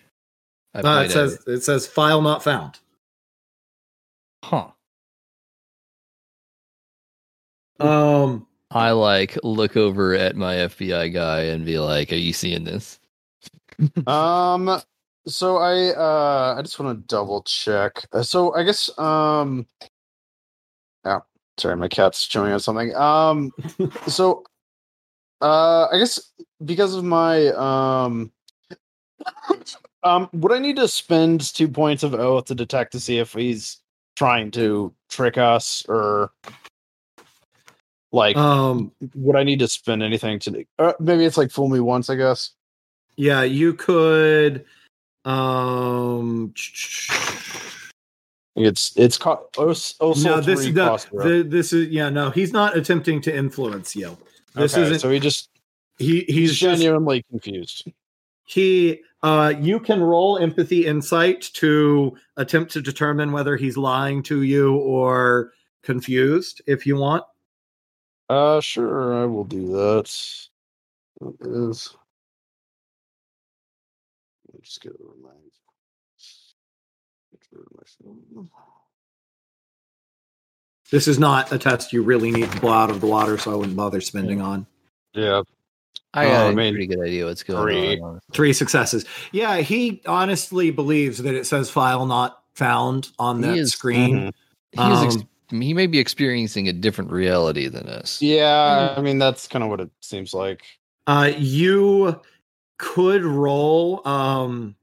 I 0.74 0.80
Uh, 0.80 1.02
it 1.02 1.10
says 1.10 1.34
it. 1.46 1.52
it 1.52 1.62
says 1.64 1.86
file 1.86 2.20
not 2.22 2.42
found. 2.42 2.78
huh. 4.44 4.68
Um, 7.78 8.46
I 8.70 8.92
like 8.92 9.38
look 9.42 9.76
over 9.76 10.14
at 10.14 10.36
my 10.36 10.54
FBI 10.56 11.12
guy 11.12 11.40
and 11.42 11.64
be 11.66 11.78
like, 11.78 12.12
"Are 12.12 12.16
you 12.16 12.32
seeing 12.32 12.64
this?" 12.64 12.98
Um. 14.06 14.80
So 15.26 15.56
I 15.58 15.90
uh 15.90 16.54
I 16.58 16.62
just 16.62 16.78
want 16.78 16.96
to 16.98 17.06
double 17.06 17.42
check. 17.42 18.06
Uh, 18.12 18.22
So 18.22 18.54
I 18.54 18.62
guess 18.64 18.96
um. 18.98 19.66
Oh, 21.06 21.24
sorry, 21.56 21.76
my 21.76 21.88
cat's 21.88 22.20
showing 22.20 22.52
us 22.52 22.64
something. 22.64 22.94
Um. 22.94 23.52
So, 24.08 24.44
uh, 25.40 25.86
I 25.86 25.98
guess 25.98 26.32
because 26.64 26.94
of 26.94 27.04
my 27.04 27.48
um. 27.48 28.32
Um, 30.02 30.28
would 30.34 30.52
I 30.52 30.60
need 30.60 30.76
to 30.76 30.86
spend 30.86 31.52
two 31.52 31.66
points 31.66 32.04
of 32.04 32.14
oath 32.14 32.44
to 32.44 32.54
detect 32.54 32.92
to 32.92 33.00
see 33.00 33.18
if 33.18 33.32
he's 33.32 33.78
trying 34.14 34.52
to 34.52 34.94
trick 35.10 35.36
us 35.36 35.84
or 35.88 36.30
like 38.12 38.36
Um, 38.36 38.92
would 39.14 39.34
I 39.34 39.42
need 39.42 39.58
to 39.58 39.68
spend 39.68 40.04
anything 40.04 40.38
to 40.40 40.64
uh, 40.78 40.92
maybe 41.00 41.24
it's 41.24 41.36
like 41.36 41.50
fool 41.50 41.68
me 41.68 41.80
once, 41.80 42.08
I 42.08 42.14
guess. 42.14 42.52
yeah, 43.16 43.42
you 43.42 43.74
could. 43.74 44.64
Um, 45.24 46.54
It's 48.56 48.96
it's 48.96 49.18
co- 49.18 49.48
os- 49.58 49.96
also 50.00 50.36
no, 50.36 50.40
this 50.40 50.60
is 50.60 50.74
the, 50.74 50.98
the 51.12 51.46
this 51.46 51.72
is 51.74 51.88
yeah 51.88 52.08
no 52.08 52.30
he's 52.30 52.52
not 52.52 52.76
attempting 52.76 53.20
to 53.22 53.34
influence 53.34 53.94
you. 53.94 54.16
This 54.54 54.74
Okay, 54.74 54.82
isn't 54.84 55.00
so 55.00 55.10
he 55.10 55.20
just 55.20 55.50
he 55.98 56.20
he's, 56.20 56.26
he's 56.34 56.56
just 56.56 56.80
genuinely 56.80 57.22
confused. 57.30 57.90
he 58.46 59.02
uh 59.22 59.52
you 59.60 59.78
can 59.78 60.00
roll 60.00 60.38
empathy 60.38 60.86
insight 60.86 61.42
to 61.54 62.16
attempt 62.38 62.72
to 62.72 62.80
determine 62.80 63.30
whether 63.30 63.56
he's 63.56 63.76
lying 63.76 64.22
to 64.22 64.42
you 64.42 64.76
or 64.76 65.52
confused 65.82 66.62
if 66.66 66.86
you 66.86 66.96
want. 66.96 67.24
Uh 68.30 68.60
sure, 68.60 69.22
I 69.22 69.26
will 69.26 69.44
do 69.44 69.66
that. 69.72 70.10
What 71.18 71.34
is 71.42 71.94
Let 74.48 74.54
me 74.54 74.60
just 74.62 74.80
get 74.80 74.92
over 74.98 75.12
my 75.22 75.28
get 75.28 75.34
rid 75.34 75.34
of 75.34 75.40
my 75.42 77.34
phone. 77.34 77.40
This 80.90 81.08
is 81.08 81.18
not 81.18 81.50
a 81.52 81.58
test 81.58 81.92
you 81.92 82.02
really 82.02 82.30
need 82.30 82.50
to 82.52 82.60
blow 82.60 82.72
out 82.72 82.90
of 82.90 83.00
the 83.00 83.06
water, 83.06 83.38
so 83.38 83.52
I 83.52 83.56
wouldn't 83.56 83.76
bother 83.76 84.00
spending 84.00 84.40
on. 84.40 84.66
Yeah. 85.14 85.42
I 86.14 86.26
got 86.26 86.46
I 86.46 86.50
a 86.50 86.52
mean, 86.54 86.72
pretty 86.74 86.86
good 86.86 87.00
idea 87.00 87.26
what's 87.26 87.42
going 87.42 87.60
three. 87.62 88.00
on. 88.00 88.20
Three 88.32 88.52
successes. 88.52 89.04
Yeah, 89.32 89.58
he 89.58 90.00
honestly 90.06 90.70
believes 90.70 91.18
that 91.18 91.34
it 91.34 91.44
says 91.46 91.68
file 91.70 92.06
not 92.06 92.40
found 92.54 93.10
on 93.18 93.42
He 93.42 93.48
that 93.48 93.58
is- 93.58 93.72
screen. 93.72 94.32
He, 94.72 94.80
is 94.80 95.02
ex- 95.16 95.16
Um, 95.50 95.60
he 95.60 95.74
may 95.74 95.86
be 95.86 95.98
experiencing 95.98 96.68
a 96.68 96.72
different 96.72 97.10
reality 97.10 97.68
than 97.68 97.88
us. 97.88 98.20
Yeah, 98.22 98.94
I 98.96 99.00
mean 99.00 99.18
that's 99.18 99.46
kind 99.48 99.62
of 99.64 99.70
what 99.70 99.80
it 99.80 99.90
seems 100.00 100.32
like. 100.32 100.62
Uh, 101.06 101.32
you 101.36 102.20
could 102.78 103.24
roll 103.24 104.06
um, 104.06 104.74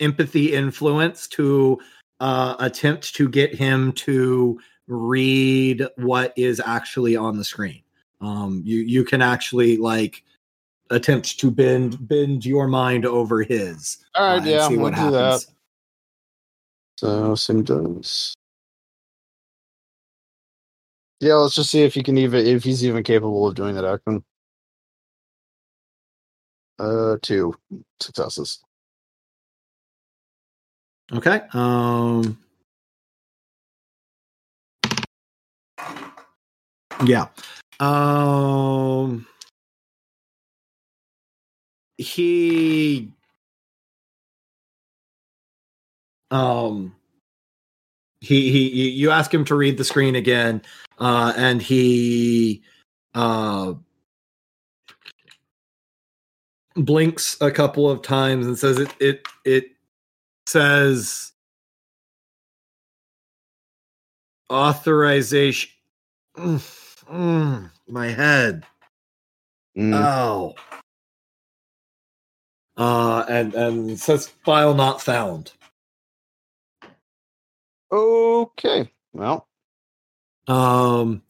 empathy 0.00 0.52
influence 0.52 1.26
to 1.28 1.78
uh, 2.20 2.56
attempt 2.58 3.14
to 3.14 3.28
get 3.28 3.54
him 3.54 3.92
to 3.92 4.58
read 4.86 5.86
what 5.96 6.32
is 6.36 6.60
actually 6.64 7.16
on 7.16 7.36
the 7.36 7.44
screen. 7.44 7.82
Um, 8.20 8.62
you 8.64 8.80
you 8.80 9.04
can 9.04 9.22
actually 9.22 9.76
like 9.76 10.22
attempt 10.90 11.38
to 11.40 11.50
bend 11.50 12.08
bend 12.08 12.44
your 12.44 12.68
mind 12.68 13.04
over 13.04 13.42
his. 13.42 13.98
All 14.14 14.38
uh, 14.38 14.44
yeah, 14.44 14.68
see 14.68 14.76
we'll 14.76 14.84
what 14.84 14.94
do 14.94 15.10
that. 15.10 15.24
happens. 15.24 15.54
So 16.96 17.34
symptoms. 17.34 18.34
Yeah, 21.20 21.34
let's 21.34 21.54
just 21.54 21.70
see 21.70 21.82
if 21.82 21.94
he 21.94 22.02
can 22.02 22.18
even 22.18 22.46
if 22.46 22.64
he's 22.64 22.84
even 22.84 23.02
capable 23.02 23.46
of 23.48 23.54
doing 23.54 23.74
that 23.74 23.84
action. 23.84 24.24
Uh, 26.78 27.16
two 27.22 27.54
successes. 28.00 28.62
Okay. 31.12 31.42
Um 31.52 32.38
Yeah. 37.04 37.28
Um 37.80 39.26
he 41.98 43.10
um 46.30 46.94
he 48.20 48.50
he 48.50 48.88
you 48.90 49.10
ask 49.10 49.32
him 49.32 49.44
to 49.44 49.54
read 49.54 49.76
the 49.78 49.84
screen 49.84 50.16
again 50.16 50.62
uh 50.98 51.32
and 51.36 51.62
he 51.62 52.62
uh 53.14 53.74
blinks 56.76 57.36
a 57.40 57.50
couple 57.50 57.88
of 57.88 58.02
times 58.02 58.46
and 58.46 58.58
says 58.58 58.78
it 58.78 58.92
it 58.98 59.28
it 59.44 59.73
says 60.46 61.32
authorization 64.50 65.70
Mm, 66.36 66.56
mm, 67.10 67.70
my 67.88 68.08
head 68.08 68.64
Mm. 69.76 69.92
oh 70.06 70.54
uh 72.76 73.24
and 73.28 73.54
and 73.54 73.98
says 73.98 74.28
file 74.44 74.72
not 74.74 75.00
found 75.00 75.52
okay. 77.90 78.88
Well, 79.12 79.46
um 80.46 81.22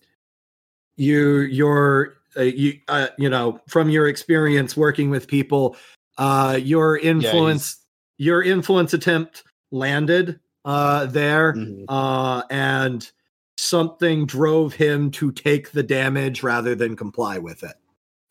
you 0.96 1.40
your 1.40 2.16
uh, 2.36 2.42
you 2.42 2.80
uh, 2.88 3.08
you 3.18 3.28
know 3.28 3.60
from 3.68 3.90
your 3.90 4.08
experience 4.08 4.76
working 4.76 5.10
with 5.10 5.26
people 5.28 5.76
uh 6.18 6.58
your 6.62 6.98
influence 6.98 7.84
your 8.18 8.42
influence 8.42 8.92
attempt 8.94 9.44
landed 9.72 10.38
uh 10.64 11.06
there 11.06 11.52
mhm. 11.54 11.84
uh 11.88 12.42
and 12.50 13.10
something 13.56 14.26
drove 14.26 14.74
him 14.74 15.10
to 15.10 15.30
take 15.32 15.72
the 15.72 15.82
damage 15.82 16.42
rather 16.42 16.74
than 16.74 16.96
comply 16.96 17.38
with 17.38 17.62
it 17.62 17.74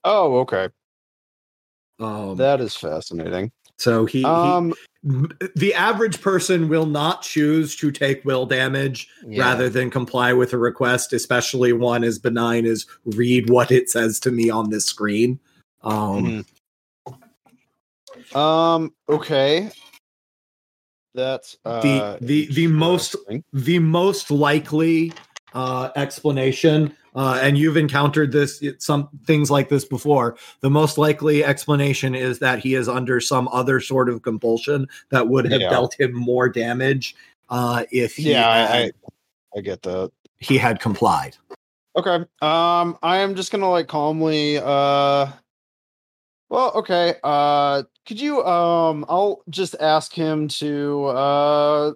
oh, 0.04 0.38
okay. 0.40 0.70
um 2.00 2.36
That 2.38 2.60
is 2.62 2.76
fascinating. 2.76 3.52
so 3.78 4.06
he, 4.06 4.20
he 4.20 4.26
Um, 4.26 4.74
the 5.56 5.74
average 5.74 6.22
person 6.22 6.70
will 6.70 6.86
not 6.86 7.24
choose 7.24 7.76
to 7.76 7.92
take 7.92 8.24
will 8.24 8.46
damage 8.46 9.10
Yeah. 9.28 9.42
rather 9.44 9.68
than 9.70 9.90
comply 9.90 10.32
with 10.32 10.54
a 10.54 10.58
request, 10.58 11.12
especially 11.12 11.74
one 11.74 12.06
as 12.06 12.20
benign 12.20 12.66
as 12.66 12.86
read 13.06 13.50
what 13.50 13.70
it 13.70 13.90
says 13.90 14.18
to 14.22 14.32
me 14.32 14.50
on 14.50 14.70
this 14.70 14.86
screen. 14.86 15.40
Um, 15.82 16.26
mhm. 16.26 16.46
Um, 18.36 18.94
okay. 19.10 19.70
That's 21.16 21.58
uh, 21.66 21.82
The- 21.82 22.18
the- 22.22 22.46
the 22.54 22.68
most- 22.68 23.16
The 23.54 23.80
most 23.80 24.32
likely 24.32 25.14
uh, 25.54 25.92
explanation, 25.96 26.96
uh, 27.16 27.40
and 27.40 27.56
you've 27.60 27.78
encountered 27.78 28.32
this 28.32 28.64
some 28.80 29.08
things 29.28 29.52
like 29.52 29.70
this 29.70 29.86
before. 29.86 30.36
The 30.62 30.70
most 30.72 30.98
likely 30.98 31.44
explanation 31.46 32.16
is 32.16 32.40
that 32.40 32.58
he 32.58 32.74
is 32.74 32.90
under 32.90 33.20
some 33.20 33.48
other 33.50 33.80
sort 33.80 34.10
of 34.10 34.24
compulsion 34.24 34.88
that 35.12 35.28
would 35.28 35.52
have 35.52 35.62
Yeah. 35.62 35.70
dealt 35.70 35.94
him 36.00 36.12
more 36.16 36.50
damage 36.50 37.16
uh, 37.50 37.84
if 37.92 38.16
he 38.16 38.32
Yeah, 38.32 38.68
had, 38.68 38.94
I 39.56 39.58
I 39.60 39.62
get 39.62 39.84
that. 39.84 40.12
he 40.40 40.58
had 40.58 40.80
complied. 40.80 41.38
Okay. 41.96 42.26
Um, 42.42 42.98
I 43.04 43.18
am 43.18 43.36
just 43.36 43.52
gonna 43.52 43.70
like 43.70 43.88
calmly. 43.88 44.58
Uh, 44.58 45.28
well, 46.54 46.72
okay. 46.76 47.16
Uh, 47.24 47.82
could 48.06 48.22
you? 48.22 48.46
Um, 48.46 49.06
I'll 49.10 49.42
just 49.50 49.76
ask 49.80 50.14
him 50.14 50.48
to 50.50 51.06
uh 51.06 51.94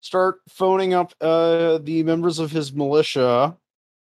start 0.00 0.42
phoning 0.48 0.94
up 0.94 1.12
uh 1.20 1.78
the 1.78 2.04
members 2.04 2.38
of 2.38 2.52
his 2.52 2.72
militia. 2.72 3.56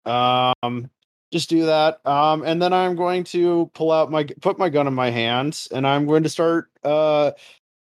Um, 0.04 0.90
just 1.32 1.48
do 1.48 1.66
that. 1.66 2.04
Um, 2.04 2.42
and 2.42 2.60
then 2.60 2.72
I'm 2.72 2.96
going 2.96 3.22
to 3.26 3.70
pull 3.74 3.92
out 3.92 4.10
my 4.10 4.24
put 4.40 4.58
my 4.58 4.70
gun 4.70 4.88
in 4.88 4.94
my 4.94 5.10
hands, 5.10 5.68
and 5.70 5.86
I'm 5.86 6.06
going 6.06 6.24
to 6.24 6.28
start. 6.28 6.68
Uh, 6.82 7.30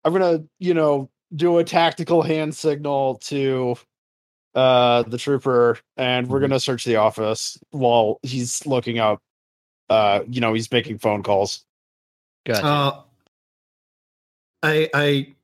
I'm 0.05 0.13
gonna 0.13 0.45
you 0.59 0.75
know 0.75 1.09
do 1.35 1.57
a 1.57 1.65
tactical 1.65 2.21
hand 2.33 2.55
signal 2.55 3.15
to 3.29 3.77
uh 4.55 5.05
the 5.05 5.17
trooper 5.17 5.79
and 5.97 6.27
we're 6.27 6.41
gonna 6.41 6.61
search 6.61 6.85
the 6.85 6.97
office 6.97 7.59
while 7.71 8.19
he's 8.23 8.67
looking 8.67 8.99
up 8.99 9.21
uh 9.91 10.21
you 10.29 10.41
know 10.41 10.53
he's 10.53 10.71
making 10.73 10.99
phone 10.99 11.23
calls 11.23 11.65
Gotcha. 12.51 12.67
Uh, 12.67 13.03
I 14.63 14.91
I 14.93 15.35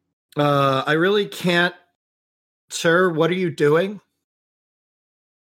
uh, 0.40 0.82
I 0.86 0.92
really 0.92 1.26
can't, 1.26 1.74
sir. 2.68 3.10
What 3.10 3.30
are 3.30 3.34
you 3.34 3.50
doing? 3.50 4.00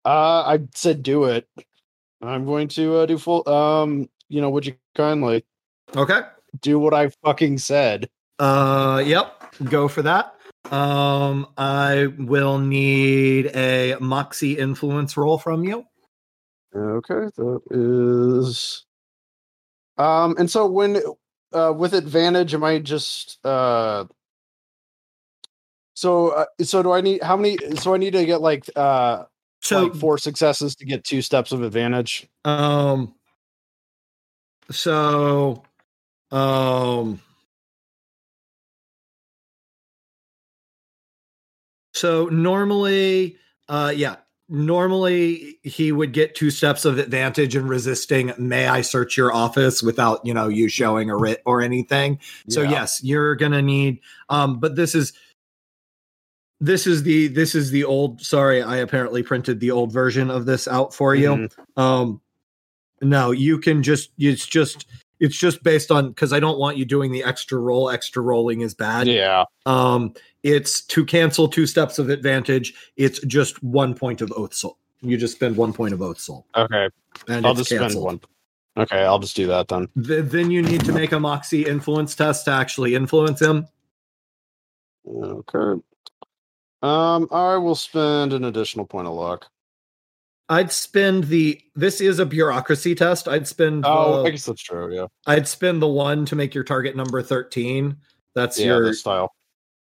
uh 0.07 0.43
i 0.47 0.59
said 0.75 1.03
do 1.03 1.25
it 1.25 1.49
i'm 2.21 2.45
going 2.45 2.69
to 2.69 2.97
uh, 2.97 3.07
do 3.07 3.17
full 3.17 3.49
um 3.49 4.07
you 4.29 4.39
know 4.43 4.51
would 4.51 4.67
you 4.67 4.75
kindly 4.95 5.43
Okay. 5.97 6.21
do 6.61 6.79
what 6.79 6.93
i 6.93 7.09
fucking 7.25 7.57
said 7.57 8.11
Uh, 8.39 9.03
yep. 9.07 9.55
Go 9.65 9.89
for 9.89 10.03
that. 10.03 10.35
Um, 10.71 11.47
I 11.57 12.09
will 12.19 12.59
need 12.59 13.47
a 13.57 13.97
moxie 14.01 14.59
influence 14.59 15.17
roll 15.17 15.39
from 15.39 15.65
you. 15.65 15.87
Okay, 16.77 17.31
that 17.37 17.61
is. 17.71 18.85
Um, 19.97 20.35
and 20.37 20.51
so 20.51 20.67
when 20.67 21.01
uh 21.55 21.73
with 21.73 21.95
advantage, 21.95 22.55
am 22.55 22.65
I 22.65 22.79
just 22.79 23.45
uh 23.45 24.05
so 25.95 26.31
uh, 26.31 26.47
so 26.63 26.83
do 26.83 26.93
I 26.93 27.01
need 27.01 27.23
how 27.23 27.37
many 27.37 27.59
so 27.77 27.95
I 27.95 27.99
need 27.99 28.13
to 28.13 28.25
get 28.27 28.41
like 28.41 28.69
uh 28.77 29.25
So 29.61 29.85
like 29.85 29.95
four 29.95 30.19
successes 30.19 30.77
to 30.77 30.85
get 30.85 31.05
two 31.05 31.23
steps 31.23 31.53
of 31.53 31.63
advantage? 31.63 32.29
Um. 32.45 33.15
So, 34.71 35.63
um. 36.31 37.21
So 41.93 42.27
normally, 42.27 43.37
uh, 43.69 43.93
yeah, 43.95 44.17
normally 44.49 45.59
he 45.63 45.93
would 45.93 46.13
get 46.13 46.35
two 46.35 46.51
steps 46.51 46.85
of 46.85 46.99
advantage 46.99 47.57
in 47.57 47.67
resisting. 47.67 48.33
May 48.39 48.69
I 48.69 48.83
search 48.83 49.17
your 49.17 49.33
office 49.33 49.83
without 49.83 50.25
you 50.25 50.35
know 50.35 50.49
you 50.49 50.69
showing 50.69 51.11
a 51.11 51.17
writ 51.17 51.43
or 51.47 51.63
anything? 51.63 52.19
So 52.49 52.63
yes, 52.63 53.03
you're 53.03 53.37
gonna 53.37 53.63
need. 53.63 54.01
Um, 54.29 54.61
but 54.61 54.77
this 54.77 54.95
is 54.95 55.13
this 56.61 56.87
is 56.87 57.03
the 57.03 57.29
this 57.29 57.55
is 57.55 57.71
the 57.71 57.85
old. 57.85 58.21
Sorry, 58.23 58.63
I 58.63 58.77
apparently 58.77 59.23
printed 59.23 59.61
the 59.61 59.71
old 59.71 59.93
version 59.93 60.31
of 60.31 60.47
this 60.47 60.69
out 60.69 60.95
for 60.95 61.15
you. 61.15 61.31
Mhm. 61.31 61.81
Um, 61.83 62.21
no, 63.03 63.33
you 63.33 63.59
can 63.59 63.83
just. 63.83 64.11
It's 64.19 64.47
just. 64.47 64.87
It's 65.25 65.39
just 65.39 65.63
based 65.63 65.91
on 65.91 66.09
because 66.11 66.35
I 66.35 66.39
don't 66.41 66.59
want 66.59 66.77
you 66.77 66.85
doing 66.85 67.11
the 67.11 67.25
extra 67.25 67.59
roll. 67.59 67.89
Extra 67.89 68.23
rolling 68.23 68.61
is 68.61 68.75
bad. 68.75 69.07
Yeah. 69.09 69.45
Um, 69.65 70.13
it's 70.43 70.83
to 70.87 71.03
cancel 71.07 71.49
two 71.49 71.67
steps 71.67 71.99
of 71.99 72.11
advantage. 72.11 72.75
It's 72.97 73.19
just 73.21 73.63
one 73.63 73.95
point 73.95 74.21
of 74.21 74.31
oath 74.37 74.53
soul. 74.53 74.77
You 75.01 75.17
just 75.17 75.35
spend 75.35 75.57
one 75.57 75.73
point 75.73 75.95
of 75.95 76.03
oath 76.03 76.19
soul, 76.21 76.47
Okay. 76.55 76.91
and 77.27 77.47
I'll 77.47 77.55
just 77.55 77.71
spend 77.71 77.95
one. 77.95 78.21
Okay, 78.77 79.03
I'll 79.05 79.19
just 79.19 79.35
do 79.35 79.47
that 79.47 79.69
then. 79.69 79.89
Th- 80.05 80.25
then 80.25 80.51
you 80.51 80.61
need 80.61 80.85
to 80.85 80.93
make 80.93 81.13
a 81.13 81.21
moxie 81.21 81.63
influence 81.65 82.15
test 82.15 82.45
to 82.45 82.51
actually 82.51 82.95
influence 82.95 83.41
him. 83.41 83.67
Okay. 85.09 85.81
Um, 86.83 87.29
I 87.31 87.57
will 87.57 87.77
spend 87.77 88.35
an 88.35 88.45
additional 88.45 88.85
point 88.85 89.07
of 89.07 89.15
luck. 89.15 89.47
I'd 90.49 90.71
spend 90.73 91.25
the. 91.25 91.61
This 91.75 92.01
is 92.01 92.19
a 92.19 92.27
bureaucracy 92.27 92.95
test. 92.95 93.29
I'd 93.29 93.49
spend. 93.49 93.85
Oh, 93.87 94.23
the- 94.23 94.29
I 94.29 94.31
guess 94.31 94.45
that's 94.45 94.63
true. 94.63 94.95
Yeah. 94.95 95.07
I'd 95.27 95.49
spend 95.49 95.81
the 95.81 95.89
one 95.89 96.27
to 96.27 96.37
make 96.37 96.55
your 96.55 96.65
target 96.65 96.97
number 96.97 97.23
thirteen. 97.23 97.97
That's 98.35 98.59
yeah, 98.59 98.67
your 98.67 98.85
this 98.87 99.01
style. 99.01 99.35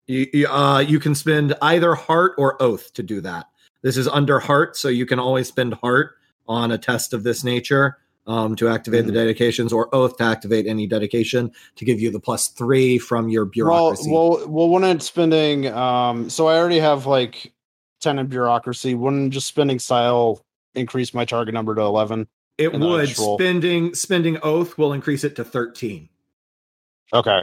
You, 0.06 0.26
you, 0.32 0.48
uh, 0.48 0.80
you 0.80 0.98
can 0.98 1.14
spend 1.14 1.54
either 1.62 1.94
heart 1.94 2.32
or 2.36 2.60
oath 2.60 2.92
to 2.94 3.02
do 3.02 3.20
that. 3.20 3.46
This 3.82 3.96
is 3.96 4.08
under 4.08 4.40
heart, 4.40 4.76
so 4.76 4.88
you 4.88 5.06
can 5.06 5.20
always 5.20 5.46
spend 5.46 5.74
heart 5.74 6.16
on 6.48 6.72
a 6.72 6.78
test 6.78 7.12
of 7.12 7.22
this 7.22 7.44
nature 7.44 7.98
um, 8.26 8.56
to 8.56 8.68
activate 8.68 9.06
the 9.06 9.12
Mhm. 9.12 9.14
dedications, 9.14 9.72
or 9.72 9.92
oath 9.94 10.16
to 10.16 10.24
activate 10.24 10.66
any 10.66 10.86
dedication 10.86 11.52
to 11.76 11.84
give 11.84 12.00
you 12.00 12.10
the 12.10 12.18
plus 12.18 12.48
three 12.48 12.98
from 12.98 13.28
your 13.28 13.44
bureaucracy. 13.44 14.10
well, 14.10 14.30
well, 14.30 14.48
well 14.48 14.68
when 14.68 14.82
I'm 14.84 15.00
spending, 15.00 15.68
um, 15.68 16.28
so 16.28 16.48
I 16.48 16.56
already 16.56 16.80
have 16.80 17.06
like 17.06 17.52
ten 18.00 18.18
in 18.18 18.26
bureaucracy. 18.26 18.94
Wouldn't 18.94 19.32
just 19.32 19.46
spending 19.46 19.78
style 19.78 20.44
increase 20.74 21.14
my 21.14 21.24
target 21.24 21.54
number 21.54 21.74
to 21.74 21.80
eleven? 21.82 22.26
it 22.58 22.72
would 22.78 23.08
spending 23.08 23.94
spending 23.94 24.36
oath 24.42 24.76
will 24.76 24.92
increase 24.92 25.24
it 25.24 25.36
to 25.36 25.44
thirteen. 25.44 26.08
Okay. 27.12 27.42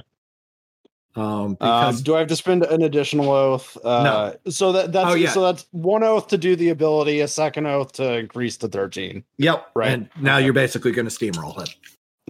Um, 1.16 1.58
Um, 1.60 1.96
do 2.04 2.14
I 2.16 2.20
have 2.20 2.28
to 2.28 2.36
spend 2.36 2.64
an 2.64 2.84
additional 2.84 3.32
oath? 3.32 3.76
Uh, 3.84 4.34
So 4.50 4.72
that 4.74 4.92
that's 4.92 5.10
Oh, 5.10 5.16
yeah. 5.16 5.32
so 5.32 5.42
that's 5.42 5.66
one 5.72 6.04
oath 6.04 6.28
to 6.28 6.38
do 6.38 6.56
the 6.56 6.70
ability, 6.70 7.22
a 7.22 7.28
second 7.28 7.66
oath 7.66 7.94
to 7.94 8.14
increase 8.20 8.58
to 8.58 8.68
thirteen. 8.68 9.24
yep, 9.38 9.72
right. 9.74 9.90
And 9.92 10.10
now 10.22 10.38
you're 10.38 10.54
basically 10.54 10.92
going 10.92 11.10
to 11.10 11.12
steamroll 11.16 11.60
it. 11.64 11.74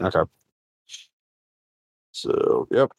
Okay. 0.01 0.21
So 2.13 2.67
yep. 2.71 2.91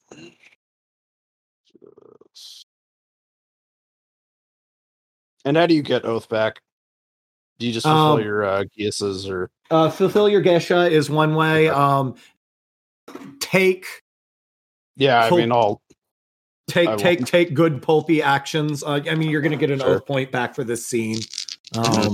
And 5.48 5.56
how 5.56 5.64
do 5.66 5.74
you 5.74 5.80
get 5.82 6.04
oath 6.04 6.28
back? 6.28 6.60
Do 7.58 7.66
you 7.66 7.72
just 7.72 7.86
fulfill 7.86 8.18
Um, 8.18 8.20
your 8.22 8.44
uh, 8.44 8.64
guesses 8.76 9.26
or 9.28 9.50
Uh, 9.70 9.88
fulfill 9.88 10.28
your 10.28 10.42
gesha 10.42 10.90
is 10.90 11.08
one 11.08 11.34
way. 11.34 11.70
Um, 11.70 12.16
take 13.40 13.86
yeah? 14.96 15.24
I 15.24 15.30
mean, 15.30 15.50
all 15.50 15.80
take 16.68 16.98
take 16.98 17.24
take 17.24 17.54
good 17.54 17.80
pulpy 17.80 18.20
actions. 18.22 18.84
Uh, 18.84 19.00
I 19.08 19.14
mean, 19.14 19.30
you're 19.30 19.40
going 19.40 19.52
to 19.52 19.56
get 19.58 19.70
an 19.70 19.78
Sure. 19.80 19.96
oath 19.96 20.06
point 20.06 20.30
back 20.30 20.54
for 20.54 20.64
this 20.64 20.84
scene. 20.84 21.18
Um, 21.74 22.12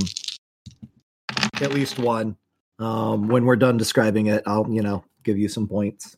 at 1.61 1.73
least 1.73 1.99
one. 1.99 2.37
Um, 2.79 3.27
when 3.27 3.45
we're 3.47 3.57
done 3.57 3.77
describing 3.77 4.27
it, 4.27 4.45
I'll 4.47 4.69
you 4.71 4.81
know 4.81 5.03
give 5.25 5.39
you 5.39 5.49
some 5.49 5.67
points. 5.67 6.17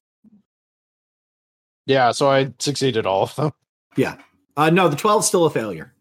yeah. 1.86 2.10
So 2.12 2.28
I 2.30 2.52
succeeded 2.58 3.06
all 3.06 3.22
of 3.22 3.34
them. 3.36 3.52
Yeah, 3.96 4.16
uh, 4.58 4.68
no, 4.68 4.88
the 4.90 4.96
12 4.96 5.24
still 5.24 5.46
a 5.46 5.50
failure. 5.50 5.94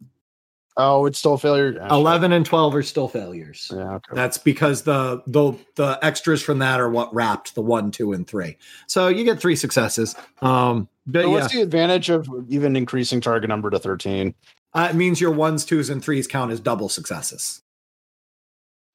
Oh, 0.78 1.06
it's 1.06 1.20
still 1.20 1.36
a 1.36 1.38
failure. 1.38 1.74
Shit. 1.74 1.82
11 1.92 2.32
and 2.34 2.46
12 2.46 2.76
are 2.76 2.84
still 2.84 3.08
failures. 3.08 3.72
Yeah. 3.74 3.94
Okay. 3.96 4.14
That's 4.14 4.38
because 4.38 4.84
the 4.84 5.24
the 5.28 5.54
the 5.76 5.98
extras 6.02 6.42
from 6.42 6.60
that 6.60 6.82
are 6.82 6.90
what 6.90 7.14
wrapped 7.14 7.56
the 7.56 7.62
one, 7.62 7.92
two, 7.92 8.12
and 8.14 8.28
three. 8.28 8.58
So 8.88 9.08
you 9.08 9.24
get 9.24 9.40
three 9.40 9.56
successes. 9.56 10.16
Um, 10.42 10.90
but 11.08 11.24
So 11.24 11.28
yeah, 11.28 11.34
what's 11.34 11.54
the 11.54 11.62
advantage 11.62 12.10
of 12.10 12.28
even 12.50 12.76
increasing 12.76 13.22
target 13.22 13.48
number 13.50 13.70
to 13.70 13.80
thirteen? 13.80 14.36
uh, 14.74 14.88
it 14.92 14.96
means 14.96 15.22
your 15.22 15.32
ones, 15.32 15.64
twos, 15.64 15.90
and 15.90 16.04
threes 16.04 16.28
count 16.28 16.52
as 16.52 16.60
double 16.60 16.90
successes. 16.90 17.62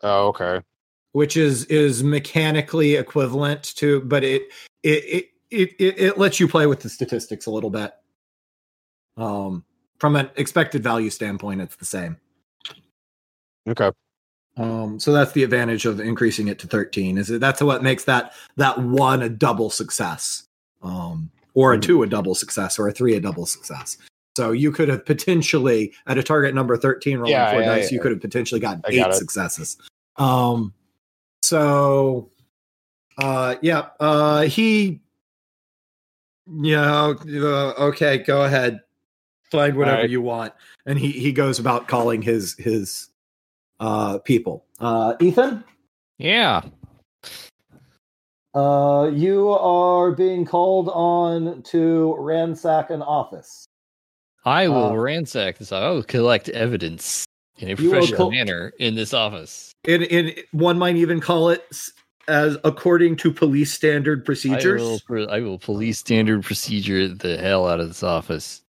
Oh, 0.02 0.28
okay. 0.28 0.60
which 1.12 1.36
is 1.36 1.64
is 1.66 2.02
mechanically 2.02 2.94
equivalent 2.96 3.62
to 3.76 4.00
but 4.02 4.24
it 4.24 4.42
it 4.82 5.04
it 5.04 5.26
it, 5.50 5.70
it, 5.78 5.98
it 6.00 6.18
lets 6.18 6.40
you 6.40 6.48
play 6.48 6.66
with 6.66 6.80
the 6.80 6.88
statistics 6.88 7.44
a 7.46 7.50
little 7.50 7.70
bit 7.70 7.92
um 9.18 9.64
from 10.00 10.16
an 10.16 10.28
expected 10.36 10.82
value 10.82 11.10
standpoint 11.10 11.60
it's 11.60 11.76
the 11.76 11.84
same 11.84 12.16
Okay. 13.68 13.90
um 14.56 14.98
so 14.98 15.12
that's 15.12 15.32
the 15.32 15.44
advantage 15.44 15.84
of 15.86 16.00
increasing 16.00 16.48
it 16.48 16.58
to 16.58 16.66
13 16.66 17.18
is 17.18 17.28
that 17.28 17.38
that's 17.38 17.62
what 17.62 17.82
makes 17.82 18.04
that 18.04 18.32
that 18.56 18.78
one 18.80 19.22
a 19.22 19.28
double 19.28 19.70
success 19.70 20.44
um 20.82 21.30
or 21.54 21.74
a 21.74 21.78
Mhm. 21.78 21.82
two 21.82 22.02
a 22.02 22.06
double 22.06 22.34
success 22.34 22.78
or 22.78 22.88
a 22.88 22.92
three 22.92 23.14
a 23.14 23.20
double 23.20 23.46
success 23.46 23.98
so 24.36 24.52
you 24.52 24.72
could 24.72 24.88
have 24.88 25.04
potentially 25.04 25.92
at 26.06 26.16
a 26.16 26.22
target 26.22 26.54
number 26.54 26.76
13 26.76 27.18
rolling 27.18 27.32
Yeah, 27.32 27.50
four 27.50 27.60
yeah, 27.60 27.66
dice 27.76 27.92
you 27.92 27.98
yeah. 27.98 28.02
could 28.02 28.12
have 28.12 28.20
potentially 28.20 28.60
gotten 28.60 28.82
I 28.86 28.90
eight 28.92 28.96
got 29.00 29.14
successes 29.14 29.76
um 30.16 30.72
so 31.42 32.30
uh 33.18 33.56
yeah 33.60 33.88
uh 34.00 34.42
he 34.42 35.00
yeah 36.46 37.12
uh, 37.12 37.74
okay 37.78 38.18
go 38.18 38.44
ahead 38.44 38.80
find 39.50 39.76
whatever 39.76 39.96
Alright. 39.98 40.10
you 40.10 40.20
want 40.22 40.52
and 40.86 40.98
he 40.98 41.10
he 41.12 41.32
goes 41.32 41.58
about 41.58 41.88
calling 41.88 42.22
his 42.22 42.54
his 42.58 43.08
uh 43.80 44.18
people 44.18 44.64
uh 44.80 45.14
ethan 45.20 45.64
Yeah. 46.18 46.62
uh 48.54 49.10
you 49.12 49.50
are 49.50 50.12
being 50.12 50.44
called 50.44 50.88
on 50.90 51.62
to 51.64 52.14
ransack 52.18 52.90
an 52.90 53.02
office 53.02 53.66
I 54.46 54.68
will 54.68 54.86
Uh, 54.86 54.94
ransack 54.94 55.58
this. 55.58 55.70
I 55.70 55.90
will 55.90 56.02
collect 56.02 56.48
evidence 56.48 57.26
in 57.58 57.68
a 57.68 57.76
professional 57.76 58.16
col- 58.16 58.30
manner 58.30 58.72
in 58.78 58.94
this 58.94 59.12
office. 59.12 59.72
in 59.86 60.02
in 60.04 60.32
one 60.52 60.78
might 60.78 60.96
even 60.96 61.20
call 61.20 61.50
it 61.50 61.62
as 62.26 62.56
according 62.64 63.16
to 63.16 63.30
police 63.30 63.70
standard 63.70 64.22
I 64.22 64.24
procedures 64.24 64.80
will, 65.10 65.30
I 65.30 65.40
will 65.40 65.58
police 65.58 65.98
standard 65.98 66.42
procedure 66.42 67.06
the 67.08 67.36
hell 67.36 67.68
out 67.68 67.80
of 67.80 67.88
this 67.88 68.02
office. 68.02 68.62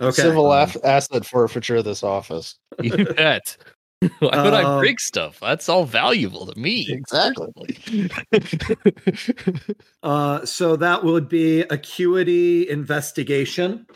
Okay 0.00 0.22
Civil 0.22 0.50
Um, 0.50 0.70
asset 0.82 1.24
forfeiture 1.26 1.76
of 1.76 1.84
this 1.84 2.02
office. 2.02 2.56
You 2.82 3.04
bet. 3.04 3.56
Why 4.18 4.42
would 4.42 4.52
I 4.54 4.62
Um, 4.64 4.80
break 4.80 4.98
stuff? 5.00 5.38
That's 5.40 5.68
all 5.68 5.84
valuable 5.86 6.46
to 6.46 6.58
me. 6.58 6.86
Exactly. 6.90 8.10
uh 10.02 10.44
so 10.44 10.76
that 10.76 11.04
would 11.04 11.28
be 11.28 11.60
acuity 11.62 12.68
investigation 12.68 13.86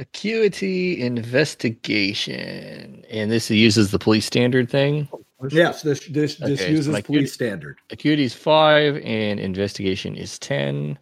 Acuity 0.00 1.00
investigation. 1.00 3.04
And 3.10 3.32
this 3.32 3.50
uses 3.50 3.90
the 3.90 3.98
police 3.98 4.26
standard 4.26 4.70
thing. 4.70 5.08
yes 5.50 5.82
this 5.82 6.06
this 6.06 6.36
this 6.36 6.60
Okay, 6.60 6.66
so 6.66 6.70
uses 6.70 6.88
my 6.88 7.02
police 7.02 7.32
standard 7.32 7.78
Acuity 7.90 8.22
is 8.22 8.32
five 8.34 8.96
and 9.04 9.40
investigation 9.40 10.14
is 10.14 10.38
10. 10.38 10.96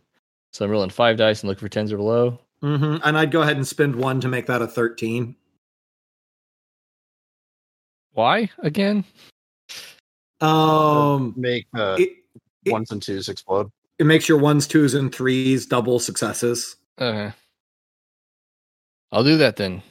So 0.52 0.64
I'm 0.64 0.70
rolling 0.70 0.88
five 0.90 1.18
dice 1.18 1.42
and 1.42 1.48
looking 1.48 1.60
for 1.60 1.68
tens 1.68 1.92
or 1.92 1.98
below. 1.98 2.40
Hmm 2.66 2.96
and 3.04 3.16
i'd 3.16 3.30
go 3.30 3.42
ahead 3.42 3.56
and 3.56 3.66
spend 3.66 3.94
one 3.94 4.20
to 4.20 4.26
make 4.28 4.46
that 4.46 4.60
a 4.60 4.66
13 4.66 5.36
Why 8.12 8.50
again? 8.58 9.04
um 10.40 11.32
Make 11.36 11.66
uh, 11.76 11.96
it, 11.98 12.10
it, 12.64 12.72
ones 12.72 12.90
and 12.90 13.00
twos 13.00 13.28
explode. 13.28 13.70
it 13.98 14.04
makes 14.06 14.28
your 14.28 14.38
ones 14.38 14.66
twos 14.66 14.94
and 14.94 15.14
threes 15.14 15.64
double 15.66 15.98
successes 15.98 16.76
Okay. 17.00 17.32
I'll 19.12 19.22
do 19.22 19.36
that 19.36 19.56
then. 19.56 19.82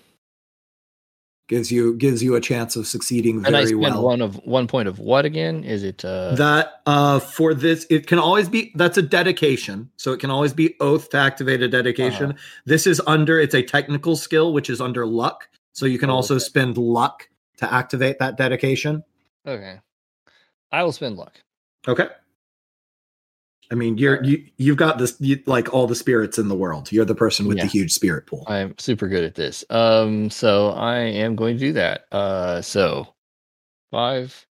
Gives 1.47 1.71
you 1.71 1.95
gives 1.95 2.23
you 2.23 2.35
a 2.35 2.41
chance 2.41 2.75
of 2.75 2.87
succeeding 2.87 3.37
And 3.45 3.55
I 3.55 3.61
very 3.61 3.67
spend 3.67 3.81
well. 3.81 4.03
one 4.03 4.21
of 4.21 4.35
one 4.45 4.67
point 4.67 4.87
of 4.87 4.97
what 4.99 5.25
again? 5.25 5.63
Is 5.63 5.83
it 5.83 6.03
uh 6.03 6.35
that 6.35 6.81
uh 6.85 7.19
for 7.19 7.53
this 7.53 7.85
it 7.89 8.07
can 8.07 8.17
always 8.19 8.49
be 8.49 8.71
that's 8.75 8.97
a 8.97 9.01
dedication 9.01 9.89
so 9.97 10.11
it 10.11 10.19
can 10.19 10.31
always 10.31 10.53
be 10.53 10.75
oath 10.79 11.09
to 11.11 11.17
activate 11.17 11.61
a 11.61 11.67
dedication 11.67 12.31
Uh-huh. 12.31 12.39
this 12.65 12.87
is 12.87 13.01
under 13.05 13.39
it's 13.39 13.53
a 13.55 13.61
technical 13.61 14.15
skill 14.15 14.53
which 14.53 14.69
is 14.69 14.81
under 14.81 15.05
luck 15.05 15.47
so 15.73 15.85
you 15.85 15.99
can 15.99 16.09
Oh, 16.09 16.15
also 16.15 16.35
okay. 16.35 16.43
spend 16.43 16.77
luck 16.77 17.29
to 17.57 17.71
activate 17.71 18.17
that 18.19 18.37
dedication 18.37 19.03
okay. 19.45 19.79
I 20.71 20.83
will 20.83 20.91
spend 20.91 21.15
luck. 21.17 21.39
okay 21.87 22.07
i 23.71 23.75
mean 23.75 23.97
you're 23.97 24.23
you 24.23 24.43
you've 24.57 24.77
got 24.77 24.97
this 24.97 25.15
you, 25.19 25.39
like 25.45 25.73
all 25.73 25.87
the 25.87 25.95
spirits 25.95 26.37
in 26.37 26.47
the 26.47 26.55
world 26.55 26.91
you're 26.91 27.05
the 27.05 27.15
person 27.15 27.47
with 27.47 27.57
Yeah. 27.57 27.63
the 27.63 27.69
huge 27.69 27.91
spirit 27.93 28.25
pool 28.27 28.43
I'm 28.47 28.75
super 28.77 29.07
good 29.07 29.23
at 29.23 29.35
this. 29.35 29.63
Um, 29.69 30.29
so 30.29 30.69
I 30.71 30.97
am 30.99 31.35
going 31.35 31.55
to 31.57 31.59
do 31.59 31.73
that. 31.73 32.05
Uh, 32.11 32.61
so 32.61 33.07
five. 33.91 34.45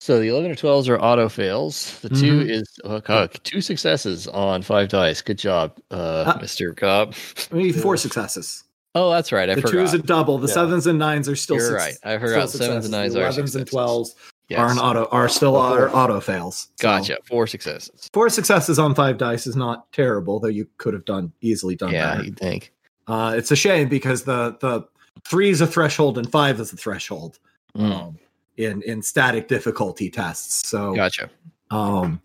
So 0.00 0.20
the 0.20 0.28
eleven 0.28 0.50
or 0.50 0.54
twelves 0.54 0.88
are 0.88 0.98
auto 0.98 1.28
fails. 1.30 1.98
The 2.00 2.10
2 2.10 2.14
Mhm. 2.40 2.50
is 2.50 2.64
oh, 2.84 3.00
God, 3.00 3.32
two 3.44 3.62
successes 3.62 4.28
on 4.28 4.60
five 4.62 4.88
dice. 4.90 5.22
Good 5.22 5.38
job, 5.38 5.78
uh, 5.90 6.24
Ah. 6.26 6.38
Mister 6.40 6.74
Cobb. 6.74 7.14
I 7.50 7.54
mean, 7.54 7.72
four 7.72 7.96
successes 7.96 8.64
Oh, 8.96 9.10
that's 9.10 9.32
right. 9.32 9.48
I 9.50 9.54
the 9.56 9.62
forgot. 9.62 9.72
two 9.72 9.80
is 9.80 9.94
a 9.94 9.98
double 9.98 10.38
the 10.38 10.46
Yeah. 10.46 10.54
sevens 10.54 10.86
and 10.86 10.98
nines 10.98 11.28
are 11.28 11.34
still 11.36 11.56
You're 11.56 11.70
suc- 11.70 11.76
right. 11.78 11.96
I 12.04 12.16
still 12.18 12.28
forgot. 12.28 12.50
Sevens 12.50 12.84
and 12.84 12.92
nines 12.92 13.14
The 13.14 13.20
are 13.20 13.28
11s 13.30 13.56
and 13.56 13.66
successes. 13.68 14.14
12s 14.48 14.50
Yes. 14.50 14.60
are 14.60 14.70
an 14.70 14.78
auto 14.78 15.06
are 15.10 15.28
still 15.28 15.56
are 15.56 15.88
auto 15.94 16.20
fails 16.20 16.68
So- 16.78 16.82
Gotcha. 16.82 17.18
Four 17.24 17.46
successes. 17.46 18.10
Four 18.12 18.28
successes 18.28 18.78
on 18.78 18.94
five 18.94 19.16
dice 19.18 19.46
is 19.46 19.56
not 19.56 19.90
terrible, 19.92 20.38
though 20.40 20.48
you 20.48 20.66
could 20.76 20.92
have 20.94 21.04
done 21.04 21.32
easily 21.40 21.76
done 21.76 21.90
that. 21.92 21.96
yeah, 21.96 22.10
better. 22.12 22.24
you'd 22.24 22.38
think. 22.38 22.72
Uh, 23.06 23.34
it's 23.36 23.50
a 23.50 23.56
shame 23.56 23.88
because 23.88 24.24
the 24.24 24.56
the 24.60 24.86
three 25.26 25.48
is 25.50 25.60
a 25.60 25.66
threshold 25.66 26.18
and 26.18 26.30
five 26.30 26.58
is 26.60 26.72
a 26.72 26.76
threshold 26.76 27.38
Mm, 27.76 27.90
um, 27.92 28.18
in 28.56 28.82
in 28.82 29.02
static 29.02 29.48
difficulty 29.48 30.08
tests. 30.10 30.68
So 30.68 30.94
gotcha. 30.94 31.28
um, 31.70 32.20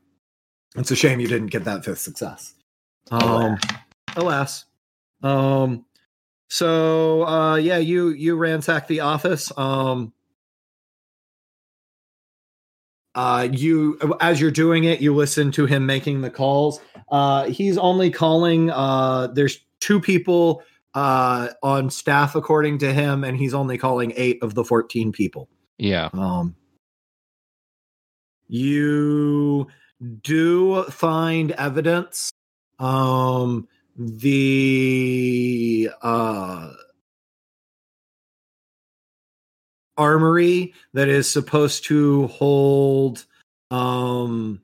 it's 0.76 0.92
a 0.92 0.96
shame 0.96 1.20
you 1.20 1.28
didn't 1.28 1.48
get 1.48 1.64
that 1.66 1.84
fifth 1.86 2.00
success. 2.00 2.54
Um, 3.12 3.58
alas. 4.16 4.66
Um, 5.24 5.86
so 6.50 7.26
uh, 7.26 7.56
yeah, 7.56 7.78
you 7.78 8.10
you 8.10 8.36
ransack 8.36 8.88
the 8.88 9.00
office. 9.02 9.52
Um, 9.58 10.14
uh, 13.16 13.48
you 13.52 13.98
as 14.22 14.40
you're 14.40 14.52
doing 14.52 14.84
it, 14.84 15.02
you 15.02 15.16
listen 15.16 15.52
to 15.54 15.66
him 15.66 15.86
making 15.86 16.22
the 16.22 16.30
calls. 16.30 16.80
Uh, 17.12 17.46
he's 17.46 17.78
only 17.78 18.12
calling. 18.12 18.70
Uh, 18.70 19.28
there's 19.28 19.60
two 19.80 20.00
people 20.00 20.64
uh, 20.94 21.50
on 21.64 21.90
staff, 21.90 22.36
according 22.36 22.78
to 22.80 22.94
him, 22.94 23.24
and 23.24 23.38
he's 23.38 23.54
only 23.54 23.78
calling 23.78 24.14
eight 24.16 24.42
of 24.42 24.54
the 24.56 24.64
fourteen 24.64 25.12
people. 25.12 25.50
Yeah. 25.78 26.10
Um, 26.14 26.56
you 28.48 29.68
do 30.22 30.84
find 30.86 31.52
evidence. 31.54 32.32
Um, 32.80 33.68
the 33.98 35.90
uh, 36.02 36.72
armory 40.00 40.74
that 40.94 41.08
is 41.10 41.30
supposed 41.30 41.84
to 41.86 42.26
hold 42.28 43.26
um, 43.70 44.62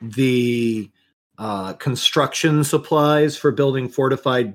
the 0.00 0.90
uh, 1.38 1.74
construction 1.74 2.64
supplies 2.64 3.36
for 3.36 3.52
building 3.52 3.88
fortified 3.88 4.54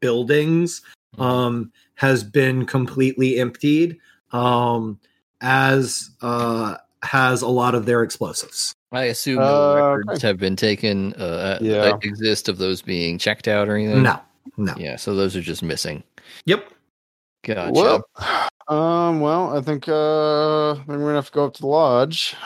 buildings 0.00 0.82
Mm-hmm. 1.16 1.22
um, 1.22 1.72
has 1.96 2.22
been 2.22 2.64
completely 2.66 3.40
emptied, 3.40 3.98
um, 4.30 4.96
as 5.40 6.08
uh, 6.22 6.76
has 7.02 7.42
a 7.42 7.48
lot 7.48 7.74
of 7.74 7.84
their 7.84 8.04
explosives. 8.04 8.72
I 8.92 9.06
assume 9.06 9.40
no 9.40 9.42
Uh, 9.42 9.96
records 9.96 10.22
have 10.22 10.38
been 10.38 10.54
taken. 10.54 11.12
Uh, 11.14 11.58
Yeah. 11.60 11.98
exist 12.02 12.48
of 12.48 12.58
those 12.58 12.80
being 12.80 13.18
checked 13.18 13.48
out 13.48 13.68
or 13.68 13.74
anything. 13.74 14.04
No, 14.04 14.20
no. 14.56 14.72
Yeah. 14.78 14.94
So 14.94 15.16
those 15.16 15.34
are 15.34 15.40
just 15.40 15.64
missing. 15.64 16.04
Yep. 16.46 16.70
Gotcha. 17.42 17.72
Well, 17.72 18.48
um, 18.68 19.20
well, 19.20 19.56
I 19.56 19.60
think 19.60 19.88
uh, 19.88 20.74
maybe 20.86 20.98
we're 21.02 21.08
gonna 21.08 21.14
have 21.14 21.26
to 21.26 21.32
go 21.32 21.46
up 21.46 21.54
to 21.54 21.60
the 21.62 21.66
lodge. 21.66 22.36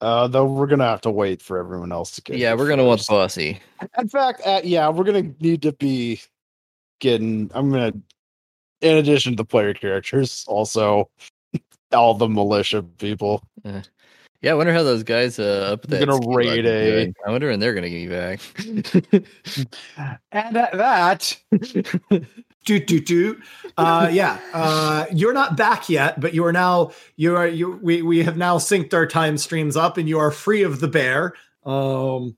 Uh, 0.00 0.26
though 0.28 0.46
we're 0.46 0.66
gonna 0.66 0.84
have 0.84 1.02
to 1.02 1.10
wait 1.10 1.42
for 1.42 1.58
everyone 1.58 1.92
else 1.92 2.12
to 2.12 2.22
get. 2.22 2.38
yeah, 2.38 2.54
we're 2.54 2.68
gonna 2.68 2.84
want 2.84 3.00
first. 3.00 3.10
bossy. 3.10 3.60
In 3.98 4.08
fact, 4.08 4.40
uh, 4.46 4.60
yeah, 4.64 4.88
we're 4.88 5.04
gonna 5.04 5.34
need 5.40 5.62
to 5.62 5.72
be 5.72 6.20
getting. 7.00 7.50
I'm 7.54 7.70
gonna, 7.70 7.92
in 8.80 8.96
addition 8.96 9.32
to 9.32 9.36
the 9.36 9.44
player 9.44 9.74
characters, 9.74 10.44
also 10.48 11.10
all 11.92 12.14
the 12.14 12.28
militia 12.28 12.82
people. 12.82 13.42
Yeah, 14.42 14.52
I 14.52 14.54
wonder 14.54 14.72
how 14.72 14.82
those 14.82 15.02
guys 15.02 15.38
uh, 15.38 15.72
up 15.74 15.84
at 15.84 15.90
We're 15.90 16.06
gonna 16.06 16.34
raid 16.34 16.64
a-. 16.64 17.12
I 17.26 17.30
wonder 17.30 17.48
when 17.48 17.60
they're 17.60 17.74
gonna 17.74 17.90
get 17.90 18.00
you 18.00 18.10
back. 18.10 18.40
And 20.32 20.56
at 20.56 20.72
that, 20.72 21.36
Do 22.64 22.78
do 22.78 23.00
do. 23.00 23.40
Uh, 23.76 24.10
yeah. 24.12 24.38
Uh, 24.52 25.06
you're 25.12 25.32
not 25.32 25.56
back 25.56 25.88
yet, 25.88 26.20
but 26.20 26.34
you 26.34 26.44
are 26.44 26.52
now. 26.52 26.92
You 27.16 27.36
are. 27.36 27.48
You. 27.48 27.78
We 27.82 28.02
we 28.02 28.22
have 28.22 28.36
now 28.36 28.58
synced 28.58 28.92
our 28.92 29.06
time 29.06 29.38
streams 29.38 29.76
up, 29.76 29.96
and 29.96 30.08
you 30.08 30.18
are 30.18 30.30
free 30.30 30.62
of 30.62 30.80
the 30.80 30.88
bear. 30.88 31.34
Um. 31.64 32.36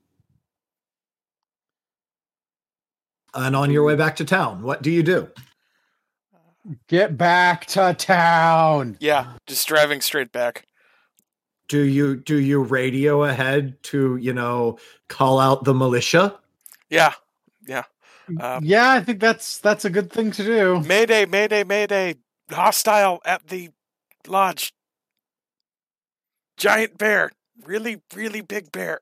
And 3.35 3.55
on 3.55 3.71
your 3.71 3.83
way 3.83 3.95
back 3.95 4.15
to 4.17 4.25
town, 4.25 4.61
what 4.61 4.81
do 4.81 4.91
you 4.91 5.03
do? 5.03 5.27
get 6.87 7.17
back 7.17 7.65
to 7.67 7.93
town. 7.97 8.97
Yeah, 8.99 9.33
just 9.47 9.67
driving 9.67 10.01
straight 10.01 10.31
back. 10.31 10.65
Do 11.67 11.81
you 11.81 12.17
do 12.17 12.37
you 12.37 12.61
radio 12.61 13.23
ahead 13.23 13.81
to 13.83 14.17
you 14.17 14.33
know 14.33 14.77
call 15.07 15.39
out 15.39 15.63
the 15.63 15.73
militia? 15.73 16.37
Yeah, 16.89 17.13
yeah. 18.29 18.45
Uh, 18.45 18.59
yeah, 18.63 18.91
I 18.91 19.01
think 19.01 19.19
that's 19.19 19.57
that's 19.59 19.85
a 19.85 19.89
good 19.89 20.11
thing 20.11 20.31
to 20.31 20.43
do. 20.43 20.79
Mayday, 20.81 21.25
mayday, 21.25 21.63
mayday. 21.63 22.15
Hostile 22.51 23.21
at 23.25 23.47
the 23.47 23.69
lodge. 24.27 24.73
Giant 26.57 26.97
bear. 26.97 27.31
Really, 27.65 28.01
really 28.15 28.41
big 28.41 28.71
bear. 28.71 28.99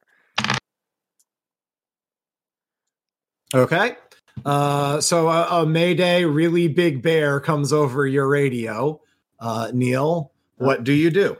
Okay. 3.53 3.95
Uh, 4.45 5.01
so 5.01 5.29
a, 5.29 5.61
a 5.61 5.65
Mayday 5.65 6.23
really 6.23 6.67
big 6.67 7.01
bear 7.01 7.39
comes 7.39 7.73
over 7.73 8.07
your 8.07 8.27
radio. 8.27 8.99
Uh, 9.39 9.71
Neil, 9.73 10.31
what 10.57 10.83
do 10.83 10.93
you 10.93 11.09
do? 11.09 11.37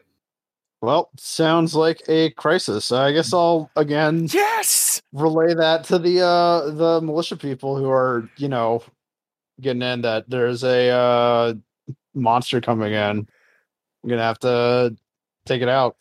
Well, 0.82 1.12
sounds 1.18 1.76
like 1.76 2.02
a 2.08 2.32
crisis. 2.32 2.92
I 2.92 3.12
guess 3.12 3.34
I'll 3.34 3.70
again 3.76 4.28
Yes! 4.32 5.02
relay 5.14 5.54
that 5.54 5.84
to 5.86 6.00
the 6.00 6.22
uh 6.22 6.72
the 6.72 7.02
militia 7.02 7.38
people 7.38 7.78
who 7.78 7.90
are 7.90 8.28
you 8.38 8.48
know 8.48 8.84
getting 9.60 9.84
in 9.84 10.02
that 10.02 10.28
there's 10.30 10.64
a 10.64 10.90
uh 10.90 11.54
monster 12.16 12.62
coming 12.62 12.94
in. 12.94 13.28
I'm 14.04 14.10
gonna 14.10 14.24
have 14.24 14.40
to 14.40 14.96
take 15.46 15.62
it 15.62 15.70
out. 15.70 15.96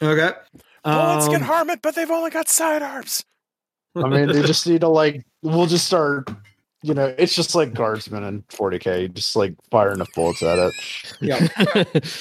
Okay. 0.00 0.30
Bullets 0.82 1.26
can 1.28 1.36
Um, 1.36 1.42
harm 1.42 1.70
it, 1.70 1.82
but 1.82 1.94
they've 1.94 2.10
only 2.10 2.30
got 2.30 2.48
sidearms. 2.48 3.24
I 3.96 4.08
mean, 4.08 4.26
they 4.28 4.42
just 4.42 4.66
need 4.66 4.80
to 4.80 4.88
like. 4.88 5.24
We'll 5.42 5.66
just 5.66 5.86
start. 5.86 6.28
You 6.84 6.92
know, 6.92 7.14
it's 7.16 7.34
just 7.34 7.54
like 7.54 7.72
guardsmen 7.72 8.24
in 8.24 8.42
40k, 8.42 9.14
just 9.14 9.36
like 9.36 9.54
firing 9.70 9.94
enough 9.94 10.12
bullets 10.14 10.42
at 10.42 10.58
it. 10.58 10.74
Yeah. 11.18 11.48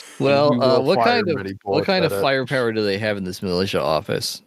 well, 0.19 0.63
uh, 0.63 0.79
what 0.79 1.03
kind 1.03 1.27
of 1.27 1.51
what 1.63 1.83
kind 1.83 2.05
of 2.05 2.13
at 2.13 2.19
it. 2.19 2.21
firepower 2.21 2.71
do 2.71 2.81
they 2.81 2.97
have 2.97 3.17
in 3.17 3.25
this 3.25 3.43
militia 3.43 3.81
office? 3.81 4.41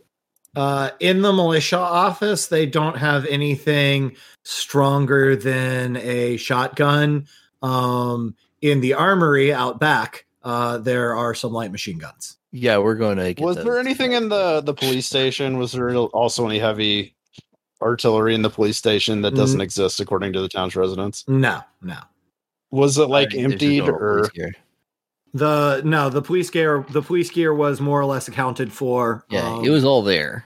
Uh, 0.56 0.88
in 1.00 1.20
the 1.20 1.34
militia 1.34 1.76
office, 1.76 2.46
they 2.46 2.64
don't 2.64 2.96
have 2.96 3.26
anything 3.26 4.16
stronger 4.42 5.36
than 5.36 5.98
a 5.98 6.38
shotgun. 6.38 7.26
Um, 7.60 8.34
in 8.62 8.80
the 8.80 8.94
armory 8.94 9.52
out 9.52 9.80
back, 9.80 10.24
uh, 10.44 10.78
there 10.78 11.14
are 11.14 11.34
some 11.34 11.52
light 11.52 11.72
machine 11.72 11.98
guns. 11.98 12.38
Yeah, 12.52 12.78
we're 12.78 12.94
going 12.94 13.18
to. 13.18 13.34
Get 13.34 13.44
Was 13.44 13.56
those. 13.56 13.66
there 13.66 13.78
anything 13.78 14.12
in 14.12 14.30
the 14.30 14.62
the 14.62 14.72
police 14.72 15.04
station? 15.04 15.58
Was 15.58 15.72
there 15.72 15.94
also 15.94 16.46
any 16.46 16.58
heavy 16.58 17.15
artillery 17.82 18.34
in 18.34 18.42
the 18.42 18.50
police 18.50 18.76
station 18.76 19.22
that 19.22 19.34
doesn't 19.34 19.60
exist 19.60 20.00
according 20.00 20.32
to 20.32 20.40
the 20.40 20.48
town's 20.48 20.74
residents? 20.76 21.24
No, 21.28 21.60
no. 21.82 21.98
Was 22.70 22.98
it 22.98 23.08
like 23.08 23.28
I 23.28 23.30
think 23.32 23.48
there's 23.48 23.60
just 23.60 23.62
emptied 23.64 23.88
or. 23.88 24.30
The 25.34 25.82
no, 25.84 26.08
the 26.08 26.22
police 26.22 26.48
gear, 26.48 26.84
the 26.90 27.02
police 27.02 27.30
gear 27.30 27.52
was 27.52 27.80
more 27.80 28.00
or 28.00 28.06
less 28.06 28.26
accounted 28.28 28.72
for. 28.72 29.24
Yeah, 29.28 29.46
Um, 29.56 29.64
it 29.64 29.70
was 29.70 29.84
all 29.84 30.02
there. 30.02 30.44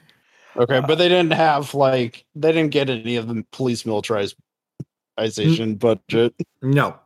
okay? 0.57 0.81
But 0.81 0.97
they 0.99 1.09
didn't 1.09 1.33
have 1.33 1.75
like 1.75 2.25
they 2.35 2.51
didn't 2.53 2.71
get 2.73 2.91
any 2.91 3.15
of 3.17 3.29
the 3.29 3.45
police 3.53 3.87
militarization 3.87 4.35
budget. 5.77 6.35
no. 6.63 6.99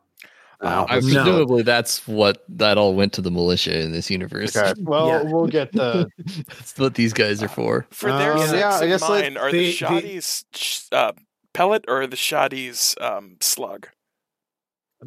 No. 0.64 0.86
I, 0.88 0.94
no. 0.96 1.00
presumably, 1.00 1.62
that's 1.62 2.06
what 2.08 2.44
that 2.48 2.76
all 2.78 2.94
went 2.94 3.12
to 3.14 3.20
the 3.22 3.30
militia 3.30 3.78
in 3.80 3.92
this 3.92 4.10
universe. 4.10 4.56
Okay. 4.56 4.72
Well, 4.82 5.06
Yeah. 5.08 5.22
we'll 5.24 5.46
get 5.46 5.72
the 5.72 6.08
that's 6.48 6.78
what 6.78 6.94
these 6.94 7.12
guys 7.12 7.42
are 7.42 7.48
for. 7.48 7.86
For 7.90 8.10
their 8.12 8.34
Uh, 8.34 8.38
sakes 8.46 8.52
yeah, 8.52 8.70
I 8.74 8.80
and 8.80 8.88
guess, 8.88 9.02
like, 9.02 9.24
mine, 9.24 9.36
are 9.36 9.50
the- 9.52 9.58
the 9.58 9.64
the- 9.66 9.72
shoddy's 9.72 10.44
sh- 10.54 10.80
uh, 10.92 11.12
pellet 11.52 11.84
or 11.88 12.06
the 12.06 12.16
shoddy's 12.16 12.94
um, 13.00 13.36
slug? 13.40 13.88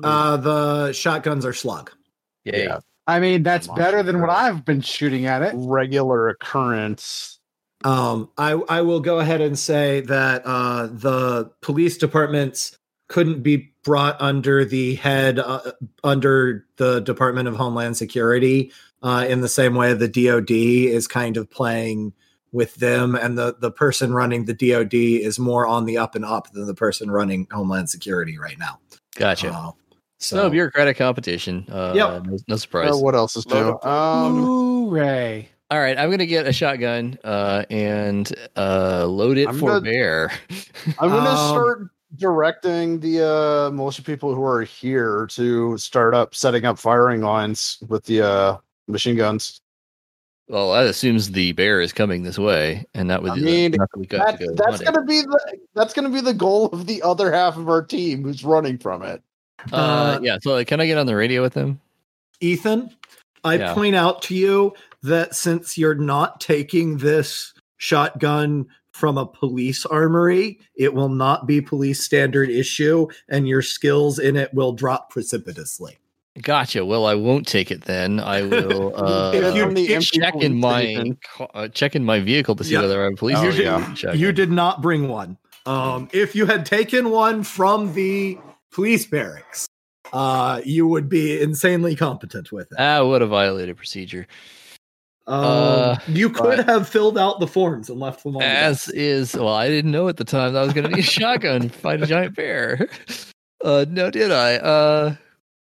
Uh, 0.03 0.38
the 0.38 0.93
shotguns 0.93 1.45
are 1.45 1.53
slug. 1.53 1.91
Yay. 2.45 2.63
Yeah. 2.65 2.79
I 3.07 3.19
mean, 3.19 3.41
that's 3.43 3.67
Come 3.67 3.75
better 3.77 4.03
than 4.03 4.19
what. 4.21 4.29
I've 4.29 4.63
been 4.65 4.81
shooting 4.81 5.25
at 5.25 5.41
it. 5.41 5.53
regular 5.55 6.27
occurrence. 6.29 7.39
Um, 7.84 8.29
I 8.38 8.51
I 8.69 8.81
will 8.81 8.99
go 8.99 9.19
ahead 9.19 9.39
and 9.41 9.57
say 9.57 10.01
that 10.01 10.41
uh, 10.45 10.88
the 10.88 11.51
police 11.61 11.97
departments 11.97 12.76
couldn't 13.07 13.41
be 13.41 13.71
brought 13.84 14.19
under 14.21 14.65
the 14.65 14.95
head 14.95 15.39
uh, 15.39 15.61
under 16.03 16.65
the 16.77 16.99
Department 17.01 17.47
of 17.47 17.55
Homeland 17.55 17.95
Security 17.97 18.71
uh, 19.03 19.25
in 19.29 19.41
the 19.41 19.47
same 19.49 19.75
way 19.75 19.93
the 19.93 20.07
DoD 20.07 20.51
is 20.51 21.07
kind 21.07 21.38
of 21.38 21.49
playing 21.49 22.13
with 22.51 22.75
them, 22.75 23.13
and 23.15 23.38
the 23.38 23.55
the 23.59 23.71
person 23.71 24.13
running 24.13 24.45
the 24.45 24.53
DoD 24.53 24.93
is 24.93 25.38
more 25.39 25.67
on 25.67 25.85
the 25.85 25.97
up 25.97 26.15
and 26.15 26.25
up 26.25 26.51
than 26.51 26.65
the 26.65 26.73
person 26.73 27.11
running 27.11 27.47
Homeland 27.51 27.89
Security 27.89 28.38
right 28.38 28.57
now. 28.57 28.79
Gotcha. 29.15 29.49
Uh, 29.51 29.71
so, 30.19 30.38
no 30.38 30.49
bureaucratic 30.49 30.97
competition. 30.97 31.65
Uh, 31.69 31.93
Yep. 31.95 32.23
no, 32.25 32.38
no 32.47 32.55
surprise. 32.55 32.91
Uh, 32.93 32.97
what 32.97 33.13
else 33.15 33.35
is 33.35 33.45
Load 33.47 33.65
new? 33.65 33.71
up. 33.73 33.85
Um, 33.85 34.43
Hooray! 34.43 35.49
All 35.69 35.77
right, 35.79 35.97
I'm 35.97 36.09
gonna 36.09 36.25
get 36.25 36.47
a 36.47 36.53
shotgun 36.53 37.19
uh, 37.23 37.65
and 37.69 38.31
uh, 38.55 39.05
load 39.05 39.38
it 39.38 39.47
I'm 39.49 39.59
for 39.59 39.69
gonna- 39.71 39.81
bear. 39.81 40.31
I'm 40.99 41.09
gonna 41.09 41.29
Um, 41.29 41.49
start 41.49 41.88
directing 42.15 42.99
the 42.99 43.21
uh, 43.27 43.71
militia 43.71 44.01
people 44.01 44.34
who 44.34 44.43
are 44.43 44.61
here 44.63 45.27
to 45.31 45.77
start 45.77 46.13
up 46.13 46.34
setting 46.34 46.65
up 46.65 46.79
firing 46.79 47.21
lines 47.21 47.77
with 47.88 48.05
the 48.05 48.21
uh, 48.21 48.57
machine 48.88 49.15
guns. 49.15 49.59
well, 50.47 50.71
that 50.73 50.85
assumes 50.85 51.31
the 51.31 51.51
bear 51.51 51.81
is 51.81 51.91
coming 51.91 52.23
this 52.23 52.39
way, 52.39 52.85
and 52.93 53.09
that 53.09 53.21
would 53.21 53.31
I 53.34 53.35
be 53.35 53.41
mean, 53.41 53.71
that 53.71 53.89
we 53.95 54.05
got 54.05 54.25
That, 54.25 54.39
to 54.39 54.47
go. 54.47 54.53
that's 54.55 54.81
gonna 54.81 55.03
be 55.03 55.21
the 55.21 55.57
that's 55.75 55.93
gonna 55.93 56.09
be 56.09 56.21
the 56.21 56.34
goal 56.34 56.67
of 56.67 56.85
the 56.88 57.01
other 57.01 57.31
half 57.31 57.57
of 57.57 57.67
our 57.67 57.81
team 57.84 58.23
who's 58.23 58.43
running 58.43 58.77
from 58.77 59.03
it. 59.03 59.21
Uh, 59.73 59.75
Uh, 59.75 60.19
yeah. 60.21 60.38
So, 60.41 60.63
can 60.63 60.79
I 60.79 60.85
get 60.85 60.97
on 60.97 61.05
the 61.07 61.15
radio 61.15 61.41
with 61.41 61.53
them? 61.53 61.81
Ethan, 62.39 62.95
I 63.43 63.55
Yeah. 63.57 63.73
point 63.73 63.95
out 63.95 64.21
to 64.23 64.35
you 64.35 64.73
that 65.03 65.35
since 65.35 65.77
you're 65.77 65.95
not 65.95 66.39
taking 66.39 66.97
this 66.97 67.53
shotgun 67.77 68.67
from 68.98 69.18
a 69.18 69.26
police 69.26 69.86
armory, 69.86 70.60
it 70.76 70.94
will 70.94 71.10
not 71.10 71.45
be 71.45 71.61
police 71.61 72.03
standard 72.03 72.49
issue, 72.49 73.07
and 73.30 73.48
your 73.48 73.61
skills 73.61 74.18
in 74.18 74.36
it 74.36 74.52
will 74.53 74.74
drop 74.74 75.11
precipitously. 75.11 75.98
Gotcha. 76.41 76.84
Well, 76.86 77.06
I 77.06 77.15
won't 77.15 77.48
take 77.48 77.72
it 77.72 77.86
then. 77.86 78.19
I 78.19 78.41
will 78.41 78.95
uh, 79.03 79.32
If 79.34 79.56
you- 79.56 79.64
From 79.64 79.74
the 79.76 79.86
if- 79.86 79.91
empty 79.91 80.19
check 80.19 80.36
in 80.36 80.60
my 80.60 81.14
uh, 81.53 81.68
check 81.69 81.95
in 81.95 82.03
my 82.03 82.19
vehicle 82.19 82.56
to 82.56 82.64
see 82.64 82.74
Yeah. 82.74 82.82
whether 82.82 83.06
I'm 83.06 83.15
police. 83.15 83.38
Oh, 83.38 83.44
you, 83.45 83.52
did, 83.52 84.03
yeah. 84.03 84.14
you 84.14 84.32
did 84.32 84.52
not 84.52 84.82
bring 84.82 85.07
one. 85.07 85.38
Um, 85.68 86.10
if 86.14 86.36
you 86.36 86.45
had 86.45 86.65
taken 86.65 87.10
one 87.11 87.44
from 87.44 87.94
the 87.94 88.38
police 88.72 89.06
barracks, 89.06 89.68
uh, 90.14 90.61
you 90.64 90.88
would 90.88 91.10
be 91.10 91.40
insanely 91.41 91.95
competent 91.95 92.52
with 92.52 92.72
it. 92.72 92.78
Ah, 92.80 93.03
what 93.03 93.22
a 93.22 93.28
violated 93.28 93.76
procedure. 93.78 94.28
Um, 95.27 95.43
uh, 95.43 95.97
you 96.07 96.29
could 96.29 96.59
have 96.59 96.87
filled 96.87 97.17
out 97.17 97.39
the 97.41 97.47
forms 97.47 97.89
and 97.89 97.99
left 97.99 98.23
them 98.23 98.37
on. 98.37 98.41
As 98.43 98.85
desk. 98.85 98.91
is, 98.95 99.33
well, 99.35 99.49
I 99.49 99.67
didn't 99.67 99.91
know 99.91 100.07
at 100.07 100.15
the 100.17 100.23
time 100.23 100.53
that 100.53 100.59
I 100.59 100.63
was 100.63 100.73
going 100.73 100.89
to 100.89 100.95
need 100.95 101.03
a 101.03 101.07
shotgun 101.07 101.61
to 101.63 101.69
fight 101.69 102.01
a 102.01 102.05
giant 102.07 102.35
bear. 102.35 102.87
Uh, 103.63 103.85
no, 103.89 104.11
did 104.11 104.31
I? 104.31 104.57
Uh, 104.57 105.15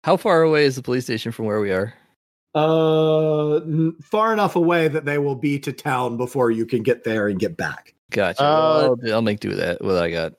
how 0.02 0.16
far 0.16 0.42
away 0.42 0.64
is 0.64 0.74
the 0.74 0.82
police 0.82 1.04
station 1.04 1.30
from 1.30 1.44
where 1.46 1.60
we 1.60 1.70
are? 1.70 1.94
Uh, 2.56 3.56
n- 3.58 3.94
far 4.02 4.32
enough 4.32 4.56
away 4.56 4.88
that 4.88 5.04
they 5.04 5.18
will 5.18 5.36
be 5.36 5.60
to 5.60 5.72
town 5.72 6.16
before 6.16 6.50
you 6.50 6.66
can 6.66 6.82
get 6.82 7.04
there 7.04 7.28
and 7.28 7.38
get 7.38 7.56
back. 7.56 7.94
Gotcha. 8.10 8.42
Uh, 8.42 8.94
well, 9.00 9.14
I'll 9.14 9.22
make 9.22 9.38
do 9.38 9.48
with 9.50 9.58
that. 9.58 9.82
What 9.82 9.96
I 9.96 10.10
got? 10.10 10.32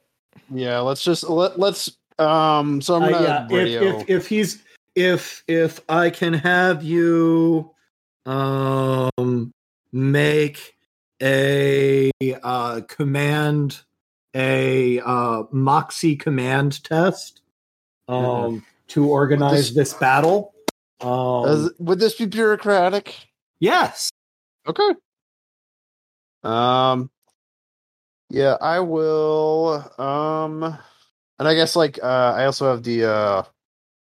Yeah, 0.53 0.79
let's 0.79 1.01
just 1.03 1.23
let 1.29 1.57
let's 1.57 1.89
um. 2.19 2.81
So 2.81 2.95
I'm 2.95 3.03
Uh, 3.03 3.09
gonna 3.11 3.23
yeah, 3.49 3.57
radio. 3.57 3.81
if, 3.83 4.01
if 4.01 4.09
if 4.09 4.27
he's 4.27 4.63
if 4.95 5.43
if 5.47 5.79
I 5.89 6.09
can 6.09 6.33
have 6.33 6.83
you 6.83 7.71
um 8.25 9.51
make 9.91 10.75
a 11.21 12.11
uh 12.43 12.81
command 12.87 13.81
a 14.35 14.99
uh 14.99 15.43
moxie 15.51 16.15
command 16.15 16.83
test 16.83 17.41
um 18.07 18.65
to 18.87 19.07
organize 19.07 19.73
this 19.73 19.93
battle 19.93 20.53
um 21.01 21.69
would 21.79 21.99
this 21.99 22.15
be 22.15 22.25
bureaucratic? 22.25 23.15
yes 23.59 24.09
Okay. 24.67 24.95
Um 26.43 27.09
yeah, 28.29 28.57
I 28.59 28.79
will 28.79 29.91
um 29.99 30.63
and 31.39 31.47
I 31.47 31.53
guess 31.53 31.75
like 31.75 31.99
uh 32.01 32.33
I 32.35 32.45
also 32.45 32.69
have 32.69 32.83
the 32.83 33.05
uh 33.05 33.43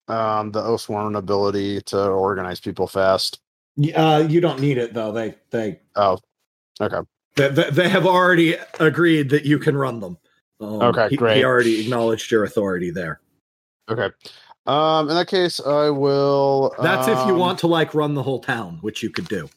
um 0.09 0.53
the 0.53 0.63
Oathsworn 0.63 1.17
ability 1.17 1.81
to 1.83 2.09
organize 2.09 2.61
people 2.61 2.87
fast. 2.87 3.41
Uh 3.95 4.27
you 4.29 4.41
don't 4.41 4.61
need 4.61 4.79
it 4.79 4.93
though 4.95 5.13
they 5.13 5.35
they 5.51 5.81
Oh. 5.97 6.19
Okay. 6.81 6.99
they, 7.37 7.49
they 7.49 7.89
have 7.89 8.07
already 8.07 8.57
agreed 8.81 9.31
that 9.31 9.45
you 9.45 9.59
can 9.59 9.77
run 9.77 10.01
them 10.01 10.19
um, 10.61 10.83
Okay, 10.83 11.09
he- 11.11 11.17
great. 11.17 11.37
he 11.39 11.45
already 11.45 11.81
acknowledged 11.81 12.31
your 12.31 12.45
authority 12.45 12.91
there 12.91 13.21
Okay. 13.91 14.11
Um 14.67 15.09
in 15.09 15.15
that 15.17 15.29
case 15.29 15.59
I 15.61 15.89
will 15.91 16.75
That's 16.83 17.09
if 17.09 17.17
you 17.27 17.33
um, 17.35 17.39
want 17.39 17.59
to 17.61 17.67
like 17.67 17.95
run 17.95 18.15
the 18.15 18.23
whole 18.23 18.41
town, 18.41 18.79
which 18.83 19.03
you 19.03 19.11
could 19.11 19.29
do. 19.29 19.49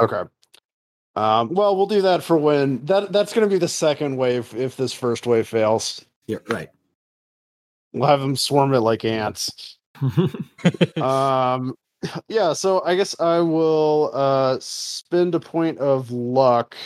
Okay. 0.00 0.22
Um 1.16 1.52
well 1.52 1.76
we'll 1.76 1.86
do 1.86 2.02
that 2.02 2.22
for 2.22 2.36
when 2.38 2.84
that 2.86 3.10
that's 3.12 3.32
gonna 3.32 3.48
be 3.48 3.58
the 3.58 3.68
second 3.68 4.16
wave 4.16 4.54
if 4.54 4.76
this 4.76 4.92
first 4.92 5.26
wave 5.26 5.48
fails. 5.48 6.04
Yeah, 6.26 6.38
right. 6.48 6.68
We'll 7.92 8.08
have 8.08 8.20
them 8.20 8.36
swarm 8.36 8.72
it 8.74 8.78
like 8.80 9.04
ants. 9.04 9.76
um 10.96 11.74
yeah 12.28 12.52
so 12.52 12.82
i 12.84 12.94
guess 12.94 13.18
i 13.20 13.38
will 13.38 14.10
uh 14.14 14.56
spend 14.60 15.34
a 15.34 15.40
point 15.40 15.78
of 15.78 16.10
luck 16.10 16.76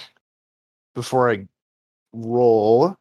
before 0.94 1.30
i 1.30 1.46
roll 2.12 2.96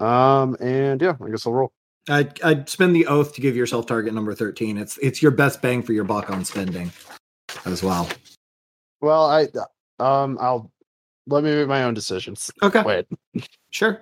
um 0.00 0.56
and 0.60 1.00
yeah 1.02 1.14
i 1.24 1.28
guess 1.30 1.46
i'll 1.46 1.52
roll 1.52 1.72
I'd, 2.10 2.40
I'd 2.40 2.68
spend 2.70 2.96
the 2.96 3.06
oath 3.06 3.34
to 3.34 3.42
give 3.42 3.54
yourself 3.54 3.84
target 3.84 4.14
number 4.14 4.34
thirteen. 4.34 4.78
It's 4.78 4.96
it's 5.02 5.20
your 5.20 5.30
best 5.30 5.60
bang 5.60 5.82
for 5.82 5.92
your 5.92 6.04
buck 6.04 6.30
on 6.30 6.42
spending, 6.42 6.90
as 7.66 7.82
well. 7.82 8.08
well 9.02 9.26
i 9.26 9.42
um 9.98 10.38
i'll 10.40 10.72
let 11.26 11.44
me 11.44 11.54
make 11.54 11.68
my 11.68 11.82
own 11.82 11.92
decisions 11.92 12.50
Okay, 12.62 12.82
wait 12.82 13.06
sure. 13.68 14.00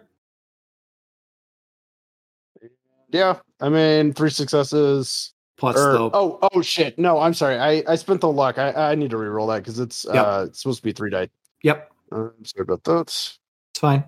yeah 3.10 3.38
i 3.60 3.68
mean 3.68 4.12
three 4.12 4.30
successes 4.30 5.34
Plus 5.56 5.76
or, 5.76 5.92
the 5.92 6.10
oh 6.12 6.38
oh 6.52 6.60
shit 6.62 6.98
no 6.98 7.18
i'm 7.18 7.32
sorry 7.32 7.56
i 7.58 7.82
i 7.90 7.94
spent 7.96 8.20
the 8.20 8.30
luck 8.30 8.58
i 8.58 8.72
i 8.72 8.94
need 8.94 9.08
to 9.10 9.16
re-roll 9.16 9.46
that 9.46 9.58
because 9.58 9.78
it's 9.78 10.04
Yep. 10.12 10.26
uh 10.26 10.44
it's 10.48 10.60
supposed 10.60 10.78
to 10.78 10.82
be 10.82 10.92
three 10.92 11.10
die 11.10 11.28
yep, 11.62 11.90
i'm 12.12 12.32
sorry 12.44 12.62
about 12.64 12.84
that 12.84 13.00
it's 13.00 13.38
fine. 13.78 14.04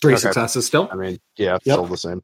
Three 0.00 0.14
Okay. 0.14 0.20
successes 0.20 0.66
still. 0.66 0.88
i 0.92 0.94
mean 0.94 1.18
yeah 1.36 1.58
Yep. 1.64 1.74
still 1.74 1.86
the 1.86 1.96
same 1.96 2.22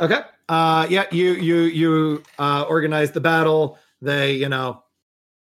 Okay. 0.00 0.20
Uh 0.48 0.86
yeah, 0.90 1.04
you 1.12 1.32
you 1.34 1.56
you 1.62 2.22
uh 2.38 2.64
organize 2.68 3.12
the 3.12 3.20
battle. 3.20 3.78
They, 4.02 4.32
you 4.34 4.48
know, 4.48 4.82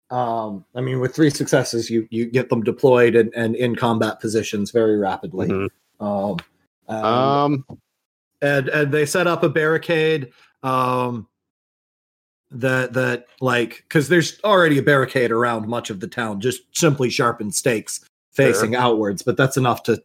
um 0.10 0.66
I 0.74 0.82
mean 0.82 1.00
with 1.00 1.14
three 1.16 1.30
successes 1.30 1.90
you 1.92 2.08
you 2.10 2.26
get 2.26 2.50
them 2.50 2.64
deployed 2.64 3.16
and, 3.16 3.32
and 3.36 3.56
in 3.56 3.76
combat 3.76 4.20
positions 4.20 4.72
very 4.72 4.98
rapidly. 4.98 5.50
Mhm. 5.50 5.70
Um 6.00 6.38
um 6.90 7.66
and 8.42 8.70
and 8.70 8.92
they 8.92 9.06
set 9.06 9.28
up 9.28 9.44
a 9.44 9.50
barricade 9.50 10.32
um 10.64 11.28
that 12.52 12.94
that 12.94 13.28
like 13.40 13.86
cuz 13.90 14.10
there's 14.10 14.40
already 14.44 14.78
a 14.78 14.84
barricade 14.84 15.32
around 15.32 15.68
much 15.68 15.90
of 15.90 16.00
the 16.00 16.08
town 16.08 16.42
just 16.42 16.62
simply 16.74 17.10
sharpened 17.10 17.56
stakes 17.56 18.02
facing 18.32 18.76
outwards 18.76 19.22
but 19.22 19.38
that's 19.38 19.58
enough 19.58 19.84
to 19.84 20.02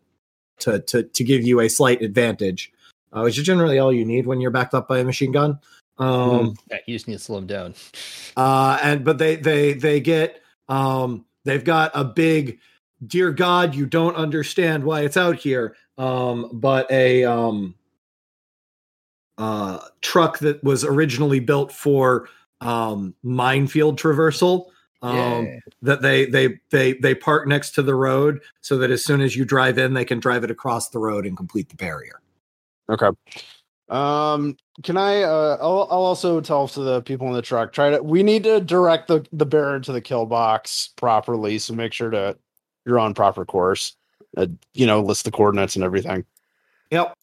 to 0.59 0.81
to 0.81 1.03
to 1.03 1.25
give 1.25 1.45
you 1.45 1.61
a 1.61 1.69
slight 1.69 2.03
advantage 2.03 2.73
uh, 3.13 3.23
which 3.23 3.39
is 3.39 3.45
generally 3.45 3.79
all 3.79 3.93
you 3.93 4.05
need 4.05 4.27
when 4.27 4.41
you're 4.41 4.51
backed 4.51 4.75
up 4.75 4.89
by 4.89 4.99
a 4.99 5.05
machine 5.05 5.33
gun. 5.33 5.59
Um 5.99 6.55
Yeah, 6.71 6.79
you 6.87 6.95
just 6.95 7.09
need 7.09 7.15
to 7.15 7.19
slow 7.21 7.37
them 7.37 7.47
down. 7.47 7.75
uh 8.37 8.79
and 8.83 9.05
but 9.05 9.19
they 9.19 9.37
they 9.37 9.73
they 9.73 10.01
get 10.01 10.43
um 10.69 11.25
they've 11.45 11.65
got 11.65 11.91
a 11.95 12.05
big 12.05 12.59
dear 13.07 13.31
god 13.31 13.75
you 13.75 13.87
don't 13.87 14.17
understand 14.17 14.85
why 14.85 15.03
it's 15.03 15.17
out 15.17 15.37
here 15.37 15.77
um 15.97 16.51
but 16.53 16.91
a 16.91 17.25
um 17.25 17.75
uh 19.39 19.79
truck 20.01 20.39
that 20.39 20.63
was 20.65 20.85
originally 20.85 21.41
built 21.41 21.71
for 21.73 22.29
um 22.61 23.15
minefield 23.23 23.99
traversal 23.99 24.67
um 25.03 25.45
Yeah. 25.45 25.59
that 25.83 26.03
they 26.03 26.27
they 26.27 26.59
they 26.71 26.95
they 26.95 27.15
park 27.15 27.47
next 27.47 27.73
to 27.73 27.83
the 27.83 27.95
road 27.95 28.41
so 28.63 28.79
that 28.79 28.91
as 28.91 29.05
soon 29.05 29.21
as 29.21 29.37
you 29.37 29.45
drive 29.45 29.77
in 29.79 29.93
they 29.95 30.05
can 30.05 30.21
drive 30.21 30.43
it 30.45 30.51
across 30.51 30.89
the 30.89 30.99
road 30.99 31.27
and 31.27 31.37
complete 31.37 31.69
the 31.69 31.77
barrier 31.77 32.21
Okay. 32.89 33.09
Um, 33.89 34.57
can 34.83 34.97
I? 34.97 35.23
Uh, 35.23 35.59
I'll, 35.61 35.89
I'll 35.91 36.05
also 36.05 36.41
tell 36.41 36.67
to 36.69 36.81
the 36.81 37.03
people 37.03 37.27
in 37.29 37.33
the 37.35 37.43
truck. 37.43 37.73
Try 37.73 37.91
to. 37.91 38.03
We 38.03 38.23
need 38.23 38.45
to 38.45 38.61
direct 38.61 39.09
the 39.09 39.25
the 39.33 39.47
bear 39.47 39.79
to 39.81 39.93
the 39.93 40.01
kill 40.01 40.27
box 40.27 40.91
properly. 40.97 41.59
So 41.59 41.75
make 41.75 41.93
sure 41.93 42.11
to 42.11 42.37
you're 42.85 42.99
on 42.99 43.15
proper 43.15 43.45
course. 43.45 43.97
Uh, 44.37 44.47
you 44.75 44.87
know, 44.87 45.01
list 45.01 45.25
the 45.25 45.31
coordinates 45.31 45.77
and 45.77 45.85
everything. 45.85 46.25
Yep. 46.91 47.15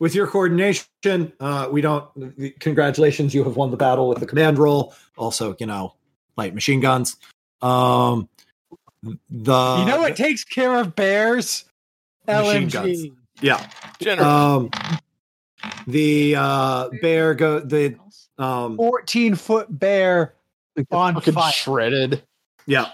With 0.00 0.14
your 0.14 0.26
coordination, 0.26 1.32
uh, 1.40 1.68
we 1.70 1.82
don't. 1.82 2.58
Congratulations, 2.58 3.34
you 3.34 3.44
have 3.44 3.56
won 3.56 3.70
the 3.70 3.76
battle 3.76 4.08
with 4.08 4.18
the 4.18 4.26
command 4.26 4.58
roll. 4.58 4.94
Also, 5.16 5.54
you 5.60 5.66
know, 5.66 5.94
light 6.36 6.54
machine 6.54 6.80
guns. 6.80 7.16
Um, 7.60 8.28
the 9.02 9.76
you 9.78 9.84
know 9.84 9.98
what 10.00 10.16
takes 10.16 10.42
care 10.42 10.80
of 10.80 10.96
bears? 10.96 11.66
Machine 12.26 12.68
LMG. 12.68 12.72
guns. 12.72 13.06
Yeah. 13.42 13.70
General. 14.00 14.28
Um, 14.28 14.70
the 15.86 16.34
uh, 16.36 16.88
bear 17.02 17.34
go 17.34 17.60
the 17.60 17.96
um 18.38 18.76
14 18.76 19.34
foot 19.34 19.66
bear 19.78 20.34
on 20.90 21.20
fire. 21.20 21.52
shredded. 21.52 22.22
yeah. 22.66 22.92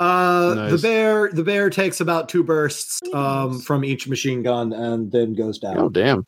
Uh, 0.00 0.70
the 0.70 0.78
bear 0.78 1.30
the 1.30 1.44
bear 1.44 1.68
takes 1.68 2.00
about 2.00 2.28
two 2.28 2.42
bursts 2.42 3.00
um 3.12 3.60
from 3.60 3.84
each 3.84 4.08
machine 4.08 4.42
gun 4.42 4.72
and 4.72 5.12
then 5.12 5.34
goes 5.34 5.58
down. 5.58 5.76
Oh 5.78 5.88
damn! 5.90 6.24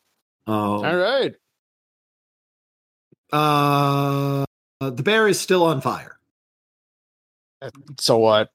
Um, 0.47 0.55
All 0.55 0.95
right. 0.97 1.33
uh, 3.31 4.45
the 4.81 5.03
bear 5.03 5.27
is 5.27 5.39
still 5.39 5.63
on 5.63 5.81
fire. 5.81 6.17
So 7.99 8.17
what? 8.17 8.51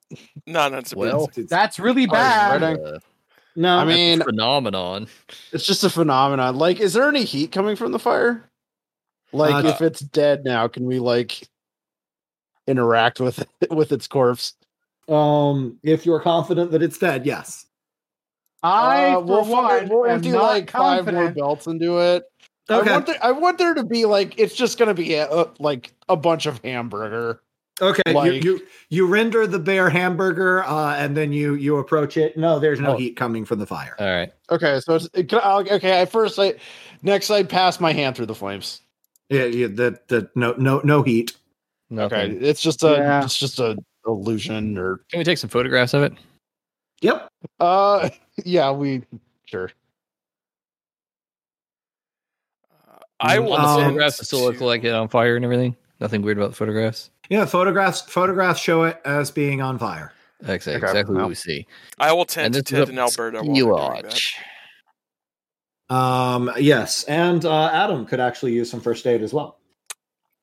no, 0.46 0.68
no, 0.68 0.78
it's 0.78 0.92
a 0.92 0.98
well, 0.98 1.24
It's- 1.24 1.38
it's- 1.38 1.50
That's 1.50 1.78
really 1.78 2.04
Oh, 2.06 2.12
bad. 2.12 2.62
Uh, 2.62 2.98
no, 3.56 3.78
I 3.78 3.84
mean, 3.86 4.20
phenomenon. 4.22 5.08
it's 5.52 5.64
just 5.64 5.82
a 5.82 5.90
phenomenon. 5.90 6.56
Like, 6.56 6.78
is 6.80 6.92
there 6.92 7.08
any 7.08 7.24
heat 7.24 7.50
coming 7.50 7.74
from 7.74 7.92
the 7.92 7.98
fire? 7.98 8.50
Like, 9.32 9.64
Uh, 9.64 9.68
if 9.68 9.80
it's 9.80 10.00
dead 10.00 10.44
now, 10.44 10.68
can 10.68 10.84
we 10.84 10.98
like 10.98 11.48
interact 12.66 13.18
with 13.18 13.38
it, 13.38 13.48
with 13.70 13.92
its 13.92 14.06
corpse? 14.06 14.54
um, 15.08 15.78
if 15.82 16.04
you're 16.04 16.20
confident 16.20 16.70
that 16.72 16.82
it's 16.82 16.98
dead, 16.98 17.24
yes. 17.24 17.64
I, 18.62 19.10
Uh, 19.10 19.20
for 19.20 19.24
we'll, 19.26 19.44
one, 19.46 19.88
we'll 19.88 20.04
empty 20.06 20.30
not 20.30 20.42
like 20.42 20.70
five 20.70 21.04
more 21.04 21.12
confident. 21.14 21.36
belts 21.36 21.66
into 21.66 21.98
it. 21.98 22.24
Okay. 22.70 22.90
I 22.90 22.92
want, 22.92 23.06
there, 23.06 23.16
I 23.22 23.30
want 23.32 23.58
there 23.58 23.74
to 23.74 23.84
be 23.84 24.04
like 24.04 24.38
it's 24.38 24.54
just 24.54 24.78
gonna 24.78 24.94
be 24.94 25.14
a, 25.14 25.26
a- 25.30 25.50
like 25.58 25.92
a 26.08 26.16
bunch 26.16 26.46
of 26.46 26.60
hamburger. 26.62 27.40
Okay, 27.80 28.02
Like- 28.12 28.42
you, 28.44 28.52
you 28.58 28.66
you 28.90 29.06
render 29.06 29.46
the 29.46 29.60
bear 29.60 29.88
hamburger, 29.88 30.64
uh, 30.64 30.96
and 30.96 31.16
then 31.16 31.32
you 31.32 31.54
you 31.54 31.76
approach 31.78 32.16
it. 32.16 32.36
No, 32.36 32.58
there's 32.58 32.80
no 32.80 32.94
Oh. 32.94 32.96
heat 32.96 33.14
coming 33.16 33.44
from 33.44 33.60
the 33.60 33.66
fire. 33.66 33.94
All 34.00 34.06
right. 34.06 34.32
Okay, 34.50 34.80
so 34.80 34.96
it's 34.96 35.08
it, 35.14 35.28
can 35.28 35.38
I- 35.38 35.60
okay. 35.76 36.00
At 36.00 36.10
first, 36.10 36.38
I 36.40 36.54
next 37.02 37.30
I 37.30 37.44
pass 37.44 37.78
my 37.80 37.92
hand 37.92 38.16
through 38.16 38.26
the 38.26 38.34
flames. 38.34 38.80
Yeah, 39.30 39.44
yeah, 39.44 39.68
the 39.68 39.98
the 40.08 40.28
no 40.34 40.54
no 40.58 40.80
no 40.82 41.02
heat. 41.02 41.36
Nothing. 41.88 42.18
Okay, 42.18 42.46
it's 42.46 42.60
just 42.60 42.82
a 42.82 42.90
Yeah. 42.96 43.24
it's 43.24 43.38
just 43.38 43.60
a 43.60 43.78
illusion 44.06 44.76
or 44.76 45.00
Can 45.10 45.18
we 45.18 45.24
take 45.24 45.38
some 45.38 45.48
photographs 45.50 45.94
of 45.94 46.02
it? 46.02 46.12
Yep. 47.02 47.28
uh 47.60 48.08
yeah 48.44 48.70
we 48.72 49.02
sure 49.44 49.70
Uh, 52.70 52.98
I 53.20 53.38
want 53.38 53.62
On 53.62 53.62
the 53.62 53.68
Um, 53.68 53.84
photographs, 53.84 54.18
to 54.18 54.24
still 54.24 54.40
look 54.42 54.60
like 54.60 54.84
it 54.84 54.92
on 54.92 55.08
fire 55.08 55.36
and 55.36 55.44
everything. 55.44 55.76
Nothing 56.00 56.22
weird 56.22 56.38
about 56.38 56.50
the 56.50 56.56
photographs. 56.56 57.10
Yeah, 57.28 57.44
photographs 57.44 58.00
photographs 58.02 58.60
show 58.60 58.84
it 58.84 59.00
as 59.04 59.30
being 59.30 59.60
on 59.60 59.78
fire. 59.78 60.12
Exactly, 60.40 60.74
Okay, 60.76 60.86
exactly 60.86 61.14
well. 61.14 61.24
what 61.24 61.28
we 61.30 61.34
see. 61.34 61.66
I 61.98 62.12
will 62.12 62.24
tend 62.24 62.54
to 62.54 62.62
this 62.62 62.70
is 62.72 62.78
Ted 62.78 62.88
and 62.90 62.98
Alberta 62.98 63.38
while 63.42 63.44
ski 63.44 63.52
they're 63.54 63.62
doing 63.64 63.72
lodge. 63.72 64.36
that. 65.88 65.94
Um, 65.96 66.50
yes, 66.58 67.02
and 67.04 67.44
uh, 67.44 67.70
Adam 67.72 68.06
could 68.06 68.20
actually 68.20 68.52
use 68.52 68.70
some 68.70 68.80
first 68.80 69.06
aid 69.06 69.22
as 69.22 69.32
well. 69.32 69.58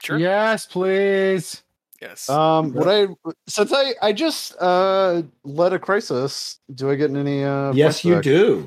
Sure. 0.04 0.18
Yes, 0.18 0.66
please. 0.66 1.64
Yes. 2.02 2.30
um 2.30 2.74
would 2.74 2.88
i 2.88 3.08
since 3.48 3.72
i 3.74 3.94
i 4.02 4.12
just 4.12 4.56
uh 4.60 5.22
led 5.44 5.74
a 5.74 5.80
crisis 5.80 6.60
do 6.76 6.92
i 6.92 6.96
get 6.96 7.10
any 7.12 7.44
uh 7.44 7.72
yes, 7.74 8.04
you 8.04 8.16
back? 8.16 8.24
do. 8.24 8.66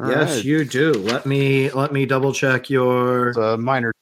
All 0.00 0.08
yes, 0.10 0.36
right. 0.36 0.44
you 0.44 0.64
do. 0.64 0.92
Let 0.92 1.24
me 1.26 1.70
let 1.70 1.92
me 1.92 2.04
double 2.06 2.32
check 2.32 2.68
your. 2.68 3.28
it's 3.28 3.38
a 3.38 3.56
minor 3.56 3.92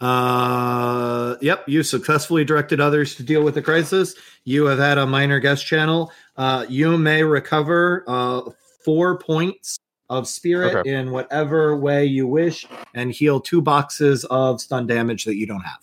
Uh, 0.00 1.36
yep, 1.40 1.64
you 1.68 1.82
successfully 1.82 2.44
directed 2.44 2.80
others 2.80 3.14
to 3.16 3.22
deal 3.22 3.42
with 3.42 3.54
the 3.54 3.62
crisis. 3.62 4.14
You 4.44 4.66
have 4.66 4.78
had 4.78 4.98
a 4.98 5.06
minor 5.06 5.40
guest 5.40 5.66
channel. 5.66 6.12
Uh, 6.36 6.66
you 6.68 6.98
may 6.98 7.22
recover 7.22 8.04
uh, 8.06 8.42
four 8.84 9.18
points 9.18 9.78
of 10.10 10.28
spirit 10.28 10.74
Okay. 10.76 10.92
in 10.94 11.10
whatever 11.10 11.76
way 11.76 12.04
you 12.04 12.26
wish 12.26 12.66
and 12.94 13.10
heal 13.12 13.40
two 13.40 13.62
boxes 13.62 14.24
of 14.26 14.60
stun 14.60 14.86
damage 14.86 15.24
that 15.24 15.36
you 15.36 15.46
don't 15.46 15.62
have. 15.62 15.78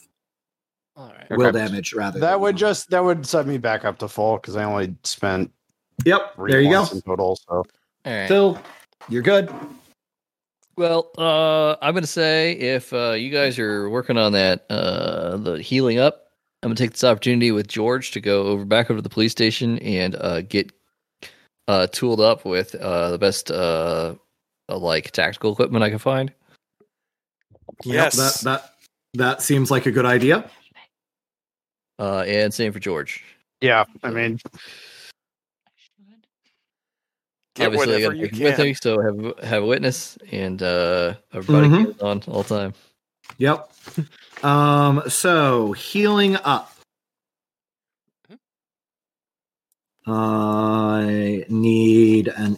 All 1.01 1.07
right. 1.17 1.25
Okay. 1.25 1.35
Will 1.35 1.51
damage, 1.51 1.93
rather. 1.93 2.19
that 2.19 2.33
you 2.33 2.39
would 2.39 2.51
don't 2.53 2.59
just 2.59 2.89
that 2.91 3.03
would 3.03 3.25
set 3.25 3.47
me 3.47 3.57
back 3.57 3.85
up 3.85 3.97
to 3.99 4.07
full 4.07 4.37
because 4.37 4.55
i 4.55 4.63
only 4.63 4.95
spent. 5.03 5.51
Yep, 6.05 6.35
there 6.47 6.61
you 6.61 6.69
go. 6.69 6.85
in 6.91 7.01
total 7.01 7.35
so 7.35 7.55
All 7.55 7.65
right. 8.05 8.25
Still, 8.25 8.59
you're 9.09 9.21
good. 9.23 9.51
Well, 10.77 11.09
uh, 11.17 11.75
I'm 11.81 11.95
gonna 11.95 12.05
say 12.05 12.53
if 12.53 12.93
uh, 12.93 13.11
you 13.11 13.31
guys 13.31 13.57
are 13.57 13.89
working 13.89 14.17
on 14.17 14.33
that, 14.33 14.65
uh, 14.69 15.37
the 15.37 15.61
healing 15.61 15.97
up, 15.97 16.27
I'm 16.61 16.69
gonna 16.69 16.75
take 16.75 16.91
this 16.91 17.03
opportunity 17.03 17.51
with 17.51 17.67
George 17.67 18.11
to 18.11 18.21
go 18.21 18.43
over 18.43 18.63
back 18.63 18.91
over 18.91 18.99
to 18.99 19.01
the 19.01 19.09
police 19.09 19.31
station 19.31 19.79
and 19.79 20.15
uh, 20.15 20.41
get 20.41 20.71
uh, 21.67 21.87
tooled 21.87 22.21
up 22.21 22.45
with 22.45 22.75
uh, 22.75 23.11
the 23.11 23.17
best 23.17 23.49
uh, 23.49 24.13
uh, 24.69 24.77
like 24.77 25.11
tactical 25.11 25.51
equipment 25.51 25.83
I 25.83 25.89
can 25.89 25.99
find. 25.99 26.31
Yep, 27.83 28.13
Yes. 28.13 28.41
that 28.41 28.43
that 28.43 28.75
that 29.13 29.41
seems 29.41 29.71
like 29.71 29.85
a 29.87 29.91
good 29.91 30.05
idea. 30.05 30.49
Uh, 32.01 32.23
and 32.25 32.51
same 32.53 32.73
for 32.73 32.79
George. 32.79 33.23
yeah 33.61 33.85
i 34.03 34.09
mean 34.09 34.39
Get 37.53 37.65
Obviously, 37.67 37.95
I 37.95 38.07
whatever 38.07 38.13
gotta 38.15 38.17
you 38.17 38.27
take 38.29 38.41
it 38.41 38.57
with 38.57 38.59
me, 38.59 38.73
so 38.73 39.01
have 39.01 39.43
have 39.45 39.63
a 39.63 39.65
witness 39.65 40.17
and 40.31 40.63
uh, 40.63 41.15
everybody 41.33 41.67
Mhm. 41.67 42.01
on 42.01 42.23
all 42.33 42.43
the 42.43 42.49
time. 42.57 42.73
Yep. 43.39 43.69
Um. 44.41 45.03
So 45.09 45.73
healing 45.73 46.37
up. 46.37 46.71
I 50.07 51.43
need 51.49 52.29
an. 52.29 52.57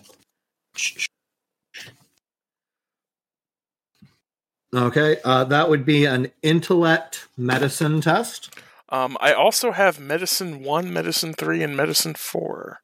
Okay, 4.75 5.17
uh, 5.25 5.43
that 5.45 5.69
would 5.69 5.85
be 5.85 6.05
an 6.05 6.31
intellect 6.43 7.27
medicine 7.35 7.99
test. 7.99 8.51
Um, 8.93 9.17
I 9.19 9.33
also 9.33 9.71
have 9.71 9.99
medicine 9.99 10.61
one, 10.63 10.93
medicine 10.93 11.33
three, 11.33 11.63
and 11.63 11.75
medicine 11.75 12.13
four. 12.13 12.81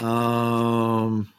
Um. 0.00 1.32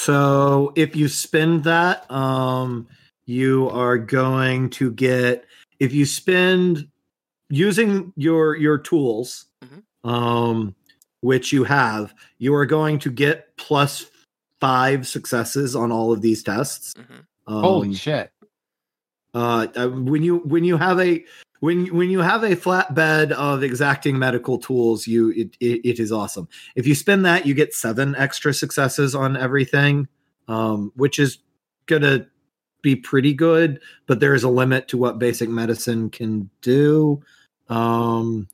So 0.00 0.72
if 0.76 0.96
you 0.96 1.08
spend 1.08 1.64
that, 1.64 2.10
um, 2.10 2.86
you 3.26 3.68
are 3.70 3.98
going 3.98 4.70
to 4.70 4.90
get 4.92 5.44
if 5.80 5.92
you 5.92 6.06
spend 6.06 6.88
using 7.50 8.12
your 8.16 8.56
your 8.56 8.78
tools, 8.78 9.46
Mhm. 9.64 9.82
um, 10.08 10.74
which 11.20 11.52
you 11.52 11.64
have, 11.64 12.14
you 12.38 12.54
are 12.54 12.66
going 12.66 12.98
to 13.00 13.10
get 13.10 13.56
plus 13.56 14.06
five 14.60 15.06
successes 15.08 15.74
on 15.74 15.90
all 15.90 16.12
of 16.12 16.20
these 16.22 16.42
tests. 16.44 16.94
Mhm. 16.94 17.26
Um, 17.48 17.62
Holy 17.62 17.94
shit. 17.94 18.32
Uh, 19.34 19.66
uh, 19.76 19.88
when 19.88 20.22
you 20.22 20.38
when 20.38 20.64
you 20.64 20.76
have 20.76 21.00
a 21.00 21.24
when 21.60 21.86
when 21.94 22.10
you 22.10 22.20
have 22.20 22.42
a 22.42 22.56
flatbed 22.56 23.32
of 23.32 23.62
exacting 23.62 24.18
medical 24.18 24.58
tools, 24.58 25.06
you 25.06 25.30
it, 25.30 25.56
it, 25.60 25.80
it 25.84 26.00
is 26.00 26.12
awesome. 26.12 26.48
If 26.76 26.86
you 26.86 26.94
spend 26.94 27.24
that, 27.24 27.46
you 27.46 27.54
get 27.54 27.74
seven 27.74 28.14
extra 28.16 28.52
successes 28.52 29.14
on 29.14 29.36
everything, 29.36 30.08
um, 30.48 30.92
which 30.96 31.18
is 31.18 31.38
gonna 31.86 32.26
be 32.82 32.96
pretty 32.96 33.32
good. 33.32 33.80
But 34.06 34.20
there 34.20 34.34
is 34.34 34.44
a 34.44 34.48
limit 34.48 34.88
to 34.88 34.98
what 34.98 35.18
basic 35.18 35.48
medicine 35.48 36.10
can 36.10 36.50
do. 36.60 37.22
Um, 37.68 38.48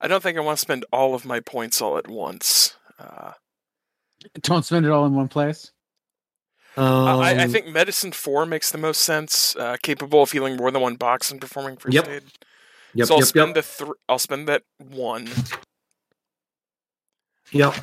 I 0.00 0.08
don't 0.08 0.22
think 0.22 0.38
I 0.38 0.40
want 0.40 0.58
to 0.58 0.62
spend 0.62 0.84
all 0.92 1.14
of 1.14 1.24
my 1.24 1.40
points 1.40 1.80
all 1.80 1.98
at 1.98 2.08
once. 2.08 2.76
Uh, 2.98 3.32
Don't 4.42 4.64
spend 4.64 4.86
it 4.86 4.92
all 4.92 5.06
in 5.06 5.14
one 5.14 5.28
place. 5.28 5.72
Um, 6.76 7.20
I, 7.20 7.44
I 7.44 7.46
think 7.46 7.66
medicine 7.68 8.12
four 8.12 8.46
makes 8.46 8.70
the 8.70 8.78
most 8.78 9.00
sense. 9.00 9.56
Uh, 9.56 9.76
capable 9.82 10.22
of 10.22 10.32
healing 10.32 10.56
more 10.56 10.70
than 10.70 10.82
one 10.82 10.96
box 10.96 11.30
and 11.30 11.40
performing 11.40 11.76
first 11.76 11.94
Yep. 11.94 12.08
aid. 12.08 12.22
Yep, 12.94 13.08
so 13.08 13.14
I'll 13.14 13.20
yep, 13.20 13.28
spend 13.28 13.56
yep, 13.56 13.64
the 13.66 13.94
I'll 14.08 14.18
spend 14.18 14.48
that 14.48 14.62
one, 14.78 15.28
yep. 17.52 17.74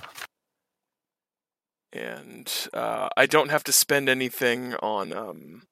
and 1.92 2.52
uh, 2.74 3.10
I 3.16 3.26
don't 3.26 3.50
have 3.50 3.64
to 3.66 3.72
spend 3.72 4.10
anything 4.10 4.74
on 4.76 5.14
um, 5.14 5.64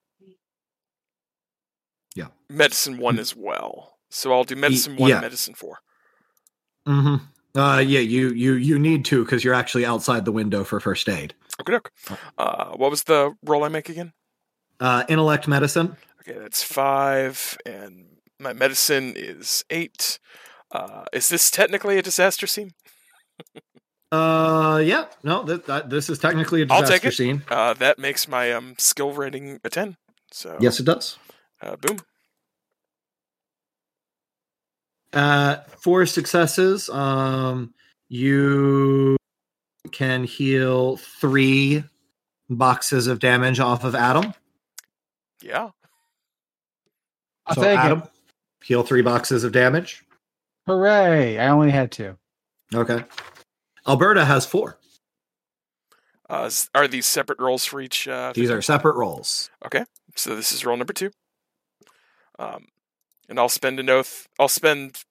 Yeah. 2.15 2.27
medicine 2.49 2.97
one 2.97 3.19
as 3.19 3.35
well. 3.35 3.97
So 4.09 4.31
I'll 4.33 4.43
do 4.43 4.55
medicine 4.55 4.95
one, 4.97 5.09
yeah. 5.09 5.15
and 5.15 5.21
medicine 5.21 5.55
four. 5.55 5.79
hmm 6.85 7.15
Uh, 7.55 7.83
yeah, 7.85 7.99
you 7.99 8.29
you 8.29 8.53
you 8.53 8.79
need 8.79 9.05
to 9.05 9.23
because 9.25 9.43
you're 9.43 9.53
actually 9.53 9.85
outside 9.85 10.25
the 10.25 10.31
window 10.31 10.63
for 10.63 10.79
first 10.79 11.09
aid. 11.09 11.33
Uh, 12.37 12.71
what 12.75 12.89
was 12.91 13.03
the 13.03 13.33
roll 13.43 13.63
I 13.63 13.69
make 13.69 13.89
again? 13.89 14.13
Uh, 14.79 15.03
intellect 15.07 15.47
medicine. 15.47 15.95
Okay, 16.21 16.37
that's 16.39 16.63
five, 16.63 17.57
and 17.65 18.17
my 18.39 18.53
medicine 18.53 19.13
is 19.15 19.63
eight. 19.69 20.19
Uh, 20.71 21.03
is 21.13 21.29
this 21.29 21.51
technically 21.51 21.97
a 21.97 22.01
disaster 22.01 22.47
scene? 22.47 22.71
Uh, 24.13 24.81
yeah, 24.83 25.05
no, 25.23 25.41
that 25.43 25.89
this 25.89 26.09
is 26.09 26.19
technically 26.19 26.61
a 26.61 26.65
I'll 26.65 26.81
disaster 26.81 26.99
take 26.99 27.05
it. 27.05 27.15
scene. 27.15 27.43
Uh, 27.49 27.73
that 27.75 27.97
makes 27.97 28.27
my 28.27 28.51
um 28.51 28.75
skill 28.77 29.13
rating 29.13 29.61
a 29.63 29.69
ten. 29.69 29.95
So 30.31 30.57
Yes, 30.59 30.81
it 30.81 30.83
does. 30.85 31.17
uh, 31.61 31.77
boom. 31.77 31.99
Uh, 35.13 35.57
four 35.79 36.05
successes. 36.05 36.89
Um, 36.89 37.73
you 38.09 39.15
can 39.91 40.23
heal 40.23 40.97
three 40.97 41.83
boxes 42.49 43.07
of 43.07 43.19
damage 43.19 43.59
off 43.59 43.83
of 43.83 43.95
Adam. 43.95 44.33
Yeah. 45.41 45.69
I'll 47.45 47.55
so 47.55 47.61
take 47.61 47.79
Adam, 47.79 47.99
it. 47.99 48.09
heal 48.63 48.83
three 48.83 49.01
boxes 49.01 49.43
of 49.43 49.51
damage. 49.51 50.03
Hooray! 50.67 51.39
I 51.39 51.47
only 51.47 51.71
had 51.71 51.91
two. 51.91 52.17
Okay. 52.73 53.03
Alberta 53.87 54.23
has 54.25 54.45
four. 54.45 54.77
Uh, 56.29 56.49
are 56.73 56.87
these 56.87 57.05
separate 57.05 57.39
rolls 57.39 57.65
for 57.65 57.81
each? 57.81 58.07
Uh, 58.07 58.31
These 58.33 58.49
are 58.51 58.61
separate 58.61 58.95
rolls. 58.95 59.49
Okay, 59.65 59.83
so 60.15 60.33
this 60.33 60.53
is 60.53 60.65
roll 60.65 60.77
number 60.77 60.93
two. 60.93 61.11
Um, 62.39 62.67
and 63.27 63.37
I'll 63.37 63.49
spend 63.49 63.81
an 63.81 63.89
oath. 63.89 64.27
I'll 64.39 64.47
spend. 64.47 65.03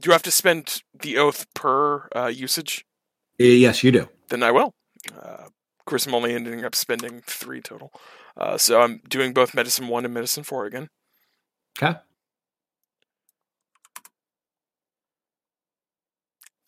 Do 0.00 0.08
you 0.08 0.12
have 0.12 0.24
to 0.24 0.32
spend 0.32 0.82
the 1.00 1.16
oath 1.16 1.46
per 1.54 2.08
uh, 2.16 2.26
usage? 2.26 2.84
Uh, 3.40 3.44
Yes, 3.44 3.82
you 3.82 3.92
do. 3.92 4.08
Then 4.28 4.42
I 4.42 4.50
will. 4.50 4.72
Uh, 5.14 5.44
of 5.46 5.84
course, 5.86 6.06
I'm 6.06 6.14
only 6.14 6.34
ending 6.34 6.64
up 6.64 6.74
spending 6.74 7.22
three 7.26 7.60
total. 7.60 7.92
Uh, 8.36 8.56
so 8.58 8.80
I'm 8.80 9.00
doing 9.08 9.32
both 9.32 9.54
medicine 9.54 9.88
one 9.88 10.04
and 10.04 10.14
medicine 10.14 10.42
four 10.44 10.66
again. 10.66 10.88
Okay. 11.78 11.98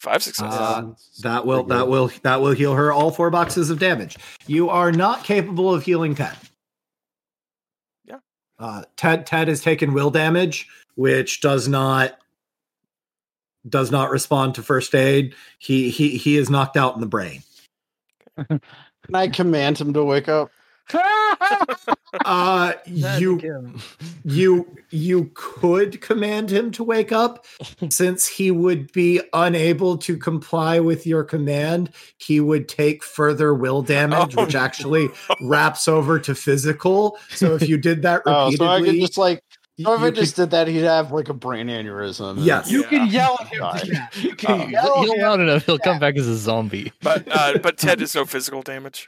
Five 0.01 0.23
successes. 0.23 0.59
Uh, 0.59 0.93
That 1.23 1.47
will 1.47 1.65
that 1.65 1.89
will 1.89 2.11
that 2.23 2.41
will 2.41 2.53
heal 2.53 2.75
her 2.75 2.93
all 2.93 3.11
four 3.11 3.31
boxes 3.31 3.71
of 3.71 3.79
damage. 3.79 4.17
You 4.47 4.69
are 4.69 4.93
not 4.93 5.25
capable 5.25 5.73
of 5.75 5.83
healing 5.83 6.15
Ted. 6.15 6.37
Yeah. 8.05 8.19
Uh, 8.59 8.85
Ted 8.97 9.27
Ted 9.27 9.49
has 9.49 9.61
taken 9.63 9.95
will 9.95 10.11
damage, 10.11 10.69
which 10.95 11.41
does 11.41 11.67
not 11.67 12.19
does 13.69 13.91
not 13.91 14.11
respond 14.11 14.55
to 14.57 14.63
first 14.63 14.95
aid. 14.95 15.35
He 15.59 15.91
he 15.91 16.17
he 16.17 16.37
is 16.37 16.51
knocked 16.51 16.77
out 16.77 16.95
in 16.95 17.01
the 17.01 17.07
brain. 17.07 17.43
Can 18.37 18.61
I 19.15 19.29
command 19.29 19.79
him 19.79 19.93
to 19.95 20.05
wake 20.05 20.29
up? 20.29 20.51
Uh, 22.25 22.73
you 22.87 23.39
you 24.25 24.77
you 24.91 25.31
could 25.35 26.01
command 26.01 26.51
him 26.51 26.71
to 26.71 26.83
wake 26.83 27.13
up 27.13 27.45
since 27.91 28.27
he 28.27 28.51
would 28.51 28.91
be 28.93 29.21
unable 29.35 29.99
to 29.99 30.17
comply 30.17 30.81
with 30.81 31.07
your 31.07 31.25
command 31.25 31.91
he 32.17 32.41
would 32.41 32.69
take 32.69 33.05
further 33.05 33.53
will 33.53 33.83
damage 33.83 34.35
Oh, 34.37 34.45
which 34.45 34.55
actually 34.55 35.11
wraps 35.43 35.89
over 35.89 36.19
to 36.21 36.35
physical 36.35 37.19
so 37.31 37.55
if 37.57 37.69
you 37.69 37.77
did 37.77 38.03
that 38.03 38.23
Oh, 38.25 38.47
repeatedly 38.47 38.67
so 38.67 38.73
I 38.73 38.81
could 38.81 39.01
just 39.01 39.19
like, 39.19 39.43
you- 39.77 39.85
so 39.85 39.95
if 39.95 40.01
I 40.01 40.07
you 40.07 40.13
just 40.13 40.37
did 40.37 40.51
that, 40.51 40.69
he'd 40.69 40.81
have 40.83 41.13
like 41.13 41.29
a 41.29 41.35
brain 41.35 41.67
aneurysm. 41.69 42.31
and- 42.37 42.41
Yes. 42.41 42.71
you 42.71 42.83
can 42.85 43.07
Yeah. 43.07 43.13
yell 43.13 43.37
at 43.41 43.47
him. 43.49 43.59
God. 43.61 43.79
to 43.81 43.91
death. 43.91 44.17
You 44.25 44.31
Uh, 44.33 44.35
can 44.37 44.71
yell 44.71 44.99
at 44.99 45.05
He'll 45.05 45.13
him. 45.15 45.21
loud 45.21 45.41
enough. 45.41 45.67
He'll 45.67 45.79
come 45.79 45.99
back 45.99 46.17
as 46.17 46.27
a 46.27 46.37
zombie. 46.37 46.93
But 47.03 47.27
uh, 47.31 47.59
but 47.63 47.77
Ted 47.79 48.01
is 48.01 48.15
no 48.15 48.25
physical 48.25 48.63
damage. 48.63 49.07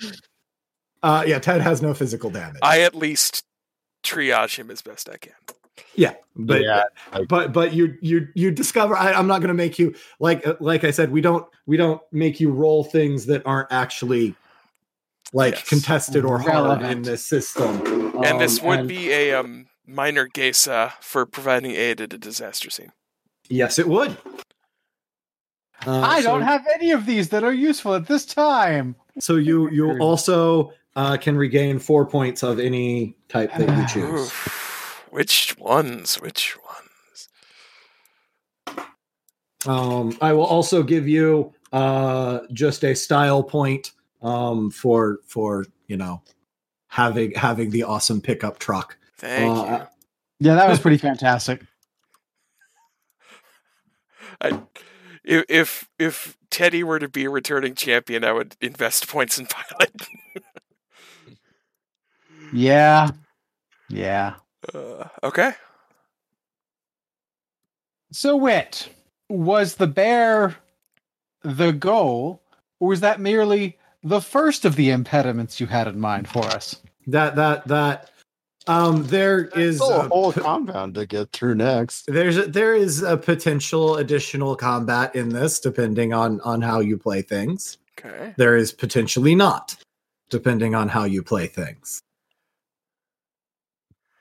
uh 1.03 1.23
yeah 1.27 1.39
ted 1.39 1.61
has 1.61 1.81
no 1.81 1.95
physical 1.95 2.29
damage 2.29 2.59
I 2.61 2.81
at 2.81 2.93
least 2.93 3.45
triage 4.03 4.57
him 4.57 4.69
as 4.69 4.83
best 4.83 5.09
I 5.09 5.17
can. 5.17 5.33
yeah 5.95 6.15
but 6.35 6.61
yeah, 6.61 6.83
but 7.29 7.53
but 7.53 7.73
you 7.73 7.97
you 8.01 8.27
you 8.35 8.51
discover 8.51 8.97
I, 8.97 9.13
i'm 9.13 9.29
not 9.29 9.39
going 9.39 9.49
to 9.49 9.55
make 9.55 9.79
you 9.79 9.95
like 10.19 10.45
uh, 10.45 10.55
like 10.59 10.83
i 10.83 10.91
said 10.91 11.13
we 11.13 11.21
don't 11.21 11.47
we 11.67 11.77
don't 11.77 12.01
make 12.11 12.41
you 12.41 12.51
roll 12.51 12.83
things 12.83 13.27
that 13.27 13.43
aren't 13.47 13.71
actually 13.71 14.35
like 15.33 15.55
Yes. 15.55 15.69
contested 15.69 16.25
or 16.25 16.39
hard 16.41 16.55
Relevant. 16.55 16.91
in 16.91 17.03
this 17.03 17.25
system 17.25 17.81
and 18.25 18.41
this 18.41 18.59
Um, 18.61 18.67
would 18.67 18.79
and- 18.81 18.89
be 18.89 19.13
a 19.13 19.35
um, 19.35 19.68
minor 19.89 20.29
gesa 20.29 20.93
for 21.01 21.25
providing 21.27 21.73
aid 21.73 22.01
at 22.01 22.13
a 22.13 22.19
disaster 22.19 22.71
scene. 22.71 22.93
yes 23.49 23.79
it 23.79 23.89
would 23.89 24.17
Uh, 25.87 26.01
I 26.01 26.21
don't 26.23 26.43
have 26.43 26.67
any 26.75 26.91
of 26.91 27.07
these 27.07 27.29
that 27.31 27.45
are 27.45 27.53
useful 27.53 27.95
at 27.95 28.07
this 28.07 28.27
time. 28.27 28.97
so 29.21 29.37
you 29.37 29.71
you 29.71 29.99
also 30.01 30.73
uh 30.97 31.17
can 31.17 31.37
regain 31.37 31.79
four 31.79 32.05
points 32.07 32.43
of 32.43 32.59
any 32.59 33.17
type 33.29 33.51
that 33.57 33.69
you 33.79 33.87
choose 34.03 34.27
Oof. 34.27 34.65
Which 35.11 35.57
ones? 35.59 36.17
Which 36.17 36.57
ones? 36.67 37.29
Um, 39.67 40.17
I 40.21 40.33
will 40.35 40.45
also 40.45 40.83
give 40.83 41.09
you 41.09 41.53
uh, 41.73 42.41
just 42.53 42.85
a 42.85 42.95
style 42.95 43.43
point 43.43 43.93
um, 44.23 44.71
for 44.71 45.19
for 45.27 45.65
you 45.87 45.97
know 45.97 46.23
having 46.89 47.33
having 47.33 47.71
the 47.71 47.83
awesome 47.85 48.21
pickup 48.21 48.59
truck. 48.59 48.97
Thank 49.19 49.57
Uh, 49.57 49.87
you. 50.41 50.49
Yeah, 50.49 50.55
that 50.55 50.69
was 50.69 50.81
pretty 50.81 50.99
fantastic. 50.99 51.63
I, 54.41 54.61
if 55.25 55.45
if 55.49 55.89
if 55.99 56.37
Teddy 56.51 56.85
were 56.85 56.99
to 56.99 57.09
be 57.09 57.25
a 57.25 57.31
returning 57.31 57.75
champion, 57.75 58.25
I 58.25 58.33
would 58.33 58.57
invest 58.61 59.09
points 59.09 59.39
in 59.39 59.47
pilot. 59.47 59.91
Yeah. 62.53 63.11
Yeah. 63.89 64.35
uh, 64.75 65.05
okay. 65.23 65.53
So, 68.11 68.37
Wit, 68.37 68.89
was 69.29 69.75
the 69.75 69.87
bear 69.87 70.57
the 71.43 71.73
goal, 71.73 72.43
or 72.81 72.89
was 72.89 73.01
that 73.01 73.21
merely 73.21 73.79
the 74.03 74.21
first 74.21 74.65
of 74.65 74.77
the 74.77 74.91
impediments 74.91 75.61
you 75.61 75.67
had 75.67 75.89
in 75.89 76.01
mind 76.01 76.29
for 76.29 76.45
us? 76.45 76.81
That 77.07 77.37
that 77.37 77.69
that 77.69 78.11
um, 78.69 79.05
there 79.07 79.47
is 79.47 79.77
still 79.77 80.01
a 80.01 80.09
whole 80.09 80.33
p- 80.33 80.41
compound 80.41 80.95
to 80.95 81.07
get 81.07 81.33
through 81.33 81.55
next. 81.55 82.07
there's 82.07 82.37
a, 82.37 82.47
there 82.47 82.75
is 82.75 83.03
a 83.03 83.17
potential 83.17 83.97
additional 83.97 84.55
combat 84.55 85.15
in 85.15 85.31
this 85.31 85.59
depending 85.59 86.13
on 86.13 86.41
on 86.43 86.61
how 86.61 86.81
you 86.81 86.99
play 86.99 87.23
things. 87.23 87.79
Okay. 87.99 88.35
There 88.37 88.57
is 88.57 88.73
potentially 88.73 89.35
not 89.35 89.77
depending 90.31 90.75
on 90.75 90.89
how 90.89 91.05
you 91.05 91.23
play 91.23 91.47
things. 91.47 92.03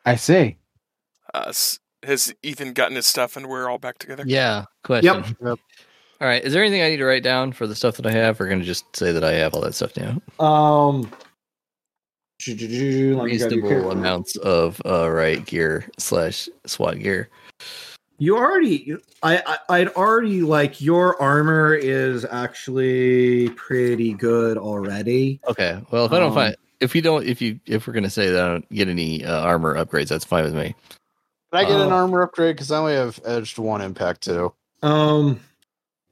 I 0.06 0.16
see. 0.16 0.58
Uh, 1.34 1.52
has 2.04 2.34
Ethan 2.42 2.74
gotten 2.74 2.96
his 2.96 3.06
stuff 3.06 3.36
and 3.36 3.48
we're 3.48 3.70
all 3.70 3.78
back 3.78 3.98
together? 3.98 4.24
Yeah. 4.26 4.66
Question. 4.84 5.16
Yep. 5.16 5.26
Yep. 5.42 5.60
All 6.22 6.28
right. 6.28 6.44
Is 6.44 6.54
there 6.54 6.64
anything 6.64 6.82
I 6.82 6.90
need 6.90 6.98
to 6.98 7.06
write 7.06 7.24
down 7.24 7.52
for 7.52 7.68
the 7.68 7.76
stuff 7.76 7.98
that 7.98 8.06
I 8.08 8.12
have? 8.12 8.40
Or 8.40 8.48
going 8.48 8.60
to 8.60 8.66
just 8.66 8.96
say 8.96 9.12
that 9.12 9.24
I 9.24 9.34
have 9.34 9.54
all 9.54 9.62
that 9.62 9.76
stuff 9.76 9.92
now? 9.98 10.22
Um, 10.44 11.02
let 11.02 11.12
me 11.12 11.12
grab 11.12 11.12
your 11.12 12.26
Reasonable 12.46 13.70
character. 13.70 13.90
amounts 13.90 14.36
of 14.38 14.82
uh, 14.86 15.10
right 15.10 15.46
gear 15.46 15.90
slash 15.98 16.48
SWAT 16.66 17.00
gear. 17.00 17.30
You 18.20 18.36
already, 18.38 18.96
I, 19.22 19.44
I, 19.46 19.58
I'd 19.80 19.90
already 19.90 20.42
like 20.42 20.82
your 20.82 21.22
armor 21.22 21.76
is 21.76 22.26
actually 22.26 23.50
pretty 23.50 24.14
good 24.14 24.58
already. 24.58 25.40
Okay. 25.48 25.80
Well, 25.92 26.06
if 26.06 26.12
I 26.12 26.20
don't 26.20 26.30
Um, 26.30 26.34
find 26.36 26.56
if 26.80 26.96
you 26.96 27.02
don't 27.02 27.26
if 27.26 27.42
you 27.42 27.60
if 27.66 27.86
we're 27.88 27.94
gonna 27.94 28.10
say 28.10 28.30
that 28.30 28.44
I 28.44 28.48
don't 28.48 28.70
get 28.70 28.88
any 28.88 29.24
uh, 29.24 29.42
armor 29.42 29.76
upgrades, 29.76 30.08
that's 30.08 30.26
fine 30.26 30.44
with 30.44 30.56
me. 30.56 30.76
Can 31.54 31.60
I 31.60 31.64
get 31.64 31.80
an 31.80 31.92
Uh, 31.92 31.96
armor 31.96 32.22
upgrade? 32.24 32.56
Because 32.56 32.72
I 32.72 32.78
only 32.80 32.94
have 32.94 33.20
edged 33.26 33.58
one 33.60 33.82
impact 33.82 34.22
too. 34.24 34.52
Um, 34.84 35.40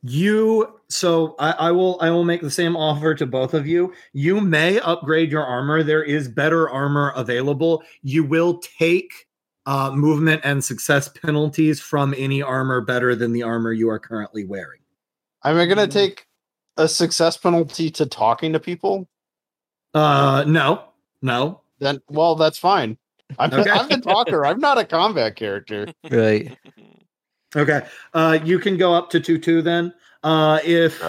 you, 0.07 0.79
so 0.87 1.35
I, 1.39 1.51
I 1.51 1.71
will, 1.71 1.97
I 2.01 2.09
will 2.11 2.23
make 2.23 2.41
the 2.41 2.51
same 2.51 2.75
offer 2.75 3.15
to 3.15 3.25
both 3.25 3.53
of 3.53 3.65
you. 3.67 3.93
You 4.13 4.41
may 4.41 4.79
upgrade 4.79 5.31
your 5.31 5.43
armor. 5.43 5.83
There 5.83 6.03
is 6.03 6.27
better 6.27 6.69
armor 6.69 7.11
available. 7.15 7.83
You 8.03 8.23
will 8.23 8.59
take 8.59 9.11
uh, 9.65 9.91
movement 9.91 10.41
and 10.43 10.63
success 10.63 11.07
penalties 11.07 11.79
from 11.81 12.13
any 12.17 12.41
armor 12.41 12.81
better 12.81 13.15
than 13.15 13.33
the 13.33 13.41
armor 13.43 13.73
you 13.73 13.89
are 13.89 13.99
currently 13.99 14.45
wearing. 14.45 14.81
Am 15.43 15.55
I 15.57 15.61
Mm-hmm. 15.65 15.73
going 15.75 15.89
to 15.89 15.93
take 15.93 16.27
a 16.77 16.87
success 16.87 17.37
penalty 17.37 17.89
to 17.91 18.05
talking 18.05 18.53
to 18.53 18.59
people? 18.59 19.07
Uh, 19.93 20.43
no, 20.47 20.83
no. 21.21 21.61
Then, 21.79 22.01
well, 22.09 22.35
that's 22.35 22.57
fine. 22.57 22.97
I'm, 23.39 23.51
Okay. 23.53 23.69
I'm 23.71 23.89
the 23.89 23.97
talker. 24.01 24.45
I'm 24.45 24.59
not 24.59 24.77
a 24.77 24.85
combat 24.85 25.35
character. 25.35 25.87
Right. 26.11 26.55
Okay. 27.55 27.85
Uh 28.13 28.39
you 28.43 28.59
can 28.59 28.77
go 28.77 28.93
up 28.93 29.09
to 29.11 29.19
2 29.19 29.37
2 29.39 29.61
then. 29.61 29.93
Uh 30.23 30.59
if 30.63 31.01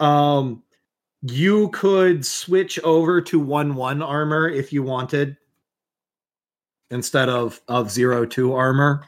um 0.00 0.62
you 1.22 1.68
could 1.70 2.24
switch 2.24 2.78
over 2.80 3.20
to 3.20 3.38
1 3.38 3.74
1 3.74 4.02
armor 4.02 4.48
if 4.48 4.72
you 4.72 4.82
wanted 4.82 5.36
instead 6.90 7.28
of 7.28 7.60
of 7.68 7.90
0 7.90 8.26
2 8.26 8.52
armor. 8.54 9.04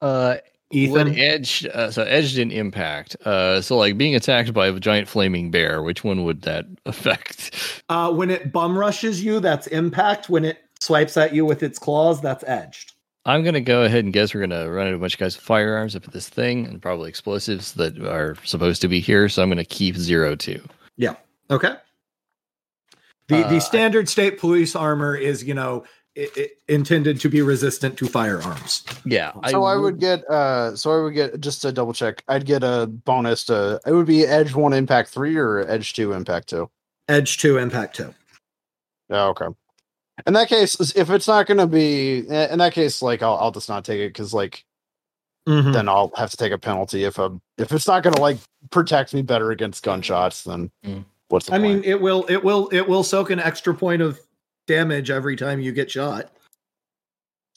Uh, 0.00 0.36
Ethan 0.70 1.08
Would 1.10 1.18
edge 1.18 1.64
uh, 1.72 1.90
so 1.90 2.02
edged 2.02 2.34
didn't 2.34 2.52
impact. 2.52 3.16
Uh, 3.24 3.60
so 3.60 3.76
like 3.76 3.96
being 3.96 4.14
attacked 4.16 4.52
by 4.52 4.66
a 4.66 4.80
giant 4.80 5.08
flaming 5.08 5.50
bear, 5.52 5.82
which 5.82 6.02
one 6.02 6.24
would 6.24 6.42
that 6.42 6.66
affect? 6.86 7.82
uh 7.88 8.10
when 8.12 8.30
it 8.30 8.50
bum 8.52 8.76
rushes 8.76 9.22
you 9.22 9.38
that's 9.40 9.66
impact 9.68 10.28
when 10.28 10.44
it 10.44 10.58
swipes 10.80 11.16
at 11.16 11.32
you 11.34 11.44
with 11.46 11.62
its 11.62 11.78
claws 11.78 12.20
that's 12.20 12.42
edged. 12.44 12.93
I'm 13.26 13.42
gonna 13.42 13.60
go 13.60 13.84
ahead 13.84 14.04
and 14.04 14.12
guess 14.12 14.34
we're 14.34 14.40
gonna 14.40 14.70
run 14.70 14.86
into 14.86 14.96
a 14.96 15.00
bunch 15.00 15.14
of 15.14 15.20
guys 15.20 15.36
with 15.36 15.44
firearms 15.44 15.96
up 15.96 16.04
at 16.04 16.12
this 16.12 16.28
thing 16.28 16.66
and 16.66 16.80
probably 16.80 17.08
explosives 17.08 17.72
that 17.74 17.98
are 18.04 18.36
supposed 18.44 18.82
to 18.82 18.88
be 18.88 19.00
here. 19.00 19.28
So 19.28 19.42
I'm 19.42 19.48
gonna 19.48 19.64
keep 19.64 19.96
zero 19.96 20.36
two. 20.36 20.62
Yeah. 20.96 21.14
Okay. 21.50 21.74
The 23.28 23.46
Uh, 23.46 23.48
the 23.48 23.60
standard 23.60 24.08
state 24.08 24.38
police 24.38 24.76
armor 24.76 25.16
is 25.16 25.42
you 25.42 25.54
know 25.54 25.84
i 26.16 26.28
i 26.36 26.48
intended 26.68 27.18
to 27.20 27.28
be 27.28 27.40
resistant 27.40 27.96
to 27.98 28.06
firearms. 28.06 28.84
Yeah. 29.04 29.32
So 29.48 29.64
I, 29.64 29.76
would 29.76 29.98
get 29.98 30.28
uh 30.30 30.76
so 30.76 30.92
I 30.92 31.02
would 31.02 31.14
get 31.14 31.40
just 31.40 31.62
to 31.62 31.72
double 31.72 31.92
check, 31.94 32.22
I'd 32.28 32.44
get 32.44 32.62
a 32.62 32.86
bonus 32.86 33.44
to 33.46 33.80
it 33.86 33.92
would 33.92 34.06
be 34.06 34.26
edge 34.26 34.54
one 34.54 34.72
impact 34.74 35.08
three 35.10 35.36
or 35.36 35.68
edge 35.68 35.94
two 35.94 36.12
impact 36.12 36.50
two. 36.50 36.70
Edge 37.08 37.38
two, 37.38 37.58
impact 37.58 37.96
two. 37.96 38.14
Oh, 39.10 39.28
okay. 39.28 39.46
In 40.26 40.32
that 40.34 40.48
case, 40.48 40.74
if 40.96 41.10
it's 41.10 41.26
not 41.26 41.46
gonna 41.46 41.66
be 41.66 42.18
in 42.18 42.58
that 42.58 42.72
case, 42.72 43.02
like 43.02 43.22
I'll 43.22 43.36
I'll 43.36 43.50
just 43.50 43.68
not 43.68 43.84
take 43.84 44.00
it 44.00 44.08
because 44.10 44.32
like 44.32 44.64
Mhm. 45.48 45.72
then 45.74 45.88
I'll 45.88 46.10
have 46.16 46.30
to 46.30 46.36
take 46.36 46.52
a 46.52 46.58
penalty 46.58 47.04
if 47.04 47.18
I'm 47.18 47.40
if 47.58 47.72
it's 47.72 47.86
not 47.86 48.02
gonna 48.02 48.20
like 48.20 48.38
protect 48.70 49.12
me 49.12 49.22
better 49.22 49.50
against 49.50 49.82
gunshots, 49.82 50.44
then 50.44 50.70
Mm. 50.84 51.04
what's 51.28 51.46
the 51.46 51.54
I 51.54 51.58
mean, 51.58 51.82
it 51.84 52.00
will 52.00 52.24
it 52.28 52.42
will 52.44 52.68
it 52.68 52.88
will 52.88 53.02
soak 53.02 53.30
an 53.30 53.40
extra 53.40 53.74
point 53.74 54.00
of 54.02 54.20
damage 54.66 55.10
every 55.10 55.36
time 55.36 55.60
you 55.60 55.72
get 55.72 55.90
shot. 55.90 56.30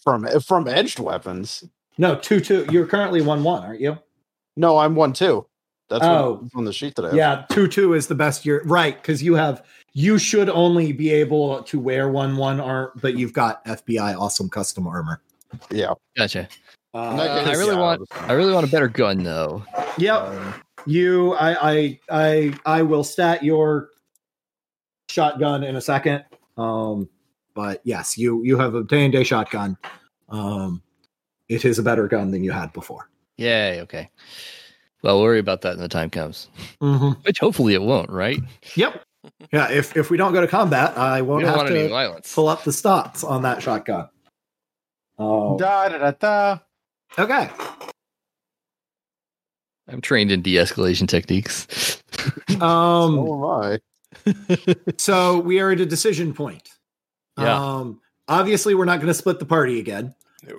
from 0.04 0.26
from 0.42 0.68
edged 0.68 1.00
weapons. 1.00 1.64
No, 1.98 2.16
two 2.16 2.40
two. 2.40 2.66
You're 2.72 2.88
currently 2.88 3.22
one 3.22 3.44
one, 3.44 3.62
aren't 3.64 3.82
you? 3.82 3.98
No, 4.56 4.78
I'm 4.78 4.96
one 4.96 5.12
two. 5.14 5.46
That's 5.90 6.04
Oh. 6.06 6.40
what, 6.42 6.56
on 6.56 6.66
the 6.66 6.72
sheet 6.74 6.96
today. 6.96 7.16
Yeah, 7.16 7.46
two 7.52 7.68
two 7.68 7.94
is 7.94 8.08
the 8.08 8.16
best. 8.16 8.46
You're 8.46 8.64
right 8.64 8.96
because 9.02 9.22
you 9.22 9.36
have 9.36 9.66
you 9.94 10.18
should 10.18 10.50
only 10.50 10.92
be 10.92 11.12
able 11.12 11.64
to 11.64 11.80
wear 11.80 12.10
one 12.10 12.38
one 12.38 12.60
arm, 12.60 12.92
but 13.02 13.18
you've 13.18 13.34
got 13.34 13.64
FBI 13.66 14.18
awesome 14.18 14.50
custom 14.50 14.88
armor. 14.88 15.22
Yeah. 15.72 15.94
Gotcha. 16.16 16.48
Uh, 16.94 17.18
case, 17.18 17.48
I 17.48 17.54
really 17.54 17.76
yeah, 17.76 17.82
want. 17.82 18.02
I'll 18.12 18.30
I 18.30 18.34
really 18.34 18.54
want 18.54 18.68
a 18.68 18.72
better 18.72 18.88
gun 18.88 19.24
though. 19.24 19.64
Yep. 19.98 20.22
Um, 20.22 20.54
You, 20.86 21.34
I, 21.34 21.72
I, 21.72 22.00
I, 22.10 22.54
I 22.66 22.82
will 22.82 23.04
stat 23.04 23.44
your 23.44 23.90
shotgun 25.10 25.64
in 25.64 25.76
a 25.76 25.82
second. 25.82 26.24
Um, 26.58 27.10
but 27.54 27.82
yes, 27.84 28.18
you 28.18 28.44
you 28.44 28.58
have 28.58 28.76
obtained 28.76 29.16
a 29.16 29.24
shotgun. 29.24 29.78
Um, 30.30 30.82
it 31.50 31.66
is 31.66 31.80
a 31.80 31.84
better 31.84 32.08
gun 32.08 32.32
than 32.32 32.44
you 32.44 32.52
had 32.52 32.72
before. 32.74 33.10
yay. 33.38 33.82
Okay. 33.82 34.10
Well, 35.04 35.16
we'll 35.18 35.24
worry 35.24 35.40
about 35.40 35.62
that 35.62 35.72
when 35.72 35.80
the 35.80 35.88
time 35.88 36.10
comes. 36.10 36.50
Mm-hmm. 36.82 37.20
Which 37.22 37.40
hopefully 37.40 37.74
it 37.74 37.82
won't. 37.82 38.10
Right? 38.10 38.40
Yep. 38.76 39.04
Yeah. 39.52 39.70
If 39.72 39.96
if 39.98 40.10
we 40.10 40.18
don't 40.18 40.34
go 40.34 40.42
to 40.42 40.48
combat, 40.48 40.98
I 40.98 41.22
won't 41.22 41.46
have 41.46 41.68
to 41.68 41.90
violence. 41.90 42.34
pull 42.34 42.48
up 42.48 42.64
the 42.64 42.72
stats 42.72 43.24
on 43.24 43.44
that 43.44 43.62
shotgun. 43.62 44.10
Oh. 45.18 45.58
Da 45.58 45.90
da 45.90 45.98
da 45.98 46.12
da. 46.12 46.60
Okay. 47.18 47.50
I'm 49.90 50.02
trained 50.02 50.32
in 50.32 50.42
de-escalation 50.42 51.08
techniques. 51.08 52.02
Um. 52.62 53.16
so 53.16 53.80
am 54.26 54.66
I. 54.66 54.76
So 54.98 55.40
we 55.40 55.60
are 55.60 55.72
at 55.72 55.80
a 55.80 55.86
decision 55.86 56.34
point. 56.34 56.68
Yeah. 57.38 57.56
Um. 57.56 58.02
Obviously, 58.28 58.76
we're 58.76 58.86
not 58.86 58.98
going 58.98 59.08
to 59.08 59.14
split 59.14 59.40
the 59.40 59.46
party 59.46 59.80
again. 59.80 60.14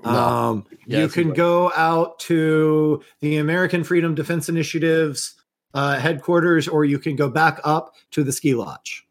No. 0.05 0.11
Um, 0.11 0.66
Yeah, 0.86 1.01
you 1.01 1.09
can 1.09 1.28
right. 1.28 1.36
go 1.36 1.73
out 1.74 2.19
to 2.20 3.03
the 3.20 3.36
American 3.39 3.85
Freedom 3.85 4.15
Defense 4.15 4.49
Initiative's 4.49 5.35
uh, 5.74 5.99
headquarters, 5.99 6.69
or 6.69 6.85
you 6.85 6.99
can 6.99 7.16
go 7.16 7.28
back 7.28 7.61
up 7.65 7.95
to 8.12 8.24
the 8.24 8.32
ski 8.32 8.55
lodge. 8.55 9.07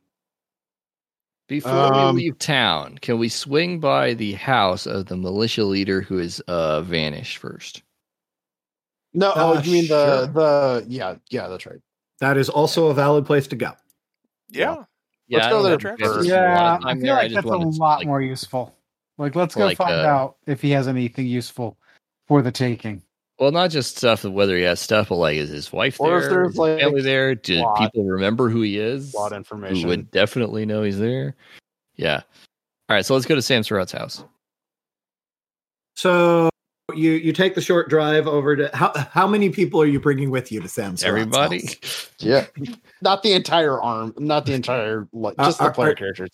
Before 1.47 1.71
Um, 1.71 2.15
we 2.15 2.23
leave 2.23 2.39
town, 2.39 2.97
can 2.97 3.17
we 3.19 3.29
swing 3.29 3.79
by 3.79 4.13
the 4.13 4.33
house 4.33 4.85
of 4.85 5.05
the 5.05 5.15
militia 5.15 5.63
leader 5.63 6.01
who 6.01 6.19
is 6.19 6.41
uh 6.41 6.81
vanished 6.81 7.37
first? 7.37 7.83
No, 9.13 9.31
oh, 9.35 9.53
Uh, 9.53 9.61
you 9.63 9.71
mean 9.71 9.87
the 9.87 10.25
sure. 10.25 10.27
the 10.27 10.85
yeah 10.89 11.15
yeah 11.29 11.47
that's 11.47 11.65
right. 11.65 11.79
That 12.19 12.35
is 12.37 12.49
also 12.49 12.87
a 12.87 12.93
valid 12.93 13.25
place 13.25 13.47
to 13.47 13.55
go. 13.55 13.71
yeah. 14.49 14.83
Let's 15.29 15.47
I 15.47 15.49
go 15.49 15.63
there 15.63 15.79
first. 15.79 15.99
invest 16.01 16.29
a 16.29 16.55
lot 16.55 16.81
Yeah, 16.81 16.89
I 16.89 16.95
feel 16.95 17.03
there. 17.03 17.15
like 17.15 17.23
just 17.23 17.35
that's 17.35 17.45
a 17.45 17.47
wanted 17.49 17.71
to, 17.73 17.79
lot 17.79 17.99
like, 17.99 18.07
more 18.07 18.21
useful. 18.21 18.75
Like, 19.17 19.35
let's 19.35 19.55
go 19.55 19.65
like, 19.65 19.77
find 19.77 19.93
uh, 19.93 20.05
out 20.07 20.37
if 20.45 20.61
he 20.61 20.71
has 20.71 20.87
anything 20.87 21.27
useful 21.27 21.77
for 22.27 22.41
the 22.41 22.51
taking. 22.51 23.01
Well, 23.39 23.51
not 23.51 23.69
just 23.69 23.97
stuff 23.97 24.23
of 24.25 24.33
whether 24.33 24.57
he 24.57 24.63
has 24.63 24.79
stuff, 24.79 25.09
but 25.09 25.15
like 25.17 25.37
is 25.37 25.49
his 25.49 25.71
wife 25.71 25.99
Or 26.01 26.17
if 26.17 26.23
there? 26.23 26.29
there's, 26.31 26.47
Is 26.47 26.53
his 26.53 26.59
like, 26.59 26.79
family 26.79 27.01
there? 27.01 27.35
Do 27.35 27.59
plot. 27.61 27.79
people 27.79 28.03
remember 28.05 28.49
who 28.49 28.61
he 28.63 28.79
is? 28.79 29.13
A 29.13 29.17
lot 29.17 29.27
of 29.27 29.31
Who 29.33 29.37
information. 29.37 29.87
would 29.89 30.09
definitely 30.11 30.65
know 30.65 30.81
he's 30.81 30.97
there? 30.97 31.35
Yeah. 31.95 32.21
All 32.89 32.95
right, 32.95 33.05
so 33.05 33.13
let's 33.13 33.25
go 33.27 33.35
to 33.35 33.41
Sam 33.41 33.63
Surratt's 33.63 33.91
house. 33.91 34.23
So 35.95 36.49
you 36.95 37.11
you 37.11 37.33
take 37.33 37.53
the 37.55 37.61
short 37.61 37.89
drive 37.89 38.27
over 38.27 38.55
to 38.55 38.69
how 38.73 38.91
how 39.11 39.27
many 39.27 39.49
people 39.49 39.81
are 39.81 39.85
you 39.87 39.99
bringing 39.99 40.29
with 40.29 40.51
you 40.51 40.61
to 40.61 40.67
Sam's? 40.67 41.03
Everybody. 41.03 41.65
house? 41.67 42.09
Yeah, 42.19 42.45
not 43.01 43.21
the 43.21 43.33
entire 43.33 43.79
arm, 43.79 44.13
not 44.17 44.45
the 44.47 44.53
entire 44.53 45.07
like 45.13 45.35
Uh, 45.37 45.45
just 45.45 45.59
the 45.59 45.69
player 45.71 45.91
are- 45.91 45.95
characters. 45.95 46.31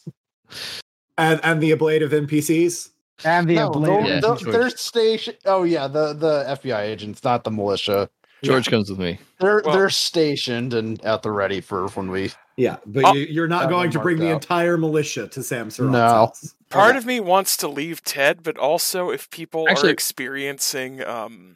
and 1.17 1.39
and 1.43 1.61
the 1.61 1.71
ablative 1.71 2.11
NPCs. 2.11 2.89
And 3.25 3.47
the 3.49 3.55
No, 3.55 3.67
ablative. 3.69 4.05
Yeah, 4.07 4.19
the- 4.19 4.35
George. 4.35 4.43
they're 4.43 4.69
station. 4.71 5.35
Oh 5.45 5.63
yeah, 5.63 5.87
the 5.87 6.13
the 6.13 6.43
FBI 6.61 6.81
agents, 6.81 7.23
not 7.23 7.43
the 7.43 7.51
militia. 7.51 8.09
George 8.43 8.69
comes 8.69 8.89
with 8.89 8.99
me. 8.99 9.19
They're 9.39 9.61
Well- 9.63 9.73
they're 9.75 9.89
stationed 9.89 10.73
and 10.73 11.03
at 11.05 11.21
the 11.21 11.31
ready 11.31 11.61
for 11.61 11.87
when 11.89 12.11
we. 12.11 12.31
Yeah, 12.57 12.77
but 12.85 13.05
Oh, 13.05 13.13
you, 13.13 13.25
you're 13.25 13.47
not 13.47 13.69
going 13.69 13.89
to 13.91 13.99
bring 13.99 14.17
the 14.19 14.27
out. 14.29 14.33
entire 14.43 14.77
militia 14.77 15.27
to 15.29 15.41
Sam 15.41 15.69
Surratt's 15.71 15.93
No. 15.93 15.99
house. 16.07 16.53
Part 16.69 16.89
Okay. 16.91 16.97
of 16.99 17.05
me 17.05 17.19
wants 17.19 17.55
to 17.57 17.67
leave 17.67 18.03
Ted, 18.03 18.43
but 18.43 18.57
also 18.57 19.09
if 19.09 19.29
people 19.31 19.67
Actually- 19.69 19.89
are 19.89 19.93
experiencing 19.93 21.01
um, 21.03 21.55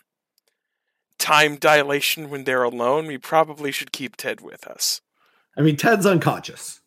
time 1.19 1.57
dilation 1.57 2.29
when 2.29 2.45
they're 2.45 2.63
alone, 2.63 3.05
we 3.07 3.17
probably 3.17 3.71
should 3.71 3.91
keep 3.91 4.15
Ted 4.15 4.41
with 4.41 4.65
us. 4.65 5.01
I 5.57 5.61
mean, 5.61 5.75
Ted's 5.75 6.05
unconscious. 6.05 6.81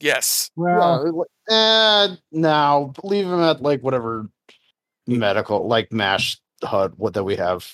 Yes. 0.00 0.50
well, 0.54 1.24
eh, 1.48 2.08
now 2.32 2.92
leave 3.02 3.26
him 3.26 3.40
at 3.40 3.62
like 3.62 3.82
whatever 3.82 4.28
medical 5.06 5.66
like 5.66 5.92
mash 5.92 6.38
hut 6.62 6.92
what 6.98 7.14
that 7.14 7.24
we 7.24 7.36
have. 7.36 7.72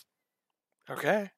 Okay. 0.88 1.30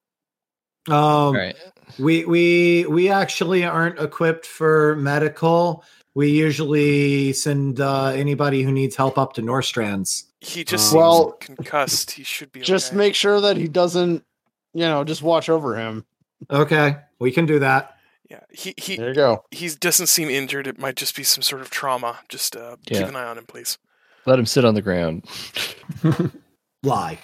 Um, 0.89 0.93
All 0.95 1.33
right. 1.33 1.55
We 1.99 2.25
we 2.25 2.85
we 2.87 3.09
actually 3.09 3.63
aren't 3.65 3.99
equipped 3.99 4.45
for 4.45 4.95
medical. 4.97 5.83
We 6.15 6.29
usually 6.31 7.33
send 7.33 7.79
uh, 7.79 8.07
anybody 8.07 8.63
who 8.63 8.71
needs 8.71 8.95
help 8.95 9.17
up 9.17 9.33
to 9.33 9.41
Norstrand's. 9.41 10.25
He 10.39 10.63
just 10.63 10.85
Um, 10.85 10.89
seems 10.89 10.93
Well, 10.95 11.31
concussed. 11.39 12.11
He 12.11 12.23
should 12.23 12.51
be 12.51 12.61
Just 12.61 12.89
okay. 12.89 12.97
make 12.97 13.15
sure 13.15 13.41
that 13.41 13.57
he 13.57 13.67
doesn't, 13.67 14.23
you 14.73 14.81
know, 14.81 15.03
just 15.03 15.21
watch 15.21 15.49
over 15.49 15.75
him. 15.75 16.05
Okay, 16.49 16.97
we 17.19 17.31
can 17.31 17.45
do 17.45 17.59
that. 17.59 17.96
Yeah. 18.29 18.41
He 18.51 18.73
he 18.77 18.97
There 18.97 19.09
you 19.09 19.13
go. 19.15 19.45
he 19.51 19.69
doesn't 19.69 20.07
seem 20.07 20.29
injured. 20.29 20.67
It 20.67 20.77
might 20.79 20.95
just 20.95 21.15
be 21.15 21.23
some 21.23 21.41
sort 21.41 21.61
of 21.61 21.69
trauma. 21.69 22.19
Just 22.29 22.55
uh, 22.55 22.75
Yeah. 22.89 22.99
keep 22.99 23.07
an 23.07 23.15
eye 23.15 23.25
on 23.25 23.37
him, 23.37 23.45
please. 23.45 23.77
Let 24.25 24.37
him 24.37 24.45
sit 24.45 24.65
on 24.65 24.73
the 24.75 24.81
ground. 24.81 25.25
Lie. 26.83 27.19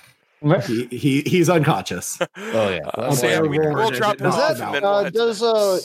He, 0.66 0.86
he 0.88 1.22
he's 1.22 1.50
unconscious. 1.50 2.20
Oh, 2.38 2.70
yeah. 2.70 2.80
Uh, 2.94 3.02
That's 3.10 3.20
Sam, 3.20 3.50
we, 3.50 3.60
I 3.60 3.74
we'll 3.74 3.92
drop 3.92 4.20
him 4.20 4.28
Is 4.28 4.36
off 4.36 4.58
that- 4.58 4.68
uh, 4.68 4.80
we'll 4.82 5.04
head 5.06 5.14
to 5.14 5.20
does, 5.20 5.42
uh. 5.44 5.80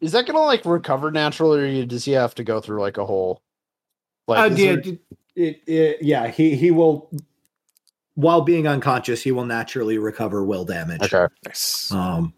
Is 0.00 0.12
that 0.12 0.26
gonna 0.26 0.40
like 0.40 0.64
recover 0.66 1.10
naturally, 1.10 1.80
or 1.82 1.86
does 1.86 2.04
he 2.04 2.12
have 2.12 2.34
to 2.34 2.44
go 2.44 2.60
through 2.60 2.80
like 2.80 2.98
a 2.98 3.06
whole? 3.06 3.40
Like, 4.28 4.52
Uh, 4.52 4.54
yeah, 4.54 4.66
there- 4.72 4.76
d- 4.80 4.98
it- 5.36 5.60
it- 5.66 5.98
yeah, 6.02 6.28
he 6.28 6.54
he 6.56 6.70
will. 6.70 7.10
While 8.14 8.42
being 8.42 8.66
unconscious, 8.68 9.22
he 9.22 9.32
will 9.32 9.46
naturally 9.46 9.96
recover 9.98 10.44
will 10.44 10.64
damage. 10.64 11.02
okay. 11.12 11.32
Nice. 11.46 11.90
Um. 11.92 12.34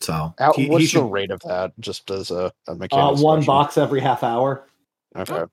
So 0.00 0.34
How, 0.38 0.52
he, 0.54 0.68
what's 0.68 0.82
he 0.82 0.86
should 0.88 1.02
the 1.02 1.06
rate 1.06 1.30
of 1.30 1.40
that? 1.40 1.72
Just 1.78 2.10
as 2.10 2.30
a, 2.30 2.52
a 2.66 2.72
uh, 2.72 2.74
one 2.74 3.18
question? 3.18 3.44
box 3.44 3.78
every 3.78 4.00
half 4.00 4.22
hour. 4.22 4.66
Okay. 5.16 5.44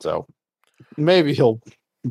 So 0.00 0.26
maybe 0.96 1.32
he'll 1.32 1.60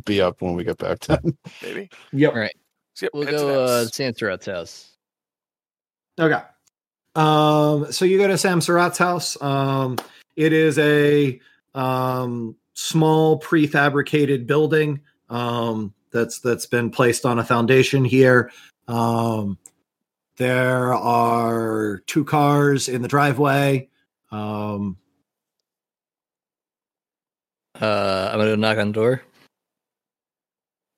be 0.05 0.21
up 0.21 0.41
when 0.41 0.55
we 0.55 0.63
get 0.63 0.77
back 0.77 0.99
to 1.01 1.21
Maybe. 1.61 1.89
Yep. 2.13 2.33
All 2.33 2.39
right. 2.39 2.55
So, 2.95 3.05
yep, 3.05 3.11
We'll 3.13 3.25
head 3.25 3.31
to 3.31 3.37
the 3.37 3.43
go 3.43 3.63
uh, 3.63 3.83
house. 3.83 3.95
Sam 3.95 4.13
Surratt's 4.13 4.45
house. 4.47 4.91
Okay. 6.19 6.41
Um, 7.15 7.91
so 7.91 8.05
you 8.05 8.17
go 8.17 8.27
to 8.27 8.37
Sam 8.37 8.59
Surratt's 8.59 8.97
house. 8.97 9.39
Um, 9.41 9.97
it 10.35 10.53
is 10.53 10.79
a 10.79 11.39
um, 11.75 12.55
small 12.73 13.39
prefabricated 13.39 14.47
building 14.47 15.01
um, 15.29 15.93
that's 16.11 16.39
that's 16.39 16.65
been 16.65 16.89
placed 16.89 17.25
on 17.25 17.39
a 17.39 17.43
foundation 17.43 18.05
here. 18.05 18.51
Um, 18.87 19.57
there 20.37 20.93
are 20.93 22.01
two 22.07 22.23
cars 22.23 22.87
in 22.89 23.01
the 23.01 23.07
driveway. 23.07 23.89
Um, 24.31 24.97
Uh, 27.79 28.29
I'm 28.31 28.39
going 28.39 28.49
to 28.49 28.57
knock 28.57 28.79
on 28.79 28.87
the 28.87 28.93
door. 28.93 29.21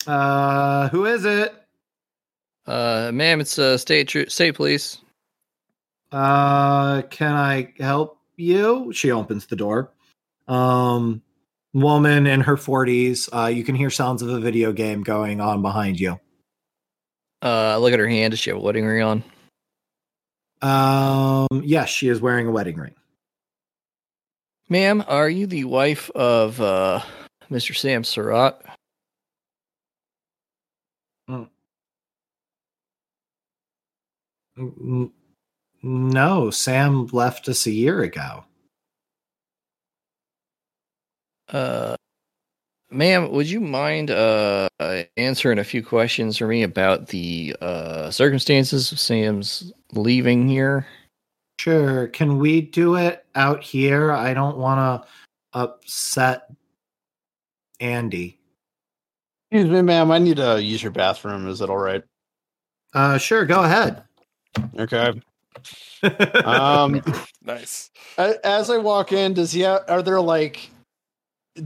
uh, 0.07 0.87
who 0.89 1.05
is 1.05 1.25
it? 1.25 1.53
Uh, 2.65 3.11
ma'am, 3.13 3.41
it's 3.41 3.59
uh, 3.59 3.77
state 3.77 4.07
tru- 4.07 4.29
state 4.29 4.55
police. 4.55 4.99
Uh, 6.13 7.01
can 7.09 7.33
I 7.33 7.73
help 7.79 8.17
you? 8.37 8.93
She 8.93 9.11
opens 9.11 9.45
the 9.45 9.57
door. 9.57 9.91
Um, 10.47 11.21
woman 11.73 12.25
in 12.27 12.39
her 12.41 12.55
40s. 12.55 13.27
Uh, 13.33 13.47
you 13.47 13.63
can 13.65 13.75
hear 13.75 13.89
sounds 13.89 14.21
of 14.21 14.29
a 14.29 14.39
video 14.39 14.71
game 14.71 15.03
going 15.03 15.41
on 15.41 15.61
behind 15.61 15.99
you. 15.99 16.17
Uh, 17.41 17.77
look 17.77 17.93
at 17.93 17.99
her 17.99 18.07
hand. 18.07 18.31
Does 18.31 18.39
she 18.39 18.49
have 18.49 18.57
a 18.59 18.61
wedding 18.61 18.85
ring 18.85 19.03
on? 19.03 19.23
Um, 20.61 21.61
yes, 21.63 21.89
she 21.89 22.09
is 22.09 22.19
wearing 22.19 22.47
a 22.47 22.51
wedding 22.51 22.75
ring. 22.75 22.93
Ma'am, 24.67 25.03
are 25.07 25.29
you 25.29 25.47
the 25.47 25.63
wife 25.63 26.09
of 26.11 26.59
uh, 26.61 27.01
Mr. 27.49 27.75
Sam 27.75 28.03
Surratt? 28.03 28.61
N- 34.57 35.11
No, 35.81 36.49
Sam 36.51 37.07
left 37.07 37.47
us 37.47 37.65
a 37.65 37.71
year 37.71 38.01
ago. 38.01 38.43
Uh, 41.47 41.95
ma'am, 42.91 43.31
would 43.31 43.49
you 43.49 43.59
mind 43.59 44.11
uh 44.11 44.67
answering 45.17 45.59
a 45.59 45.63
few 45.63 45.83
questions 45.83 46.37
for 46.37 46.47
me 46.47 46.63
about 46.63 47.07
the 47.07 47.55
uh 47.61 48.11
circumstances 48.11 48.91
of 48.91 48.99
Sam's 48.99 49.71
leaving 49.93 50.47
here? 50.47 50.85
Sure. 51.59 52.07
Can 52.07 52.37
we 52.39 52.61
do 52.61 52.95
it 52.95 53.25
out 53.35 53.61
here? 53.63 54.11
I 54.13 54.33
don't 54.33 54.57
want 54.57 55.03
to 55.03 55.07
upset 55.59 56.43
Andy. 57.79 58.39
Excuse 59.51 59.69
me, 59.71 59.81
ma'am. 59.81 60.11
I 60.11 60.19
need 60.19 60.37
to 60.37 60.61
use 60.61 60.81
your 60.81 60.91
bathroom. 60.91 61.47
Is 61.49 61.59
that 61.59 61.69
all 61.69 61.77
right? 61.77 62.03
Uh, 62.93 63.17
sure. 63.17 63.45
Go 63.45 63.63
ahead. 63.63 64.03
Okay. 64.77 65.19
Um, 66.45 67.01
Nice. 67.43 67.91
as 68.17 68.69
I 68.69 68.77
walk 68.77 69.11
in, 69.11 69.33
does 69.33 69.51
he? 69.51 69.63
Ha- 69.63 69.83
are 69.89 70.01
there 70.01 70.21
like? 70.21 70.69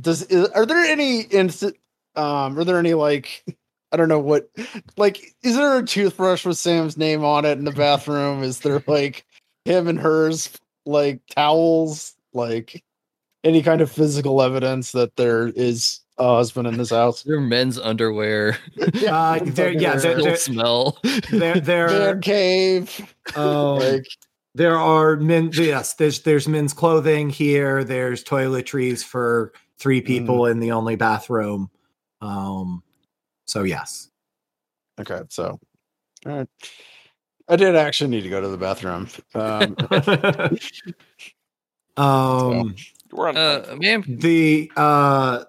Does 0.01 0.23
is, 0.23 0.47
are 0.49 0.65
there 0.65 0.83
any 0.83 1.21
instant? 1.21 1.75
Um, 2.15 2.57
are 2.57 2.63
there 2.63 2.79
any 2.79 2.93
like? 2.93 3.43
I 3.91 3.97
don't 3.97 4.09
know 4.09 4.19
what. 4.19 4.49
Like, 4.97 5.35
is 5.43 5.55
there 5.55 5.77
a 5.77 5.85
toothbrush 5.85 6.45
with 6.45 6.57
Sam's 6.57 6.97
name 6.97 7.23
on 7.23 7.45
it 7.45 7.57
in 7.57 7.65
the 7.65 7.71
bathroom? 7.71 8.43
Is 8.43 8.59
there 8.59 8.83
like 8.87 9.25
him 9.65 9.87
and 9.87 9.99
hers 9.99 10.49
like 10.85 11.21
towels? 11.35 12.13
Like 12.33 12.83
any 13.43 13.61
kind 13.61 13.81
of 13.81 13.91
physical 13.91 14.41
evidence 14.41 14.91
that 14.93 15.15
there 15.15 15.47
is 15.49 15.99
a 16.17 16.35
husband 16.35 16.67
in 16.67 16.77
this 16.77 16.89
house? 16.89 17.23
Their 17.23 17.41
men's 17.41 17.77
underwear. 17.77 18.57
Uh, 19.07 19.39
there, 19.43 19.71
yeah, 19.71 19.95
there, 19.97 19.99
Still 19.99 20.23
there, 20.23 20.35
smell. 20.37 20.97
there, 21.31 21.59
there, 21.59 21.87
Man 21.87 22.21
cave. 22.21 23.13
Oh, 23.35 23.75
Like, 23.75 24.07
there 24.55 24.77
are 24.77 25.17
men. 25.17 25.51
Yes, 25.53 25.95
there's 25.95 26.21
there's 26.21 26.47
men's 26.47 26.73
clothing 26.73 27.29
here. 27.29 27.83
There's 27.83 28.23
toiletries 28.23 29.03
for 29.03 29.51
three 29.83 29.99
people 29.99 30.45
in 30.45 30.61
the 30.61 30.71
only 30.71 30.95
bathroom. 30.95 31.69
Um, 32.21 32.81
so 33.45 33.63
yes. 33.63 34.09
okay, 34.97 35.21
so 35.29 35.59
all 36.25 36.37
right. 36.37 36.47
I 37.49 37.57
did 37.57 37.75
actually 37.75 38.09
need 38.09 38.21
to 38.21 38.29
go 38.29 38.39
to 38.39 38.47
the 38.47 38.57
bathroom. 38.57 39.09
Um, 39.35 39.75
um, 41.97 42.75
We're 43.11 43.27
on. 43.27 43.35
Uh, 43.35 43.75
ma'am, 43.77 44.05
the 44.07 44.71
uh, 44.77 45.43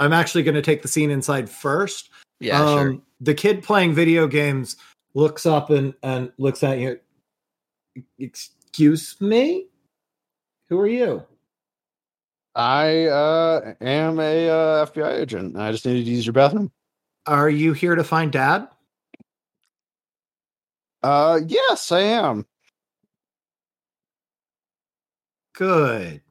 I'm 0.00 0.12
actually 0.12 0.42
going 0.42 0.56
to 0.56 0.62
take 0.62 0.82
the 0.82 0.88
scene 0.88 1.10
inside 1.10 1.48
first. 1.48 2.10
yeah, 2.40 2.60
um, 2.60 2.78
sure. 2.78 2.98
The 3.20 3.34
kid 3.34 3.62
playing 3.62 3.94
video 3.94 4.26
games 4.26 4.76
looks 5.14 5.46
up 5.46 5.70
and, 5.70 5.94
and 6.02 6.32
looks 6.38 6.64
at 6.64 6.80
you. 6.80 6.98
Excuse 8.18 9.20
me? 9.20 9.66
Who 10.68 10.80
are 10.80 10.88
you? 10.88 11.22
I 12.54 13.06
uh, 13.06 13.74
am 13.80 14.18
a 14.18 14.48
uh, 14.48 14.86
FBI 14.86 15.20
agent. 15.20 15.56
I 15.56 15.72
just 15.72 15.86
needed 15.86 16.04
to 16.04 16.10
use 16.10 16.26
your 16.26 16.32
bathroom. 16.32 16.72
Are 17.26 17.48
you 17.48 17.72
here 17.72 17.94
to 17.94 18.04
find 18.04 18.32
dad? 18.32 18.68
Uh, 21.02 21.40
yes, 21.46 21.92
I 21.92 22.00
am. 22.00 22.46
Good. 25.54 26.22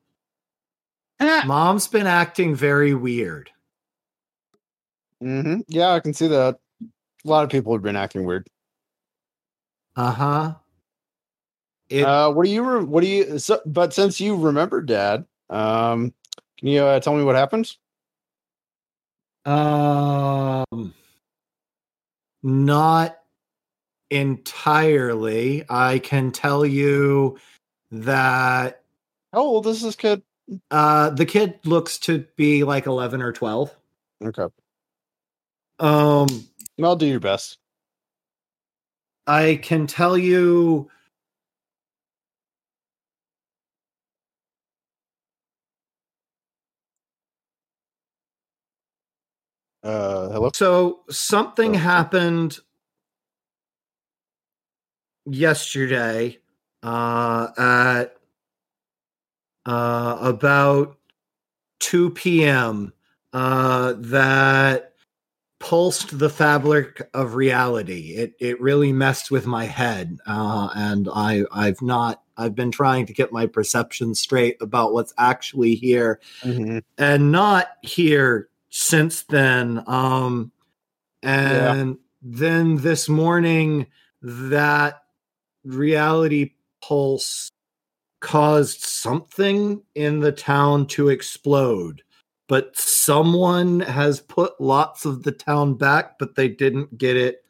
Mom's 1.46 1.88
been 1.88 2.08
acting 2.08 2.56
very 2.56 2.94
weird. 2.94 3.52
Mm-hmm. 5.24 5.62
Yeah, 5.68 5.92
I 5.92 6.00
can 6.00 6.14
see 6.14 6.28
that. 6.28 6.60
A 6.82 7.28
lot 7.28 7.44
of 7.44 7.50
people 7.50 7.74
have 7.74 7.82
been 7.82 7.98
acting 7.98 8.24
weird. 8.24 8.48
Uh 9.96 10.12
huh. 10.12 10.54
It, 11.90 12.04
uh, 12.04 12.32
what 12.32 12.46
do 12.46 12.52
you? 12.52 12.64
Re- 12.64 12.84
what 12.86 13.02
do 13.02 13.08
you? 13.08 13.40
So, 13.40 13.60
but 13.66 13.94
since 13.94 14.22
you 14.22 14.36
remember 14.36 14.82
Dad, 14.82 15.26
um, 15.50 16.14
can 16.58 16.68
you 16.68 16.84
uh, 16.84 17.00
tell 17.00 17.16
me 17.16 17.24
what 17.24 17.36
happens? 17.36 17.78
um, 19.46 20.94
not 22.44 23.18
entirely. 24.10 25.64
I 25.70 26.00
can 26.00 26.32
tell 26.32 26.66
you 26.66 27.40
that 27.92 28.84
How 29.34 29.40
old 29.42 29.68
is 29.68 29.82
this 29.82 29.96
kid? 29.96 30.22
uh, 30.72 31.12
the 31.12 31.26
kid 31.26 31.60
looks 31.66 31.98
to 32.00 32.26
be 32.36 32.64
like 32.64 32.86
11 32.86 33.22
or 33.22 33.32
12. 33.32 33.76
Okay, 34.26 34.48
Um, 35.80 36.28
I'll 36.84 36.96
do 36.96 37.06
your 37.08 37.20
best. 37.20 37.58
I 39.28 39.60
can 39.62 39.88
tell 39.88 40.18
you 40.18 40.90
Uh, 49.84 50.30
hello. 50.30 50.50
so 50.54 51.02
something 51.10 51.76
Oh. 51.76 51.80
happened 51.80 52.60
yesterday 55.26 56.38
uh 56.82 57.48
at 57.58 58.16
uh 59.66 60.18
about 60.22 60.98
2 61.82 62.10
p.m. 62.12 62.92
uh 63.34 63.94
that 63.98 64.94
pulsed 65.60 66.18
the 66.18 66.30
fabric 66.30 67.08
of 67.14 67.36
reality 67.36 68.14
it 68.16 68.34
it 68.40 68.60
really 68.62 68.92
messed 68.94 69.30
with 69.30 69.46
my 69.46 69.66
head 69.66 70.18
uh 70.26 70.70
and 70.76 71.10
i 71.14 71.44
i've 71.52 71.82
not 71.82 72.24
i've 72.38 72.56
been 72.56 72.72
trying 72.72 73.06
to 73.06 73.14
get 73.14 73.32
my 73.34 73.46
perception 73.46 74.16
straight 74.16 74.56
about 74.62 74.94
what's 74.94 75.14
actually 75.18 75.76
here 75.76 76.20
Mhm. 76.44 76.82
and 76.98 77.32
not 77.32 77.68
here 77.84 78.49
since 78.70 79.24
then. 79.24 79.84
Um 79.88 80.52
and 81.22 81.98
then 82.22 82.78
this 82.78 83.10
morning 83.10 83.88
that 84.22 85.04
reality 85.64 86.52
pulse 86.82 87.52
caused 88.22 88.82
something 88.82 89.82
in 89.96 90.20
the 90.20 90.32
town 90.32 90.86
to 90.88 91.10
explode. 91.10 92.02
But 92.48 92.76
someone 92.76 93.82
has 93.82 94.22
put 94.22 94.60
lots 94.60 95.06
of 95.06 95.24
the 95.24 95.32
town 95.32 95.76
back 95.76 96.18
but 96.20 96.36
they 96.36 96.48
didn't 96.48 96.98
get 96.98 97.16
it 97.18 97.44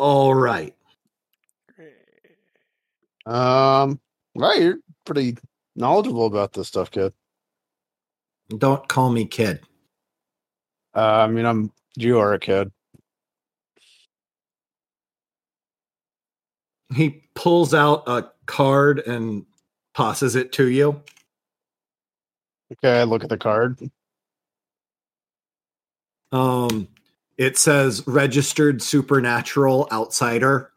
all 0.00 0.34
right. 0.34 0.74
Um, 3.26 4.00
right, 4.34 4.60
you're 4.60 4.78
pretty 5.04 5.36
knowledgeable 5.76 6.26
about 6.26 6.54
this 6.54 6.68
stuff, 6.68 6.90
kid. 6.90 7.12
Don't 8.58 8.88
call 8.88 9.10
me 9.10 9.24
kid 9.24 9.60
Uh, 10.94 11.00
I 11.00 11.26
mean, 11.28 11.46
I'm 11.46 11.72
you 11.96 12.18
are 12.18 12.34
a 12.34 12.38
kid. 12.38 12.70
he 16.94 17.22
pulls 17.34 17.72
out 17.72 18.02
a 18.08 18.28
card 18.46 18.98
and 19.06 19.46
tosses 19.94 20.34
it 20.34 20.52
to 20.52 20.66
you 20.66 21.00
Okay, 22.72 23.00
I 23.00 23.04
look 23.04 23.24
at 23.24 23.30
the 23.30 23.38
card. 23.38 23.78
Um, 26.30 26.86
it 27.36 27.58
says 27.58 28.06
registered 28.06 28.80
supernatural 28.80 29.88
outsider. 29.90 30.70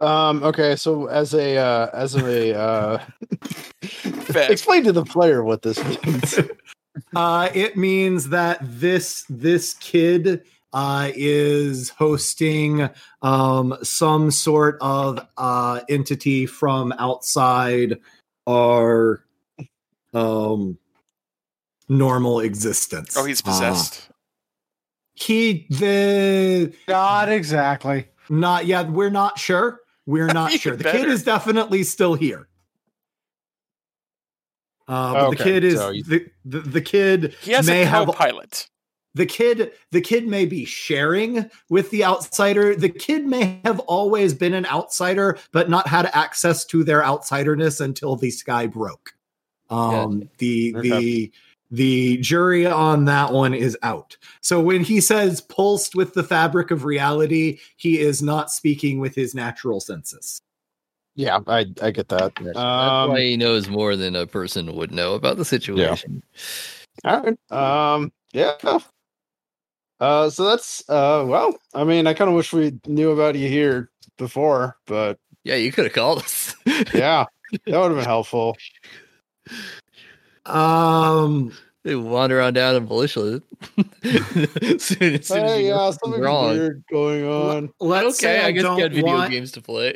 Um, 0.00 0.42
okay, 0.44 0.76
so 0.76 1.06
as 1.06 1.34
a 1.34 1.56
uh, 1.56 1.88
as 1.92 2.14
a 2.14 2.56
uh, 2.56 3.02
explain 4.48 4.84
to 4.84 4.92
the 4.92 5.04
player 5.04 5.42
what 5.42 5.62
this 5.62 5.82
means. 5.84 6.38
Uh, 7.14 7.48
it 7.54 7.76
means 7.76 8.28
that 8.30 8.58
this 8.60 9.24
this 9.30 9.74
kid 9.74 10.42
uh, 10.72 11.10
is 11.14 11.90
hosting 11.90 12.90
um, 13.22 13.76
some 13.84 14.32
sort 14.32 14.78
of 14.80 15.24
uh, 15.36 15.80
entity 15.88 16.44
from 16.44 16.92
outside 16.98 17.96
our 18.48 19.24
um, 20.12 20.76
normal 21.88 22.40
existence. 22.40 23.16
Oh, 23.16 23.24
he's 23.24 23.40
Uh, 23.42 23.44
possessed. 23.44 24.08
he 25.14 25.66
the 25.70 26.74
Not 26.88 27.28
exactly. 27.28 28.08
not 28.28 28.66
yet. 28.66 28.90
We're 28.90 29.08
not 29.10 29.38
sure. 29.38 29.80
We're 30.08 30.26
not 30.32 30.52
sure. 30.52 30.74
The 30.74 30.84
better. 30.84 30.98
kid 30.98 31.08
is 31.10 31.22
definitely 31.22 31.84
still 31.84 32.14
here. 32.14 32.48
Uh, 34.88 35.12
but 35.12 35.30
the 35.30 35.36
kid 35.44 35.64
is 35.64 35.78
so 35.78 35.90
you- 35.90 36.02
the, 36.02 36.26
the 36.46 36.60
the 36.60 36.80
kid 36.80 37.34
He 37.42 37.52
has 37.52 37.66
may 37.66 37.82
a 37.82 37.86
have 37.86 38.06
co-pilot. 38.06 38.68
the 39.14 39.26
kid 39.26 39.72
the 39.90 40.00
kid 40.00 40.26
may 40.26 40.46
be 40.46 40.64
sharing 40.64 41.50
with 41.68 41.90
the 41.90 42.04
outsider 42.06 42.74
the 42.74 42.88
kid 42.88 43.26
may 43.26 43.60
have 43.66 43.80
always 43.80 44.32
been 44.32 44.54
an 44.54 44.64
outsider 44.64 45.36
but 45.52 45.68
not 45.68 45.88
had 45.88 46.06
access 46.14 46.64
to 46.66 46.84
their 46.84 47.02
outsiderness 47.02 47.82
until 47.82 48.16
the 48.16 48.30
sky 48.30 48.66
broke 48.66 49.12
um 49.68 50.30
the 50.38 50.74
Okay. 50.74 50.88
the 50.88 51.32
the 51.70 52.16
jury 52.18 52.66
on 52.66 53.04
that 53.04 53.32
one 53.32 53.52
is 53.54 53.76
out 53.82 54.16
so 54.40 54.60
when 54.60 54.82
he 54.82 55.00
says 55.00 55.40
pulsed 55.42 55.94
with 55.94 56.14
the 56.14 56.22
fabric 56.24 56.70
of 56.70 56.84
reality 56.84 57.58
he 57.76 57.98
is 57.98 58.22
not 58.22 58.50
speaking 58.50 58.98
with 59.00 59.14
his 59.14 59.34
natural 59.34 59.80
senses 59.80 60.40
Yeah, 61.14 61.40
I 61.46 61.66
I 61.82 61.90
get 61.90 62.08
that. 62.08 62.32
That's, 62.36 62.44
that's 62.44 62.58
Um, 62.58 63.10
why 63.10 63.20
he 63.20 63.36
knows 63.36 63.68
more 63.68 63.96
than 63.96 64.14
a 64.14 64.24
person 64.26 64.76
would 64.76 64.92
know 64.92 65.14
about 65.14 65.36
the 65.36 65.44
situation. 65.44 66.22
All 67.04 67.20
right. 67.22 67.36
Um. 67.50 68.12
Yeah. 68.32 68.54
Uh. 70.00 70.30
So 70.30 70.44
that's. 70.44 70.88
Uh. 70.88 71.24
Well. 71.26 71.58
I 71.74 71.82
mean, 71.82 72.06
I 72.06 72.14
kind 72.14 72.30
of 72.30 72.36
wish 72.36 72.52
we 72.52 72.78
knew 72.86 73.10
about 73.10 73.34
you 73.34 73.48
here 73.48 73.90
before, 74.16 74.76
but 74.86 75.18
Yeah, 75.42 75.56
you 75.56 75.72
could 75.72 75.84
have 75.86 75.92
called 75.92 76.18
us. 76.22 76.54
yeah, 76.94 77.26
that 77.50 77.66
would 77.66 77.90
have 77.90 77.96
been 77.96 78.04
helpful. 78.16 78.56
Um 80.48 81.52
they 81.84 81.94
wander 81.94 82.40
on 82.40 82.52
down 82.54 82.74
and 82.76 82.88
militia. 82.88 83.40
as 84.04 84.82
soon, 84.82 85.14
as 85.14 85.26
soon 85.26 85.44
Hey, 85.46 85.62
you 85.62 85.68
yeah, 85.68 85.76
know 85.76 85.90
something 86.02 86.20
wrong. 86.20 86.50
weird 86.50 86.84
going 86.92 87.24
on. 87.26 87.70
let's 87.80 88.18
say 88.18 88.42
i, 88.42 88.48
I 88.48 88.50
guess 88.50 88.62
don't 88.64 88.78
got 88.78 88.90
video 88.90 89.04
want 89.14 89.30
games 89.30 89.52
to 89.52 89.60
play. 89.62 89.94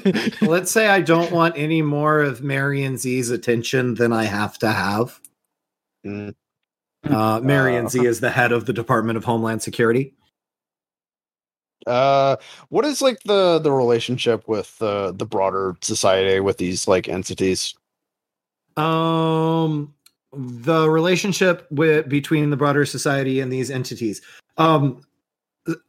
let's 0.42 0.70
say 0.70 0.88
I 0.88 1.00
don't 1.00 1.30
want 1.30 1.54
any 1.58 1.82
more 1.82 2.20
of 2.22 2.42
Marion 2.42 2.96
Z's 2.96 3.30
attention 3.30 3.94
than 3.94 4.12
I 4.12 4.24
have 4.24 4.58
to 4.58 4.70
have. 4.72 5.20
Mm. 6.06 6.34
Uh, 7.04 7.40
Marion 7.40 7.86
Uh, 7.86 7.88
Z 7.88 8.04
is 8.06 8.20
the 8.20 8.30
head 8.30 8.50
of 8.52 8.66
the 8.66 8.72
Department 8.72 9.16
of 9.16 9.24
Homeland 9.24 9.62
Security. 9.62 10.14
Uh, 11.86 12.36
what 12.70 12.84
is 12.84 13.00
like 13.00 13.20
the 13.24 13.58
the 13.60 13.70
relationship 13.72 14.46
with 14.48 14.76
uh, 14.82 15.12
the 15.12 15.24
broader 15.24 15.76
society 15.80 16.40
with 16.40 16.58
these 16.58 16.88
like 16.88 17.08
entities? 17.08 17.74
Um, 18.78 19.94
the 20.32 20.88
relationship 20.88 21.66
with 21.70 22.08
between 22.08 22.50
the 22.50 22.56
broader 22.56 22.84
society 22.84 23.40
and 23.40 23.52
these 23.52 23.70
entities. 23.70 24.20
Um, 24.56 25.00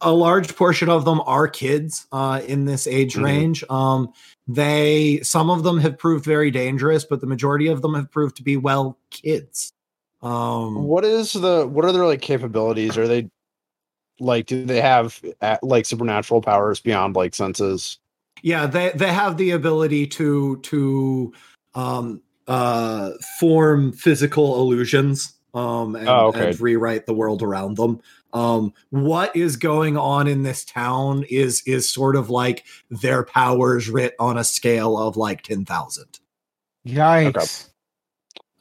a 0.00 0.12
large 0.12 0.54
portion 0.56 0.88
of 0.90 1.04
them 1.04 1.22
are 1.24 1.48
kids 1.48 2.06
uh, 2.12 2.42
in 2.46 2.66
this 2.66 2.86
age 2.86 3.14
Mhm. 3.14 3.24
range. 3.24 3.64
Um, 3.70 4.12
they 4.46 5.20
some 5.22 5.50
of 5.50 5.62
them 5.62 5.78
have 5.78 5.98
proved 5.98 6.24
very 6.24 6.50
dangerous, 6.50 7.04
but 7.04 7.20
the 7.20 7.26
majority 7.26 7.68
of 7.68 7.80
them 7.82 7.94
have 7.94 8.10
proved 8.10 8.36
to 8.36 8.42
be 8.42 8.56
well 8.56 8.98
kids. 9.10 9.72
Um, 10.22 10.84
What 10.84 11.04
is 11.04 11.32
the 11.32 11.66
what 11.66 11.84
are 11.84 11.92
their 11.92 12.06
like 12.06 12.20
capabilities? 12.20 12.98
Are 12.98 13.08
they 13.08 13.28
like 14.18 14.46
do 14.46 14.66
they 14.66 14.80
have 14.82 15.20
like 15.62 15.86
supernatural 15.86 16.42
powers 16.42 16.80
beyond 16.80 17.16
like 17.16 17.34
senses? 17.34 17.98
yeah 18.42 18.66
they 18.66 18.90
they 18.94 19.12
have 19.12 19.36
the 19.36 19.50
ability 19.50 20.06
to 20.06 20.56
to 20.58 21.32
um 21.74 22.22
uh 22.50 23.12
form 23.38 23.92
physical 23.92 24.60
illusions 24.60 25.32
um 25.54 25.94
and, 25.96 26.08
Oh, 26.08 26.26
okay. 26.28 26.50
and 26.50 26.60
rewrite 26.60 27.06
the 27.06 27.14
world 27.14 27.42
around 27.42 27.76
them 27.76 28.00
um 28.32 28.72
what 28.90 29.34
is 29.34 29.56
going 29.56 29.96
on 29.96 30.26
in 30.26 30.42
this 30.42 30.64
town 30.64 31.24
is 31.30 31.62
is 31.66 31.88
sort 31.88 32.16
of 32.16 32.28
like 32.28 32.64
their 32.90 33.24
powers 33.24 33.88
writ 33.88 34.14
on 34.18 34.36
a 34.36 34.44
scale 34.44 34.98
of 34.98 35.16
like 35.16 35.42
10,000 35.42 36.18
Yikes. 36.86 37.68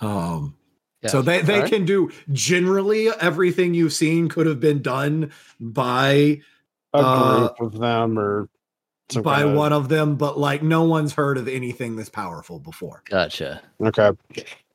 um 0.01 0.55
Yeah. 1.01 1.09
so 1.09 1.21
they 1.21 1.41
they 1.41 1.55
Alright. 1.55 1.71
can 1.71 1.85
do 1.85 2.09
generally 2.31 3.09
everything 3.19 3.73
you've 3.73 3.93
seen 3.93 4.29
could 4.29 4.45
have 4.47 4.59
been 4.59 4.81
done 4.81 5.31
by 5.59 6.41
A 6.93 6.97
Uh, 6.97 7.37
group 7.55 7.59
of 7.73 7.79
them 7.79 8.17
or 8.19 8.49
some 9.11 9.21
by 9.23 9.41
kinda- 9.43 9.55
one 9.57 9.73
of 9.73 9.89
them 9.89 10.15
but 10.15 10.37
like 10.39 10.61
no 10.63 10.83
one's 10.83 11.13
heard 11.13 11.37
of 11.37 11.47
anything 11.47 11.95
this 11.95 12.09
powerful 12.09 12.59
before 12.59 13.01
Gotcha. 13.09 13.61
Okay. 13.81 14.11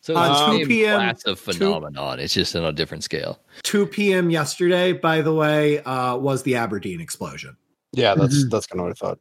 So 0.00 0.14
Uh, 0.16 0.30
it's 0.30 0.40
2 0.40 0.58
same 0.58 0.68
PM 0.68 0.96
class 1.00 1.24
of 1.24 1.38
phenomenon. 1.40 2.20
It's 2.20 2.34
just 2.34 2.54
on 2.54 2.64
a 2.64 2.72
different 2.72 3.02
scale. 3.04 3.40
2 3.62 3.86
p.m. 3.86 4.28
yesterday, 4.28 4.92
by 4.92 5.22
the 5.22 5.32
way, 5.32 5.82
uh, 5.84 6.16
was 6.16 6.42
the 6.42 6.56
Aberdeen 6.56 7.00
explosion. 7.00 7.56
Yeah, 7.92 8.14
that's 8.14 8.44
Mhm. 8.44 8.50
that's 8.50 8.66
kind 8.66 8.80
of 8.80 8.86
what 8.86 8.92
I 8.92 9.06
thought. 9.06 9.18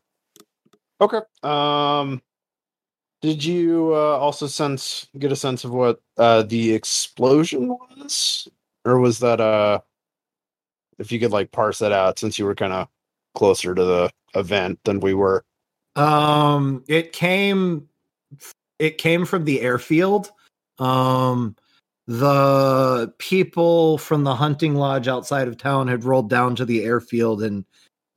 Okay. 1.00 1.20
Um 1.48 2.22
did 3.22 3.42
you 3.46 3.92
uh, 3.94 4.18
also 4.18 4.48
sense 4.48 5.08
get 5.18 5.32
a 5.32 5.36
sense 5.38 5.64
of 5.64 5.72
what 5.72 6.02
uh 6.18 6.44
the 6.44 6.74
explosion 6.74 7.70
was? 7.70 8.48
Or 8.84 9.00
was 9.00 9.20
that 9.20 9.40
uh 9.40 9.80
if 11.00 11.12
you 11.14 11.20
could 11.22 11.32
like 11.32 11.52
parse 11.54 11.80
that 11.80 11.94
out 11.94 12.20
since 12.20 12.38
you 12.38 12.44
were 12.46 12.56
kind 12.56 12.74
of 12.74 12.90
closer 13.36 13.74
to 13.74 13.84
the 13.86 14.12
event 14.36 14.80
than 14.84 15.00
we 15.00 15.14
were. 15.14 15.44
Um, 15.96 16.84
it 16.88 17.14
came, 17.14 17.88
it 18.80 18.98
came 18.98 19.26
from 19.26 19.46
the 19.46 19.62
airfield. 19.62 20.32
Um, 20.80 21.56
the 22.08 23.14
people 23.18 23.98
from 23.98 24.24
the 24.24 24.36
hunting 24.36 24.76
lodge 24.76 25.08
outside 25.08 25.48
of 25.48 25.58
town 25.58 25.88
had 25.88 26.04
rolled 26.04 26.30
down 26.30 26.56
to 26.56 26.66
the 26.66 26.84
airfield 26.84 27.42
and 27.44 27.64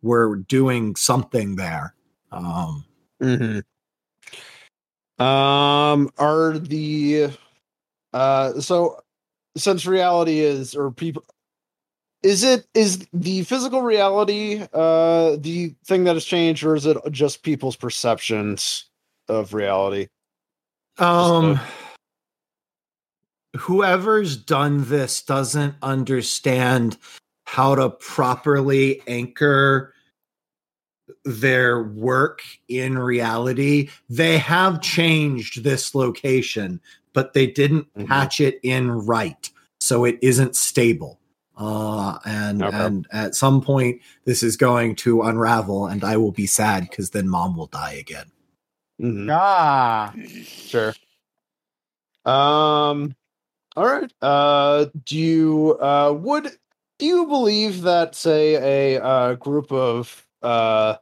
were 0.02 0.36
doing 0.36 0.97
something 0.97 1.56
there. 1.56 1.94
Um, 2.32 2.84
Mm-hmm. 3.22 3.60
Um, 5.22 6.10
are 6.18 6.59
the 6.59 7.30
uh 8.12 8.60
so 8.60 9.01
since 9.56 9.86
reality 9.86 10.40
is 10.40 10.74
or 10.74 10.90
people 10.90 11.24
is 12.27 12.43
it 12.43 12.66
is 12.74 13.07
the 13.12 13.44
physical 13.44 13.82
reality 13.82 14.61
uh 14.73 15.36
the 15.36 15.74
thing 15.86 16.03
that 16.05 16.15
has 16.15 16.24
changed 16.24 16.65
or 16.65 16.74
is 16.74 16.85
it 16.85 16.97
just 17.12 17.43
people's 17.44 17.77
perceptions 17.77 18.86
of 19.28 19.55
reality? 19.55 20.09
Um, 20.98 21.61
whoever's 23.57 24.36
done 24.36 24.85
this 24.85 25.23
doesn't 25.23 25.74
understand 25.82 26.97
how 27.47 27.74
to 27.77 27.90
properly 27.90 29.03
anchor 29.07 29.94
their 31.24 31.82
work 31.82 32.40
in 32.69 32.98
reality. 32.98 33.89
They 34.09 34.39
have 34.39 34.81
changed 34.81 35.62
this 35.62 35.94
location, 35.94 36.81
but 37.12 37.35
they 37.35 37.47
didn't 37.47 37.93
Mhm. 37.94 38.09
patch 38.09 38.40
it 38.40 38.59
in 38.62 38.90
right, 38.90 39.51
so 39.81 40.05
it 40.05 40.19
isn't 40.23 40.57
stable. 40.57 41.20
Uh, 41.56 42.18
and 42.26 42.62
Okay. 42.62 42.76
and 42.76 43.06
at 43.12 43.34
some 43.34 43.60
point, 43.62 44.00
this 44.24 44.42
is 44.42 44.56
going 44.56 44.94
to 44.96 45.22
unravel, 45.22 45.86
and 45.86 46.04
I 46.04 46.16
will 46.18 46.32
be 46.32 46.46
sad 46.46 46.88
because 46.90 47.10
then 47.10 47.28
mom 47.28 47.56
will 47.56 47.66
die 47.68 47.94
again. 47.94 48.30
Mhm. 49.00 49.28
Ah. 49.30 50.14
Sure. 50.44 50.94
Um 52.24 53.14
all 53.76 53.86
right. 53.86 54.12
Uh 54.22 54.86
do 55.04 55.16
you 55.16 55.78
uh 55.80 56.12
would 56.12 56.50
do 56.98 57.06
you 57.06 57.26
believe 57.26 57.82
that 57.82 58.14
say 58.14 58.96
a 58.96 59.02
uh 59.02 59.34
group 59.34 59.70
of 59.72 60.26
uh 60.42 60.96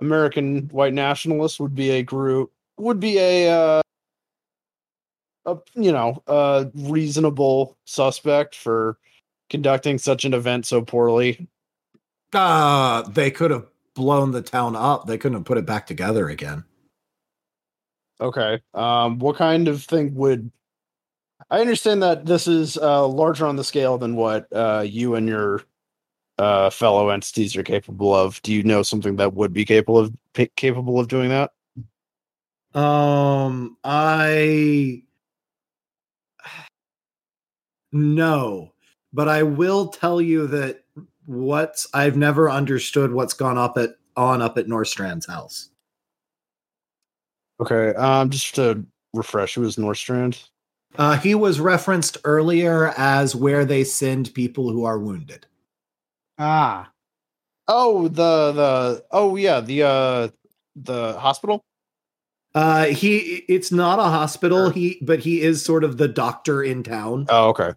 American 0.00 0.68
white 0.68 0.94
nationalists 0.94 1.60
would 1.60 1.74
be 1.74 1.90
a 1.90 2.02
group 2.02 2.52
would 2.78 2.98
be 3.00 3.18
a 3.18 3.48
uh 3.50 3.82
a 5.46 5.56
you 5.74 5.92
know, 5.92 6.22
a 6.26 6.66
reasonable 6.74 7.76
suspect 7.84 8.54
for 8.54 8.98
conducting 9.54 9.98
such 9.98 10.24
an 10.24 10.34
event 10.34 10.66
so 10.66 10.82
poorly? 10.82 11.46
Uh, 12.32 13.02
they 13.02 13.30
could 13.30 13.52
have 13.52 13.68
blown 13.94 14.32
the 14.32 14.42
town 14.42 14.74
up. 14.74 15.06
They 15.06 15.16
couldn't 15.16 15.38
have 15.38 15.44
put 15.44 15.58
it 15.58 15.64
back 15.64 15.86
together 15.86 16.28
again. 16.28 16.64
Okay. 18.20 18.60
Um, 18.74 19.20
what 19.20 19.36
kind 19.36 19.68
of 19.68 19.84
thing 19.84 20.16
would 20.16 20.50
I 21.50 21.60
understand 21.60 22.02
that 22.02 22.26
this 22.26 22.48
is 22.48 22.76
uh, 22.78 23.06
larger 23.06 23.46
on 23.46 23.54
the 23.54 23.62
scale 23.62 23.96
than 23.96 24.16
what 24.16 24.48
uh, 24.52 24.84
you 24.84 25.14
and 25.14 25.28
your 25.28 25.62
uh, 26.38 26.70
fellow 26.70 27.10
entities 27.10 27.56
are 27.56 27.62
capable 27.62 28.12
of. 28.12 28.42
Do 28.42 28.52
you 28.52 28.64
know 28.64 28.82
something 28.82 29.14
that 29.16 29.34
would 29.34 29.52
be 29.52 29.64
capable 29.64 29.98
of 29.98 30.12
pa- 30.32 30.46
capable 30.56 30.98
of 30.98 31.06
doing 31.06 31.28
that? 31.28 31.52
Um, 32.80 33.76
I 33.84 35.04
no, 37.92 38.73
but 39.14 39.28
I 39.28 39.44
will 39.44 39.88
tell 39.88 40.20
you 40.20 40.46
that 40.48 40.84
what's 41.24 41.86
I've 41.94 42.16
never 42.16 42.50
understood 42.50 43.12
what's 43.12 43.32
gone 43.32 43.56
up 43.56 43.78
at 43.78 43.90
on 44.16 44.42
up 44.42 44.58
at 44.58 44.66
Norstrand's 44.66 45.26
house. 45.26 45.70
Okay. 47.60 47.94
Um, 47.94 48.28
just 48.30 48.56
to 48.56 48.84
refresh, 49.14 49.56
it 49.56 49.60
was 49.60 49.76
Norstrand. 49.76 50.44
Uh, 50.96 51.16
he 51.16 51.34
was 51.34 51.60
referenced 51.60 52.18
earlier 52.24 52.92
as 52.96 53.34
where 53.34 53.64
they 53.64 53.84
send 53.84 54.34
people 54.34 54.70
who 54.70 54.84
are 54.84 54.98
wounded. 54.98 55.46
Ah. 56.38 56.90
Oh, 57.66 58.08
the 58.08 58.52
the 58.52 59.04
oh 59.10 59.36
yeah 59.36 59.60
the 59.60 59.84
uh 59.84 60.28
the 60.76 61.18
hospital. 61.18 61.64
Uh, 62.54 62.86
he 62.86 63.44
it's 63.48 63.72
not 63.72 63.98
a 63.98 64.02
hospital. 64.02 64.70
He 64.70 64.98
but 65.02 65.20
he 65.20 65.40
is 65.40 65.64
sort 65.64 65.82
of 65.84 65.96
the 65.96 66.08
doctor 66.08 66.62
in 66.62 66.82
town. 66.82 67.26
Oh, 67.28 67.48
okay. 67.50 67.72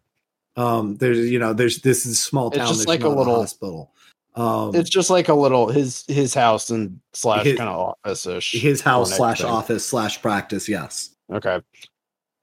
Um, 0.58 0.96
there's 0.98 1.20
you 1.32 1.38
know 1.40 1.54
there's 1.54 1.82
this 1.82 2.06
is 2.06 2.14
a 2.14 2.16
small 2.16 2.48
It's 2.50 2.58
town. 2.58 2.68
just 2.68 2.88
like 2.88 3.04
a 3.04 3.10
little- 3.10 3.36
hospital. 3.36 3.94
Um, 4.36 4.76
It's 4.76 4.90
just 4.90 5.10
like 5.10 5.30
a 5.30 5.34
little 5.34 5.68
his 5.70 6.04
his 6.08 6.34
house 6.34 6.70
and 6.70 7.00
slash 7.14 7.46
kind 7.46 7.62
of 7.70 7.96
office 8.06 8.26
ish. 8.28 8.52
his 8.54 8.82
house 8.82 9.16
slash 9.16 9.42
office 9.44 9.84
slash 9.86 10.22
practice. 10.22 10.68
Yes. 10.70 11.16
Okay. 11.32 11.60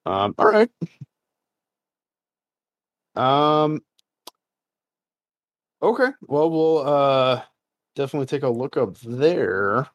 Um. 0.06 0.34
All 0.38 0.46
right. 0.50 0.68
Um. 3.16 3.80
Okay. 5.82 6.08
Well, 6.22 6.50
we'll 6.50 6.78
uh 6.86 7.42
definitely 7.94 8.26
take 8.26 8.42
a 8.42 8.48
look 8.48 8.76
up 8.76 8.96
there. 8.98 9.88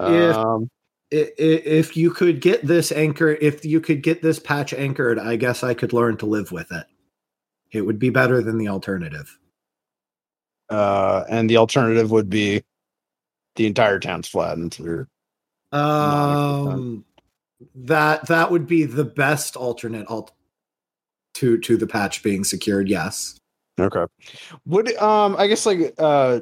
If- 0.00 0.36
Um. 0.36 0.70
If 1.10 1.96
you 1.96 2.10
could 2.10 2.40
get 2.40 2.66
this 2.66 2.92
anchor, 2.92 3.30
if 3.30 3.64
you 3.64 3.80
could 3.80 4.02
get 4.02 4.20
this 4.20 4.38
patch 4.38 4.74
anchored, 4.74 5.18
I 5.18 5.36
guess 5.36 5.62
I 5.64 5.72
could 5.72 5.92
learn 5.92 6.18
to 6.18 6.26
live 6.26 6.52
with 6.52 6.70
it. 6.70 6.84
It 7.72 7.82
would 7.82 7.98
be 7.98 8.10
better 8.10 8.42
than 8.42 8.58
the 8.58 8.68
alternative. 8.68 9.38
Uh. 10.68 11.24
And 11.28 11.48
the 11.48 11.56
alternative 11.56 12.10
would 12.10 12.28
be 12.28 12.62
the 13.56 13.66
entire 13.66 13.98
town's 13.98 14.28
flattened. 14.28 14.78
Or 14.80 15.08
Um, 15.72 17.04
that 17.74 18.26
that 18.26 18.50
would 18.50 18.66
be 18.66 18.84
the 18.84 19.04
best 19.04 19.56
alternate 19.56 20.06
alt 20.08 20.32
to 21.34 21.58
to 21.58 21.76
the 21.76 21.86
patch 21.86 22.22
being 22.22 22.44
secured. 22.44 22.88
Yes. 22.88 23.38
okay. 23.80 24.04
Would 24.66 24.94
um. 24.96 25.36
I 25.38 25.46
guess 25.46 25.64
like 25.64 25.94
uh. 25.98 26.40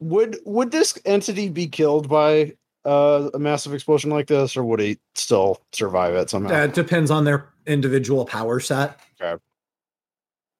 Would 0.00 0.38
would 0.44 0.72
this 0.72 0.98
entity 1.04 1.48
be 1.48 1.68
killed 1.68 2.08
by 2.08 2.54
uh, 2.84 3.30
a 3.34 3.38
massive 3.38 3.74
explosion 3.74 4.10
like 4.10 4.26
this, 4.26 4.56
or 4.56 4.64
would 4.64 4.80
it 4.80 4.98
still 5.14 5.62
survive 5.72 6.14
it 6.14 6.30
somehow? 6.30 6.50
That 6.50 6.74
depends 6.74 7.10
on 7.10 7.24
their 7.24 7.48
individual 7.66 8.24
power 8.24 8.60
set. 8.60 8.98
Okay. 9.20 9.40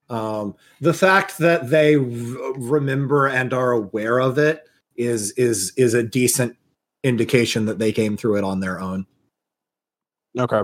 Um, 0.09 0.55
the 0.81 0.93
fact 0.95 1.39
that 1.39 1.71
they 1.71 1.97
r- 1.97 2.03
remember 2.03 3.27
and 3.27 3.53
are 3.53 3.73
aware 3.73 4.21
of 4.21 4.39
it 4.39 4.69
is 4.97 5.33
is 5.33 5.73
is 5.77 5.95
a 5.95 6.03
decent 6.03 6.57
indication 7.03 7.65
that 7.67 7.79
they 7.79 7.93
came 7.93 8.17
through 8.17 8.37
it 8.37 8.45
on 8.45 8.61
their 8.61 8.81
own. 8.81 9.07
Okay. 10.39 10.63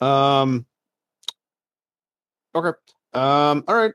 Um. 0.00 0.66
Okay. 2.54 2.76
Um. 3.14 3.64
All 3.68 3.76
right. 3.76 3.92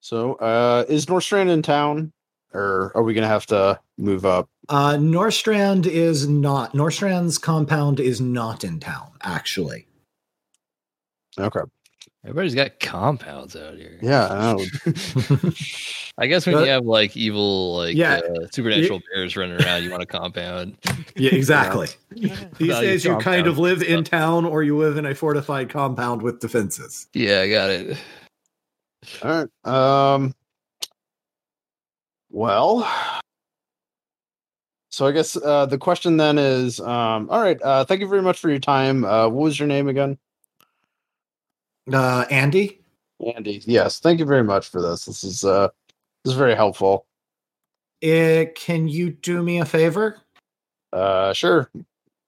So, 0.00 0.34
uh, 0.34 0.84
is 0.88 1.06
Norstrand 1.06 1.50
in 1.50 1.62
town, 1.62 2.12
or 2.54 2.92
are 2.94 3.02
we 3.02 3.14
gonna 3.14 3.28
have 3.28 3.46
to 3.46 3.78
move 3.98 4.24
up? 4.24 4.48
Uh, 4.68 4.92
Norstrand 4.94 5.86
is 5.86 6.28
not. 6.28 6.72
Norstrand's 6.74 7.36
compound 7.38 8.00
is 8.00 8.20
not 8.20 8.64
in 8.64 8.80
town. 8.80 9.10
Actually, 9.22 9.86
Okay. 11.38 11.60
Everybody's 12.24 12.54
got 12.56 12.80
compounds 12.80 13.54
out 13.54 13.76
here. 13.76 13.96
Yeah. 14.02 14.26
I 14.28 14.52
know. 14.52 14.64
I 16.18 16.26
guess 16.26 16.44
when 16.46 16.56
But- 16.56 16.64
you 16.64 16.70
have 16.70 16.84
like 16.84 17.16
evil, 17.16 17.76
like 17.76 17.94
Yeah. 17.94 18.16
uh, 18.16 18.48
supernatural 18.52 19.00
bears 19.14 19.36
running 19.36 19.62
around, 19.62 19.84
you 19.84 19.90
want 19.90 20.02
a 20.02 20.06
compound. 20.06 20.76
yeah, 21.16 21.30
exactly. 21.32 21.86
These 22.10 22.32
Value 22.58 22.88
days, 22.88 23.04
you 23.04 23.16
kind 23.18 23.46
of 23.46 23.58
live 23.58 23.82
in 23.82 24.02
town, 24.02 24.44
or 24.44 24.64
you 24.64 24.76
live 24.76 24.96
in 24.96 25.06
a 25.06 25.14
fortified 25.14 25.70
compound 25.70 26.20
with 26.22 26.40
defenses. 26.40 27.06
Yeah, 27.14 27.40
I 27.42 27.50
got 27.50 27.70
it. 27.70 27.96
All 29.22 29.46
right. 29.64 30.14
Um. 30.14 30.34
Well. 32.30 32.80
So 34.98 35.06
I 35.06 35.12
guess 35.12 35.36
uh, 35.36 35.64
the 35.64 35.78
question 35.78 36.16
then 36.16 36.38
is, 36.38 36.80
um, 36.80 37.30
all 37.30 37.40
right. 37.40 37.56
Uh, 37.62 37.84
thank 37.84 38.00
you 38.00 38.08
very 38.08 38.20
much 38.20 38.40
for 38.40 38.50
your 38.50 38.58
time. 38.58 39.04
Uh, 39.04 39.28
what 39.28 39.44
was 39.44 39.56
your 39.56 39.68
name 39.68 39.86
again? 39.86 40.18
Uh, 41.92 42.24
Andy, 42.32 42.80
Andy. 43.36 43.62
Yes. 43.64 44.00
Thank 44.00 44.18
you 44.18 44.24
very 44.24 44.42
much 44.42 44.68
for 44.68 44.82
this. 44.82 45.04
This 45.04 45.22
is 45.22 45.44
uh, 45.44 45.68
this 46.24 46.32
is 46.32 46.36
very 46.36 46.56
helpful. 46.56 47.06
eh, 48.02 48.46
can 48.56 48.88
you 48.88 49.10
do 49.10 49.40
me 49.40 49.60
a 49.60 49.64
favor? 49.64 50.18
Uh, 50.92 51.32
sure. 51.32 51.70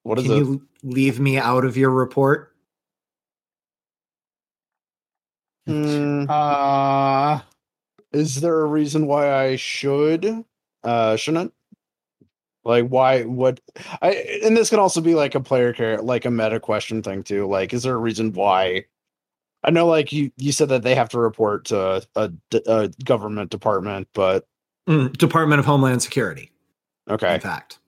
What 0.05 0.21
is 0.21 0.27
can 0.27 0.35
it? 0.35 0.37
you 0.37 0.63
leave 0.85 1.19
me 1.19 1.39
out 1.39 1.65
of 1.65 1.77
your 1.77 1.91
report? 1.91 2.55
Hmm, 5.67 6.27
Uh, 6.29 7.41
is 8.13 8.41
there 8.41 8.61
a 8.61 8.67
reason 8.67 9.09
why 9.09 9.33
I 9.35 9.57
should? 9.57 10.45
Uh, 10.85 11.17
shouldn't? 11.17 11.53
Like, 12.65 12.89
why? 12.89 13.23
What? 13.23 13.61
I 14.03 14.41
and 14.45 14.57
this 14.57 14.71
can 14.71 14.79
also 14.79 15.01
be 15.01 15.15
like 15.15 15.35
a 15.35 15.41
player 15.41 15.73
care, 15.73 16.01
like 16.03 16.25
a 16.25 16.31
meta 16.31 16.61
question 16.61 17.03
thing 17.03 17.23
too. 17.23 17.47
Like, 17.47 17.73
is 17.73 17.83
there 17.83 17.95
a 17.95 17.99
reason 17.99 18.33
why? 18.33 18.85
I 19.63 19.71
know, 19.71 19.87
like 19.87 20.13
you 20.13 20.31
you 20.37 20.53
said 20.53 20.69
that 20.71 20.83
they 20.83 20.95
have 20.95 21.09
to 21.11 21.19
report 21.19 21.67
to 21.67 22.03
a 22.17 22.89
government 23.05 23.51
department, 23.51 24.09
but 24.15 24.47
Mm, 24.89 25.13
Department 25.17 25.61
of 25.61 25.67
Homeland 25.67 26.03
Security. 26.03 26.51
okay, 27.09 27.35
In 27.35 27.41
fact, 27.41 27.79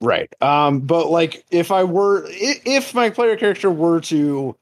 Right. 0.00 0.32
Um, 0.40 0.80
but 0.80 1.10
like 1.10 1.44
if 1.50 1.72
I 1.72 1.84
were 1.84 2.24
if 2.30 2.94
my 2.94 3.10
player 3.10 3.36
character 3.36 3.70
were 3.70 4.00
to 4.02 4.56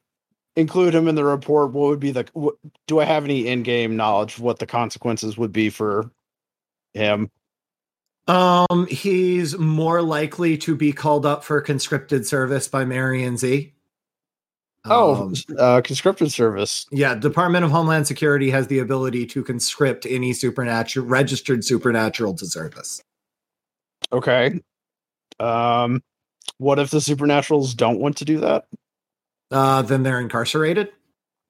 include 0.57 0.95
him 0.95 1.09
in 1.09 1.15
the 1.15 1.25
report, 1.25 1.73
what 1.73 1.89
would 1.91 2.01
be 2.01 2.11
the 2.11 2.27
what, 2.33 2.55
do 2.87 2.99
I 3.01 3.05
have 3.05 3.25
any 3.25 3.47
in-game 3.47 3.97
knowledge 3.97 4.35
of 4.37 4.41
what 4.41 4.59
the 4.59 4.67
consequences 4.67 5.37
would 5.37 5.53
be 5.53 5.69
for 5.69 6.11
him? 6.95 7.31
Um, 8.29 8.87
he's 8.89 9.57
more 9.59 10.03
likely 10.03 10.57
to 10.59 10.75
be 10.75 10.93
called 10.93 11.25
up 11.27 11.45
for 11.45 11.61
conscripted 11.61 12.27
service 12.27 12.69
by 12.69 12.85
Marion 12.85 13.37
Z. 13.37 13.73
Oh, 14.89 15.15
Um, 15.17 15.35
uh 15.59 15.81
conscripted 15.83 16.31
service. 16.31 16.87
yeah, 16.93 17.15
Department 17.17 17.65
of 17.65 17.73
Homeland 17.73 18.07
Security 18.07 18.51
has 18.51 18.69
the 18.69 18.79
ability 18.79 19.27
to 19.27 19.43
conscript 19.43 20.07
any 20.09 20.33
supernatural 20.33 21.07
registered 21.07 21.65
supernatural 21.65 22.35
to 22.35 22.47
service. 22.47 23.03
Okay. 24.13 24.61
Um 25.41 26.03
what 26.59 26.79
if 26.79 26.91
the 26.91 26.99
supernaturals 26.99 27.77
don't 27.77 27.99
want 27.99 28.17
to 28.19 28.25
do 28.25 28.39
that? 28.41 28.67
Uh, 29.51 29.83
then 29.83 30.03
they're 30.05 30.21
incarcerated. 30.21 30.91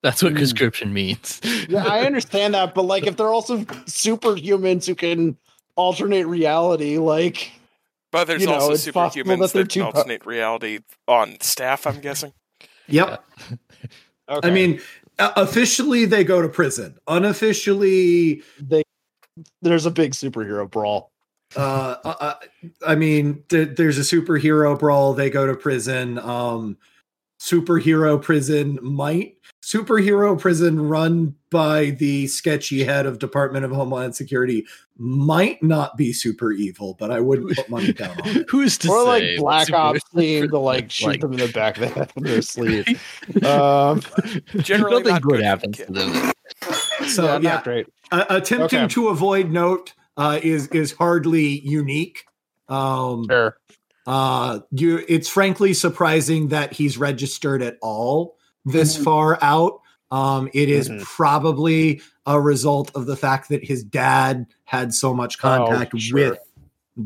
That's 0.03 0.23
what 0.23 0.33
Hmm. 0.33 0.39
conscription 0.39 0.93
means. 0.95 1.41
Yeah, 1.69 1.85
I 1.85 2.01
understand 2.07 2.55
that, 2.55 2.75
but 2.75 2.83
like 2.87 3.07
if 3.07 3.17
they're 3.19 3.29
also 3.33 3.59
superhumans 3.59 4.87
who 4.87 4.95
can 4.95 5.37
alternate 5.77 6.27
reality, 6.27 6.99
like 6.99 7.53
But 8.11 8.25
there's 8.25 8.43
You 8.43 8.49
know, 8.49 8.55
also 8.55 8.73
it's 8.73 8.91
possible 8.91 9.25
superhumans 9.25 9.39
that 9.41 9.53
they're 9.53 9.63
that, 9.65 9.71
too 9.71 9.81
can 9.83 9.93
pu- 9.93 9.99
alternate 9.99 10.27
reality 10.27 10.81
on 11.07 11.41
staff. 11.41 11.87
I'm 11.87 12.01
guessing. 12.01 12.33
Yep. 12.89 13.25
okay. 14.29 14.49
I 14.49 14.53
mean, 14.53 14.81
uh, 15.19 15.33
officially 15.35 16.05
they 16.05 16.23
go 16.23 16.41
to 16.41 16.49
prison. 16.49 16.97
Unofficially, 17.09 18.43
they 18.61 18.85
there's 19.61 19.87
a 19.87 19.91
big 19.91 20.13
superhero 20.13 20.71
brawl. 20.71 21.11
uh, 21.57 21.97
uh, 22.05 22.15
uh, 22.21 22.35
I 22.87 22.95
mean, 22.95 23.43
th- 23.49 23.77
there's 23.77 23.99
a 23.99 24.03
superhero 24.03 24.79
brawl. 24.79 25.15
They 25.15 25.31
go 25.31 25.47
to 25.47 25.55
prison. 25.55 26.19
Um, 26.21 26.79
superhero 27.41 28.23
prison 28.23 28.79
might 28.83 29.36
superhero 29.67 30.39
prison 30.39 30.89
run 30.89 31.35
by 31.51 31.91
the 31.91 32.29
sketchy 32.29 32.85
head 32.85 33.05
of 33.05 33.19
Department 33.19 33.65
of 33.65 33.73
Homeland 33.73 34.15
Security 34.15 34.65
might 34.97 35.61
not 35.61 35.97
be 35.97 36.13
super 36.13 36.53
evil, 36.53 36.95
but 37.01 37.11
I 37.11 37.19
wouldn't 37.19 37.57
put 37.57 37.69
money 37.69 37.93
down 37.93 38.21
on 38.21 38.29
it. 38.29 38.47
Who's 38.51 38.79
to 38.79 38.89
or 38.91 39.03
like 39.05 39.23
say? 39.23 39.37
Black 39.39 39.73
Ops 39.73 40.01
team 40.15 40.49
to 40.51 40.59
like 40.59 40.89
shoot 40.93 41.07
Like- 41.09 41.21
them 41.21 41.33
in 41.33 41.41
the 41.41 41.49
back 41.49 41.79
of 41.79 41.81
the 41.81 41.89
head 41.89 42.11
when 42.15 42.25
they're 42.25 42.39
asleep. 42.39 42.87
Um, 43.45 44.03
Generally 44.59 45.03
Nothing 45.03 45.13
not 45.15 45.23
good 45.23 45.31
good 45.33 45.43
happens 45.43 45.77
to 45.79 45.93
them. 45.93 46.33
So 47.09 47.25
yeah, 47.25 47.33
yeah, 47.33 47.39
not 47.55 47.65
great. 47.65 47.87
uh, 48.13 48.25
attempting 48.31 48.79
Okay. 48.83 48.89
to 48.95 49.09
avoid 49.09 49.51
note 49.51 49.95
uh, 50.17 50.39
is 50.43 50.69
is 50.69 50.93
hardly 50.93 51.59
unique. 51.61 52.25
Um, 52.69 53.27
Sure. 53.29 53.57
uh 54.07 54.61
you 54.71 55.05
it's 55.09 55.29
frankly 55.29 55.75
surprising 55.75 56.49
that 56.49 56.73
he's 56.73 56.97
registered 56.97 57.63
at 57.63 57.77
all 57.83 58.36
this 58.67 58.99
Mhm. 58.99 59.05
far 59.05 59.39
out 59.43 59.81
um 60.11 60.49
it 60.53 60.69
is 60.69 60.89
Mhm. 60.91 61.03
probably 61.03 62.01
a 62.27 62.39
result 62.41 62.91
of 62.95 63.07
the 63.07 63.17
fact 63.17 63.49
that 63.49 63.65
his 63.65 63.83
dad 63.83 64.47
had 64.65 64.93
so 64.93 65.15
much 65.15 65.39
contact 65.39 65.93
Oh, 65.95 65.99
sure. 65.99 66.31
with 66.31 66.39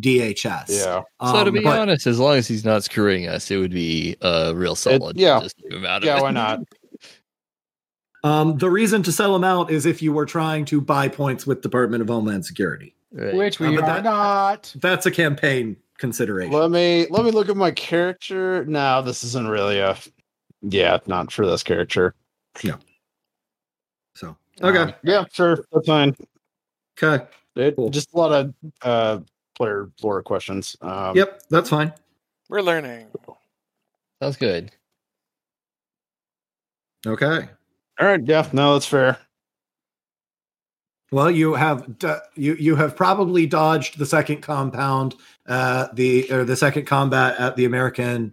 dhs 0.01 0.69
Yeah. 0.69 1.03
So 1.23 1.32
to 1.45 1.49
Um, 1.49 1.53
be 1.53 1.61
but- 1.61 1.78
honest, 1.78 2.07
as 2.07 2.19
long 2.19 2.37
as 2.37 2.47
he's 2.49 2.65
not 2.65 2.85
screwing 2.85 3.27
us, 3.28 3.51
it 3.51 3.57
would 3.59 3.70
be 3.73 4.16
uh, 4.23 4.53
real 4.55 4.74
solid. 4.74 5.16
to 5.16 5.23
yeah. 5.23 5.41
just 5.41 5.57
leave 5.62 5.73
him 5.78 5.87
out 5.87 6.03
of 6.03 6.07
Yeah, 6.07 6.19
it. 6.19 6.23
why 6.23 6.31
not? 6.32 6.61
um 8.24 8.59
the 8.59 8.70
reason 8.70 9.03
to 9.03 9.12
sell 9.12 9.35
him 9.35 9.45
out 9.45 9.70
is 9.70 9.87
if 9.87 10.03
you 10.03 10.12
were 10.12 10.27
trying 10.27 10.65
to 10.66 10.81
buy 10.81 11.09
points 11.09 11.47
with 11.47 11.62
department 11.62 12.03
of 12.03 12.09
homeland 12.09 12.45
security 12.45 12.95
Right. 13.12 13.35
which 13.35 13.59
we 13.59 13.69
uh, 13.77 13.81
are 13.81 13.87
that- 13.87 14.05
not. 14.05 14.73
that's 14.77 15.07
a 15.07 15.11
campaign 15.11 15.77
consideration 15.99 16.53
Let 16.53 16.70
me 16.70 17.07
let 17.11 17.24
me 17.24 17.31
look 17.31 17.49
at 17.51 17.57
my 17.57 17.70
character. 17.73 18.65
No, 18.66 19.03
this 19.03 19.23
isn't 19.24 19.49
really 19.49 19.81
a 19.81 19.97
yeah, 20.62 20.99
not 21.07 21.32
for 21.32 21.47
this 21.47 21.62
character. 21.62 22.15
Yeah. 22.62 22.77
So 24.15 24.37
okay 24.62 24.78
Um, 24.78 24.95
yeah, 25.03 25.24
sure. 25.32 25.65
That's 25.73 25.87
fine. 25.87 26.16
okay 27.03 27.27
It, 27.57 27.77
Cool. 27.77 27.91
Just 27.91 28.12
a 28.12 28.16
lot 28.19 28.32
of 28.32 28.55
uh 28.82 29.20
player 29.57 29.91
lore 30.03 30.23
questions. 30.23 30.77
Um 30.81 31.16
yep 31.16 31.43
that's 31.51 31.70
fine 31.70 31.93
We're 32.49 32.62
learning. 32.62 33.09
Sounds 34.23 34.37
good. 34.37 34.70
Okay. 37.07 37.49
All 37.99 38.07
right, 38.07 38.20
yeah, 38.24 38.49
no, 38.53 38.74
that's 38.74 38.87
fair. 38.87 39.19
Well, 41.12 41.31
you 41.31 41.55
have 41.55 41.99
d- 41.99 42.15
you 42.37 42.55
you 42.55 42.77
have 42.77 42.95
probably 42.95 43.47
dodged 43.47 43.99
the 43.99 44.07
second 44.07 44.43
compound, 44.43 45.16
uh, 45.47 45.89
the 45.93 46.31
or 46.31 46.45
the 46.45 46.57
second 46.57 46.87
combat 46.87 47.39
at 47.39 47.57
the 47.57 47.65
American 47.65 48.32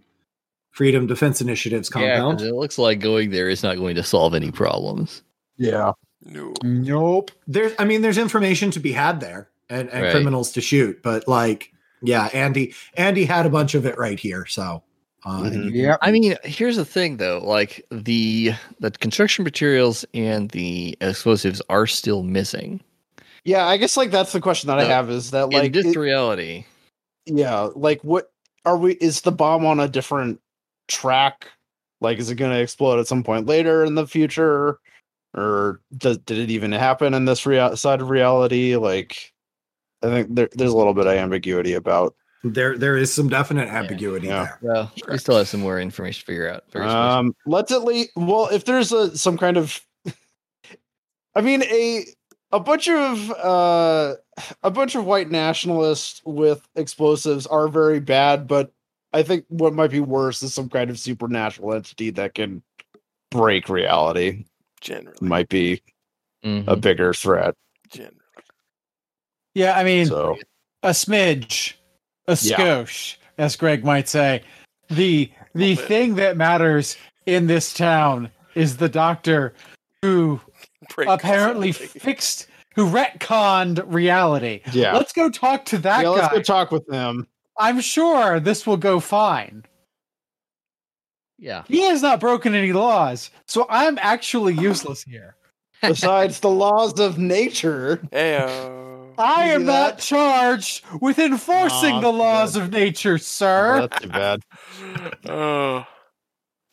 Freedom 0.78 1.08
Defense 1.08 1.40
Initiative's 1.40 1.90
Yeah, 1.92 2.00
'cause 2.00 2.18
compound. 2.20 2.40
it 2.42 2.54
looks 2.54 2.78
like 2.78 3.00
going 3.00 3.30
there 3.30 3.48
is 3.48 3.64
not 3.64 3.76
going 3.78 3.96
to 3.96 4.04
solve 4.04 4.32
any 4.32 4.52
problems. 4.52 5.22
Yeah. 5.56 5.90
No. 6.24 6.52
Nope. 6.62 7.32
there's, 7.48 7.72
I 7.80 7.84
mean, 7.84 8.00
there's 8.02 8.16
information 8.16 8.70
to 8.70 8.78
be 8.78 8.92
had 8.92 9.18
there 9.20 9.48
and, 9.68 9.88
and 9.90 10.04
Right. 10.04 10.12
criminals 10.12 10.52
to 10.52 10.60
shoot, 10.60 11.02
but 11.02 11.26
like, 11.26 11.72
yeah, 12.00 12.28
Andy 12.32 12.74
Andy 12.96 13.24
had 13.24 13.44
a 13.44 13.50
bunch 13.50 13.74
of 13.74 13.86
it 13.86 13.98
right 13.98 14.20
here, 14.20 14.46
so. 14.46 14.84
Uh, 15.26 15.42
and 15.46 15.64
Mhm. 15.64 15.74
you- 15.74 15.82
Yep. 15.82 15.98
I 16.00 16.12
mean, 16.12 16.36
here's 16.44 16.76
the 16.76 16.84
thing 16.84 17.16
though, 17.16 17.40
like 17.44 17.84
the 17.90 18.52
the 18.78 18.92
construction 18.92 19.42
materials 19.42 20.04
and 20.14 20.48
the 20.50 20.96
explosives 21.00 21.60
are 21.68 21.88
still 21.88 22.22
missing. 22.22 22.80
Yeah, 23.44 23.66
I 23.66 23.78
guess 23.78 23.96
like 23.96 24.12
that's 24.12 24.32
the 24.32 24.40
question 24.40 24.68
that 24.68 24.78
I 24.78 24.84
have 24.84 25.10
is 25.10 25.32
that 25.32 25.44
In 25.46 25.50
like 25.50 25.72
this 25.72 25.86
it- 25.86 25.96
reality, 25.96 26.66
yeah, 27.26 27.68
like 27.74 28.00
what 28.04 28.30
are 28.64 28.76
we 28.76 28.92
is 28.94 29.22
the 29.22 29.32
bomb 29.32 29.66
on 29.66 29.80
a 29.80 29.88
different 29.88 30.40
track? 30.88 31.48
Like 32.00 32.18
is 32.18 32.30
it 32.30 32.36
going 32.36 32.52
to 32.52 32.60
explode 32.60 32.98
at 32.98 33.06
some 33.06 33.22
point 33.22 33.46
later 33.46 33.84
in 33.84 33.94
the 33.94 34.06
future 34.06 34.78
or 35.34 35.80
does, 35.96 36.18
did 36.18 36.38
it 36.38 36.50
even 36.50 36.72
happen 36.72 37.12
in 37.14 37.24
this 37.24 37.44
rea- 37.46 37.76
side 37.76 38.00
of 38.00 38.08
reality? 38.10 38.76
Like 38.76 39.32
I 40.02 40.06
think 40.08 40.34
there, 40.34 40.48
there's 40.52 40.72
a 40.72 40.76
little 40.76 40.94
bit 40.94 41.06
of 41.06 41.12
ambiguity 41.14 41.74
about 41.74 42.14
there 42.44 42.78
there 42.78 42.96
is 42.96 43.12
some 43.12 43.28
definite 43.28 43.68
ambiguity 43.68 44.28
Yeah. 44.28 44.44
there. 44.44 44.58
well, 44.72 44.92
we 45.10 45.18
still 45.18 45.36
have 45.36 45.48
some 45.48 45.60
more 45.60 45.80
information 45.80 46.20
to 46.20 46.24
figure 46.26 46.48
out. 46.48 46.62
Very 46.70 46.84
special. 46.84 47.00
Um, 47.00 47.36
let's 47.46 47.72
at 47.72 47.82
least. 47.82 48.10
Well, 48.14 48.48
if 48.52 48.64
there's 48.64 48.92
a 48.92 49.16
some 49.18 49.36
kind 49.36 49.56
of, 49.56 49.80
I 51.34 51.40
mean 51.40 51.62
a 51.64 52.04
a 52.52 52.60
bunch 52.60 52.88
of 52.88 53.30
uh 53.32 54.14
a 54.62 54.70
bunch 54.70 54.94
of 54.94 55.04
white 55.04 55.30
nationalists 55.32 56.22
with 56.24 56.66
explosives 56.76 57.46
are 57.48 57.66
very 57.66 57.98
bad, 58.00 58.46
but 58.46 58.72
I 59.12 59.22
think 59.22 59.44
what 59.48 59.72
might 59.72 59.90
be 59.90 60.00
worse 60.00 60.42
is 60.42 60.52
some 60.54 60.68
kind 60.68 60.90
of 60.90 60.98
supernatural 60.98 61.72
entity 61.74 62.10
that 62.10 62.34
can 62.34 62.62
break 63.30 63.68
reality. 63.68 64.44
Generally. 64.80 65.18
Might 65.20 65.48
be 65.48 65.82
Mhm. 66.44 66.64
a 66.68 66.76
bigger 66.76 67.12
threat. 67.14 67.54
Generally. 67.90 68.14
Yeah, 69.54 69.76
I 69.76 69.82
mean, 69.84 70.06
So 70.06 70.38
a 70.82 70.90
smidge, 70.90 71.74
a 72.26 72.38
Yeah. 72.40 72.56
skosh, 72.56 73.16
as 73.38 73.56
Greg 73.56 73.84
might 73.84 74.08
say. 74.08 74.42
The 74.88 75.30
the 75.54 75.74
thing 75.74 76.14
that 76.16 76.36
matters 76.36 76.96
in 77.26 77.46
this 77.46 77.74
town 77.74 78.30
is 78.54 78.76
the 78.76 78.88
doctor 78.88 79.54
who 80.02 80.40
Break 80.94 81.08
apparently 81.08 81.72
reality. 81.72 81.98
fixed, 81.98 82.46
who 82.76 82.86
retconned 82.88 83.82
reality. 83.86 84.60
yeah, 84.72 84.94
Let's 84.96 85.12
go 85.12 85.28
talk 85.30 85.64
to 85.66 85.78
that 85.78 86.02
yeah. 86.02 86.08
Let's 86.10 86.32
go 86.32 86.40
talk 86.42 86.70
with 86.70 86.86
them. 86.86 87.26
I'm 87.58 87.80
sure 87.80 88.40
this 88.40 88.66
will 88.66 88.76
go 88.76 89.00
fine. 89.00 89.64
yeah. 91.38 91.64
He 91.68 91.82
has 91.82 92.02
not 92.02 92.20
broken 92.20 92.54
any 92.54 92.72
laws, 92.72 93.30
so 93.46 93.66
I'm 93.68 93.98
actually 94.00 94.54
useless 94.54 95.02
here. 95.02 95.36
Besides 95.82 96.40
the 96.40 96.50
laws 96.50 96.98
of 96.98 97.18
nature, 97.18 97.98
Heyo. 98.12 99.14
I 99.18 99.44
am 99.50 99.60
see 99.62 99.66
not 99.66 99.98
charged 99.98 100.84
with 101.00 101.18
enforcing 101.18 101.94
Aw, 101.94 102.00
the 102.00 102.10
too 102.10 102.16
laws 102.16 102.56
of 102.56 102.70
nature, 102.72 103.18
sir. 103.18 103.76
Oh, 103.76 103.80
that's 103.86 104.02
too 104.02 104.08
bad. 104.08 104.42
Oh. 105.28 105.86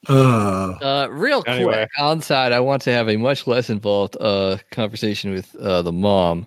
Uh, 0.08 0.78
Uh, 0.82 1.08
real 1.10 1.44
Anyway. 1.48 1.74
quick, 1.74 1.90
on 2.00 2.22
side, 2.22 2.52
I 2.52 2.60
want 2.60 2.82
to 2.84 2.92
have 2.92 3.10
a 3.10 3.18
much 3.18 3.48
less 3.48 3.70
involved 3.72 4.16
uh, 4.20 4.58
conversation 4.72 5.32
with 5.34 5.56
uh, 5.56 5.82
the 5.82 5.92
mom. 5.92 6.46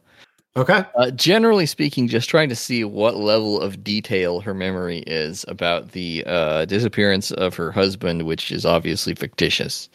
Okay. 0.59 0.85
Uh, 0.97 1.11
generally 1.11 1.67
speaking, 1.67 2.09
just 2.09 2.29
trying 2.29 2.49
to 2.49 2.57
see 2.57 2.85
what 2.85 3.17
level 3.17 3.61
of 3.61 3.83
detail 3.83 4.41
her 4.41 4.55
memory 4.55 4.99
is 5.07 5.45
about 5.49 5.93
the 5.93 6.25
uh, 6.27 6.65
disappearance 6.65 7.31
of 7.33 7.55
her 7.57 7.71
husband, 7.73 8.23
which 8.23 8.53
is 8.53 8.65
obviously 8.67 9.15
fictitious. 9.15 9.89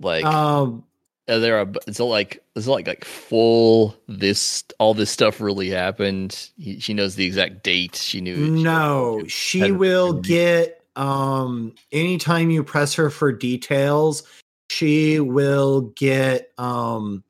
Like, 0.00 0.24
Um, 0.24 0.84
are 1.28 1.38
there 1.38 1.60
a, 1.60 1.72
is 1.86 2.00
it 2.00 2.04
like 2.04 2.42
is 2.56 2.66
it 2.66 2.70
like 2.70 2.86
like 2.86 3.04
full 3.04 3.96
this 4.08 4.64
all 4.78 4.94
this 4.94 5.10
stuff 5.10 5.40
really 5.40 5.70
happened? 5.70 6.50
He, 6.58 6.80
she 6.80 6.92
knows 6.92 7.14
the 7.14 7.24
exact 7.24 7.62
date. 7.62 7.96
She 7.96 8.20
knew. 8.20 8.36
No, 8.36 9.22
she 9.28 9.60
had- 9.60 9.78
will 9.78 10.14
get 10.14 10.82
um 10.96 11.72
anytime 11.92 12.50
you 12.50 12.64
press 12.64 12.94
her 12.94 13.10
for 13.10 13.32
details, 13.32 14.24
she 14.70 15.20
will 15.20 15.82
get 15.96 16.50
um 16.58 17.22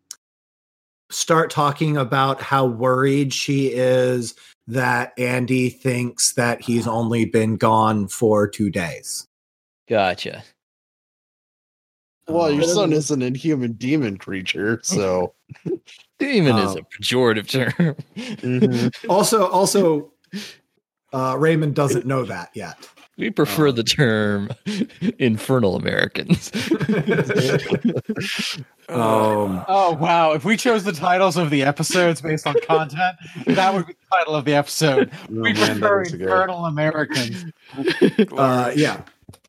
start 1.10 1.50
talking 1.50 1.96
about 1.96 2.40
how 2.40 2.64
worried 2.66 3.32
she 3.34 3.68
is 3.68 4.34
that 4.66 5.12
Andy 5.18 5.68
thinks 5.68 6.32
that 6.34 6.60
he's 6.62 6.86
only 6.86 7.24
been 7.24 7.56
gone 7.56 8.06
for 8.08 8.46
2 8.48 8.70
days. 8.70 9.26
Gotcha. 9.88 10.44
Well, 12.28 12.52
your 12.52 12.62
Um, 12.62 12.68
son 12.68 12.92
is 12.92 13.10
an 13.10 13.22
inhuman 13.22 13.72
demon 13.72 14.16
creature, 14.16 14.78
so 14.84 15.34
Demon 16.20 16.56
is 16.58 16.74
a 16.76 16.78
Um, 16.78 16.86
pejorative 16.96 17.48
term. 17.48 17.96
Mhm. 18.16 18.94
Also 19.08 19.46
also 19.48 20.12
uh 21.12 21.34
Raymond 21.36 21.74
doesn't 21.74 22.06
know 22.06 22.24
that 22.24 22.50
yet. 22.54 22.88
we 23.18 23.30
prefer 23.30 23.68
Um, 23.70 23.74
the 23.74 23.82
term 23.82 24.50
infernal 25.18 25.74
Americans. 25.74 26.52
Um 28.90 29.64
Oh 29.68 29.92
wow! 30.00 30.32
If 30.32 30.44
we 30.44 30.56
chose 30.56 30.84
the 30.84 30.92
titles 30.92 31.36
of 31.36 31.50
the 31.50 31.62
episodes 31.62 32.20
based 32.20 32.46
on 32.46 32.54
content, 32.66 33.16
that 33.46 33.72
would 33.74 33.86
be 33.86 33.92
the 33.92 34.16
title 34.16 34.34
of 34.34 34.44
the 34.44 34.54
episode. 34.54 35.10
Oh, 35.12 35.26
we 35.28 35.52
man, 35.52 35.78
prefer 35.78 36.02
is 36.02 36.12
a 36.12 36.16
good- 36.18 36.22
infernal 36.28 36.64
Americans. 36.66 37.44
uh 38.36 38.72
yeah. 38.74 39.02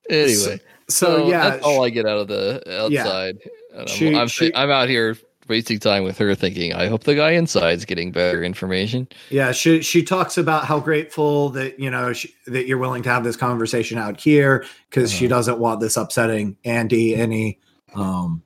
anyway, 0.09 0.59
So, 0.89 1.27
yeah, 1.30 1.49
that's 1.51 1.63
all 1.63 1.84
I 1.84 1.89
get 1.89 2.05
out 2.05 2.18
of 2.19 2.27
the 2.27 2.61
outside. 2.81 3.38
And 3.73 3.81
I'm, 3.81 3.88
She- 3.88 4.15
I'm, 4.15 4.27
she- 4.27 4.53
I'm 4.55 4.69
out 4.69 4.89
here 4.89 5.18
wasting 5.47 5.80
time 5.80 6.03
with 6.03 6.18
her, 6.18 6.34
thinking 6.35 6.73
I 6.73 6.88
hope 6.88 7.03
the 7.03 7.15
guy 7.15 7.31
inside's 7.31 7.84
getting 7.85 8.11
better 8.11 8.43
information. 8.43 9.07
Yeah, 9.30 9.51
she 9.53 9.81
she 9.81 10.03
talks 10.03 10.38
about 10.38 10.65
how 10.65 10.80
grateful 10.80 11.49
that 11.49 11.80
you 11.80 11.89
know 11.89 12.13
she, 12.13 12.34
that 12.47 12.68
you're 12.68 12.77
willing 12.77 13.03
to 13.03 13.09
have 13.09 13.23
this 13.23 13.35
conversation 13.35 13.97
out 13.97 14.19
here 14.19 14.65
because 14.89 15.11
she 15.11 15.26
Uh-huh. 15.26 15.35
doesn't 15.35 15.59
want 15.59 15.80
this 15.81 15.97
upsetting 15.97 16.57
Andy 16.63 17.15
any. 17.15 17.59
Um, 17.95 18.43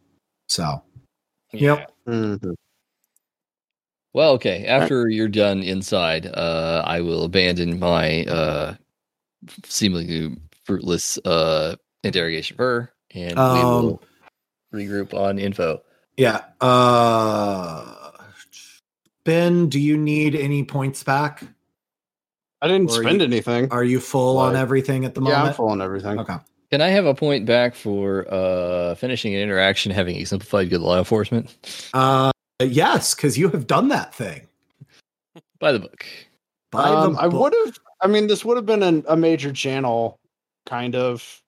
so 0.48 0.82
Yep. 1.54 1.92
Mhm. 2.08 2.56
Well, 4.14 4.32
okay. 4.34 4.66
After 4.66 5.08
you're 5.10 5.28
done 5.28 5.62
inside, 5.64 6.26
uh, 6.26 6.84
I 6.86 7.02
will 7.02 7.24
abandon 7.24 7.80
my 7.80 8.24
uh, 8.26 8.76
seemingly 9.66 10.38
fruitless 10.66 11.18
uh, 11.26 11.76
interrogation 12.04 12.56
of 12.56 12.60
her, 12.60 12.94
and 13.14 13.36
we 13.36 13.42
Um, 13.42 13.86
will 13.86 14.02
regroup 14.74 15.14
on 15.14 15.38
info. 15.40 15.82
yeah, 16.18 16.42
uh, 16.62 18.12
Ben, 19.26 19.68
do 19.70 19.80
you 19.80 19.98
need 19.98 20.36
any 20.36 20.64
points 20.64 21.04
back? 21.04 21.44
I 22.62 22.68
didn't 22.68 22.92
Or 22.92 23.02
spend 23.04 23.20
you- 23.20 23.26
anything. 23.28 23.70
Are 23.72 23.84
you 23.84 24.00
full 24.00 24.38
on 24.38 24.56
everything 24.56 25.04
at 25.06 25.14
the 25.14 25.22
moment? 25.22 25.34
yeah, 25.34 25.38
I'm 25.38 25.44
moment? 25.44 25.56
full 25.58 25.70
on 25.70 25.82
everything. 25.82 26.20
Okay. 26.20 26.38
Can 26.72 26.82
I 26.82 26.88
have 26.90 27.06
a 27.06 27.14
point 27.14 27.46
back 27.46 27.76
for 27.76 28.26
uh, 28.34 28.96
finishing 28.96 29.34
an 29.36 29.42
interaction 29.42 29.92
having 29.92 30.16
exemplified 30.16 30.70
good 30.70 30.82
law 30.82 30.98
enforcement? 30.98 31.56
Uh, 31.94 32.32
yes, 32.62 33.14
because 33.14 33.38
you 33.38 33.50
have 33.50 33.68
done 33.68 33.90
that 33.90 34.14
thing. 34.14 34.48
By 35.60 35.72
the 35.72 35.80
book. 35.80 36.06
By 36.72 36.84
Um, 36.90 37.14
the 37.14 37.20
I 37.20 37.28
book. 37.28 37.42
would 37.42 37.56
have. 37.66 37.78
I 38.02 38.08
mean, 38.08 38.28
this 38.28 38.44
would 38.44 38.58
have 38.58 38.66
been 38.66 38.84
an, 38.84 39.04
a 39.08 39.16
major 39.16 39.52
channel, 39.54 40.20
kind 40.66 40.96
of. 40.96 41.42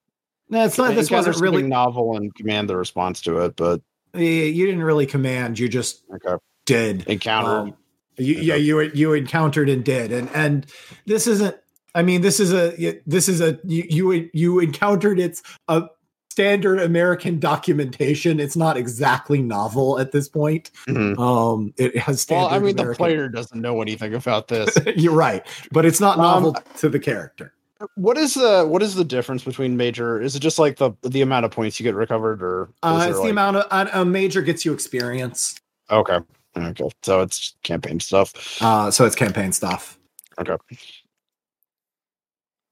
No, 0.48 0.64
it's 0.64 0.78
not. 0.78 0.94
This 0.94 1.10
wasn't 1.10 1.36
really. 1.40 1.62
novel 1.62 2.16
and 2.16 2.34
command 2.34 2.70
the 2.70 2.76
response 2.76 3.20
to 3.22 3.38
it, 3.40 3.56
but 3.56 3.82
You 4.14 4.66
didn't 4.66 4.82
really 4.82 5.04
command. 5.06 5.58
You 5.58 5.68
just 5.68 6.04
okay, 6.14 6.36
did. 6.64 7.06
encounter. 7.06 7.50
Um, 7.50 7.74
you, 8.16 8.34
yeah, 8.36 8.54
you 8.54 8.80
you 8.80 9.12
encountered 9.12 9.68
and 9.68 9.84
did, 9.84 10.10
and 10.12 10.28
and 10.34 10.66
this 11.06 11.26
isn't. 11.26 11.56
I 11.94 12.02
mean, 12.02 12.20
this 12.20 12.38
is 12.40 12.52
a 12.52 13.00
this 13.06 13.28
is 13.28 13.40
a 13.40 13.58
you 13.64 13.84
you, 14.12 14.30
you 14.32 14.58
encountered 14.60 15.18
it's 15.18 15.42
a 15.68 15.84
standard 16.30 16.78
American 16.80 17.40
documentation. 17.40 18.38
It's 18.38 18.56
not 18.56 18.76
exactly 18.76 19.42
novel 19.42 19.98
at 19.98 20.12
this 20.12 20.28
point. 20.28 20.70
Mhm. 20.86 21.18
Um, 21.18 21.74
it 21.76 21.96
has 21.96 22.20
standard. 22.20 22.46
Well, 22.46 22.54
I 22.54 22.58
mean, 22.60 22.76
the 22.76 22.94
player 22.94 23.28
doesn't 23.28 23.60
know 23.60 23.82
anything 23.82 24.14
about 24.14 24.48
this. 24.48 24.76
You're 24.96 25.14
right, 25.14 25.44
but 25.72 25.84
it's 25.84 26.00
not 26.00 26.18
Um, 26.18 26.24
novel 26.24 26.56
to 26.76 26.88
the 26.88 27.00
character. 27.00 27.52
what 27.96 28.16
is 28.18 28.34
the 28.34 28.64
what 28.66 28.82
is 28.82 28.94
the 28.94 29.04
difference 29.04 29.42
between 29.42 29.76
major? 29.76 30.20
Is 30.20 30.36
it 30.36 30.40
just 30.40 30.58
like 30.58 30.76
the 30.76 30.92
the 31.02 31.22
amount 31.22 31.44
of 31.46 31.50
points 31.50 31.80
you 31.80 31.84
get 31.84 31.94
recovered, 31.94 32.42
or 32.42 32.64
is 32.64 32.68
Uh, 32.82 32.98
there, 32.98 33.10
it's 33.10 33.20
the 33.22 33.30
amount 33.30 33.56
of 33.56 33.66
a, 33.70 34.00
a 34.02 34.04
major 34.04 34.42
gets 34.42 34.64
you 34.64 34.72
experience. 34.72 35.56
Okay, 35.90 36.18
okay, 36.56 36.88
so 37.02 37.20
it's 37.22 37.56
campaign 37.64 37.98
stuff. 37.98 38.58
Uh, 38.62 38.90
so 38.90 39.04
it's 39.06 39.16
campaign 39.16 39.52
stuff. 39.52 39.98
Okay. 40.38 40.54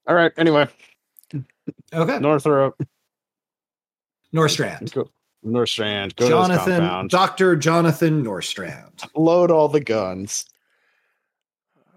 All 0.07 0.15
right. 0.15 0.33
Anyway, 0.37 0.69
Okay. 1.93 2.19
Northrop, 2.21 2.81
Norstrand. 4.35 4.93
go, 4.95 5.11
Northstrand, 5.45 6.15
go 6.17 6.25
to 6.27 6.31
Jonathan, 6.31 7.09
Dr. 7.09 7.57
Jonathan 7.57 8.25
Norstrand. 8.25 9.05
load 9.17 9.51
all 9.51 9.69
the 9.69 9.81
guns. 9.81 10.45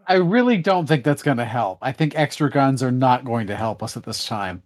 I 0.08 0.16
really 0.16 0.58
don't 0.58 0.88
think 0.88 1.04
that's 1.04 1.22
going 1.22 1.38
to 1.38 1.46
help. 1.46 1.78
I 1.84 1.92
think 1.92 2.18
extra 2.18 2.50
guns 2.50 2.82
are 2.82 2.92
not 2.92 3.26
going 3.26 3.46
to 3.48 3.56
help 3.56 3.84
us 3.84 3.96
at 3.96 4.04
this 4.04 4.26
time. 4.26 4.64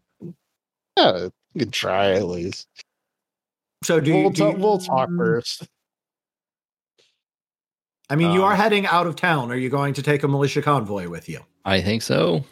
Yeah, 0.97 1.27
you 1.53 1.59
can 1.59 1.71
try 1.71 2.11
at 2.11 2.25
least. 2.27 2.67
So 3.83 3.99
do 3.99 4.13
we'll, 4.13 4.29
do 4.29 4.45
you- 4.45 4.51
we'll 4.57 4.79
talk 4.79 5.09
first. 5.17 5.67
I 8.09 8.15
mean, 8.15 8.31
you 8.31 8.43
um, 8.43 8.51
are 8.51 8.55
heading 8.55 8.85
out 8.85 9.07
of 9.07 9.15
town. 9.15 9.51
Are 9.51 9.55
you 9.57 9.69
going 9.69 9.93
to 9.95 10.03
take 10.03 10.23
a 10.23 10.27
militia 10.27 10.61
convoy 10.61 11.09
with 11.09 11.27
you? 11.27 11.39
I 11.65 11.81
think 11.81 12.01
so. 12.03 12.45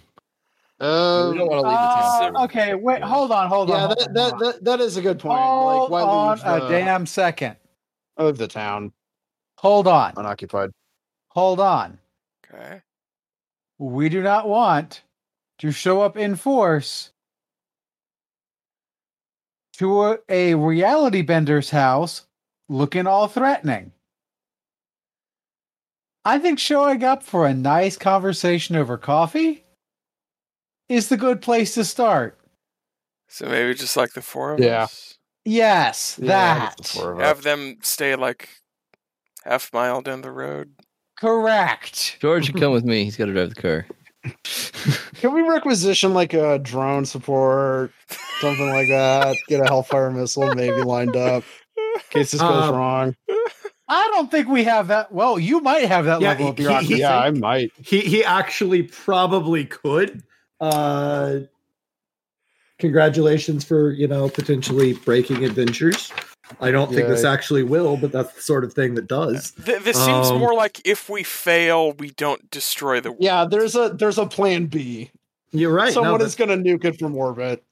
Um, 0.82 1.32
we 1.32 1.38
don't 1.38 1.48
want 1.48 1.64
to 1.64 1.70
leave 1.70 1.80
the 1.80 2.32
town. 2.32 2.36
Uh, 2.36 2.44
okay, 2.46 2.74
wait, 2.74 3.04
hold 3.04 3.32
on, 3.32 3.48
hold 3.48 3.70
yeah, 3.70 3.84
on. 3.84 3.90
that, 3.90 4.14
that, 4.16 4.40
that 4.40 4.64
that 4.64 4.80
is 4.80 4.98
a 4.98 5.02
good 5.02 5.20
point. 5.20 5.40
Hold 5.40 5.92
like, 5.92 5.92
why 5.92 6.02
on 6.02 6.38
leave 6.38 6.46
a 6.46 6.60
the, 6.60 6.70
damn 6.70 7.06
second. 7.06 7.56
Of 8.18 8.38
the 8.38 8.48
town 8.48 8.92
Hold 9.60 9.88
on, 9.88 10.14
unoccupied? 10.18 10.72
hold 11.30 11.60
on. 11.60 12.00
Okay. 12.52 12.82
We 13.78 14.10
do 14.10 14.24
not 14.24 14.50
want 14.50 15.04
to 15.60 15.72
show 15.72 16.02
up 16.02 16.18
in 16.18 16.36
force 16.36 17.12
to 19.74 20.04
a, 20.04 20.20
a 20.30 20.56
reality 20.56 21.22
bender's 21.22 21.70
house 21.70 22.26
looking 22.70 23.06
all 23.06 23.28
threatening. 23.28 23.92
I 26.26 26.40
think 26.40 26.58
showing 26.58 27.04
up 27.04 27.22
for 27.22 27.46
a 27.46 27.54
nice 27.54 27.98
conversation 27.98 28.76
over 28.76 28.98
coffee 28.98 29.64
is 30.92 31.10
the 31.10 31.18
good 31.18 31.42
place 31.42 31.74
to 31.76 31.86
start. 31.86 32.38
So 33.30 33.48
maybe 33.48 33.74
just 33.74 33.96
like 33.96 34.14
the 34.14 34.22
four 34.22 34.54
of 34.54 34.60
Yeah. 34.60 34.84
us. 34.84 35.18
Yes, 35.46 36.18
Yeah, 36.22 36.28
that. 36.28 36.78
the 36.78 36.84
four 36.84 37.12
of 37.14 37.20
us. 37.20 37.26
Have 37.26 37.42
them 37.44 37.78
stay 37.82 38.16
like 38.16 38.50
half 39.46 39.72
mile 39.74 40.02
down 40.02 40.22
the 40.22 40.32
road. 40.32 40.74
Correct. 41.18 42.18
George 42.20 42.46
should 42.48 42.60
come 42.60 42.72
with 42.78 42.84
me. 42.84 43.04
He's 43.06 43.16
got 43.16 43.26
to 43.26 43.34
drive 43.34 43.54
the 43.56 43.62
car. 43.62 43.86
Can 45.16 45.34
we 45.34 45.42
requisition 45.42 46.14
like 46.14 46.34
a 46.34 46.60
drone 46.60 47.06
support, 47.06 47.92
something 48.40 48.68
like 48.70 48.88
that? 48.90 49.36
Get 49.48 49.62
a 49.62 49.66
Hellfire 49.66 50.12
missile 50.12 50.54
maybe 50.54 50.82
lined 50.84 51.16
up 51.16 51.44
in 51.78 52.02
case 52.12 52.32
this 52.32 52.42
goes 52.42 52.66
Um, 52.66 52.76
wrong. 52.76 53.16
I 53.88 54.08
don't 54.14 54.30
think 54.32 54.48
we 54.48 54.64
have 54.66 54.88
that. 54.90 55.12
Well, 55.12 55.40
you 55.40 55.60
might 55.60 55.86
have 55.88 56.06
that 56.06 56.22
Yeah, 56.22 56.30
level 56.30 56.50
of 56.50 56.58
he- 56.58 56.64
he- 56.64 56.68
bureaucracy. 56.68 56.96
Yeah, 56.98 57.18
I 57.18 57.32
might. 57.32 57.72
He 57.78 58.02
he 58.02 58.24
actually 58.24 58.84
probably 58.84 59.66
could. 59.66 60.24
Uh 60.62 61.40
congratulations 62.80 63.64
for, 63.64 63.92
you 63.92 64.08
know, 64.08 64.28
potentially 64.30 64.94
breaking 64.94 65.44
adventures. 65.46 66.12
I 66.60 66.72
don't 66.72 66.92
think 66.94 67.08
this 67.08 67.24
Yeah. 67.24 67.32
actually 67.32 67.62
will, 67.64 67.96
but 67.96 68.12
that's 68.12 68.34
the 68.34 68.42
sort 68.42 68.64
of 68.64 68.74
thing 68.74 68.96
that 68.96 69.08
does. 69.08 69.52
Th- 69.52 69.82
this 69.84 69.96
seems 69.98 70.30
Um, 70.32 70.40
more 70.40 70.54
like 70.56 70.82
if 70.86 71.08
we 71.10 71.22
fail, 71.24 71.94
we 71.94 72.10
don't 72.12 72.50
destroy 72.50 73.00
the 73.00 73.12
world. 73.12 73.22
Yeah, 73.24 73.46
there's 73.46 73.76
a 73.76 73.90
there's 73.90 74.18
a 74.18 74.26
plan 74.26 74.66
B. 74.66 75.12
You're 75.52 75.72
right. 75.74 75.88
no, 75.88 76.02
Someone 76.04 76.22
is 76.22 76.36
going 76.36 76.50
to 76.50 76.58
nuke 76.58 76.86
it 76.86 76.98
from 76.98 77.16
orbit. 77.16 77.64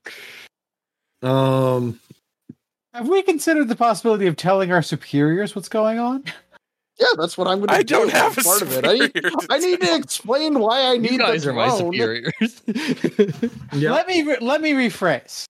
but- 1.21 1.29
um 1.29 1.99
Have 2.93 3.07
we 3.09 3.21
considered 3.23 3.67
the 3.67 3.75
possibility 3.75 4.27
of 4.27 4.35
telling 4.35 4.71
our 4.71 4.81
superiors 4.81 5.55
what's 5.55 5.69
going 5.69 5.99
on? 5.99 6.23
Yeah, 6.99 7.07
that's 7.17 7.38
what 7.38 7.47
I'm 7.47 7.59
going 7.59 7.69
to 7.69 7.73
do. 7.76 7.80
I 7.80 7.84
do. 7.84 7.95
don't 7.95 8.11
have 8.11 8.38
a 8.38 8.41
part 8.41 8.61
of 8.61 8.73
it. 8.73 8.85
I 8.85 8.93
need, 8.93 9.13
to 9.13 9.47
I 9.49 9.57
need 9.59 9.81
to 9.81 9.95
explain 9.95 10.59
why 10.59 10.81
I 10.91 10.97
need 10.97 11.11
You 11.11 11.17
guys 11.19 11.43
the 11.43 11.51
are 11.51 11.53
my 11.53 11.69
superiors. 11.69 12.61
yeah. 13.73 13.91
Let 13.91 14.07
me 14.07 14.23
re- 14.23 14.38
let 14.41 14.61
me 14.61 14.73
rephrase. 14.73 15.45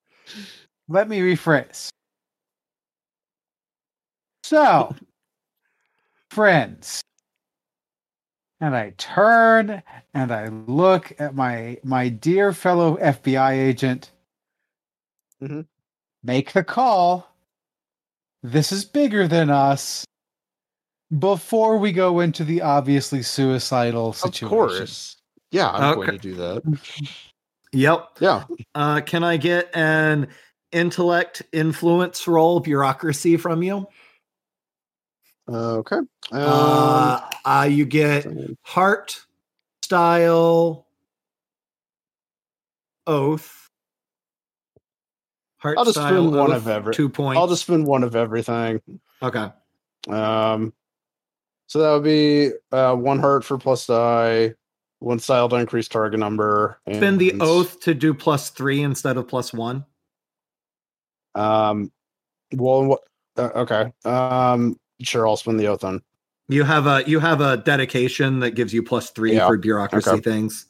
Let 0.87 1.09
me 1.09 1.19
rephrase. 1.19 1.89
So, 4.43 4.95
friends, 6.29 7.01
and 8.61 8.75
I 8.75 8.93
turn 8.97 9.81
and 10.13 10.31
I 10.31 10.47
look 10.47 11.13
at 11.19 11.33
my 11.35 11.77
my 11.83 12.09
dear 12.09 12.53
fellow 12.53 12.97
FBI 12.97 13.53
agent. 13.53 14.11
Mhm. 15.41 15.65
Make 16.23 16.53
the 16.53 16.63
call. 16.63 17.27
This 18.43 18.71
is 18.71 18.85
bigger 18.85 19.27
than 19.27 19.49
us. 19.49 20.05
Before 21.17 21.77
we 21.77 21.91
go 21.91 22.19
into 22.19 22.43
the 22.43 22.61
obviously 22.61 23.23
suicidal 23.23 24.13
situation. 24.13 24.45
Of 24.45 24.49
course. 24.51 25.17
Yeah, 25.51 25.71
I'm 25.71 25.97
Okay. 25.97 26.05
going 26.05 26.19
to 26.19 26.29
do 26.29 26.35
that. 26.35 26.79
Yep. 27.71 28.09
Yeah. 28.19 28.43
Uh 28.75 29.01
can 29.01 29.23
I 29.23 29.37
get 29.37 29.75
an 29.75 30.27
intellect 30.71 31.41
influence 31.51 32.27
roll 32.27 32.59
bureaucracy 32.59 33.37
from 33.37 33.63
you? 33.63 33.87
Okay. 35.47 35.95
Um, 35.97 36.07
uh, 36.31 37.21
uh 37.45 37.67
you 37.69 37.85
get 37.85 38.27
heart 38.61 39.25
style 39.83 40.85
oath 43.07 43.67
heart 45.57 45.77
I'll 45.79 45.85
just 45.85 45.97
style 45.97 46.09
spend 46.29 46.35
one 46.35 46.51
oath, 46.51 46.57
of 46.57 46.67
every- 46.67 46.93
two 46.93 47.09
points 47.09 47.39
I'll 47.39 47.47
just 47.47 47.63
spend 47.63 47.87
one 47.87 48.03
of 48.03 48.15
everything. 48.15 48.79
okay 49.23 49.49
Um, 50.07 50.71
so 51.69 51.79
that 51.79 51.93
would 51.93 52.03
be 52.03 52.49
uh, 52.71 52.95
one 52.95 53.19
heart 53.19 53.45
for 53.45 53.59
plus 53.59 53.85
die, 53.85 54.55
one 54.99 55.19
style 55.19 55.47
to 55.49 55.55
increase 55.55 55.87
target 55.87 56.19
number. 56.19 56.81
spend 56.91 57.19
the 57.19 57.33
oath 57.39 57.79
to 57.81 57.93
do 57.93 58.11
plus 58.11 58.49
three 58.49 58.81
instead 58.81 59.17
of 59.17 59.27
plus 59.27 59.53
one 59.53 59.85
Um, 61.35 61.91
well, 62.53 62.85
what? 62.85 63.01
Uh, 63.37 63.51
okay. 63.55 63.93
Um, 64.03 64.77
sure. 65.01 65.27
I'll 65.27 65.37
spend 65.37 65.59
the 65.59 65.67
oath 65.67 65.83
on. 65.83 66.01
you 66.47 66.63
have 66.63 66.87
a 66.87 67.03
you 67.07 67.19
have 67.19 67.39
a 67.39 67.57
dedication 67.57 68.39
that 68.39 68.51
gives 68.51 68.73
you 68.73 68.81
plus 68.81 69.11
three 69.11 69.35
Yeah, 69.35 69.45
for 69.47 69.55
bureaucracy 69.55 70.09
okay. 70.09 70.21
things 70.21 70.65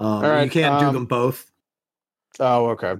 um, 0.00 0.24
All 0.24 0.42
you 0.42 0.50
can't 0.50 0.80
do 0.80 0.86
um, 0.86 0.94
them 0.94 1.04
both 1.04 1.52
Oh, 2.40 2.68
okay. 2.70 2.94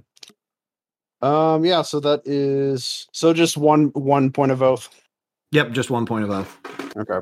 Um, 1.21 1.65
yeah. 1.65 1.81
So 1.81 1.99
that 2.01 2.21
is 2.25 3.07
so 3.11 3.33
just 3.33 3.57
one 3.57 3.87
one 3.87 4.31
point 4.31 4.51
of 4.51 4.61
oath. 4.61 4.89
Yep 5.51 5.71
just 5.71 5.89
one 5.89 6.05
point 6.05 6.23
of 6.23 6.29
oath 6.31 6.57
Okay. 6.97 7.19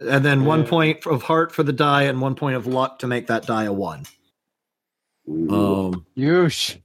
and 0.00 0.24
then 0.24 0.44
one 0.44 0.66
point 0.66 1.06
of 1.06 1.22
heart 1.22 1.52
for 1.52 1.62
the 1.62 1.72
die 1.72 2.02
and 2.04 2.20
one 2.20 2.34
point 2.34 2.56
of 2.56 2.66
luck 2.66 2.98
to 3.00 3.06
make 3.06 3.26
that 3.28 3.46
die 3.46 3.64
a 3.64 3.72
one 3.72 4.04
um 5.28 6.04
Yush. 6.16 6.78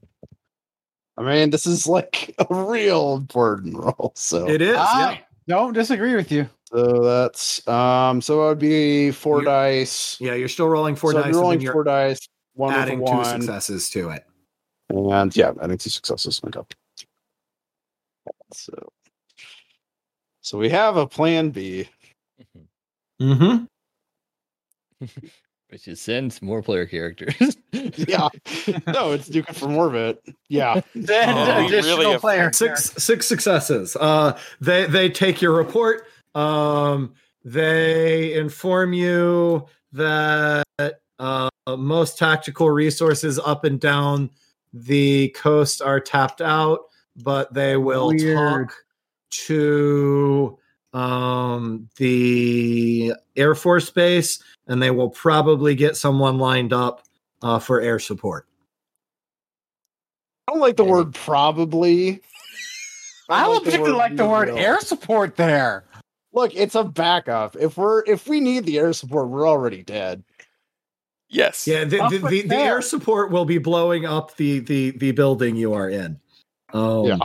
I 1.19 1.23
mean, 1.23 1.49
this 1.49 1.65
is 1.65 1.87
like 1.87 2.35
a 2.49 2.53
real 2.53 3.15
important 3.15 3.75
role. 3.75 4.13
So 4.15 4.47
it 4.47 4.61
is 4.61 4.75
yeah 4.75 5.17
I 5.17 5.23
don't 5.47 5.73
disagree 5.73 6.15
with 6.15 6.31
you. 6.31 6.47
So 6.65 7.01
that's 7.03 7.67
um. 7.67 8.21
So 8.21 8.43
it 8.43 8.47
would 8.49 8.59
be 8.59 9.09
4 9.11 9.39
You- 9.39 9.45
dice. 9.45 10.17
Yeah, 10.19 10.33
you're 10.35 10.49
still 10.49 10.67
rolling 10.69 10.95
four 10.95 11.13
so 11.13 11.17
dice, 11.17 11.25
I'm 11.25 11.29
and 11.31 11.39
rolling 11.39 11.57
then 11.59 11.63
you're 11.63 11.73
four 11.73 11.83
dice. 11.85 12.19
One 12.53 12.73
with 12.73 12.77
a 12.77 12.81
adding 12.81 12.99
two 12.99 13.05
one, 13.05 13.25
successes 13.41 13.89
to 13.91 14.09
it. 14.09 14.23
and 14.89 15.35
yeah, 15.35 15.53
adding 15.61 15.77
two 15.79 15.89
successes. 15.89 16.39
Okay. 16.45 16.61
So, 18.53 18.73
so 20.47 20.57
we 20.57 20.69
have 20.69 20.95
a 20.95 21.05
plan 21.05 21.49
B. 21.49 21.89
Mm-hmm. 23.21 23.65
Which 25.69 25.89
is 25.89 25.99
send 25.99 26.41
more 26.41 26.61
player 26.63 26.85
characters. 26.85 27.35
Yeah. 27.97 28.29
no, 28.87 29.11
it's 29.11 29.27
Duke 29.27 29.47
from 29.53 29.75
orbit. 29.75 30.23
Yeah. 30.47 30.79
Then 30.95 31.29
Oh, 31.29 31.65
additional 31.65 31.97
really 31.97 32.17
player. 32.17 32.51
Six 32.53 32.93
six 32.97 33.25
successes. 33.27 33.97
Uh, 33.99 34.37
they 34.61 34.85
they 34.85 35.09
take 35.09 35.41
your 35.41 35.51
report. 35.51 36.03
Um, 36.33 37.13
they 37.43 38.33
inform 38.35 38.93
you 38.93 39.65
that 39.91 40.63
uh, 41.19 41.49
most 41.77 42.17
tactical 42.17 42.69
resources 42.69 43.37
up 43.37 43.63
and 43.65 43.79
down 43.81 44.29
the 44.73 45.29
coast 45.29 45.81
are 45.81 45.99
tapped 45.99 46.41
out, 46.41 46.79
but 47.17 47.53
they 47.53 47.75
will 47.77 48.07
Weird. 48.09 48.37
talk 48.69 48.75
to 49.29 50.57
um, 50.93 51.89
the 51.97 53.13
Air 53.35 53.55
Force 53.55 53.89
Base, 53.89 54.39
and 54.67 54.81
they 54.81 54.91
will 54.91 55.09
probably 55.09 55.75
get 55.75 55.95
someone 55.95 56.37
lined 56.37 56.73
up 56.73 57.03
uh, 57.41 57.59
for 57.59 57.81
air 57.81 57.99
support. 57.99 58.47
I 60.47 60.53
don't 60.53 60.61
like 60.61 60.77
the 60.77 60.85
word 60.85 61.13
probably. 61.13 62.21
I 63.29 63.45
like 63.45 63.55
don't 63.55 63.65
particularly 63.65 63.97
like 63.97 64.15
the 64.15 64.25
word 64.27 64.49
will. 64.49 64.57
air 64.57 64.79
support 64.79 65.35
there. 65.35 65.83
Look, 66.33 66.55
it's 66.55 66.75
a 66.75 66.83
backup. 66.83 67.55
If 67.57 67.77
we're 67.77 68.03
if 68.05 68.27
we 68.27 68.39
need 68.39 68.65
the 68.65 68.79
air 68.79 68.93
support, 68.93 69.29
we're 69.29 69.47
already 69.47 69.83
dead. 69.83 70.23
Yes. 71.29 71.67
Yeah, 71.67 71.83
the, 71.83 71.99
Oh, 71.99 72.09
the, 72.09 72.19
the, 72.19 72.41
the 72.43 72.55
air 72.55 72.81
support 72.81 73.31
will 73.31 73.43
be 73.43 73.57
blowing 73.57 74.05
up 74.05 74.35
the 74.37 74.59
the 74.59 74.91
the 74.91 75.11
building 75.11 75.57
you 75.57 75.73
are 75.73 75.89
in. 75.89 76.19
Um, 76.73 77.05
Yeah. 77.05 77.17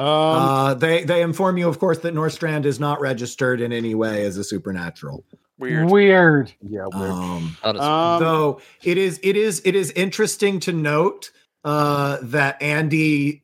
Um, 0.00 0.06
uh, 0.06 0.74
they 0.74 1.04
they 1.04 1.20
inform 1.20 1.58
you, 1.58 1.68
of 1.68 1.78
course, 1.78 1.98
that 1.98 2.14
Norstrand 2.14 2.64
is 2.64 2.80
not 2.80 3.00
registered 3.00 3.60
in 3.60 3.72
any 3.72 3.94
way 3.94 4.24
as 4.24 4.38
a 4.38 4.44
supernatural. 4.44 5.24
Weird. 5.58 5.90
Weird. 5.90 6.52
Yeah, 6.62 6.86
weird. 6.94 7.10
Um, 7.10 7.56
Um, 7.62 8.20
though 8.22 8.60
it 8.82 8.96
is 8.96 9.20
it 9.22 9.36
is 9.36 9.60
it 9.64 9.74
is 9.74 9.90
interesting 9.90 10.58
to 10.60 10.72
note 10.72 11.30
uh 11.64 12.16
that 12.22 12.60
andy 12.62 13.42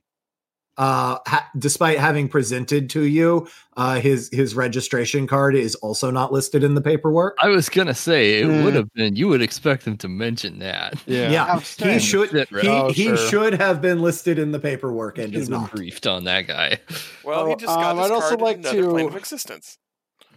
uh 0.78 1.18
ha- 1.26 1.48
despite 1.58 1.98
having 1.98 2.28
presented 2.28 2.90
to 2.90 3.04
you 3.04 3.48
uh 3.78 3.98
his 4.00 4.28
his 4.32 4.54
registration 4.54 5.26
card 5.26 5.54
is 5.54 5.74
also 5.76 6.10
not 6.10 6.32
listed 6.32 6.62
in 6.62 6.74
the 6.74 6.80
paperwork 6.82 7.34
I 7.40 7.48
was 7.48 7.68
gonna 7.68 7.94
say 7.94 8.40
it 8.40 8.46
Hmm. 8.46 8.64
would 8.64 8.74
have 8.74 8.92
been. 8.92 9.16
You 9.16 9.28
would 9.28 9.40
expect 9.42 9.84
them 9.86 9.96
to 9.98 10.08
mention 10.08 10.58
that. 10.58 10.94
yeah. 11.06 11.30
yeah 11.30 11.58
he 11.60 11.98
should 11.98 12.30
Shit, 12.30 12.48
he, 12.50 12.68
Oh, 12.68 12.90
he 12.92 13.04
sure. 13.04 13.16
should 13.16 13.54
have 13.54 13.80
been 13.80 14.00
listed 14.02 14.38
in 14.38 14.52
the 14.52 14.58
paperwork 14.60 15.18
and 15.18 15.32
Should 15.32 15.42
is 15.42 15.48
not 15.48 15.70
briefed 15.70 16.06
on 16.06 16.24
that 16.24 16.46
guy. 16.46 16.78
Well, 17.24 17.46
he 17.46 17.54
just 17.54 17.66
got 17.74 17.92
um, 17.92 17.96
this 17.96 18.06
I'd 18.06 18.12
also 18.12 18.36
like 18.36 18.56
in 18.58 18.60
another 18.66 18.82
to- 18.82 18.90
plane 18.90 19.06
of 19.08 19.16
existence. 19.16 19.78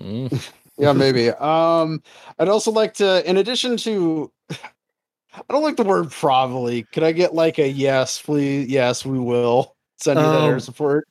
Mm. 0.02 0.50
Yeah, 0.78 0.94
maybe. 0.94 1.28
Um, 1.28 2.02
I'd 2.40 2.48
also 2.48 2.72
like 2.72 2.94
to, 2.96 3.30
in 3.30 3.36
addition 3.36 3.76
to, 3.76 4.32
I 4.50 4.56
don't 5.50 5.62
like 5.62 5.76
the 5.76 5.84
word 5.84 6.10
probably. 6.10 6.84
Could 6.84 7.04
I 7.04 7.12
get 7.12 7.34
like 7.36 7.60
a 7.60 7.68
yes, 7.68 8.22
please? 8.22 8.70
Yes, 8.70 9.06
we 9.06 9.20
will 9.20 9.76
send 10.02 10.20
you 10.20 10.26
that 10.26 10.44
air 10.44 10.54
Um, 10.54 10.60
support. 10.60 11.08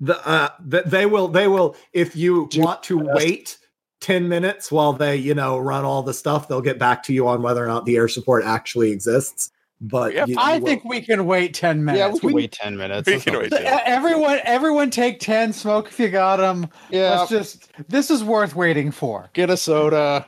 the 0.00 0.16
uh 0.28 0.48
th- 0.70 0.84
they 0.86 1.06
will 1.06 1.28
they 1.28 1.48
will 1.48 1.76
if 1.92 2.14
you 2.16 2.48
Do- 2.50 2.60
want 2.60 2.82
to 2.84 2.98
wait 2.98 3.58
10 4.00 4.28
minutes 4.28 4.70
while 4.72 4.92
they 4.92 5.16
you 5.16 5.34
know 5.34 5.58
run 5.58 5.84
all 5.84 6.02
the 6.02 6.12
stuff 6.14 6.46
they'll 6.48 6.60
get 6.60 6.78
back 6.78 7.02
to 7.04 7.12
you 7.14 7.26
on 7.28 7.42
whether 7.42 7.64
or 7.64 7.68
not 7.68 7.84
the 7.86 7.96
air 7.96 8.08
support 8.08 8.44
actually 8.44 8.90
exists 8.90 9.50
but 9.80 10.14
Yep. 10.14 10.28
you- 10.28 10.36
I 10.38 10.56
you 10.56 10.64
think 10.64 10.84
will- 10.84 10.90
we 10.90 11.00
can 11.02 11.26
wait 11.26 11.52
ten 11.52 11.84
minutes. 11.84 11.98
Yeah, 11.98 12.08
we 12.12 12.18
can 12.20 12.32
wait 12.32 12.52
ten 12.52 12.76
minutes. 12.76 13.06
We 13.06 13.20
can 13.20 13.34
wait 13.34 13.50
big 13.50 13.52
So, 13.52 13.58
deal. 13.58 13.66
e- 13.74 13.80
Everyone, 13.84 14.38
everyone, 14.44 14.90
take 14.90 15.20
ten. 15.20 15.52
Smoke 15.52 15.88
if 15.88 15.98
you 15.98 16.08
got 16.08 16.36
them. 16.36 16.68
Yeah, 16.90 17.18
Let's 17.18 17.30
just. 17.30 17.68
This 17.88 18.10
is 18.10 18.22
worth 18.24 18.54
waiting 18.54 18.90
for. 18.92 19.28
get 19.34 19.50
a 19.50 19.56
soda. 19.56 20.26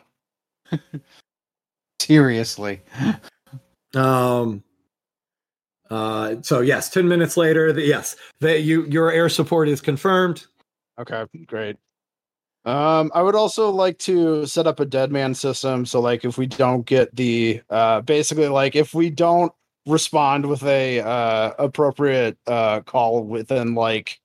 Seriously. 2.01 2.83
Um. 3.95 4.63
Uh. 5.91 6.37
So 6.43 6.61
yes, 6.61 6.91
ten 6.91 7.09
minutes 7.09 7.37
later, 7.37 7.73
the, 7.73 7.83
yes, 7.83 8.17
that 8.41 8.63
you 8.63 8.87
your 8.87 9.11
air 9.11 9.29
support 9.29 9.69
is 9.69 9.81
confirmed. 9.81 10.47
Okay, 10.99 11.25
great. 11.47 11.77
Um, 12.65 13.13
I 13.15 13.23
would 13.23 13.37
also 13.37 13.71
like 13.71 13.97
to 13.99 14.45
set 14.45 14.67
up 14.67 14.81
a 14.81 14.85
dead 14.85 15.13
man 15.13 15.35
system. 15.35 15.87
So, 15.87 16.01
like, 16.01 16.25
if 16.25 16.37
we 16.37 16.49
don't 16.49 16.85
get 16.85 17.15
the, 17.15 17.63
uh, 17.71 18.01
basically, 18.01 18.49
like, 18.49 18.75
if 18.75 18.93
we 18.93 19.09
don't 19.09 19.53
respond 19.87 20.47
with 20.47 20.65
a 20.65 20.99
uh, 20.99 21.53
appropriate 21.61 22.37
uh, 22.49 22.81
call 22.81 23.23
within, 23.23 23.77
like, 23.77 24.19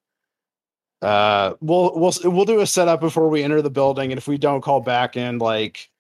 uh, 1.03 1.53
we'll 1.61 1.91
we'll 1.95 2.13
we'll 2.23 2.45
do 2.45 2.61
a 2.61 2.65
setup 2.65 2.99
before 2.99 3.29
we 3.29 3.43
enter 3.43 3.61
the 3.61 3.69
building, 3.69 4.11
and 4.11 4.17
if 4.17 4.27
we 4.27 4.39
don't 4.39 4.61
call 4.61 4.81
back 4.81 5.15
in, 5.15 5.37
like, 5.37 5.91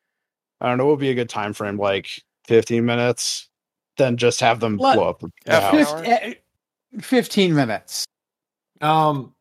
I 0.61 0.69
don't 0.69 0.79
know, 0.79 0.85
what 0.85 0.93
would 0.93 0.99
be 0.99 1.11
a 1.11 1.15
good 1.15 1.29
time 1.29 1.53
frame, 1.53 1.77
like 1.77 2.23
fifteen 2.47 2.85
minutes, 2.85 3.50
then 4.01 4.17
just 4.17 4.39
have 4.41 4.59
them 4.59 4.77
Let- 4.77 4.95
blow 4.95 5.09
up. 5.09 5.19
the 5.19 5.31
Half 5.47 5.73
an 5.73 5.79
house. 5.79 5.93
hour. 5.93 6.03
Fif- 6.03 6.07
eh, 6.07 6.33
Fifteen 6.99 7.55
minutes. 7.55 8.05
Um. 8.81 9.33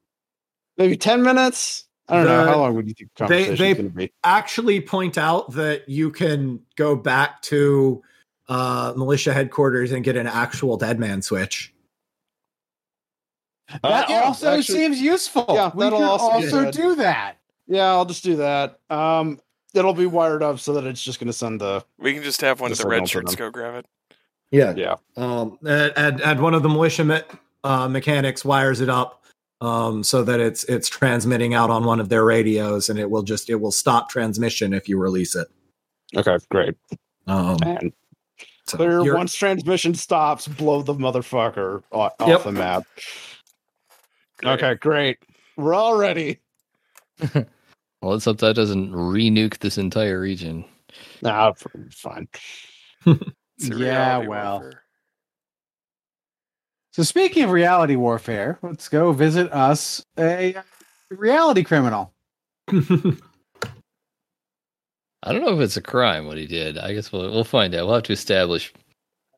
Maybe 0.79 0.97
ten 0.97 1.23
minutes. 1.23 1.87
I 2.09 2.17
don't 2.17 2.27
know 2.27 2.45
how 2.45 2.59
long 2.59 2.75
would 2.75 2.89
you 2.89 2.95
think 2.95 3.11
the 3.17 3.27
they- 3.27 3.45
conversation 3.45 3.65
they- 3.65 3.75
going 3.75 3.91
to 3.91 3.97
be? 3.97 4.13
Actually, 4.25 4.81
point 4.81 5.19
out 5.19 5.53
that 5.53 5.89
you 5.89 6.11
can 6.11 6.61
go 6.77 6.95
back 6.97 7.43
to 7.43 8.03
uh 8.49 8.93
militia 8.97 9.33
headquarters 9.33 9.93
and 9.93 10.05
get 10.05 10.17
an 10.17 10.27
actual 10.27 10.77
dead 10.77 10.99
man 10.99 11.23
switch. 11.23 11.73
Uh, 13.73 13.79
That 13.89 14.11
yeah, 14.11 14.21
also 14.23 14.59
actually- 14.59 14.79
seems 14.79 15.01
useful. 15.01 15.47
Yeah, 15.49 15.71
we 15.75 15.85
that'll 15.85 15.99
can 16.01 16.09
also 16.09 16.25
also 16.31 16.71
do 16.71 16.97
that. 16.97 17.37
Yeah, 17.69 17.87
I'll 17.87 18.05
just 18.07 18.25
do 18.25 18.37
that. 18.37 18.81
Um, 18.91 19.41
it'll 19.75 19.95
be 19.95 20.07
wired 20.07 20.43
up 20.43 20.59
so 20.59 20.73
that 20.75 20.85
it's 20.85 21.03
just 21.03 21.21
going 21.21 21.29
to 21.29 21.33
send 21.33 21.61
the. 21.61 21.85
We 21.99 22.15
can 22.15 22.23
just 22.25 22.41
have 22.41 22.61
one 22.61 22.73
of 22.73 22.79
the 22.79 22.89
red 22.89 23.09
shirts 23.09 23.37
go 23.37 23.51
grab 23.51 23.75
it. 23.77 23.87
Yeah. 24.51 24.75
Yeah. 24.77 24.97
Um. 25.17 25.59
And 25.65 25.93
and, 25.97 26.21
and 26.21 26.41
one 26.41 26.55
of 26.55 26.63
the 26.63 26.69
militia 26.69 27.05
me- 27.05 27.23
uh, 27.65 27.89
mechanics 27.89 28.45
wires 28.45 28.81
it 28.81 28.89
up. 28.89 29.17
Um, 29.63 30.03
so 30.03 30.23
that 30.25 30.41
it's 30.41 30.65
it's 30.65 30.89
transmitting 30.89 31.53
out 31.53 31.69
on 31.69 31.85
one 31.85 32.01
of 32.01 32.09
their 32.09 32.25
radios, 32.25 32.89
and 32.89 32.99
it 32.99 33.11
will 33.11 33.23
just 33.23 33.51
it 33.51 33.57
will 33.57 33.71
stop 33.73 34.09
transmission 34.09 34.73
if 34.73 34.89
you 34.89 34.99
release 34.99 35.37
it. 35.37 35.49
Okay, 36.17 36.39
great. 36.51 36.75
Um, 37.27 37.59
And 37.63 37.93
so 38.67 38.79
clear 38.79 39.15
once 39.15 39.35
transmission 39.35 39.95
stops, 39.95 40.49
blow 40.49 40.81
the 40.83 40.95
motherfucker 40.95 41.83
off 41.93 42.15
Yep. 42.27 42.45
the 42.45 42.53
map. 42.53 42.85
Great. 44.39 44.53
Okay, 44.53 44.75
great. 44.77 45.19
We're 45.57 45.75
all 45.75 45.97
ready. 45.99 46.39
Well, 48.03 48.13
let's 48.13 48.25
hope 48.25 48.39
that 48.39 48.57
doesn't 48.57 48.97
re-nuke 48.97 49.59
this 49.59 49.77
entire 49.77 50.19
region. 50.19 50.65
Nah, 51.21 51.53
fine. 51.93 52.29
It's 53.61 53.69
a 53.69 53.75
Yeah, 53.77 54.17
reality 54.17 54.29
well. 54.29 54.61
warfare. 54.61 54.83
So 56.93 57.03
speaking 57.03 57.45
of 57.45 57.51
reality 57.51 57.95
warfare, 57.97 58.59
let's 58.63 58.89
go 58.89 59.13
visit 59.13 59.53
us 59.53 60.05
a 60.19 60.57
reality 61.11 61.63
criminal. 61.63 62.13
I 62.69 62.83
don't 65.33 65.45
know 65.45 65.55
if 65.55 65.61
it's 65.61 65.77
a 65.77 65.83
crime 65.83 66.27
what 66.27 66.39
he 66.39 66.47
did. 66.47 66.79
I 66.79 66.95
guess 66.95 67.13
we'll 67.13 67.31
we'll 67.31 67.45
find 67.45 67.75
out. 67.75 67.85
We'll 67.87 67.97
have 67.97 68.05
to 68.05 68.13
establish 68.15 68.73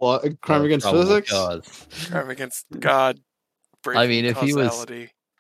Well, 0.01 0.21
crime 0.41 0.65
against 0.65 0.89
physics. 0.89 1.31
cause. 1.31 1.87
Crime 2.09 2.31
against 2.31 2.67
God. 2.79 3.19
I 3.89 4.07
mean, 4.07 4.23
breaking 4.23 4.25
if 4.27 4.39
he 4.39 4.55
was- 4.55 4.87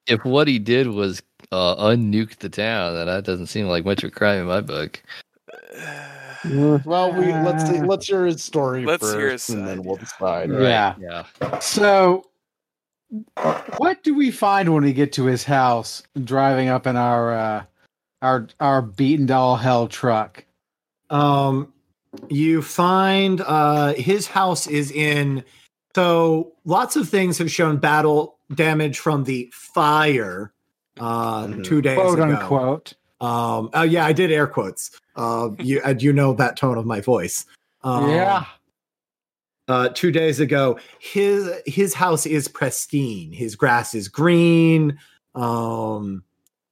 If 0.08 0.24
what 0.24 0.48
he 0.48 0.58
did 0.58 0.88
was 0.88 1.22
uh, 1.52 1.76
unnuke 1.76 2.36
the 2.38 2.48
town, 2.48 2.94
then 2.94 3.06
that 3.06 3.24
doesn't 3.24 3.46
seem 3.46 3.68
like 3.68 3.84
much 3.84 4.02
of 4.02 4.08
a 4.08 4.14
crime 4.14 4.40
in 4.40 4.46
my 4.46 4.60
book. 4.60 5.00
Well, 6.84 7.12
we 7.12 7.26
let's 7.32 7.68
see, 7.68 7.80
let's 7.80 8.06
hear 8.06 8.24
his 8.26 8.42
story 8.42 8.84
Let's 8.84 9.02
first, 9.02 9.16
hear 9.16 9.30
his 9.30 9.48
and 9.50 9.60
side, 9.60 9.68
then 9.68 9.82
we'll 9.84 9.96
yeah. 9.96 10.00
decide. 10.00 10.50
Yeah. 10.50 10.94
Yeah. 11.40 11.58
So, 11.60 12.26
what 13.78 14.02
do 14.02 14.14
we 14.14 14.30
find 14.30 14.72
when 14.72 14.82
we 14.84 14.92
get 14.92 15.12
to 15.14 15.24
his 15.26 15.44
house, 15.44 16.02
driving 16.24 16.68
up 16.68 16.86
in 16.86 16.96
our 16.96 17.32
uh, 17.34 17.64
our 18.22 18.48
our 18.60 18.82
beaten 18.82 19.26
to 19.28 19.34
all 19.34 19.56
hell 19.56 19.86
truck? 19.88 20.44
Um, 21.10 21.72
you 22.28 22.62
find 22.62 23.40
uh, 23.42 23.94
his 23.94 24.26
house 24.26 24.66
is 24.66 24.90
in. 24.90 25.44
So 25.94 26.52
lots 26.64 26.96
of 26.96 27.06
things 27.08 27.36
have 27.36 27.50
shown 27.50 27.76
battle 27.76 28.38
damage 28.54 28.98
from 28.98 29.24
the 29.24 29.50
fire 29.52 30.52
uh, 30.98 31.46
Mhm. 31.48 31.64
two 31.64 31.82
days 31.82 31.98
Quote 31.98 32.18
ago. 32.18 32.28
unquote. 32.36 32.94
Um, 33.22 33.70
oh 33.72 33.82
yeah, 33.82 34.04
I 34.04 34.12
did 34.12 34.30
air 34.32 34.46
quotes. 34.46 34.90
Uh, 35.16 35.50
you 35.58 35.80
and 35.84 36.02
you 36.02 36.12
know 36.12 36.34
that 36.34 36.56
tone 36.56 36.76
of 36.76 36.84
my 36.84 37.00
voice. 37.00 37.46
Um, 37.82 38.10
yeah. 38.10 38.44
uh, 39.68 39.88
two 39.90 40.10
days 40.12 40.40
ago. 40.40 40.78
His 40.98 41.50
his 41.64 41.94
house 41.94 42.26
is 42.26 42.48
pristine. 42.48 43.32
His 43.32 43.56
grass 43.56 43.94
is 43.94 44.08
green. 44.08 44.98
Um, 45.34 46.24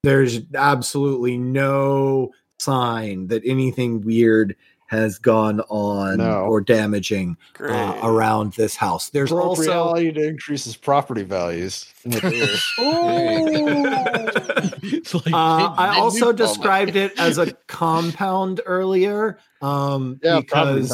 there's 0.03 0.41
absolutely 0.55 1.39
no 1.39 2.33
sign 2.59 3.29
that 3.29 3.43
anything 3.45 4.03
weird 4.03 4.57
has 4.91 5.19
gone 5.21 5.61
on 5.69 6.19
No. 6.19 6.41
or 6.47 6.61
damaging 6.61 7.37
uh, 7.61 7.97
around 8.03 8.55
this 8.55 8.75
house. 8.75 9.09
There's 9.11 9.31
Broke 9.31 9.45
also 9.45 9.63
reality 9.63 10.11
to 10.13 10.27
increases 10.29 10.77
property 10.77 11.23
values. 11.23 11.87
It's 12.05 12.73
like, 15.15 15.33
Uh, 15.33 15.75
I 15.77 15.97
also 16.01 16.19
nuke 16.19 16.23
all 16.27 16.33
my- 16.33 16.37
described 16.37 16.97
it 16.97 17.17
as 17.21 17.39
a 17.39 17.53
compound 17.69 18.61
earlier 18.67 19.39
um, 19.63 20.19
yeah, 20.25 20.41
because 20.41 20.91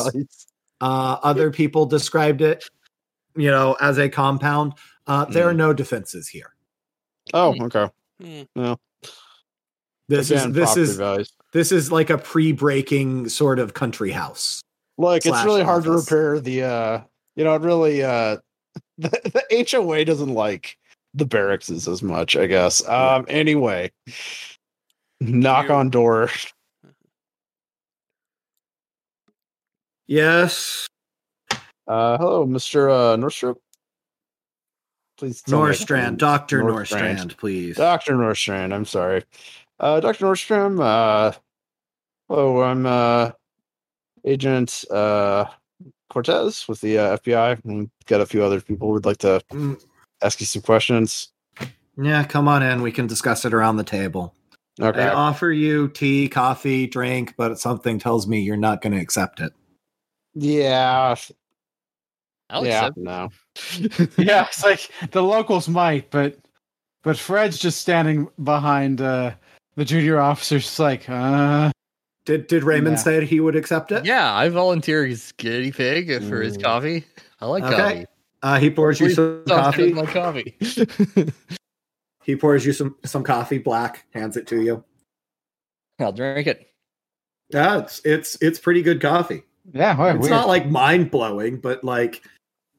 uh, 0.82 1.16
other 1.22 1.50
people 1.50 1.86
described 1.86 2.42
it, 2.42 2.68
you 3.34 3.50
know, 3.50 3.78
as 3.80 3.96
a 3.98 4.10
compound. 4.10 4.74
Uh, 5.06 5.24
there 5.24 5.48
are 5.48 5.52
Hmm. 5.52 5.56
no 5.58 5.72
defenses 5.72 6.28
here. 6.28 6.52
Oh, 7.32 7.54
okay. 7.64 7.88
Hmm. 8.20 8.42
This 10.08 10.30
Again, 10.30 10.50
is 10.50 10.54
this 10.54 10.76
is 10.76 10.96
values. 10.98 11.32
This 11.52 11.72
is 11.72 11.90
like 11.92 12.10
a 12.10 12.18
pre-breaking 12.18 13.28
sort 13.28 13.58
of 13.58 13.74
country 13.74 14.10
house. 14.10 14.60
Look, 14.98 15.16
it's 15.18 15.26
slash 15.26 15.44
really 15.44 15.62
hard 15.62 15.84
to 15.84 15.92
repair 15.92 16.40
the 16.40 16.62
uh 16.64 17.00
you 17.36 17.44
know, 17.44 17.54
it 17.54 17.62
really 17.62 18.02
uh 18.02 18.36
the, 18.98 19.08
the 19.48 19.66
HOA 19.70 20.04
doesn't 20.04 20.32
like 20.32 20.76
the 21.14 21.24
barracks 21.26 21.70
as 21.70 22.02
much, 22.02 22.36
I 22.36 22.46
guess. 22.46 22.86
Um 22.88 23.24
anyway. 23.28 23.90
Knock 25.20 25.68
You- 25.68 25.74
on 25.74 25.90
door. 25.90 26.30
Yes, 30.06 30.86
Uh 31.88 32.16
hello, 32.18 32.46
Mr. 32.46 32.90
Uh 32.90 33.16
Nordstrom. 33.16 33.56
Please 35.18 35.42
tell 35.42 35.62
me- 35.64 35.70
Norstrand, 35.70 36.18
Doctor 36.18 36.62
Norstrand. 36.62 37.16
Norstrand, 37.18 37.36
please. 37.38 37.76
Dr. 37.76 38.14
Nordstrand, 38.14 38.72
I'm 38.74 38.84
sorry. 38.84 39.24
Uh 39.78 40.00
Dr. 40.00 40.24
Nordstrom, 40.24 40.80
uh 40.80 41.32
hello, 42.28 42.62
I'm 42.62 42.86
uh 42.86 43.32
Agent 44.24 44.84
uh 44.90 45.46
Cortez 46.08 46.66
with 46.68 46.80
the 46.80 46.98
uh, 46.98 47.16
FBI. 47.18 47.58
We've 47.64 47.88
got 48.06 48.20
a 48.20 48.26
few 48.26 48.42
other 48.42 48.60
people 48.60 48.92
who'd 48.92 49.04
like 49.04 49.18
to 49.18 49.42
Mm, 49.52 49.82
ask 50.22 50.40
you 50.40 50.46
some 50.46 50.62
questions. 50.62 51.28
Yeah, 52.00 52.24
come 52.24 52.48
on 52.48 52.62
in. 52.62 52.82
We 52.82 52.92
can 52.92 53.06
discuss 53.06 53.44
it 53.44 53.52
around 53.54 53.76
the 53.76 53.84
table. 53.84 54.34
Okay. 54.80 55.02
I 55.02 55.12
offer 55.12 55.50
you 55.50 55.88
tea, 55.88 56.28
coffee, 56.28 56.86
drink, 56.86 57.34
but 57.36 57.58
something 57.58 57.98
tells 57.98 58.26
me 58.26 58.40
you're 58.40 58.56
not 58.58 58.82
going 58.82 58.92
to 58.92 59.00
accept 59.00 59.40
it. 59.40 59.52
yeah. 60.34 61.14
I'll 62.50 62.64
yeah. 62.66 62.86
accept 62.86 62.96
No. 62.98 63.28
yeah, 64.18 64.46
it's 64.46 64.62
like 64.62 64.90
the 65.10 65.22
locals 65.22 65.68
might, 65.68 66.10
but 66.10 66.38
but 67.02 67.18
Fred's 67.18 67.58
just 67.58 67.80
standing 67.80 68.28
behind 68.42 69.00
uh 69.00 69.34
the 69.76 69.84
junior 69.84 70.18
officer's 70.18 70.64
just 70.64 70.78
like, 70.78 71.08
uh 71.08 71.70
Did 72.24 72.46
did 72.48 72.64
Raymond 72.64 72.96
Yeah. 72.96 73.02
say 73.02 73.24
he 73.24 73.40
would 73.40 73.56
accept 73.56 73.92
it? 73.92 74.04
Yeah, 74.04 74.34
I 74.34 74.48
volunteer 74.48 75.04
as 75.06 75.32
guinea 75.32 75.70
pig 75.72 76.22
for 76.28 76.42
his 76.42 76.56
coffee. 76.56 77.04
I 77.40 77.46
like 77.46 77.64
Okay. 77.64 77.76
coffee. 77.76 78.06
Uh, 78.42 78.58
he 78.58 78.70
pours 78.70 79.00
you 79.00 79.08
some 79.10 79.42
Sounds 79.46 79.76
good 79.76 79.94
with 79.96 80.12
coffee. 80.12 80.56
My 80.60 80.66
coffee. 80.66 81.32
He 82.24 82.34
pours 82.34 82.66
you 82.66 82.72
some 82.72 82.96
some 83.04 83.22
coffee, 83.22 83.58
black, 83.58 84.04
hands 84.12 84.36
it 84.36 84.48
to 84.48 84.60
you. 84.60 84.82
I'll 86.00 86.10
drink 86.12 86.48
it. 86.48 86.66
Yeah, 87.50 87.78
it's 87.78 88.00
it's 88.04 88.36
it's 88.42 88.58
pretty 88.58 88.82
good 88.82 89.00
coffee. 89.00 89.44
yeah, 89.72 89.96
well, 89.96 90.08
It's 90.16 90.22
weird. 90.22 90.30
not 90.32 90.48
like 90.48 90.66
mind 90.68 91.12
blowing, 91.12 91.58
but 91.58 91.84
like 91.84 92.22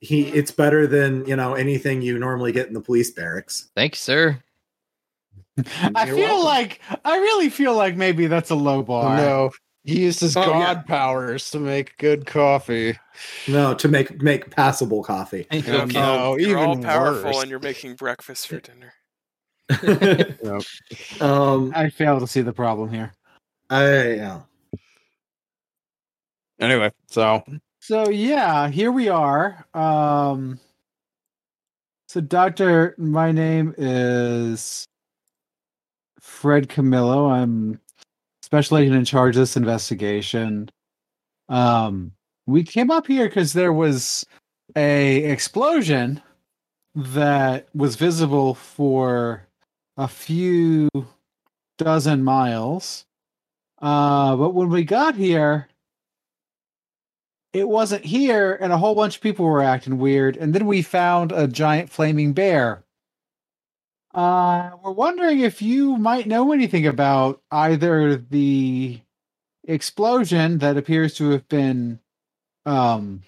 he 0.02 0.28
it's 0.28 0.52
better 0.52 0.86
than 0.86 1.26
you 1.26 1.38
know 1.38 1.54
anything 1.54 2.02
you 2.02 2.20
normally 2.20 2.52
get 2.52 2.68
in 2.68 2.74
the 2.74 2.82
police 2.82 3.10
barracks. 3.10 3.70
Thank 3.74 3.94
you, 3.94 4.00
sir. 4.00 4.44
I 5.96 6.06
feel 6.06 6.18
welcome. 6.18 6.46
like 6.46 6.82
I 7.04 7.18
really 7.18 7.50
feel 7.50 7.76
like 7.76 7.96
maybe 7.96 8.28
that's 8.28 8.50
a 8.52 8.56
low 8.56 8.84
bar. 8.84 9.18
No. 9.18 9.52
He 9.84 10.02
used 10.02 10.20
his 10.20 10.36
Oh, 10.36 10.46
god 10.46 10.60
yeah. 10.78 10.82
powers 10.84 11.50
to 11.52 11.60
make 11.60 11.98
good 11.98 12.26
coffee. 12.26 13.00
No, 13.48 13.74
to 13.76 13.88
make 13.88 14.22
make 14.22 14.50
passable 14.52 15.02
coffee. 15.04 15.48
Oh, 15.50 15.58
Okay, 15.58 15.86
no, 15.94 16.38
you're 16.38 16.58
all 16.58 16.72
even 16.74 16.84
powerful 16.84 17.32
worse. 17.32 17.42
and 17.42 17.50
you're 17.50 17.60
making 17.62 17.96
breakfast 17.96 18.48
for 18.48 18.60
dinner. 18.60 18.94
um, 21.22 21.72
I 21.76 21.90
fail 21.90 22.20
to 22.20 22.28
see 22.28 22.42
the 22.42 22.54
problem 22.54 22.92
here. 22.92 23.14
I 23.70 24.14
yeah. 24.14 24.42
Anyway, 26.60 26.92
so 27.08 27.44
So 27.80 28.10
yeah, 28.10 28.68
here 28.70 28.92
we 28.92 29.08
are. 29.10 29.66
Um 29.74 30.60
so 32.10 32.20
Doctor, 32.22 32.94
my 32.98 33.32
name 33.32 33.74
is 33.78 34.86
Fred 36.38 36.70
Camillo. 36.70 37.32
I'm 37.32 37.82
special 38.44 38.78
agent 38.78 38.96
in 38.96 39.06
charge 39.06 39.36
of 39.36 39.40
this 39.40 39.58
investigation. 39.58 40.70
Um 41.50 42.12
we 42.46 42.64
came 42.64 42.92
up 42.92 43.08
here 43.08 43.28
because 43.28 43.54
there 43.54 43.74
was 43.74 44.24
a 44.76 45.24
explosion 45.24 46.22
that 46.94 47.68
was 47.74 47.96
visible 47.96 48.54
for 48.54 49.48
a 49.98 50.08
few 50.08 50.90
dozen 51.80 52.24
miles. 52.24 53.06
Uh 53.82 54.36
but 54.36 54.52
when 54.52 54.70
we 54.70 54.84
got 54.84 55.16
here 55.16 55.70
it 57.52 57.68
wasn't 57.68 58.06
here 58.06 58.60
and 58.62 58.72
a 58.72 58.78
whole 58.78 58.94
bunch 58.94 59.16
of 59.16 59.24
people 59.24 59.46
were 59.46 59.64
acting 59.64 59.98
weird 59.98 60.38
and 60.38 60.54
then 60.54 60.68
we 60.68 60.84
found 60.84 61.32
a 61.32 61.48
giant 61.48 61.90
flaming 61.90 62.32
bear 62.34 62.84
uh 64.18 64.72
we're 64.84 64.92
wondering 64.92 65.40
if 65.42 65.62
you 65.62 65.96
might 65.98 66.26
know 66.28 66.52
anything 66.52 66.88
about 66.88 67.42
either 67.52 68.18
the 68.18 69.00
explosion 69.68 70.58
that 70.58 70.76
appears 70.76 71.14
to 71.14 71.30
have 71.30 71.48
been 71.50 72.00
um 72.66 73.22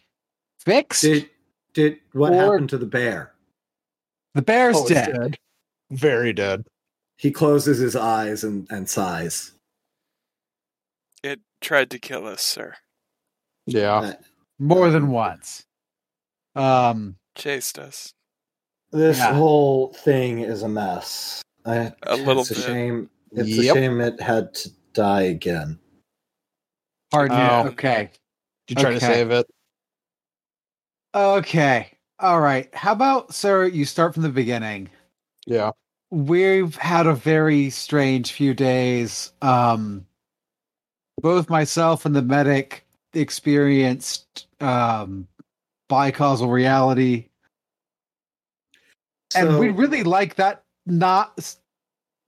fixed 0.60 1.04
Did 1.04 1.30
did 1.74 2.00
what 2.14 2.34
happened 2.34 2.70
to 2.72 2.78
the 2.78 2.86
bear? 2.88 3.34
the 4.34 4.42
bear's 4.42 4.76
Oh, 4.78 4.82
it's 4.82 4.90
dead. 4.90 5.38
very 5.92 6.34
dead. 6.34 6.66
He 7.18 7.32
closes 7.32 7.78
his 7.80 7.96
eyes 7.96 8.44
and, 8.44 8.66
and 8.72 8.90
sighs. 8.90 9.52
It 11.24 11.40
tried 11.62 11.90
to 11.92 12.00
kill 12.00 12.26
us, 12.28 12.42
sir. 12.42 12.76
Yeah. 13.66 14.14
More 14.58 14.90
than 14.90 15.10
once 15.10 15.66
um 16.56 17.16
Chased 17.36 17.78
us. 17.78 18.14
This 18.92 19.18
Yeah. 19.18 19.34
whole 19.34 19.94
thing 19.94 20.40
is 20.40 20.64
a 20.64 20.70
mess. 20.70 21.42
I, 21.66 21.94
A 22.04 22.16
little 22.18 22.42
it's 22.42 22.52
a 22.52 22.56
shame. 22.62 23.10
It's 23.32 23.50
Yep. 23.50 23.76
a 23.76 23.80
shame 23.80 24.02
it 24.02 24.20
had 24.20 24.54
to 24.56 24.70
die 24.94 25.24
again. 25.24 25.80
pardon 27.12 27.38
Oh. 27.40 27.64
me 27.64 27.70
okay 27.72 28.12
Did 28.68 28.78
you 28.80 28.84
try 28.84 28.94
to 28.94 29.00
save 29.00 29.32
it? 29.32 29.48
okay 31.16 31.92
all 32.20 32.40
right 32.40 32.70
how 32.76 32.92
about 32.92 33.34
sir 33.34 33.66
you 33.66 33.84
start 33.86 34.14
from 34.14 34.22
the 34.24 34.30
beginning 34.30 34.88
Yeah. 35.48 35.72
we've 36.12 36.76
had 36.76 37.08
a 37.08 37.16
very 37.16 37.70
strange 37.72 38.32
few 38.32 38.54
days. 38.54 39.32
Um, 39.42 40.06
both 41.22 41.50
myself 41.50 42.06
and 42.06 42.16
the 42.16 42.22
medic 42.22 42.86
experienced 43.14 44.46
um, 44.62 45.28
bicausal 45.90 46.52
reality, 46.52 47.29
and 49.36 49.60
we'd 49.60 49.78
really 49.78 50.04
like 50.04 50.36
that. 50.36 50.64
Not 50.86 51.56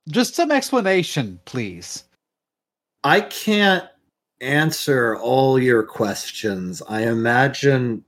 just 0.10 0.36
some 0.36 0.52
explanation, 0.52 1.40
please. 1.46 2.04
I 3.04 3.22
can't 3.22 3.86
answer 4.42 5.18
all 5.18 5.60
your 5.60 5.84
questions. 5.84 6.82
I 6.88 7.02
imagine 7.04 8.04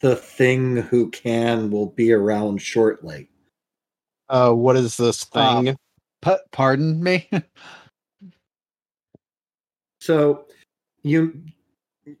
the 0.00 0.16
thing 0.16 0.76
who 0.76 1.10
can 1.10 1.70
will 1.70 1.86
be 1.90 2.12
around 2.12 2.62
shortly. 2.62 3.28
Uh, 4.28 4.52
what 4.52 4.76
is 4.76 4.96
this 4.96 5.24
Uh, 5.32 5.62
thing? 5.62 5.76
Pardon 6.52 7.02
me. 7.02 7.28
So 10.00 10.46
you 11.02 11.42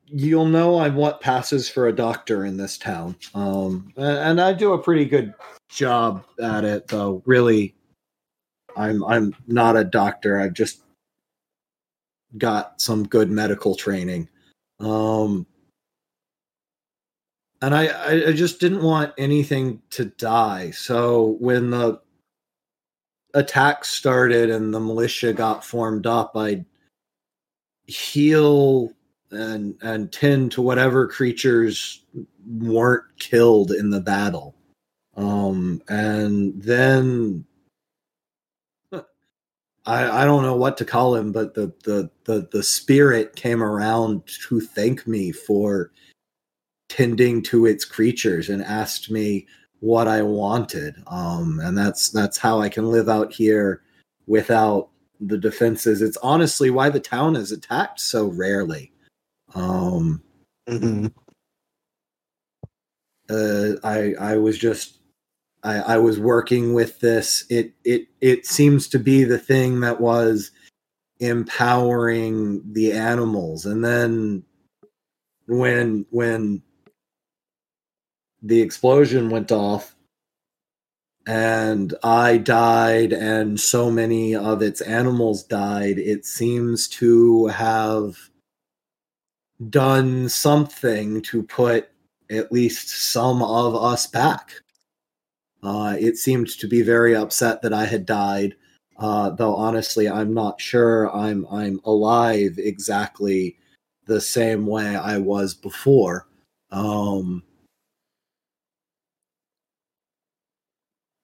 you'll 0.06 0.46
know 0.46 0.80
I'm 0.80 0.96
what 0.96 1.20
passes 1.20 1.68
for 1.68 1.88
a 1.88 1.94
doctor 1.94 2.44
in 2.44 2.56
this 2.56 2.78
town. 2.78 3.16
Um 3.34 3.92
and 3.96 4.40
I 4.40 4.52
do 4.52 4.72
a 4.72 4.82
pretty 4.82 5.04
good 5.04 5.34
job 5.68 6.24
at 6.40 6.64
it 6.64 6.88
though. 6.88 7.22
Really 7.26 7.74
I'm 8.76 9.04
I'm 9.04 9.34
not 9.46 9.76
a 9.76 9.84
doctor. 9.84 10.40
I've 10.40 10.54
just 10.54 10.82
got 12.38 12.80
some 12.80 13.06
good 13.06 13.30
medical 13.30 13.74
training. 13.74 14.28
Um 14.80 15.46
and 17.62 17.74
I, 17.74 18.28
I, 18.28 18.32
just 18.32 18.60
didn't 18.60 18.82
want 18.82 19.14
anything 19.16 19.80
to 19.90 20.04
die. 20.04 20.70
So 20.72 21.36
when 21.40 21.70
the 21.70 22.00
attack 23.32 23.84
started 23.84 24.50
and 24.50 24.74
the 24.74 24.80
militia 24.80 25.32
got 25.32 25.64
formed 25.64 26.06
up, 26.06 26.32
I 26.36 26.64
heal 27.86 28.92
and 29.30 29.76
and 29.82 30.12
tend 30.12 30.52
to 30.52 30.62
whatever 30.62 31.06
creatures 31.06 32.02
weren't 32.46 33.04
killed 33.18 33.72
in 33.72 33.90
the 33.90 34.00
battle. 34.00 34.54
Um 35.16 35.82
and 35.88 36.60
then 36.62 37.44
I 38.92 39.02
I 39.86 40.24
don't 40.24 40.42
know 40.42 40.56
what 40.56 40.76
to 40.78 40.84
call 40.84 41.14
him, 41.14 41.32
but 41.32 41.54
the 41.54 41.72
the 41.84 42.10
the 42.24 42.48
the 42.52 42.62
spirit 42.62 43.36
came 43.36 43.62
around 43.62 44.22
to 44.48 44.60
thank 44.60 45.06
me 45.06 45.32
for 45.32 45.90
tending 46.88 47.42
to 47.42 47.66
its 47.66 47.84
creatures 47.84 48.48
and 48.48 48.62
asked 48.62 49.10
me 49.10 49.46
what 49.80 50.08
I 50.08 50.22
wanted. 50.22 50.96
Um 51.08 51.60
and 51.60 51.76
that's 51.76 52.10
that's 52.10 52.38
how 52.38 52.60
I 52.60 52.68
can 52.68 52.90
live 52.90 53.08
out 53.08 53.32
here 53.32 53.82
without 54.26 54.88
the 55.20 55.38
defenses. 55.38 56.02
It's 56.02 56.18
honestly 56.18 56.70
why 56.70 56.90
the 56.90 57.00
town 57.00 57.36
is 57.36 57.52
attacked 57.52 58.00
so 58.00 58.26
rarely. 58.26 58.92
Um, 59.56 60.22
Mhm. 60.68 61.12
uh, 63.30 63.72
I 63.82 64.14
I 64.20 64.36
was 64.36 64.58
just 64.58 64.98
I, 65.64 65.76
I 65.94 65.98
was 65.98 66.20
working 66.20 66.74
with 66.74 67.00
this. 67.00 67.44
It 67.50 67.74
it 67.84 68.08
it 68.20 68.46
seems 68.46 68.88
to 68.88 68.98
be 68.98 69.24
the 69.24 69.38
thing 69.38 69.80
that 69.80 70.00
was 70.00 70.50
empowering 71.20 72.62
the 72.72 72.92
animals, 72.92 73.66
and 73.66 73.84
then 73.84 74.44
when 75.46 76.06
when 76.10 76.62
the 78.42 78.60
explosion 78.60 79.30
went 79.30 79.52
off 79.52 79.94
and 81.26 81.94
I 82.04 82.38
died, 82.38 83.12
and 83.12 83.58
so 83.58 83.90
many 83.90 84.34
of 84.36 84.62
its 84.62 84.80
animals 84.80 85.42
died, 85.42 85.98
it 85.98 86.24
seems 86.24 86.88
to 86.90 87.46
have 87.48 88.16
done 89.70 90.28
something 90.28 91.22
to 91.22 91.42
put 91.42 91.88
at 92.30 92.52
least 92.52 92.88
some 93.12 93.42
of 93.42 93.74
us 93.74 94.06
back. 94.06 94.52
Uh, 95.62 95.96
it 95.98 96.16
seemed 96.16 96.48
to 96.48 96.68
be 96.68 96.82
very 96.82 97.16
upset 97.16 97.62
that 97.62 97.72
I 97.72 97.84
had 97.86 98.06
died, 98.06 98.54
uh, 98.98 99.30
though 99.30 99.54
honestly, 99.54 100.08
I'm 100.08 100.32
not 100.34 100.60
sure 100.60 101.14
I'm 101.14 101.46
I'm 101.50 101.80
alive 101.84 102.58
exactly 102.58 103.56
the 104.06 104.20
same 104.20 104.66
way 104.66 104.96
I 104.96 105.18
was 105.18 105.54
before. 105.54 106.28
Um, 106.70 107.42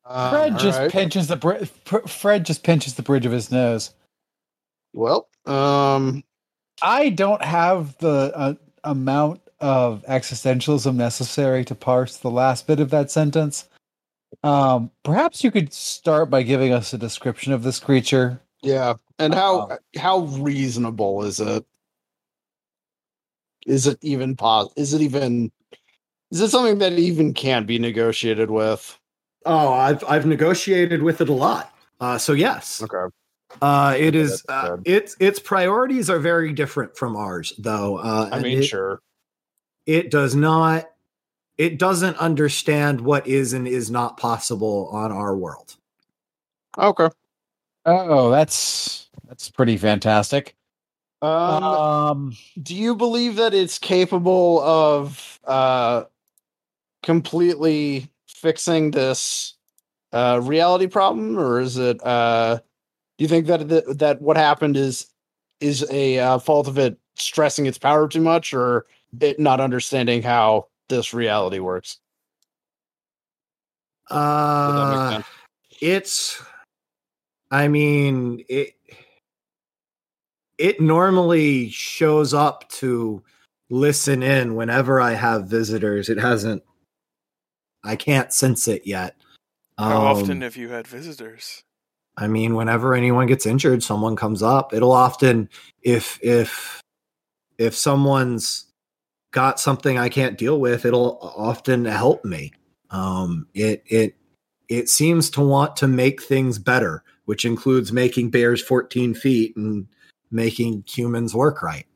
Uh, 0.05 0.31
Fred 0.31 0.59
just 0.59 0.77
alright. 0.79 0.93
pinches 0.93 1.29
the 1.29 1.37
bri- 1.37 1.65
Fred 2.07 2.45
just 2.45 2.65
pinches 2.65 2.95
the 2.95 3.03
bridge 3.03 3.25
of 3.25 3.33
his 3.33 3.51
nose. 3.53 3.95
well, 4.93 5.29
um, 5.47 6.23
I 6.81 7.11
don't 7.11 7.43
have 7.43 7.97
the 7.99 8.33
uh, 8.35 8.55
amount 8.85 9.41
of 9.61 10.05
existentialism 10.09 10.95
necessary 10.95 11.65
to 11.67 11.75
parse 11.75 12.17
the 12.17 12.31
last 12.31 12.67
bit 12.67 12.81
of 12.81 12.91
that 12.91 13.11
sentence. 13.11 13.69
Um, 14.43 14.91
perhaps 15.05 15.45
you 15.45 15.51
could 15.51 15.73
start 15.73 16.31
by 16.31 16.43
giving 16.43 16.73
us 16.73 16.93
a 16.93 16.99
description 16.99 17.53
of 17.53 17.63
this 17.63 17.79
creature. 17.79 18.41
yeah. 18.63 18.95
And 19.19 19.35
how 19.35 19.69
Um, 19.69 19.79
how 19.97 20.19
reasonable 20.21 21.23
is 21.23 21.39
it? 21.39 21.65
Is 23.67 23.87
it 23.87 23.99
even 24.03 24.35
pos? 24.35 24.73
Is 24.77 24.95
it 24.95 25.01
even? 25.03 25.53
Is 26.33 26.41
it 26.41 26.49
something 26.49 26.79
that 26.79 26.95
even 26.95 27.33
can 27.35 27.65
be 27.67 27.79
negotiated 27.79 28.51
with? 28.51 28.99
Oh, 29.47 29.73
I've 29.75 30.03
I've 30.09 30.27
negotiated 30.27 31.03
with 31.03 31.21
it 31.21 31.29
a 31.29 31.33
lot. 31.33 31.73
Uh, 32.01 32.19
so 32.19 32.33
yes, 32.33 32.83
Okay. 32.83 33.15
Uh, 33.61 33.95
it 33.99 34.15
is. 34.15 34.45
Uh, 34.49 34.79
its 34.85 35.17
its 35.21 35.39
priorities 35.39 36.09
are 36.09 36.19
very 36.19 36.53
different 36.53 36.97
from 36.97 37.17
ours, 37.17 37.53
though. 37.59 37.99
Uh, 37.99 38.29
I 38.33 38.37
and 38.37 38.43
mean, 38.43 38.59
it, 38.59 38.65
sure. 38.65 39.01
it 39.87 40.11
does 40.11 40.35
not. 40.35 40.89
It 41.59 41.79
doesn't 41.79 42.17
understand 42.17 43.01
what 43.01 43.27
is 43.27 43.53
and 43.53 43.69
is 43.69 43.91
not 43.91 44.17
possible 44.17 44.89
on 44.93 45.13
our 45.13 45.37
world. 45.37 45.77
Okay. 46.79 47.09
Oh, 47.85 48.31
that's 48.31 49.09
that's 49.29 49.51
pretty 49.51 49.77
fantastic. 49.77 50.57
Um, 51.21 51.63
Um, 51.63 52.37
do 52.61 52.75
you 52.75 52.97
believe 52.97 53.37
that 53.37 53.55
it's 53.55 53.79
capable 53.79 54.61
of 54.61 55.41
uh 55.45 56.05
completely 57.03 58.09
fixing 58.27 58.91
this 58.91 59.55
uh 60.13 60.41
reality 60.43 60.87
problem 60.87 61.39
or 61.39 61.61
is 61.61 61.77
it 61.77 62.05
uh 62.05 62.57
do 62.57 62.63
you 63.23 63.29
think 63.29 63.47
that 63.47 63.69
that, 63.69 63.99
that 63.99 64.21
what 64.21 64.37
happened 64.37 64.77
is 64.77 65.07
is 65.61 65.89
a 65.91 66.19
uh, 66.19 66.39
fault 66.39 66.67
of 66.67 66.77
it 66.77 66.99
stressing 67.15 67.67
its 67.67 67.79
power 67.79 68.09
too 68.09 68.21
much 68.21 68.53
or 68.53 68.87
it 69.21 69.39
not 69.39 69.61
understanding 69.61 70.23
how 70.23 70.67
this 70.89 71.15
reality 71.15 71.61
works 71.61 71.99
Does 74.09 74.19
Uh, 74.19 75.23
it's. 75.81 76.43
I 77.51 77.69
mean 77.69 78.45
it. 78.49 78.75
It 80.59 80.81
normally 80.81 81.71
shows 81.71 82.35
up 82.35 82.69
to 82.71 83.23
listen 83.71 84.23
in 84.23 84.55
whenever 84.55 85.01
I 85.01 85.13
have 85.13 85.47
visitors. 85.47 86.09
It 86.09 86.19
hasn't. 86.19 86.63
I 87.85 87.97
can't 87.97 88.33
sense 88.33 88.69
it 88.69 88.87
yet. 88.87 89.17
How 89.79 89.99
Um, 89.99 90.07
often 90.07 90.41
have 90.43 90.57
you 90.57 90.69
had 90.69 90.87
visitors? 90.87 91.63
I 92.17 92.27
mean, 92.27 92.55
whenever 92.55 92.95
anyone 92.95 93.27
gets 93.27 93.47
injured, 93.47 93.83
someone 93.83 94.17
comes 94.17 94.43
up. 94.43 94.75
It'll 94.75 94.93
often, 94.93 95.49
if 95.83 96.19
if 96.23 96.81
if 97.59 97.75
someone's 97.75 98.67
got 99.33 99.59
something 99.59 99.99
I 99.99 100.09
can't 100.09 100.37
deal 100.39 100.61
with, 100.61 100.85
it'll 100.85 101.19
often 101.21 101.85
help 101.85 102.25
me. 102.25 102.53
Um, 102.91 103.47
it 103.55 103.83
it 103.87 104.17
it 104.69 104.89
seems 104.89 105.31
to 105.31 105.41
want 105.41 105.77
to 105.77 105.89
make 105.89 106.23
things 106.23 106.59
better, 106.59 107.03
which 107.25 107.45
includes 107.45 107.93
making 107.93 108.31
bears 108.31 108.63
14 108.63 109.15
feet 109.15 109.57
and 109.57 109.87
making 110.31 110.85
humans 110.87 111.35
work 111.35 111.63
right. 111.63 111.87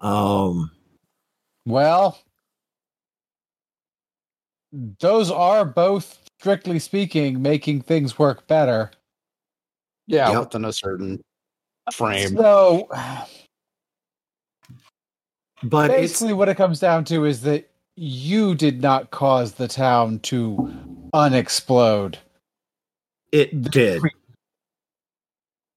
Um, 0.00 0.70
well, 1.66 2.18
those 4.72 5.30
are 5.30 5.64
both, 5.64 6.18
strictly 6.40 6.78
speaking, 6.78 7.42
making 7.42 7.82
things 7.82 8.18
work 8.18 8.46
better. 8.46 8.90
Yeah 10.10 10.30
Yep. 10.30 10.40
within 10.40 10.64
a 10.64 10.72
certain 10.72 11.22
frame 11.92 12.36
So 12.36 12.88
but 15.62 15.90
it's 15.90 16.12
basically, 16.12 16.32
what 16.32 16.48
it 16.48 16.56
comes 16.56 16.80
down 16.80 17.04
to 17.06 17.24
is 17.26 17.42
that 17.42 17.70
you 17.96 18.54
did 18.54 18.80
not 18.80 19.10
cause 19.10 19.52
the 19.52 19.68
town 19.68 20.18
to 20.20 20.56
unexplode. 21.14 22.16
It 23.30 23.60
did. 23.62 24.02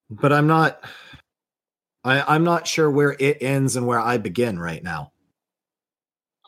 But 0.09 0.31
I'm 0.31 0.47
not 0.47 0.83
I, 2.05 2.21
I'm 2.35 2.43
not 2.43 2.67
sure 2.67 2.89
where 2.91 3.15
it 3.19 3.37
ends 3.41 3.75
and 3.75 3.85
where 3.87 3.99
I 3.99 4.17
begin 4.17 4.57
right 4.59 4.83
now. 4.83 5.11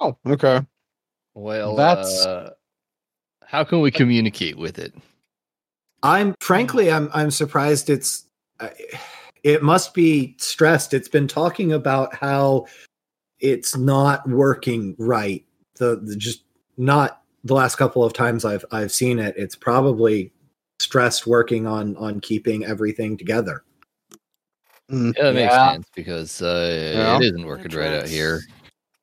oh 0.02 0.18
okay 0.26 0.66
Well, 1.34 1.76
That's- 1.76 2.26
uh, 2.26 2.54
how 3.46 3.64
can 3.64 3.82
we 3.82 3.92
communicate 3.92 4.58
with 4.58 4.80
it? 4.80 4.94
I'm 6.06 6.36
frankly 6.40 6.92
I'm 6.92 7.10
I'm 7.14 7.32
surprised 7.32 7.90
it's 7.90 8.26
uh, 8.60 8.70
it 9.44 9.64
must 9.64 9.96
be 9.96 10.36
stressed. 10.38 10.94
It's 10.94 11.08
been 11.08 11.28
talking 11.28 11.74
about 11.74 12.14
how 12.14 12.68
it's 13.40 13.76
not 13.76 14.28
working 14.30 14.96
right. 15.00 15.44
The, 15.78 16.00
the 16.04 16.16
just 16.16 16.44
not 16.78 17.22
the 17.44 17.56
last 17.56 17.78
couple 17.78 18.04
of 18.04 18.14
times 18.14 18.46
I've 18.46 18.64
I've 18.72 18.92
seen 18.92 19.18
it. 19.18 19.34
It's 19.36 19.56
probably 19.56 20.32
stressed 20.80 21.26
working 21.26 21.66
on 21.66 21.98
on 21.98 22.20
keeping 22.20 22.66
everything 22.66 23.18
together. 23.18 23.64
Yeah, 24.90 25.12
that 25.18 25.34
makes 25.34 25.54
Yeah. 25.56 25.72
sense 25.72 25.88
because 25.96 26.42
uh, 26.44 26.94
Yeah. 26.96 27.18
it 27.18 27.24
isn't 27.24 27.46
working 27.48 27.72
right 27.72 27.94
out 27.94 28.08
here. 28.08 28.42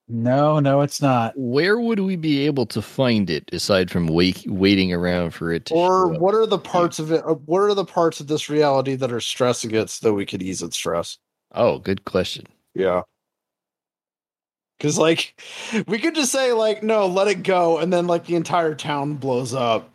No, 0.09 0.61
no, 0.61 0.81
it's 0.83 1.01
not. 1.01 1.33
Where 1.37 1.79
would 1.79 2.01
we 2.01 2.17
be 2.17 2.45
able 2.47 2.67
to 2.67 2.83
find 2.83 3.31
it 3.31 3.49
aside 3.53 3.91
from 3.91 4.09
wait, 4.09 4.45
waiting 4.47 4.93
around 4.93 5.31
for 5.33 5.53
it 5.53 5.67
to 5.67 5.75
or 5.75 6.09
show 6.09 6.15
up? 6.15 6.21
what 6.21 6.35
are 6.35 6.47
the 6.47 6.59
parts 6.59 6.99
of 6.99 7.13
it 7.13 7.25
uh, 7.25 7.35
what 7.35 7.61
are 7.61 7.73
the 7.75 7.85
parts 7.85 8.21
of 8.21 8.27
this 8.27 8.51
reality 8.51 8.95
that 8.97 9.13
are 9.13 9.21
stressing 9.21 9.71
it 9.71 9.89
so 9.89 10.09
that 10.09 10.15
we 10.15 10.27
could 10.27 10.43
ease 10.43 10.63
its 10.63 10.77
stress 10.77 11.19
Oh, 11.55 11.79
good 11.79 12.05
question. 12.05 12.47
Yeah. 12.75 13.03
Cause 14.81 14.99
like 14.99 15.41
we 15.87 15.99
could 15.99 16.15
just 16.15 16.33
say 16.33 16.53
like 16.53 16.83
no, 16.83 17.07
let 17.07 17.29
it 17.29 17.43
go, 17.45 17.79
and 17.79 17.93
then 17.93 18.07
like 18.09 18.27
the 18.27 18.35
entire 18.37 18.75
town 18.75 19.15
blows 19.15 19.55
up. 19.55 19.95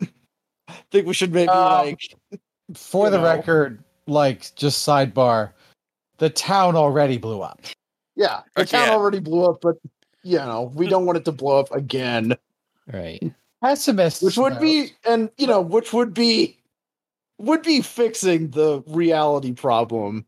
I 0.68 0.74
think 0.90 1.06
we 1.06 1.14
should 1.14 1.32
maybe 1.32 1.48
Um, 1.50 1.84
like 1.86 2.00
For 2.74 3.10
the 3.10 3.18
know. 3.18 3.24
record, 3.24 3.84
like 4.06 4.54
just 4.56 4.86
sidebar, 4.86 5.50
the 6.18 6.30
town 6.30 6.74
already 6.76 7.18
blew 7.18 7.42
up. 7.42 7.60
yeah, 8.16 8.40
the 8.56 8.64
town 8.64 8.88
already 8.88 9.20
blew 9.20 9.44
up, 9.44 9.58
but 9.60 9.76
you 10.28 10.36
know 10.38 10.70
we 10.74 10.86
don't 10.86 11.06
want 11.06 11.16
it 11.18 11.24
to 11.24 11.32
blow 11.32 11.58
up 11.58 11.72
again, 11.72 12.36
Right. 12.92 13.32
Pessimists, 13.62 14.22
which 14.22 14.36
would 14.36 14.54
note, 14.54 14.60
be 14.60 14.92
and 15.04 15.30
you 15.36 15.46
know 15.46 15.60
which 15.60 15.92
would 15.92 16.14
be 16.14 16.58
would 17.38 17.62
be 17.62 17.80
fixing 17.82 18.50
the 18.50 18.82
reality 18.86 19.52
problem. 19.52 20.26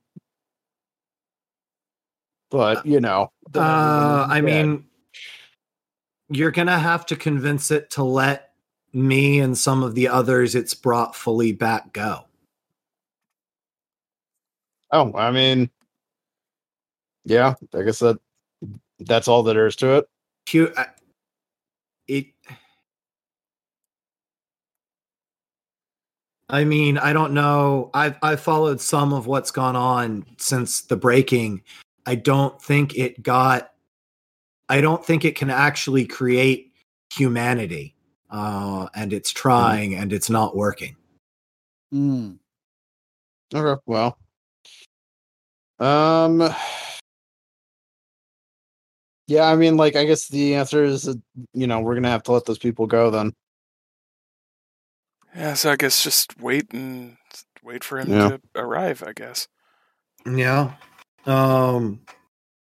But 2.50 2.84
you 2.86 3.00
know, 3.00 3.30
then 3.52 3.62
Uh, 3.62 3.66
everyone 3.66 4.30
I 4.30 4.38
is 4.38 4.42
dead. 4.42 4.44
mean, 4.66 4.84
you're 6.28 6.50
gonna 6.50 6.78
have 6.78 7.06
to 7.06 7.16
convince 7.16 7.70
it 7.70 7.90
to 7.90 8.02
let 8.02 8.52
me 8.92 9.38
and 9.40 9.56
some 9.56 9.82
of 9.84 9.94
the 9.94 10.08
others 10.08 10.54
it's 10.54 10.74
brought 10.74 11.14
fully 11.14 11.52
back 11.52 11.92
go. 11.92 12.24
oh, 14.92 15.12
I 15.14 15.30
mean, 15.30 15.70
yeah, 17.24 17.54
like 17.72 17.82
I 17.82 17.84
guess 17.84 18.00
that 18.00 18.18
that's 19.00 19.28
all 19.28 19.42
that 19.44 19.54
there 19.54 19.66
is 19.66 19.76
to 19.76 19.98
it. 19.98 20.08
Hu- 20.50 20.72
I- 20.76 20.86
It. 22.08 22.26
I 26.48 26.64
mean, 26.64 26.98
I 26.98 27.12
don't 27.12 27.32
know. 27.32 27.90
I've 27.94 28.16
I've 28.22 28.40
followed 28.40 28.80
some 28.80 29.12
of 29.12 29.26
what's 29.26 29.52
gone 29.52 29.76
on 29.76 30.26
since 30.38 30.82
the 30.82 30.96
breaking. 30.96 31.62
I 32.06 32.16
don't 32.16 32.60
think 32.60 32.96
it 32.96 33.22
got. 33.22 33.72
I 34.68 34.80
don't 34.80 35.04
think 35.04 35.24
it 35.24 35.36
can 35.36 35.50
actually 35.50 36.06
create 36.06 36.72
humanity, 37.12 37.94
uh, 38.30 38.88
and 38.94 39.12
it's 39.12 39.30
trying, 39.30 39.94
and 39.94 40.12
it's 40.12 40.30
not 40.30 40.56
working. 40.56 40.96
Mm. 41.94 42.38
Okay, 43.54 43.80
well. 43.86 44.18
Um 45.78 46.52
Yeah, 49.30 49.44
I 49.44 49.54
mean 49.54 49.76
like 49.76 49.94
I 49.94 50.04
guess 50.06 50.26
the 50.26 50.56
answer 50.56 50.82
is 50.82 51.04
that, 51.04 51.22
you 51.54 51.68
know, 51.68 51.78
we're 51.78 51.94
going 51.94 52.02
to 52.02 52.08
have 52.08 52.24
to 52.24 52.32
let 52.32 52.46
those 52.46 52.58
people 52.58 52.88
go 52.88 53.10
then. 53.10 53.32
Yeah, 55.36 55.54
so 55.54 55.70
I 55.70 55.76
guess 55.76 56.02
just 56.02 56.40
wait 56.40 56.72
and 56.72 57.16
wait 57.62 57.84
for 57.84 58.00
him 58.00 58.10
Yeah. 58.10 58.28
to 58.30 58.40
arrive. 58.56 59.04
I 59.06 59.12
guess. 59.12 59.46
Yeah. 60.26 60.72
Um. 61.26 62.00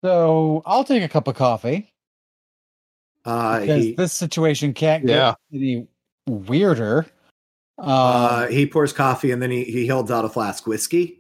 So 0.02 0.62
I'll 0.64 0.82
take 0.84 1.02
a 1.02 1.08
cup 1.08 1.28
of 1.28 1.34
coffee 1.36 1.92
Uh. 3.26 3.60
because 3.60 3.84
He, 3.84 3.94
this 3.94 4.14
situation 4.14 4.72
can't 4.72 5.04
get 5.04 5.14
Yeah. 5.14 5.34
any 5.52 5.86
weirder. 6.26 7.04
uh, 7.76 7.82
Uh, 7.82 8.46
he 8.46 8.66
pours 8.66 8.94
coffee 8.94 9.30
and 9.30 9.42
then 9.42 9.50
he 9.50 9.64
he 9.64 9.86
holds 9.86 10.10
out 10.10 10.24
a 10.24 10.30
flask 10.30 10.66
whiskey. 10.66 11.15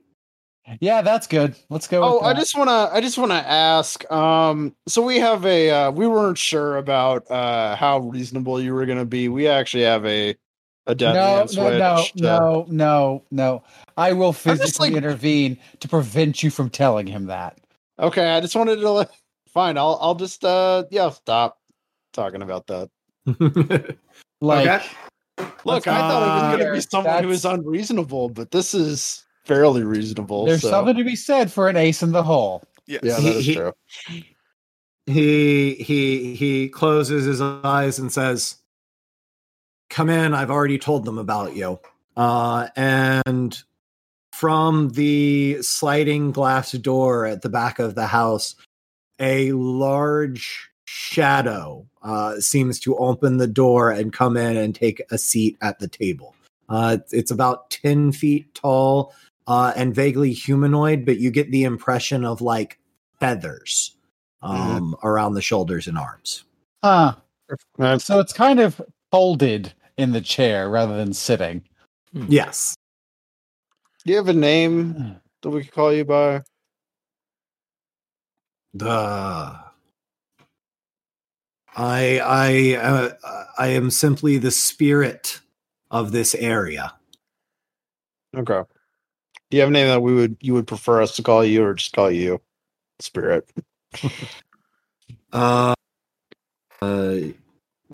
Yeah, 0.80 1.02
that's 1.02 1.26
good. 1.26 1.54
Let's 1.70 1.86
go. 1.86 2.02
Oh, 2.02 2.14
with 2.16 2.24
I 2.24 2.34
just 2.34 2.56
want 2.56 2.68
to 2.68 2.90
I 2.96 3.00
just 3.00 3.18
want 3.18 3.30
to 3.32 3.36
ask 3.36 4.10
um 4.10 4.74
so 4.88 5.02
we 5.02 5.18
have 5.18 5.44
a 5.46 5.70
uh 5.70 5.90
we 5.90 6.06
weren't 6.06 6.38
sure 6.38 6.76
about 6.76 7.30
uh 7.30 7.76
how 7.76 7.98
reasonable 7.98 8.60
you 8.60 8.74
were 8.74 8.86
going 8.86 8.98
to 8.98 9.04
be. 9.04 9.28
We 9.28 9.46
actually 9.48 9.84
have 9.84 10.04
a 10.06 10.36
a 10.88 10.94
dead 10.94 11.14
no, 11.14 11.46
no, 11.52 11.78
no, 11.78 12.04
to- 12.04 12.22
no, 12.22 12.66
no, 12.68 13.24
no. 13.30 13.62
I 13.96 14.12
will 14.12 14.32
physically 14.32 14.90
like- 14.90 14.96
intervene 14.98 15.58
to 15.80 15.88
prevent 15.88 16.42
you 16.42 16.50
from 16.50 16.70
telling 16.70 17.06
him 17.06 17.26
that. 17.26 17.58
Okay, 17.98 18.28
I 18.30 18.40
just 18.40 18.54
wanted 18.54 18.76
to. 18.76 18.90
Let, 18.90 19.10
fine, 19.48 19.78
I'll 19.78 19.98
I'll 20.00 20.14
just 20.14 20.44
uh 20.44 20.84
yeah 20.90 21.10
stop 21.10 21.58
talking 22.12 22.42
about 22.42 22.66
that. 22.68 22.90
Like, 24.40 24.68
okay. 24.68 24.86
Look, 25.64 25.86
I 25.86 25.98
thought 25.98 26.22
it 26.22 26.30
was 26.30 26.56
going 26.58 26.68
to 26.68 26.72
be 26.74 26.80
someone 26.80 27.24
who 27.24 27.30
is 27.30 27.42
that's- 27.42 27.58
unreasonable, 27.58 28.28
but 28.28 28.50
this 28.50 28.74
is 28.74 29.24
fairly 29.46 29.84
reasonable. 29.84 30.44
there's 30.44 30.62
so. 30.62 30.70
something 30.70 30.96
to 30.96 31.04
be 31.04 31.16
said 31.16 31.50
for 31.52 31.68
an 31.68 31.76
ace 31.76 32.02
in 32.02 32.12
the 32.12 32.22
hole. 32.22 32.62
Yes. 32.86 33.00
Yeah, 33.02 33.14
that 33.20 33.22
He- 33.22 33.42
he- 33.42 33.54
true. 33.54 33.72
he 35.06 35.74
he 35.76 36.34
he 36.34 36.68
closes 36.68 37.24
his 37.24 37.40
eyes 37.40 37.98
and 37.98 38.12
says 38.12 38.56
come 39.88 40.10
in 40.10 40.34
i've 40.34 40.50
already 40.50 40.78
told 40.78 41.04
them 41.04 41.16
about 41.18 41.54
you 41.54 41.78
uh 42.16 42.66
and 42.74 43.62
from 44.32 44.88
the 44.90 45.58
sliding 45.62 46.32
glass 46.32 46.72
door 46.72 47.24
at 47.24 47.42
the 47.42 47.48
back 47.48 47.78
of 47.78 47.94
the 47.94 48.06
house 48.06 48.56
a 49.20 49.52
large 49.52 50.68
shadow 50.86 51.86
uh 52.02 52.38
seems 52.40 52.80
to 52.80 52.96
open 52.96 53.36
the 53.36 53.46
door 53.46 53.90
and 53.92 54.12
come 54.12 54.36
in 54.36 54.56
and 54.56 54.74
take 54.74 55.00
a 55.12 55.18
seat 55.18 55.56
at 55.62 55.78
the 55.78 55.88
table 55.88 56.34
uh 56.68 56.98
it's 57.12 57.30
about 57.30 57.70
10 57.70 58.10
feet 58.10 58.52
tall 58.54 59.14
uh 59.46 59.72
and 59.76 59.94
vaguely 59.94 60.32
humanoid 60.32 61.04
but 61.04 61.18
you 61.18 61.30
get 61.30 61.50
the 61.50 61.64
impression 61.64 62.24
of 62.24 62.40
like 62.40 62.78
feathers 63.20 63.96
um, 64.42 64.94
around 65.02 65.34
the 65.34 65.42
shoulders 65.42 65.86
and 65.86 65.98
arms. 65.98 66.44
Huh. 66.82 67.14
Uh, 67.78 67.98
So 67.98 68.20
it's 68.20 68.32
kind 68.32 68.60
of 68.60 68.80
folded 69.10 69.72
in 69.96 70.12
the 70.12 70.20
chair 70.20 70.68
rather 70.68 70.96
than 70.96 71.12
sitting. 71.12 71.62
Yes. 72.12 72.76
Do 74.04 74.12
you 74.12 74.16
have 74.16 74.28
a 74.28 74.32
name 74.32 75.20
that 75.42 75.50
we 75.50 75.64
could 75.64 75.72
call 75.72 75.92
you 75.92 76.04
by? 76.04 76.42
The 78.74 79.58
I 81.78 82.20
I 82.20 82.74
uh, 82.80 83.44
I 83.58 83.68
am 83.68 83.90
simply 83.90 84.38
the 84.38 84.50
spirit 84.50 85.40
of 85.90 86.12
this 86.12 86.34
area. 86.34 86.94
Okay. 88.36 88.62
Do 89.50 89.56
you 89.56 89.60
have 89.60 89.70
a 89.70 89.72
name 89.72 89.86
that 89.86 90.02
we 90.02 90.14
would 90.14 90.36
you 90.40 90.54
would 90.54 90.66
prefer 90.66 91.00
us 91.02 91.14
to 91.16 91.22
call 91.22 91.44
you, 91.44 91.64
or 91.64 91.74
just 91.74 91.92
call 91.92 92.10
you 92.10 92.40
Spirit? 93.00 93.50
Uh, 95.32 95.74
uh 96.82 97.16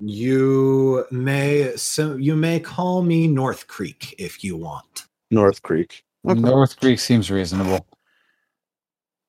you 0.01 1.05
may 1.11 1.73
so 1.77 2.17
you 2.17 2.37
may 2.37 2.61
call 2.61 3.03
me 3.03 3.27
North 3.27 3.67
Creek 3.67 4.15
if 4.19 4.43
you 4.43 4.57
want. 4.57 5.07
North 5.31 5.63
Creek. 5.63 6.05
Okay. 6.27 6.41
North 6.41 6.79
Creek 6.79 7.01
seems 7.01 7.31
reasonable. 7.31 7.87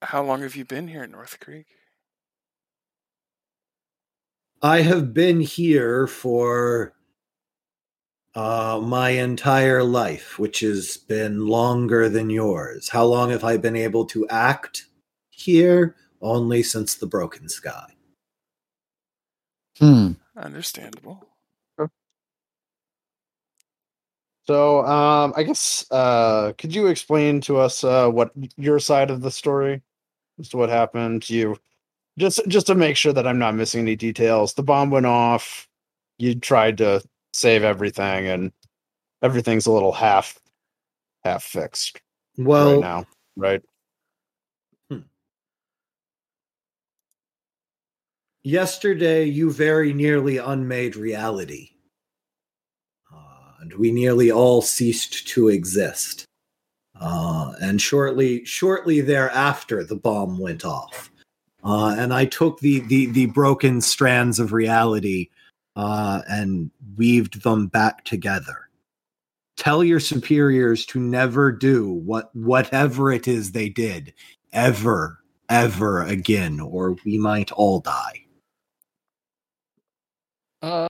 How 0.02 0.24
long 0.24 0.42
have 0.42 0.56
you 0.56 0.66
been 0.66 0.88
here 0.88 1.03
in 1.03 1.11
North 1.11 1.40
Creek? 1.40 1.66
I 4.61 4.82
have 4.82 5.14
been 5.14 5.42
here 5.42 6.08
for 6.08 6.93
uh, 8.36 8.80
my 8.84 9.10
entire 9.10 9.84
life, 9.84 10.40
which 10.40 10.62
has 10.62 10.98
been 10.98 11.45
longer 11.45 12.10
than 12.10 12.30
yours. 12.30 12.90
How 12.90 13.06
long 13.06 13.30
have 13.30 13.44
I 13.44 13.58
been 13.58 13.76
able 13.76 14.06
to 14.06 14.28
act 14.30 14.86
here? 15.30 15.95
Only 16.22 16.64
since 16.64 16.95
the 16.95 17.06
broken 17.06 17.50
sky. 17.50 17.92
Hmm. 19.78 20.14
Understandable. 20.38 21.28
So, 24.45 24.86
um, 24.86 25.34
I 25.38 25.44
guess 25.44 25.86
uh, 25.90 26.52
could 26.58 26.76
you 26.76 26.88
explain 26.88 27.40
to 27.42 27.58
us 27.58 27.84
uh, 27.84 28.10
what 28.10 28.32
your 28.58 28.78
side 28.80 29.10
of 29.10 29.22
the 29.22 29.32
story, 29.32 29.82
as 30.40 30.50
to 30.50 30.58
what 30.58 30.70
happened 30.70 31.24
to 31.24 31.34
you, 31.34 31.58
just 32.18 32.42
just 32.48 32.68
to 32.68 32.76
make 32.76 32.98
sure 32.98 33.14
that 33.14 33.26
I'm 33.26 33.40
not 33.40 33.56
missing 33.56 33.82
any 33.82 33.95
details. 33.95 34.53
The 34.53 34.64
bomb 34.64 34.90
went 34.90 35.06
off. 35.06 35.70
You 36.18 36.36
tried 36.36 36.78
to 36.80 37.02
save 37.34 37.64
everything, 37.64 38.28
and 38.28 38.52
everything's 39.22 39.66
a 39.66 39.72
little 39.72 39.92
half 39.92 40.40
half 41.24 41.44
fixed 41.44 42.02
Well, 42.38 42.74
right 42.74 42.82
now, 42.82 43.06
right? 43.36 43.62
yesterday 48.44 49.24
you 49.24 49.52
very 49.52 49.94
nearly 49.94 50.38
unmade 50.38 50.95
reality. 50.95 51.70
Uh, 53.12 53.62
and 53.62 53.74
we 53.74 53.92
nearly 53.92 54.32
all 54.32 54.62
ceased 54.62 55.28
to 55.30 55.48
exist. 55.48 56.26
Uh, 57.00 57.53
and 57.62 57.82
shortly, 57.82 58.45
shortly 58.45 59.02
thereafter, 59.02 59.84
the 59.84 59.95
bomb 59.95 60.38
went 60.38 60.64
off. 60.64 61.10
Uh, 61.64 61.95
and 61.98 62.14
I 62.14 62.26
took 62.26 62.60
the, 62.60 62.82
the, 62.82 63.08
the 63.08 63.28
broken 63.28 63.82
strands 63.82 64.40
of 64.40 64.52
reality 64.52 65.30
uh, 65.76 66.22
and 66.30 66.69
weaved 66.98 67.42
them 67.43 67.68
back 67.68 68.03
together. 68.06 68.69
Tell 69.58 69.84
your 69.84 70.00
superiors 70.00 70.85
to 70.88 71.00
never 71.00 71.52
do 71.52 71.90
what 71.92 72.35
whatever 72.35 73.11
it 73.11 73.27
is 73.27 73.52
they 73.52 73.69
did 73.69 74.14
ever, 74.52 75.19
ever 75.50 76.02
again, 76.03 76.60
or 76.60 76.95
we 77.06 77.18
might 77.18 77.52
all 77.52 77.80
die. 77.80 78.26
Uh, 80.61 80.88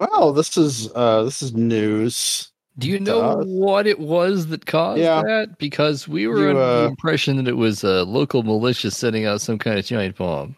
Well, 0.00 0.32
this 0.32 0.56
is 0.56 0.90
uh, 0.94 1.24
this 1.24 1.42
is 1.42 1.54
news. 1.54 2.50
do 2.78 2.88
you 2.88 3.00
know 3.00 3.40
us. 3.40 3.44
what 3.46 3.86
it 3.86 3.98
was 3.98 4.46
that 4.48 4.66
caused 4.66 5.00
Yeah. 5.00 5.22
that? 5.22 5.58
Because 5.58 6.06
we 6.08 6.26
were 6.26 6.38
You, 6.40 6.48
under 6.50 6.60
the 6.60 6.84
uh, 6.84 6.88
impression 6.88 7.36
that 7.36 7.48
it 7.48 7.56
was 7.56 7.82
a 7.84 8.04
local 8.04 8.42
militia 8.42 8.90
setting 8.90 9.24
out 9.26 9.40
some 9.40 9.58
kind 9.58 9.78
of 9.78 9.84
giant 9.84 10.16
bomb. 10.16 10.56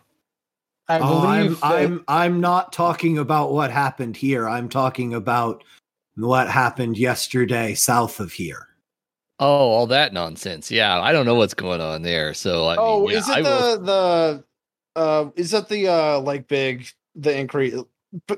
I 0.89 0.99
Oh, 1.00 1.26
I'm, 1.26 1.42
believe 1.47 1.60
that- 1.60 1.67
I'm 1.67 2.05
I'm 2.08 2.41
not 2.41 2.73
talking 2.73 3.18
about 3.18 3.52
what 3.52 3.70
happened 3.70 4.17
here. 4.17 4.49
I'm 4.49 4.68
talking 4.68 5.15
about 5.15 5.62
what 6.17 6.49
happened 6.49 6.97
yesterday 6.99 7.75
south 7.75 8.20
of 8.20 8.33
here. 8.33 8.67
Oh, 9.41 9.47
all 9.47 9.86
that 9.89 10.12
nonsense. 10.12 10.70
Yeah, 10.70 11.00
I 11.00 11.12
don't 11.12 11.26
know 11.26 11.36
what's 11.36 11.55
going 11.55 11.81
on 11.81 12.02
there. 12.02 12.34
So 12.34 12.67
I 12.67 12.76
oh, 12.76 13.02
mean, 13.02 13.10
yeah, 13.10 13.18
is 13.18 13.28
it 13.28 13.36
I 13.36 13.41
will- 13.42 13.78
the 13.78 14.44
the 14.94 15.00
uh, 15.00 15.31
is 15.36 15.50
that 15.52 15.68
the 15.68 15.89
uh, 15.89 16.20
like 16.20 16.49
big 16.49 16.89
the 17.15 17.36
increase? 17.39 17.75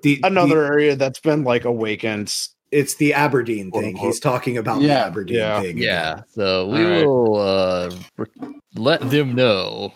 The- 0.02 0.20
Another 0.24 0.64
area 0.64 0.96
that's 0.96 1.20
been 1.20 1.44
like 1.44 1.64
awakened. 1.64 2.34
It's 2.72 2.96
the 2.96 3.14
Aberdeen 3.14 3.70
thing. 3.70 3.96
He's 3.96 4.20
talking 4.20 4.58
about 4.58 4.80
Yeah. 4.80 4.88
the 4.88 5.06
Aberdeen 5.06 5.36
Yeah. 5.38 5.60
thing. 5.62 5.78
Yeah, 5.78 6.22
so 6.34 6.66
we 6.68 6.84
All 6.84 6.90
right. 6.90 7.06
will 7.06 7.36
uh, 7.36 7.90
let 8.74 9.08
them 9.10 9.34
know 9.34 9.92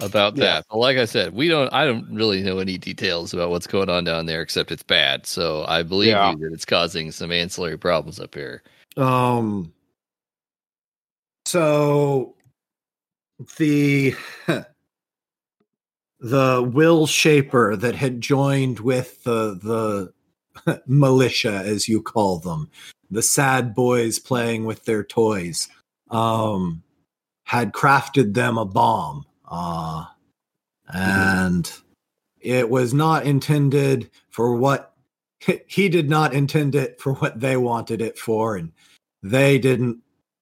about 0.00 0.36
Yeah. 0.36 0.44
that. 0.44 0.66
But 0.70 0.78
like 0.78 0.96
I 0.96 1.04
said, 1.04 1.34
we 1.34 1.48
don't. 1.48 1.72
I 1.72 1.84
don't 1.84 2.12
really 2.14 2.42
know 2.42 2.58
any 2.58 2.78
details 2.78 3.32
about 3.34 3.50
what's 3.50 3.66
going 3.66 3.88
on 3.88 4.04
down 4.04 4.26
there, 4.26 4.42
except 4.42 4.70
it's 4.72 4.82
bad. 4.82 5.26
So 5.26 5.64
I 5.68 5.82
believe 5.82 6.10
Yeah. 6.10 6.30
you 6.32 6.38
that 6.38 6.52
it's 6.52 6.64
causing 6.64 7.10
some 7.12 7.30
ancillary 7.32 7.78
problems 7.78 8.18
up 8.20 8.34
here. 8.34 8.62
Um. 8.96 9.72
So 11.46 12.34
the 13.56 14.14
the 16.20 16.70
will 16.72 17.06
shaper 17.06 17.76
that 17.76 17.94
had 17.94 18.20
joined 18.20 18.80
with 18.80 19.22
the 19.24 19.58
the 20.64 20.82
militia, 20.86 21.62
as 21.64 21.88
you 21.88 22.00
call 22.02 22.38
them, 22.38 22.70
the 23.10 23.22
sad 23.22 23.74
boys 23.74 24.18
playing 24.18 24.64
with 24.64 24.84
their 24.84 25.02
toys, 25.02 25.68
um, 26.10 26.82
had 27.44 27.72
crafted 27.72 28.34
them 28.34 28.58
a 28.58 28.64
bomb, 28.64 29.24
uh, 29.52 30.06
and 30.92 31.70
it 32.40 32.68
was 32.70 32.94
not 32.94 33.24
intended 33.24 34.10
for 34.30 34.56
what 34.56 34.94
he 35.66 35.88
did 35.88 36.08
not 36.08 36.32
intend 36.32 36.74
it 36.74 37.00
for 37.00 37.14
what 37.14 37.38
they 37.40 37.56
wanted 37.56 38.00
it 38.00 38.18
for, 38.18 38.56
and 38.56 38.72
they 39.22 39.58
didn't 39.58 39.98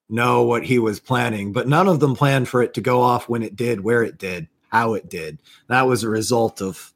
know 0.09 0.43
what 0.43 0.65
he 0.65 0.79
was 0.79 1.01
planning, 1.01 1.53
but 1.53 1.69
none 1.69 1.89
of 1.89 2.01
them 2.01 2.15
planned 2.15 2.49
for 2.49 2.63
it 2.63 2.75
to 2.75 2.81
go 2.81 3.01
off 3.01 3.29
when 3.29 3.43
it 3.43 3.57
did, 3.57 3.81
where 3.81 4.03
it 4.03 4.19
did, 4.19 4.47
how 4.69 4.95
it 4.95 5.09
did. 5.09 5.39
That 5.69 5.87
was 5.87 6.05
a 6.05 6.09
result 6.09 6.61
of 6.63 6.93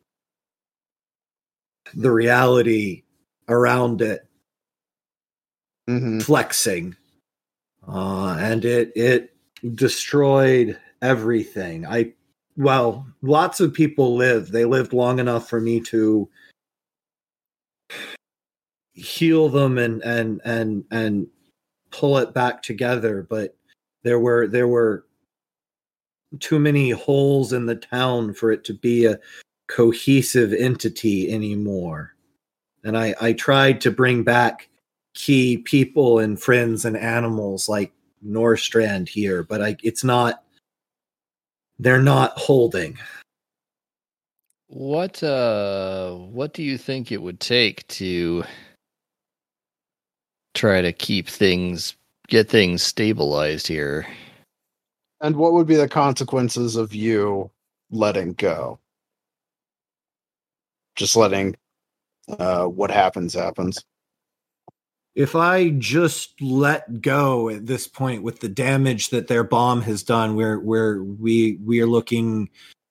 the 1.94 2.10
reality 2.10 3.02
around 3.48 4.02
it 4.02 4.26
Mhm. 5.88 6.22
flexing. 6.22 6.96
Uh, 7.86 8.36
and 8.38 8.64
it 8.64 8.92
it 8.96 9.34
destroyed 9.74 10.78
everything. 11.04 11.86
I 11.86 12.14
well, 12.56 13.06
lots 13.22 13.60
of 13.60 13.74
people 13.74 14.16
lived. 14.16 14.52
They 14.52 14.64
lived 14.64 14.92
long 14.92 15.18
enough 15.18 15.48
for 15.48 15.60
me 15.60 15.80
to 15.82 16.28
heal 18.94 19.48
them 19.48 19.76
and 19.76 20.02
and 20.02 20.40
and 20.44 20.84
and 20.90 21.26
pull 21.90 22.16
it 22.18 22.32
back 22.32 22.62
together 22.62 23.26
but 23.28 23.56
there 24.04 24.20
were 24.20 24.46
there 24.46 24.68
were 24.68 25.04
too 26.38 26.60
many 26.60 26.90
holes 26.90 27.52
in 27.52 27.66
the 27.66 27.74
town 27.74 28.32
for 28.32 28.52
it 28.52 28.64
to 28.64 28.72
be 28.72 29.04
a 29.04 29.18
cohesive 29.68 30.52
entity 30.52 31.30
anymore 31.30 32.14
and 32.84 32.96
i 32.96 33.14
i 33.20 33.32
tried 33.32 33.80
to 33.80 33.90
bring 33.90 34.22
back 34.22 34.68
key 35.14 35.58
people 35.58 36.20
and 36.20 36.40
friends 36.40 36.84
and 36.84 36.96
animals 36.96 37.68
like 37.68 37.92
Norstrand 38.24 39.08
here, 39.08 39.42
but 39.42 39.62
I, 39.62 39.76
it's 39.82 40.04
not. 40.04 40.43
They're 41.78 42.02
not 42.02 42.32
holding. 42.38 42.98
What 44.68 45.22
uh 45.22 46.14
what 46.14 46.52
do 46.54 46.62
you 46.62 46.78
think 46.78 47.12
it 47.12 47.22
would 47.22 47.40
take 47.40 47.86
to 47.88 48.44
try 50.54 50.80
to 50.82 50.92
keep 50.92 51.28
things 51.28 51.96
get 52.28 52.48
things 52.48 52.82
stabilized 52.82 53.66
here? 53.66 54.06
And 55.20 55.36
what 55.36 55.52
would 55.52 55.66
be 55.66 55.76
the 55.76 55.88
consequences 55.88 56.76
of 56.76 56.94
you 56.94 57.50
letting 57.90 58.32
go? 58.34 58.78
Just 60.96 61.16
letting 61.16 61.56
uh, 62.38 62.66
what 62.66 62.90
happens 62.90 63.34
happens. 63.34 63.84
If 65.14 65.36
I 65.36 65.70
just 65.70 66.40
let 66.42 67.00
go 67.00 67.48
at 67.48 67.66
this 67.66 67.86
point 67.86 68.22
with 68.24 68.40
the 68.40 68.48
damage 68.48 69.10
that 69.10 69.28
their 69.28 69.44
bomb 69.44 69.82
has 69.82 70.02
done, 70.02 70.34
we're 70.34 70.58
we're 70.58 71.02
we 71.02 71.56
we 71.64 71.80
are 71.80 71.86
looking 71.86 72.48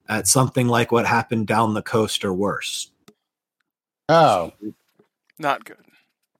at 0.08 0.26
something 0.26 0.66
like 0.68 0.90
what 0.90 1.06
happened 1.06 1.46
down 1.46 1.74
the 1.74 1.82
coast 1.82 2.24
or 2.24 2.32
worse. 2.32 2.90
Oh, 4.08 4.52
Not 5.38 5.64
good. 5.64 5.76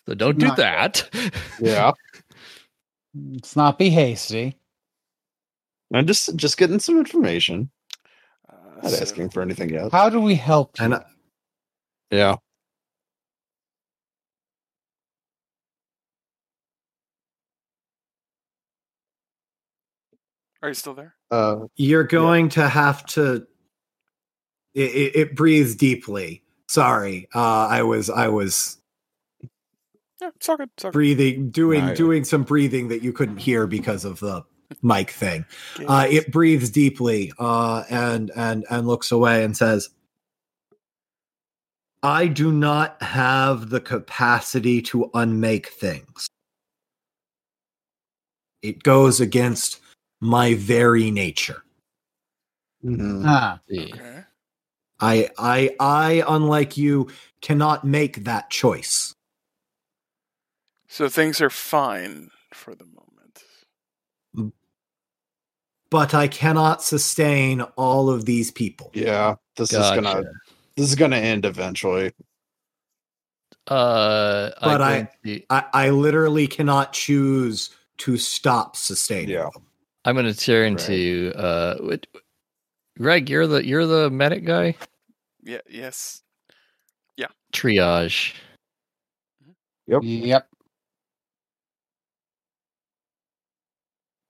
So 0.09 0.15
don't 0.15 0.39
do 0.39 0.47
Not- 0.49 0.57
that. 0.59 1.09
Yeah. 1.61 1.93
let's 3.33 3.57
not 3.57 3.79
be 3.79 3.91
hasty. 3.91 4.57
I'm 5.93 6.07
just 6.07 6.35
just 6.37 6.57
getting 6.57 6.79
some 6.81 6.99
information. 6.99 7.71
Uh, 8.49 8.57
Not 8.83 8.91
so- 8.91 9.03
asking 9.03 9.31
for 9.31 9.43
anything 9.43 9.75
else. 9.77 9.93
How 9.93 10.09
do 10.09 10.21
we 10.21 10.35
help? 10.35 10.77
And 10.81 10.95
I- 10.95 11.05
Yeah. 12.11 12.37
Are 20.65 20.69
you 20.69 20.75
still 20.75 20.95
there? 20.95 21.15
Uh, 21.31 21.67
you're 21.77 22.05
going 22.05 22.49
to 22.49 22.67
have 22.67 23.05
to. 23.05 23.47
It, 24.73 24.91
it, 24.91 25.17
it 25.17 25.37
breathes 25.37 25.75
deeply. 25.75 26.43
Sorry, 26.69 27.29
uh, 27.35 27.67
I 27.69 27.83
was 27.83 28.09
I 28.09 28.29
was 28.29 28.79
Yeah, 30.23 30.31
it's 30.35 30.49
all 30.49 30.57
good. 30.57 30.71
It's 30.75 30.87
all 30.87 30.91
good. 30.91 30.95
breathing, 30.95 31.51
doing 31.51 31.85
Right. 31.85 31.95
doing 31.97 32.25
some 32.25 32.45
breathing 32.45 32.89
that 32.89 33.03
you 33.03 33.13
couldn't 33.13 33.37
hear 33.37 33.67
because 33.67 34.07
of 34.07 34.21
the 34.21 34.43
mic 34.81 35.11
thing. 35.11 35.45
Uh, 35.87 36.07
it 36.11 36.33
breathes 36.33 36.71
deeply 36.71 37.31
uh, 37.39 37.85
and 37.91 38.31
and 38.35 38.65
and 38.71 38.87
looks 38.87 39.13
away 39.13 39.45
and 39.45 39.55
says, 39.55 39.91
"I 42.03 42.27
do 42.27 42.51
not 42.51 43.03
have 43.03 43.69
the 43.69 43.83
capacity 43.83 44.81
to 44.81 45.11
unmake 45.13 45.69
things. 45.69 46.27
It 48.63 48.83
goes 48.83 49.21
against 49.21 49.81
my 50.25 50.55
very 50.55 51.11
nature. 51.11 51.63
mhm. 52.83 53.25
Huh. 53.25 53.59
See. 53.69 53.93
Okay. 53.93 54.25
I 55.01 55.29
I 55.39 55.71
I, 55.81 56.25
unlike 56.27 56.77
you, 56.77 57.09
cannot 57.43 57.85
make 57.85 58.25
that 58.25 58.49
choice. 58.51 59.15
So 60.89 61.09
things 61.09 61.41
are 61.41 61.51
fine 61.51 62.31
for 62.53 62.75
the 62.75 62.85
moment. 62.87 64.53
But 65.91 66.15
I 66.15 66.27
cannot 66.29 66.83
sustain 66.83 67.61
all 67.77 68.09
of 68.11 68.25
these 68.25 68.51
people. 68.51 68.91
Yeah. 68.95 69.37
This 69.57 69.71
Gotcha. 69.73 69.85
is 69.99 70.03
gonna 70.03 70.23
this 70.77 70.89
is 70.89 70.95
gonna 70.95 71.17
end 71.17 71.45
eventually. 71.45 72.13
Uh 73.67 74.51
But 74.61 74.81
I- 74.83 74.95
going 74.95 75.09
to- 75.25 75.47
I, 75.51 75.65
I 75.73 75.91
literally 75.91 76.47
cannot 76.47 76.93
choose 76.93 77.71
to 77.99 78.17
stop 78.17 78.77
sustaining 78.77 79.31
Yeah. 79.31 79.49
them. 79.55 79.64
I'm 80.05 80.15
gonna 80.17 80.35
turn 80.35 80.75
Right. 80.75 80.87
to 80.87 81.33
uh 81.37 81.77
what, 81.79 82.07
Greg, 82.99 83.29
you're 83.31 83.47
the 83.47 83.65
you're 83.67 83.87
the 83.87 84.11
medic 84.11 84.45
guy? 84.45 84.77
Yeah. 85.43 85.61
Yes. 85.69 86.23
Yeah. 87.17 87.29
Triage. 87.53 88.35
Yep. 89.87 90.49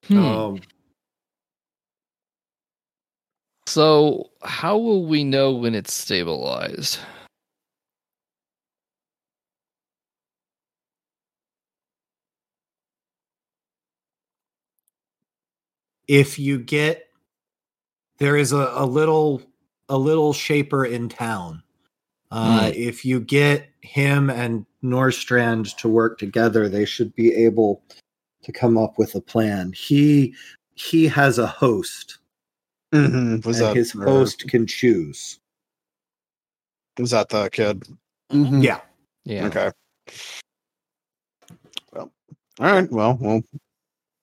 Hmm. 0.08 0.18
Um, 0.18 0.60
So, 3.66 4.30
how 4.42 4.76
will 4.78 5.04
we 5.06 5.24
know 5.24 5.52
when 5.52 5.74
it's 5.74 5.92
stabilized? 5.92 6.98
If 16.08 16.38
you 16.38 16.58
get 16.58 17.08
there 18.18 18.36
is 18.36 18.52
a, 18.52 18.70
a 18.74 18.86
little 18.86 19.42
a 19.88 19.96
little 19.98 20.32
shaper 20.32 20.84
in 20.84 21.08
town 21.08 21.62
uh, 22.30 22.70
if 22.74 23.04
you 23.04 23.20
get 23.20 23.68
him 23.82 24.30
and 24.30 24.66
norstrand 24.82 25.76
to 25.76 25.88
work 25.88 26.18
together 26.18 26.68
they 26.68 26.84
should 26.84 27.14
be 27.14 27.32
able 27.34 27.82
to 28.42 28.52
come 28.52 28.76
up 28.76 28.98
with 28.98 29.14
a 29.14 29.20
plan 29.20 29.72
he 29.72 30.34
he 30.74 31.06
has 31.06 31.38
a 31.38 31.46
host 31.46 32.18
Mhm. 32.92 33.44
Was 33.44 33.60
and 33.60 33.66
that 33.66 33.76
his 33.76 33.94
uh, 33.96 34.04
host 34.04 34.46
can 34.48 34.66
choose 34.66 35.40
Was 36.98 37.10
that 37.10 37.28
the 37.28 37.48
kid? 37.50 37.82
Mhm. 38.30 38.62
yeah 38.62 38.80
Yeah. 39.24 39.46
Okay. 39.46 39.70
Well, 41.92 42.12
all 42.60 42.72
right. 42.72 42.90
Well, 42.90 43.18
we'll 43.20 43.42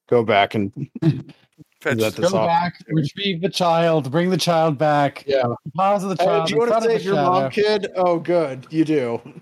go 0.07 0.23
back 0.23 0.55
and 0.55 0.71
Fetch. 1.81 1.97
the 1.97 2.21
Go 2.21 2.27
soft- 2.29 2.47
back, 2.47 2.75
retrieve 2.87 3.41
the 3.41 3.49
child, 3.49 4.11
bring 4.11 4.29
the 4.29 4.37
child 4.37 4.77
back. 4.77 5.23
Yeah. 5.27 5.43
Deposit 5.65 6.07
the 6.09 6.15
child. 6.15 6.29
Hey, 6.29 6.35
child. 6.37 6.47
do 6.47 6.53
you 6.53 6.59
want 6.59 6.71
to 6.71 6.77
of 6.77 6.83
save 6.83 6.99
the 6.99 7.03
your 7.05 7.15
mom, 7.15 7.49
kid? 7.51 7.87
Oh, 7.95 8.19
good. 8.19 8.67
You 8.69 8.85
do. 8.85 9.21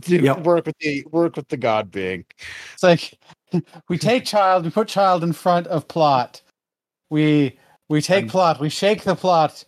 Do 0.00 0.16
Yep. 0.16 0.40
work 0.40 0.66
with 0.66 0.76
the 0.80 1.04
work 1.10 1.36
with 1.36 1.48
the 1.48 1.56
god 1.56 1.90
being. 1.90 2.24
It's 2.74 2.82
like 2.82 3.18
we 3.88 3.96
take 3.98 4.24
child, 4.24 4.64
we 4.64 4.70
put 4.70 4.88
child 4.88 5.22
in 5.24 5.32
front 5.32 5.66
of 5.68 5.88
plot. 5.88 6.42
We 7.08 7.58
we 7.88 8.02
take 8.02 8.24
Um, 8.24 8.30
plot, 8.30 8.60
we 8.60 8.68
shake 8.68 9.04
the 9.04 9.14
plot. 9.16 9.64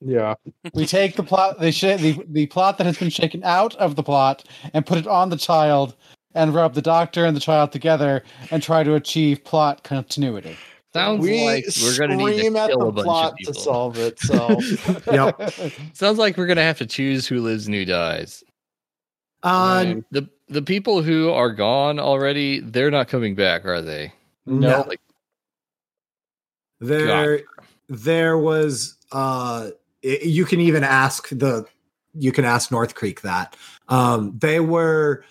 Yeah. 0.00 0.34
We 0.74 0.84
take 0.84 1.14
the 1.16 1.22
plot, 1.22 1.60
the, 1.60 1.70
sh- 1.70 1.82
the 2.00 2.24
the 2.28 2.46
plot 2.46 2.78
that 2.78 2.84
has 2.86 2.98
been 2.98 3.10
shaken 3.10 3.44
out 3.44 3.76
of 3.76 3.94
the 3.94 4.02
plot, 4.02 4.44
and 4.74 4.84
put 4.84 4.98
it 4.98 5.06
on 5.06 5.28
the 5.30 5.36
child, 5.36 5.94
and 6.34 6.52
rub 6.52 6.74
the 6.74 6.82
doctor 6.82 7.24
and 7.24 7.36
the 7.36 7.40
child 7.40 7.70
together, 7.72 8.24
and 8.50 8.62
try 8.62 8.82
to 8.82 8.94
achieve 8.94 9.44
plot 9.44 9.84
continuity. 9.84 10.56
Sounds 10.92 11.20
we 11.22 11.42
like 11.44 11.64
we're 11.82 11.98
gonna 11.98 12.16
need 12.16 12.36
to 12.36 12.56
at 12.58 12.68
kill 12.70 12.78
the 12.80 12.86
a 12.88 12.92
bunch 12.92 13.06
plot 13.06 13.32
of 13.32 13.38
to 13.46 13.54
solve 13.54 13.98
it. 13.98 14.18
So 14.18 14.58
Yep. 15.10 15.74
Sounds 15.94 16.18
like 16.18 16.36
we're 16.36 16.46
gonna 16.46 16.62
have 16.62 16.78
to 16.78 16.86
choose 16.86 17.26
who 17.26 17.40
lives 17.40 17.66
and 17.66 17.74
who 17.74 17.84
dies. 17.84 18.44
uh 19.42 19.46
I 19.86 20.02
The 20.10 20.28
the 20.48 20.60
people 20.62 21.02
who 21.02 21.30
are 21.30 21.50
gone 21.50 21.98
already, 21.98 22.60
they're 22.60 22.90
not 22.90 23.08
coming 23.08 23.34
back, 23.34 23.64
are 23.64 23.80
they? 23.80 24.12
no 24.44 24.82
Like, 24.86 25.00
there 26.80 27.42
there 27.88 28.36
was 28.38 28.96
uh 29.12 29.70
i- 30.04 30.18
you 30.22 30.44
can 30.44 30.60
even 30.60 30.84
ask 30.84 31.28
the 31.30 31.64
you 32.14 32.32
can 32.32 32.44
ask 32.44 32.70
north 32.70 32.94
creek 32.94 33.22
that 33.22 33.56
um 33.88 34.36
they 34.38 34.60
were 34.60 35.24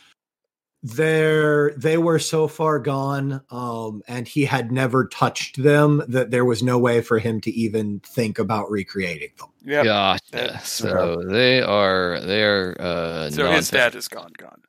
there 0.84 1.72
they 1.78 1.98
were 1.98 2.18
so 2.18 2.48
far 2.48 2.80
gone 2.80 3.40
um 3.52 4.02
and 4.08 4.28
he 4.28 4.46
had 4.46 4.72
never 4.72 5.06
touched 5.08 5.62
them 5.62 6.02
that 6.08 6.32
there 6.32 6.44
was 6.44 6.64
no 6.64 6.80
way 6.80 7.02
for 7.02 7.20
him 7.20 7.40
to 7.40 7.52
even 7.52 8.00
think 8.00 8.40
about 8.40 8.70
recreating 8.72 9.30
them 9.38 9.50
yeah 9.64 9.84
Gotcha. 9.84 10.24
That- 10.32 10.66
So 10.66 11.22
they 11.24 11.62
are 11.62 12.20
they 12.22 12.44
are 12.44 12.76
uh 12.80 13.30
So 13.30 13.52
his 13.52 13.70
dad 13.70 13.94
is 13.94 14.08
gone. 14.08 14.34
Gone. 14.38 14.62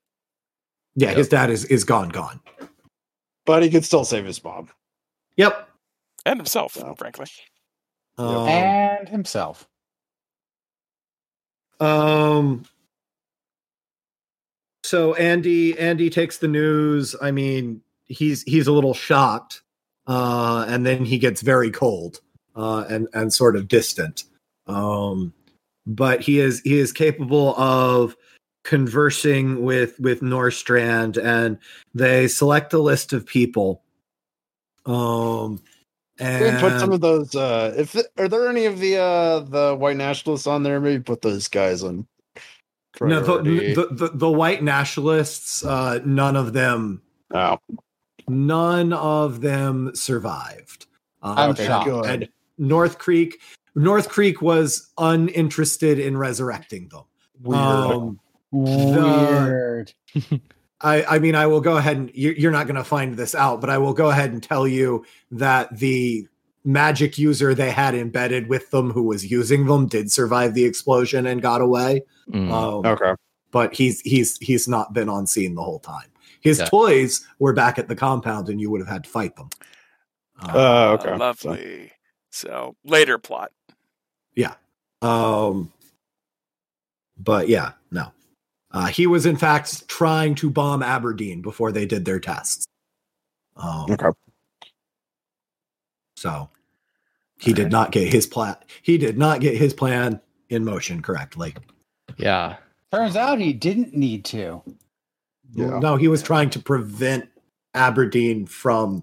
yeah 0.96 1.08
Yep. 1.08 1.16
his 1.16 1.28
dad 1.28 1.48
is 1.50 1.64
is 1.64 1.84
gone 1.84 2.10
gone 2.10 2.40
but 3.46 3.62
he 3.62 3.70
could 3.70 3.84
still 3.84 4.04
save 4.04 4.26
his 4.26 4.42
mom. 4.44 4.68
yep 5.36 5.66
And 6.26 6.38
himself, 6.38 6.74
So. 6.74 6.94
frankly. 6.96 7.26
um, 8.18 8.46
and 8.46 9.08
himself. 9.08 9.66
Um. 11.80 12.64
So 14.84 15.14
Andy, 15.14 15.78
Andy 15.78 16.10
takes 16.10 16.38
the 16.38 16.48
news. 16.48 17.14
I 17.22 17.30
mean, 17.30 17.80
he's 18.06 18.42
he's 18.42 18.66
a 18.66 18.72
little 18.72 18.94
shocked, 18.94 19.62
uh, 20.06 20.64
and 20.68 20.84
then 20.84 21.04
he 21.04 21.18
gets 21.18 21.40
very 21.40 21.70
cold, 21.70 22.20
uh, 22.56 22.84
and 22.88 23.08
and 23.14 23.32
sort 23.32 23.56
of 23.56 23.68
distant. 23.68 24.24
Um, 24.66 25.32
but 25.86 26.20
he 26.20 26.40
is 26.40 26.60
he 26.60 26.78
is 26.78 26.92
capable 26.92 27.54
of 27.56 28.16
conversing 28.64 29.62
with 29.62 29.98
with 30.00 30.20
Norstrand, 30.20 31.22
and 31.22 31.58
they 31.94 32.28
select 32.28 32.72
a 32.72 32.78
list 32.78 33.12
of 33.12 33.26
people. 33.26 33.82
Um, 34.84 35.60
Maybe 36.18 36.44
and 36.44 36.60
put 36.60 36.78
some 36.78 36.92
of 36.92 37.00
those. 37.00 37.34
Uh, 37.34 37.74
if 37.76 37.96
are 38.18 38.28
there 38.28 38.48
any 38.48 38.66
of 38.66 38.78
the 38.78 38.98
uh 38.98 39.40
the 39.40 39.74
white 39.74 39.96
nationalists 39.96 40.46
on 40.46 40.62
there? 40.62 40.80
Maybe 40.80 41.02
put 41.02 41.22
those 41.22 41.48
guys 41.48 41.82
on. 41.82 42.06
No, 43.00 43.20
the, 43.42 43.74
the, 43.74 43.86
the, 43.90 44.10
the 44.14 44.30
white 44.30 44.62
nationalists, 44.62 45.64
uh, 45.64 46.00
none 46.04 46.36
of 46.36 46.52
them, 46.52 47.02
oh, 47.32 47.58
none 48.28 48.92
of 48.92 49.40
them 49.40 49.94
survived. 49.94 50.86
Uh, 51.22 51.34
I'm 51.36 51.54
shocked. 51.54 52.06
and 52.06 52.28
North 52.58 52.98
Creek, 52.98 53.40
North 53.74 54.08
Creek 54.08 54.42
was 54.42 54.90
uninterested 54.98 55.98
in 55.98 56.16
resurrecting 56.16 56.88
them. 56.88 57.04
weird. 57.42 57.60
Um, 57.60 58.18
Weird. 58.54 59.94
I, 60.82 61.04
I 61.04 61.18
mean, 61.20 61.34
I 61.34 61.46
will 61.46 61.60
go 61.60 61.76
ahead 61.76 61.96
and 61.96 62.10
you- 62.14 62.34
you're 62.36 62.50
not 62.52 62.66
going 62.66 62.76
to 62.76 62.84
find 62.84 63.16
this 63.16 63.34
out, 63.34 63.60
but 63.60 63.70
I 63.70 63.78
will 63.78 63.94
go 63.94 64.10
ahead 64.10 64.32
and 64.32 64.42
tell 64.42 64.66
you 64.66 65.04
that 65.30 65.78
the 65.78 66.26
magic 66.64 67.18
user 67.18 67.54
they 67.54 67.70
had 67.70 67.94
embedded 67.94 68.48
with 68.48 68.70
them 68.70 68.90
who 68.90 69.02
was 69.02 69.30
using 69.30 69.66
them 69.66 69.86
did 69.86 70.10
survive 70.12 70.54
the 70.54 70.64
explosion 70.64 71.26
and 71.26 71.42
got 71.42 71.60
away. 71.60 72.02
Mm. 72.30 72.50
Um, 72.52 72.86
okay. 72.86 73.14
but 73.50 73.74
he's 73.74 74.00
he's 74.02 74.36
he's 74.38 74.68
not 74.68 74.92
been 74.92 75.08
on 75.08 75.26
scene 75.26 75.54
the 75.54 75.62
whole 75.62 75.80
time. 75.80 76.08
His 76.40 76.58
Yeah. 76.58 76.66
toys 76.66 77.26
were 77.38 77.52
back 77.52 77.78
at 77.78 77.88
the 77.88 77.94
compound, 77.96 78.48
and 78.48 78.60
you 78.60 78.70
would 78.70 78.80
have 78.80 78.88
had 78.88 79.04
to 79.04 79.10
fight 79.10 79.36
them. 79.36 79.48
Uh, 80.40 80.52
Uh, 80.58 80.96
okay. 81.00 81.16
Lovely. 81.16 81.92
So 82.30 82.74
later 82.84 83.18
plot. 83.18 83.52
Yeah. 84.34 84.54
Um, 85.02 85.72
but 87.18 87.48
yeah, 87.48 87.72
no. 87.90 88.12
Uh, 88.70 88.86
he 88.86 89.06
was 89.06 89.26
in 89.26 89.36
fact 89.36 89.86
trying 89.88 90.34
to 90.36 90.48
bomb 90.48 90.82
Aberdeen 90.82 91.42
before 91.42 91.70
they 91.72 91.84
did 91.86 92.04
their 92.04 92.18
tests. 92.20 92.66
Um, 93.56 93.90
Okay. 93.90 94.08
So 96.22 96.48
he 97.40 97.52
did 97.52 97.72
not 97.72 97.90
get 97.90 98.12
his 98.12 98.28
plan. 98.28 98.54
He 98.82 98.96
did 98.96 99.18
not 99.18 99.40
get 99.40 99.56
his 99.56 99.74
plan 99.74 100.20
in 100.50 100.64
motion 100.64 101.02
correctly. 101.02 101.56
Yeah. 102.16 102.58
Turns 102.92 103.16
out 103.16 103.40
he 103.40 103.52
didn't 103.52 103.92
need 103.92 104.24
to. 104.26 104.62
Yeah. 105.52 105.80
No, 105.80 105.96
he 105.96 106.06
was 106.06 106.22
trying 106.22 106.50
to 106.50 106.60
prevent 106.60 107.28
Aberdeen 107.74 108.46
from 108.46 109.02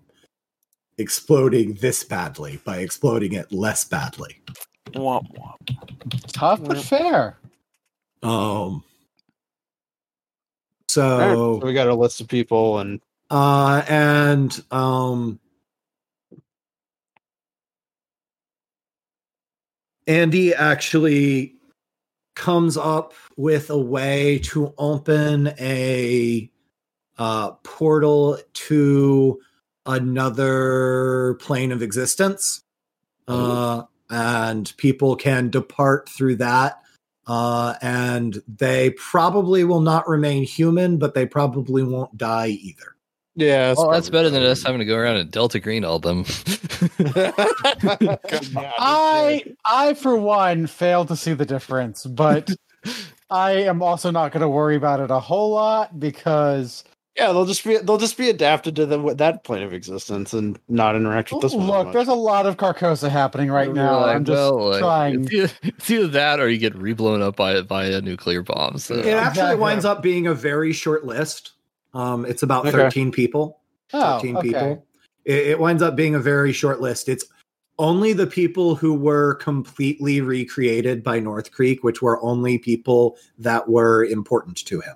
exploding 0.98 1.74
this 1.74 2.06
badly 2.06 2.62
by 2.64 2.78
exploding 2.78 3.34
it 3.34 3.52
less 3.52 3.84
badly. 3.84 4.42
Womp 4.92 5.28
womp. 5.38 6.32
Tough 6.32 6.64
but 6.64 6.78
fair. 6.78 7.38
Um. 8.24 8.32
All 8.32 8.72
right, 8.80 10.90
So, 10.90 11.60
so 11.60 11.66
we 11.66 11.74
got 11.74 11.88
a 11.88 11.94
list 11.94 12.22
of 12.22 12.30
people, 12.30 12.80
and 12.80 13.02
uh, 13.30 13.84
and 13.88 14.64
um, 14.72 15.40
Andy 20.10 20.56
actually 20.56 21.54
comes 22.36 22.78
up 22.78 23.14
with 23.38 23.70
a 23.70 23.78
way 23.78 24.40
to 24.40 24.74
open 24.80 25.54
a 25.60 26.50
uh, 27.20 27.52
portal 27.64 28.40
to 28.54 29.40
another 29.86 31.38
plane 31.42 31.72
of 31.72 31.84
existence. 31.84 32.64
Uh, 33.28 33.84
and 34.10 34.74
people 34.78 35.16
can 35.16 35.52
depart 35.52 36.10
through 36.10 36.38
that. 36.38 36.82
Uh, 37.28 37.76
and 37.84 38.42
they 38.48 38.90
probably 38.92 39.64
will 39.64 39.82
not 39.82 40.08
remain 40.08 40.42
human, 40.42 40.98
but 40.98 41.14
they 41.14 41.28
probably 41.28 41.84
won't 41.84 42.18
die 42.18 42.48
either. 42.48 42.96
Yeah, 43.40 43.74
Well, 43.76 43.92
that's 43.92 44.10
better 44.10 44.30
than 44.30 44.44
us 44.44 44.64
having 44.64 44.80
to 44.80 44.86
go 44.86 44.96
around 44.96 45.18
and 45.18 45.32
Delta 45.32 45.60
Green 45.60 45.86
all 45.86 46.00
them. 46.00 46.26
I 48.80 49.44
I 49.66 49.94
for 49.96 50.16
one 50.16 50.68
fail 50.68 51.06
to 51.06 51.16
see 51.16 51.34
the 51.34 51.46
difference, 51.46 52.06
but 52.06 52.52
I 53.30 53.52
am 53.52 53.82
also 53.82 54.12
not 54.12 54.32
going 54.32 54.42
to 54.42 54.50
worry 54.50 54.76
about 54.76 55.00
it 55.00 55.12
a 55.12 55.20
whole 55.20 55.52
lot 55.52 56.00
because 56.00 56.84
yeah, 57.20 57.34
they'll 57.34 57.46
just 57.46 57.66
be 57.66 57.78
they'll 57.78 57.98
just 57.98 58.18
be 58.18 58.30
adapted 58.30 58.78
to 58.78 58.86
the 58.86 59.14
that 59.16 59.44
plane 59.44 59.64
of 59.64 59.74
existence 59.74 60.34
and 60.34 60.58
not 60.70 60.96
interact 60.96 61.32
with 61.32 61.42
this 61.42 61.54
one. 61.54 61.68
look, 61.68 61.88
much. 61.88 61.94
there's 61.94 62.08
a 62.08 62.14
lot 62.14 62.46
of 62.46 62.56
Carcosa 62.56 63.10
happening 63.10 63.52
right 63.52 63.74
now. 63.74 64.02
like, 64.02 64.16
I'm 64.16 64.24
just 64.24 64.38
well, 64.38 64.70
like, 64.70 64.80
trying. 64.80 65.24
It's 65.26 65.34
either, 65.34 65.52
it's 65.64 65.92
either 65.92 66.08
that 66.08 66.40
or 66.40 66.48
you 66.50 66.58
get 66.58 66.74
reblown 66.76 67.22
up 67.22 67.36
by 67.36 67.62
by 67.62 67.86
a 67.86 68.00
nuclear 68.00 68.42
bomb. 68.42 68.78
So 68.78 68.94
It 68.96 69.08
actually 69.08 69.42
Exactly. 69.42 69.62
winds 69.62 69.86
up 69.86 70.02
being 70.02 70.28
a 70.28 70.34
very 70.34 70.72
short 70.72 71.06
list. 71.06 71.52
Um, 71.94 72.26
it's 72.26 72.44
about 72.44 72.66
Okay. 72.68 72.78
13 72.78 73.12
people. 73.12 73.60
Oh, 73.94 74.20
13 74.20 74.38
okay. 74.38 74.48
people. 74.48 74.86
It, 75.26 75.48
it 75.48 75.60
winds 75.60 75.82
up 75.84 75.96
being 75.96 76.16
a 76.16 76.20
very 76.20 76.54
short 76.54 76.82
list. 76.82 77.10
It's 77.10 77.26
only 77.80 78.14
the 78.14 78.28
people 78.28 78.76
who 78.76 78.94
were 78.94 79.36
completely 79.36 80.22
recreated 80.22 81.04
by 81.04 81.20
North 81.20 81.52
Creek, 81.52 81.84
which 81.84 82.02
were 82.02 82.22
only 82.22 82.58
people 82.58 83.18
that 83.38 83.68
were 83.70 84.04
important 84.06 84.58
to 84.66 84.82
him. 84.82 84.96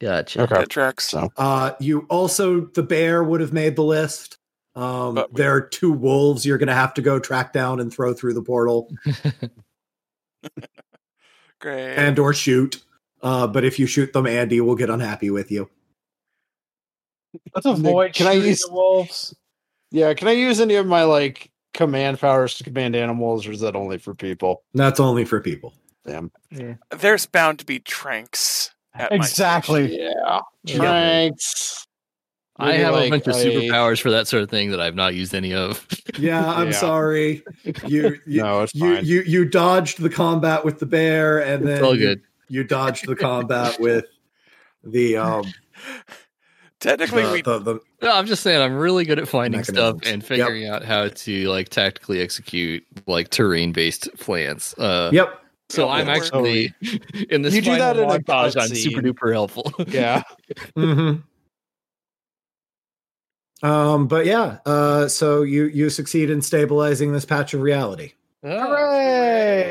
gotcha. 0.00 0.42
okay. 0.42 0.54
That 0.56 0.68
tracks. 0.70 1.08
So 1.10 1.30
Uh, 1.36 1.72
you 1.78 2.06
also, 2.08 2.62
the 2.62 2.82
bear 2.82 3.22
would 3.22 3.40
have 3.40 3.52
made 3.52 3.76
the 3.76 3.84
list. 3.84 4.36
Um, 4.74 5.16
we- 5.16 5.24
there 5.34 5.54
are 5.54 5.60
two 5.60 5.92
wolves 5.92 6.46
you're 6.46 6.56
going 6.58 6.68
to 6.68 6.74
have 6.74 6.94
to 6.94 7.02
go 7.02 7.18
track 7.18 7.52
down 7.52 7.78
and 7.80 7.92
throw 7.92 8.14
through 8.14 8.32
the 8.34 8.42
portal 8.42 8.90
Great. 11.60 11.94
and 11.94 12.18
or 12.18 12.32
shoot. 12.34 12.82
Uh, 13.22 13.46
but 13.46 13.64
if 13.64 13.78
you 13.78 13.86
shoot 13.86 14.12
them, 14.12 14.26
Andy 14.26 14.60
will 14.60 14.74
get 14.74 14.90
unhappy 14.90 15.30
with 15.30 15.50
you. 15.52 15.68
Let's 17.54 17.66
avoid 17.66 18.14
Can 18.14 18.26
I 18.26 18.32
use- 18.32 18.60
the 18.62 18.72
wolves. 18.72 19.34
yeah, 19.90 20.14
can 20.14 20.28
I 20.28 20.32
use 20.32 20.60
any 20.60 20.74
of 20.76 20.86
my 20.86 21.04
like 21.04 21.50
command 21.74 22.18
powers 22.20 22.54
to 22.58 22.64
command 22.64 22.94
animals, 22.96 23.46
or 23.46 23.52
is 23.52 23.60
that 23.60 23.74
only 23.76 23.98
for 23.98 24.14
people? 24.14 24.62
That's 24.74 25.00
only 25.00 25.24
for 25.24 25.40
people. 25.40 25.72
Damn. 26.06 26.30
There's 26.90 27.26
bound 27.26 27.58
to 27.60 27.64
be 27.64 27.78
tranks. 27.78 28.70
At 28.94 29.10
my 29.10 29.16
Exactly. 29.16 29.98
Yeah. 29.98 30.40
Yeah. 30.64 30.78
Thanks. 30.78 31.86
I 32.58 32.74
have 32.74 32.92
like 32.94 33.06
a 33.06 33.10
bunch 33.10 33.26
of 33.26 33.34
a- 33.36 33.38
superpowers 33.44 34.00
for 34.00 34.10
that 34.10 34.28
sort 34.28 34.42
of 34.42 34.50
thing 34.50 34.70
that 34.72 34.80
I've 34.80 34.94
not 34.94 35.14
used 35.14 35.34
any 35.34 35.54
of. 35.54 35.86
Yeah, 36.18 36.46
I'm 36.46 36.66
Yeah. 36.72 36.72
sorry. 36.72 37.42
You 37.86 38.18
you, 38.26 38.42
No, 38.42 38.62
it's 38.62 38.74
you 38.74 38.96
fine. 38.96 39.04
you 39.06 39.22
you 39.22 39.44
dodged 39.46 40.00
the 40.02 40.10
combat 40.10 40.64
with 40.64 40.78
the 40.78 40.86
bear, 40.86 41.38
and 41.38 41.66
then 41.66 41.76
It's 41.76 41.82
all 41.82 41.96
you- 41.98 42.20
You, 42.48 42.64
dodged 42.64 43.06
the 43.06 43.16
combat 43.16 43.80
with 43.80 44.04
the 44.84 45.16
um 45.16 45.44
Technically, 46.82 47.22
the, 47.22 47.32
we 47.32 47.42
the, 47.42 47.58
the 47.60 47.80
No, 48.02 48.10
I'm 48.12 48.26
just 48.26 48.42
saying 48.42 48.60
I'm 48.60 48.74
really 48.76 49.04
good 49.04 49.20
at 49.20 49.28
finding 49.28 49.62
stuff 49.62 49.98
and 50.04 50.24
figuring 50.24 50.66
out 50.66 50.84
how 50.84 51.06
to 51.08 51.48
like 51.48 51.68
tactically 51.68 52.20
execute 52.20 52.84
like 53.06 53.28
terrain 53.28 53.70
based 53.72 54.08
plans. 54.18 54.74
Uh, 54.76 55.08
yep. 55.12 55.38
So 55.70 55.86
Yeah, 55.86 55.92
I'm 55.92 56.06
that 56.06 56.16
actually 56.16 56.74
in 57.30 57.42
this 57.42 57.54
You 57.54 57.62
do 57.62 57.78
that 57.78 57.96
in 57.96 58.10
a 58.10 58.18
montage. 58.18 58.60
I'm 58.60 58.74
super 58.74 59.00
duper 59.00 59.32
helpful. 59.32 59.72
yeah. 59.86 60.24
hmm 60.74 61.12
Um, 63.62 64.08
but 64.08 64.26
yeah, 64.26 64.58
uh, 64.66 65.06
so 65.06 65.42
you 65.42 65.66
you 65.66 65.88
succeed 65.88 66.30
in 66.30 66.42
stabilizing 66.42 67.12
this 67.12 67.24
patch 67.24 67.54
of 67.54 67.60
reality, 67.60 68.14
Hooray! 68.42 69.70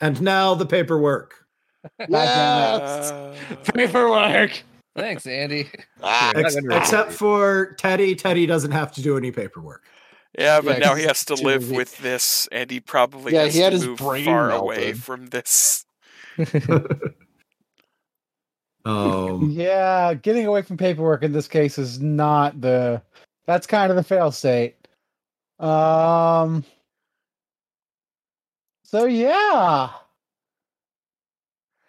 and 0.00 0.22
now 0.22 0.54
the 0.54 0.64
paperwork. 0.64 1.44
Yes. 2.08 3.12
Paperwork. 3.74 4.64
Thanks, 4.96 5.26
Andy. 5.26 5.68
Ah, 6.02 6.32
Ex- 6.34 6.56
except 6.56 7.12
for 7.12 7.74
Teddy, 7.78 8.14
Teddy 8.14 8.46
doesn't 8.46 8.70
have 8.72 8.92
to 8.92 9.02
do 9.02 9.16
any 9.16 9.30
paperwork. 9.30 9.82
yeah, 10.38 10.60
but 10.60 10.72
Yeah, 10.80 10.88
now 10.90 10.94
he 10.94 11.04
has 11.04 11.24
to 11.26 11.34
live 11.34 11.62
easy. 11.64 11.76
with 11.76 11.96
this, 11.98 12.48
and 12.52 12.70
he 12.70 12.80
probably 12.80 13.32
Yeah, 13.32 13.44
has 13.44 13.54
he 13.54 13.60
had 13.60 13.70
to 13.70 13.78
his 13.78 13.86
move 13.86 13.98
brain 13.98 14.24
far 14.26 14.50
away 14.50 14.92
from 14.92 15.26
this. 15.28 15.84
Um, 18.84 19.50
Yeah, 19.50 20.14
getting 20.14 20.46
away 20.46 20.62
from 20.62 20.76
paperwork 20.76 21.24
in 21.24 21.32
this 21.32 21.48
case 21.48 21.76
is 21.76 22.00
not 22.00 22.60
the. 22.60 23.02
That's 23.46 23.66
kind 23.66 23.90
of 23.90 23.96
the 23.96 24.04
fail 24.04 24.30
state. 24.30 24.76
Um. 25.58 26.64
So 28.84 29.06
yeah, 29.06 29.90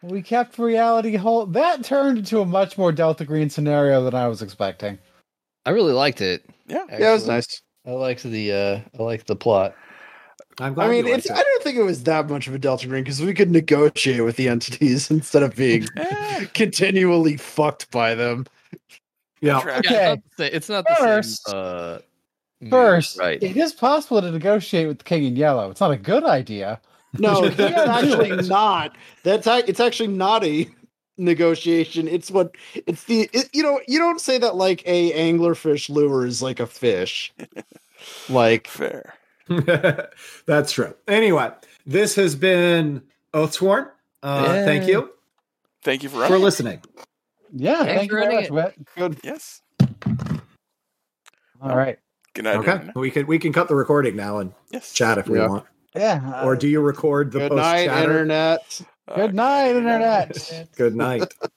we 0.02 0.22
kept 0.22 0.58
reality 0.60 1.16
whole. 1.16 1.46
That 1.46 1.84
turned 1.84 2.20
into 2.20 2.40
a 2.42 2.46
much 2.46 2.78
more 2.78 2.92
Delta 2.92 3.26
Green 3.26 3.50
scenario 3.50 4.04
than 4.04 4.14
I 4.14 4.28
was 4.28 4.42
expecting. 4.42 4.98
I 5.66 5.72
really 5.72 5.94
liked 5.94 6.22
it. 6.22 6.46
Yeah. 6.68 6.84
yeah, 6.90 7.10
it 7.10 7.14
was 7.14 7.28
nice. 7.28 7.62
I 7.86 7.92
liked 7.92 8.24
the 8.24 8.52
uh 8.52 8.80
I 9.00 9.04
liked 9.04 9.28
the 9.28 9.36
plot. 9.36 9.76
I'm 10.60 10.74
glad 10.74 10.88
I 10.88 10.90
mean, 10.92 11.06
you 11.06 11.14
it's, 11.14 11.30
I 11.30 11.36
don't 11.42 11.64
think 11.64 11.78
it 11.78 11.84
was 11.84 12.04
that 12.04 12.28
much 12.30 12.48
of 12.48 12.56
a 12.56 12.58
Delta 12.60 12.88
Green 12.88 13.04
because 13.04 13.22
we 13.22 13.34
could 13.34 13.52
negotiate 13.52 14.24
with 14.24 14.38
the 14.38 14.50
entities 14.50 15.12
instead 15.12 15.44
of 15.44 15.56
being 15.56 15.86
continually 16.54 17.38
fucked 17.38 17.92
by 17.92 18.16
them. 18.16 18.46
yeah. 19.42 19.62
track. 19.62 19.84
Yeah, 19.90 20.16
Okay. 20.16 20.16
it's 20.16 20.28
not 20.30 20.38
the, 20.38 20.56
it's 20.56 20.70
not 20.70 20.86
the 20.88 20.96
First- 20.96 21.48
same. 21.48 21.56
Uh, 21.58 21.98
First, 22.72 23.20
right? 23.20 23.42
it 23.44 23.56
is 23.56 23.72
possible 23.72 24.20
to 24.20 24.32
negotiate 24.32 24.88
with 24.88 24.98
the 24.98 25.04
King 25.04 25.26
in 25.26 25.36
Yellow. 25.36 25.70
It's 25.70 25.80
not 25.80 25.92
a 25.92 25.96
good 25.98 26.24
idea. 26.24 26.82
No, 27.14 27.48
that's 27.50 27.90
actually 27.90 28.48
not. 28.48 28.96
That's 29.24 29.48
it's 29.48 29.80
actually 29.80 30.08
not 30.08 30.44
a 30.44 30.70
negotiation. 31.18 32.08
It's 32.08 32.32
what 32.32 32.56
it's 32.74 33.04
the 33.06 33.30
it, 33.34 33.50
you 33.54 33.64
know 33.64 33.80
you 33.88 34.00
don't 34.00 34.22
say 34.22 34.38
that 34.38 34.56
like 34.56 34.84
a 34.86 35.12
anglerfish 35.14 35.90
lure 35.90 36.26
is 36.26 36.42
like 36.42 36.60
a 36.60 36.68
fish. 36.68 37.34
like 38.30 38.68
fair. 38.68 39.14
that's 40.46 40.72
true. 40.72 40.94
Anyway, 41.08 41.50
this 41.86 42.16
has 42.16 42.36
been 42.36 43.02
Oathsworn. 43.34 43.90
Uh. 44.24 44.66
Thank 44.66 44.88
you. 44.88 45.12
Thank 45.84 46.04
you 46.04 46.10
for, 46.10 46.26
for 46.28 46.38
listening. 46.38 46.82
Yeah, 47.54 47.78
Thanks 47.78 47.94
thank 47.94 48.12
you 48.12 48.18
very 48.18 48.36
much, 48.36 48.52
wet. 48.52 48.76
Good. 48.98 49.20
Yes. 49.24 49.62
All 51.62 51.78
right. 51.78 51.98
Good 52.34 52.44
night. 52.44 52.58
Okay, 52.58 52.72
everyone. 52.72 52.94
we 52.96 53.10
can 53.10 53.26
we 53.26 53.40
can 53.40 53.54
cut 53.54 53.68
the 53.68 53.76
recording 53.76 54.16
now 54.16 54.40
and 54.40 54.54
yes. 54.70 54.94
chat 54.94 55.18
if 55.18 55.28
we 55.28 55.40
want. 55.40 55.66
Yeah. 55.96 56.44
Or 56.44 56.54
uh, 56.54 56.56
do 56.56 56.68
you 56.68 56.82
record 56.82 57.32
the 57.32 57.40
good 57.40 57.50
post 57.50 57.62
night, 57.62 57.90
internet? 57.90 58.82
Good 59.16 59.34
night, 59.34 59.72
uh, 59.72 59.78
internet. 59.78 60.68
good 60.76 60.96
night. 60.96 61.34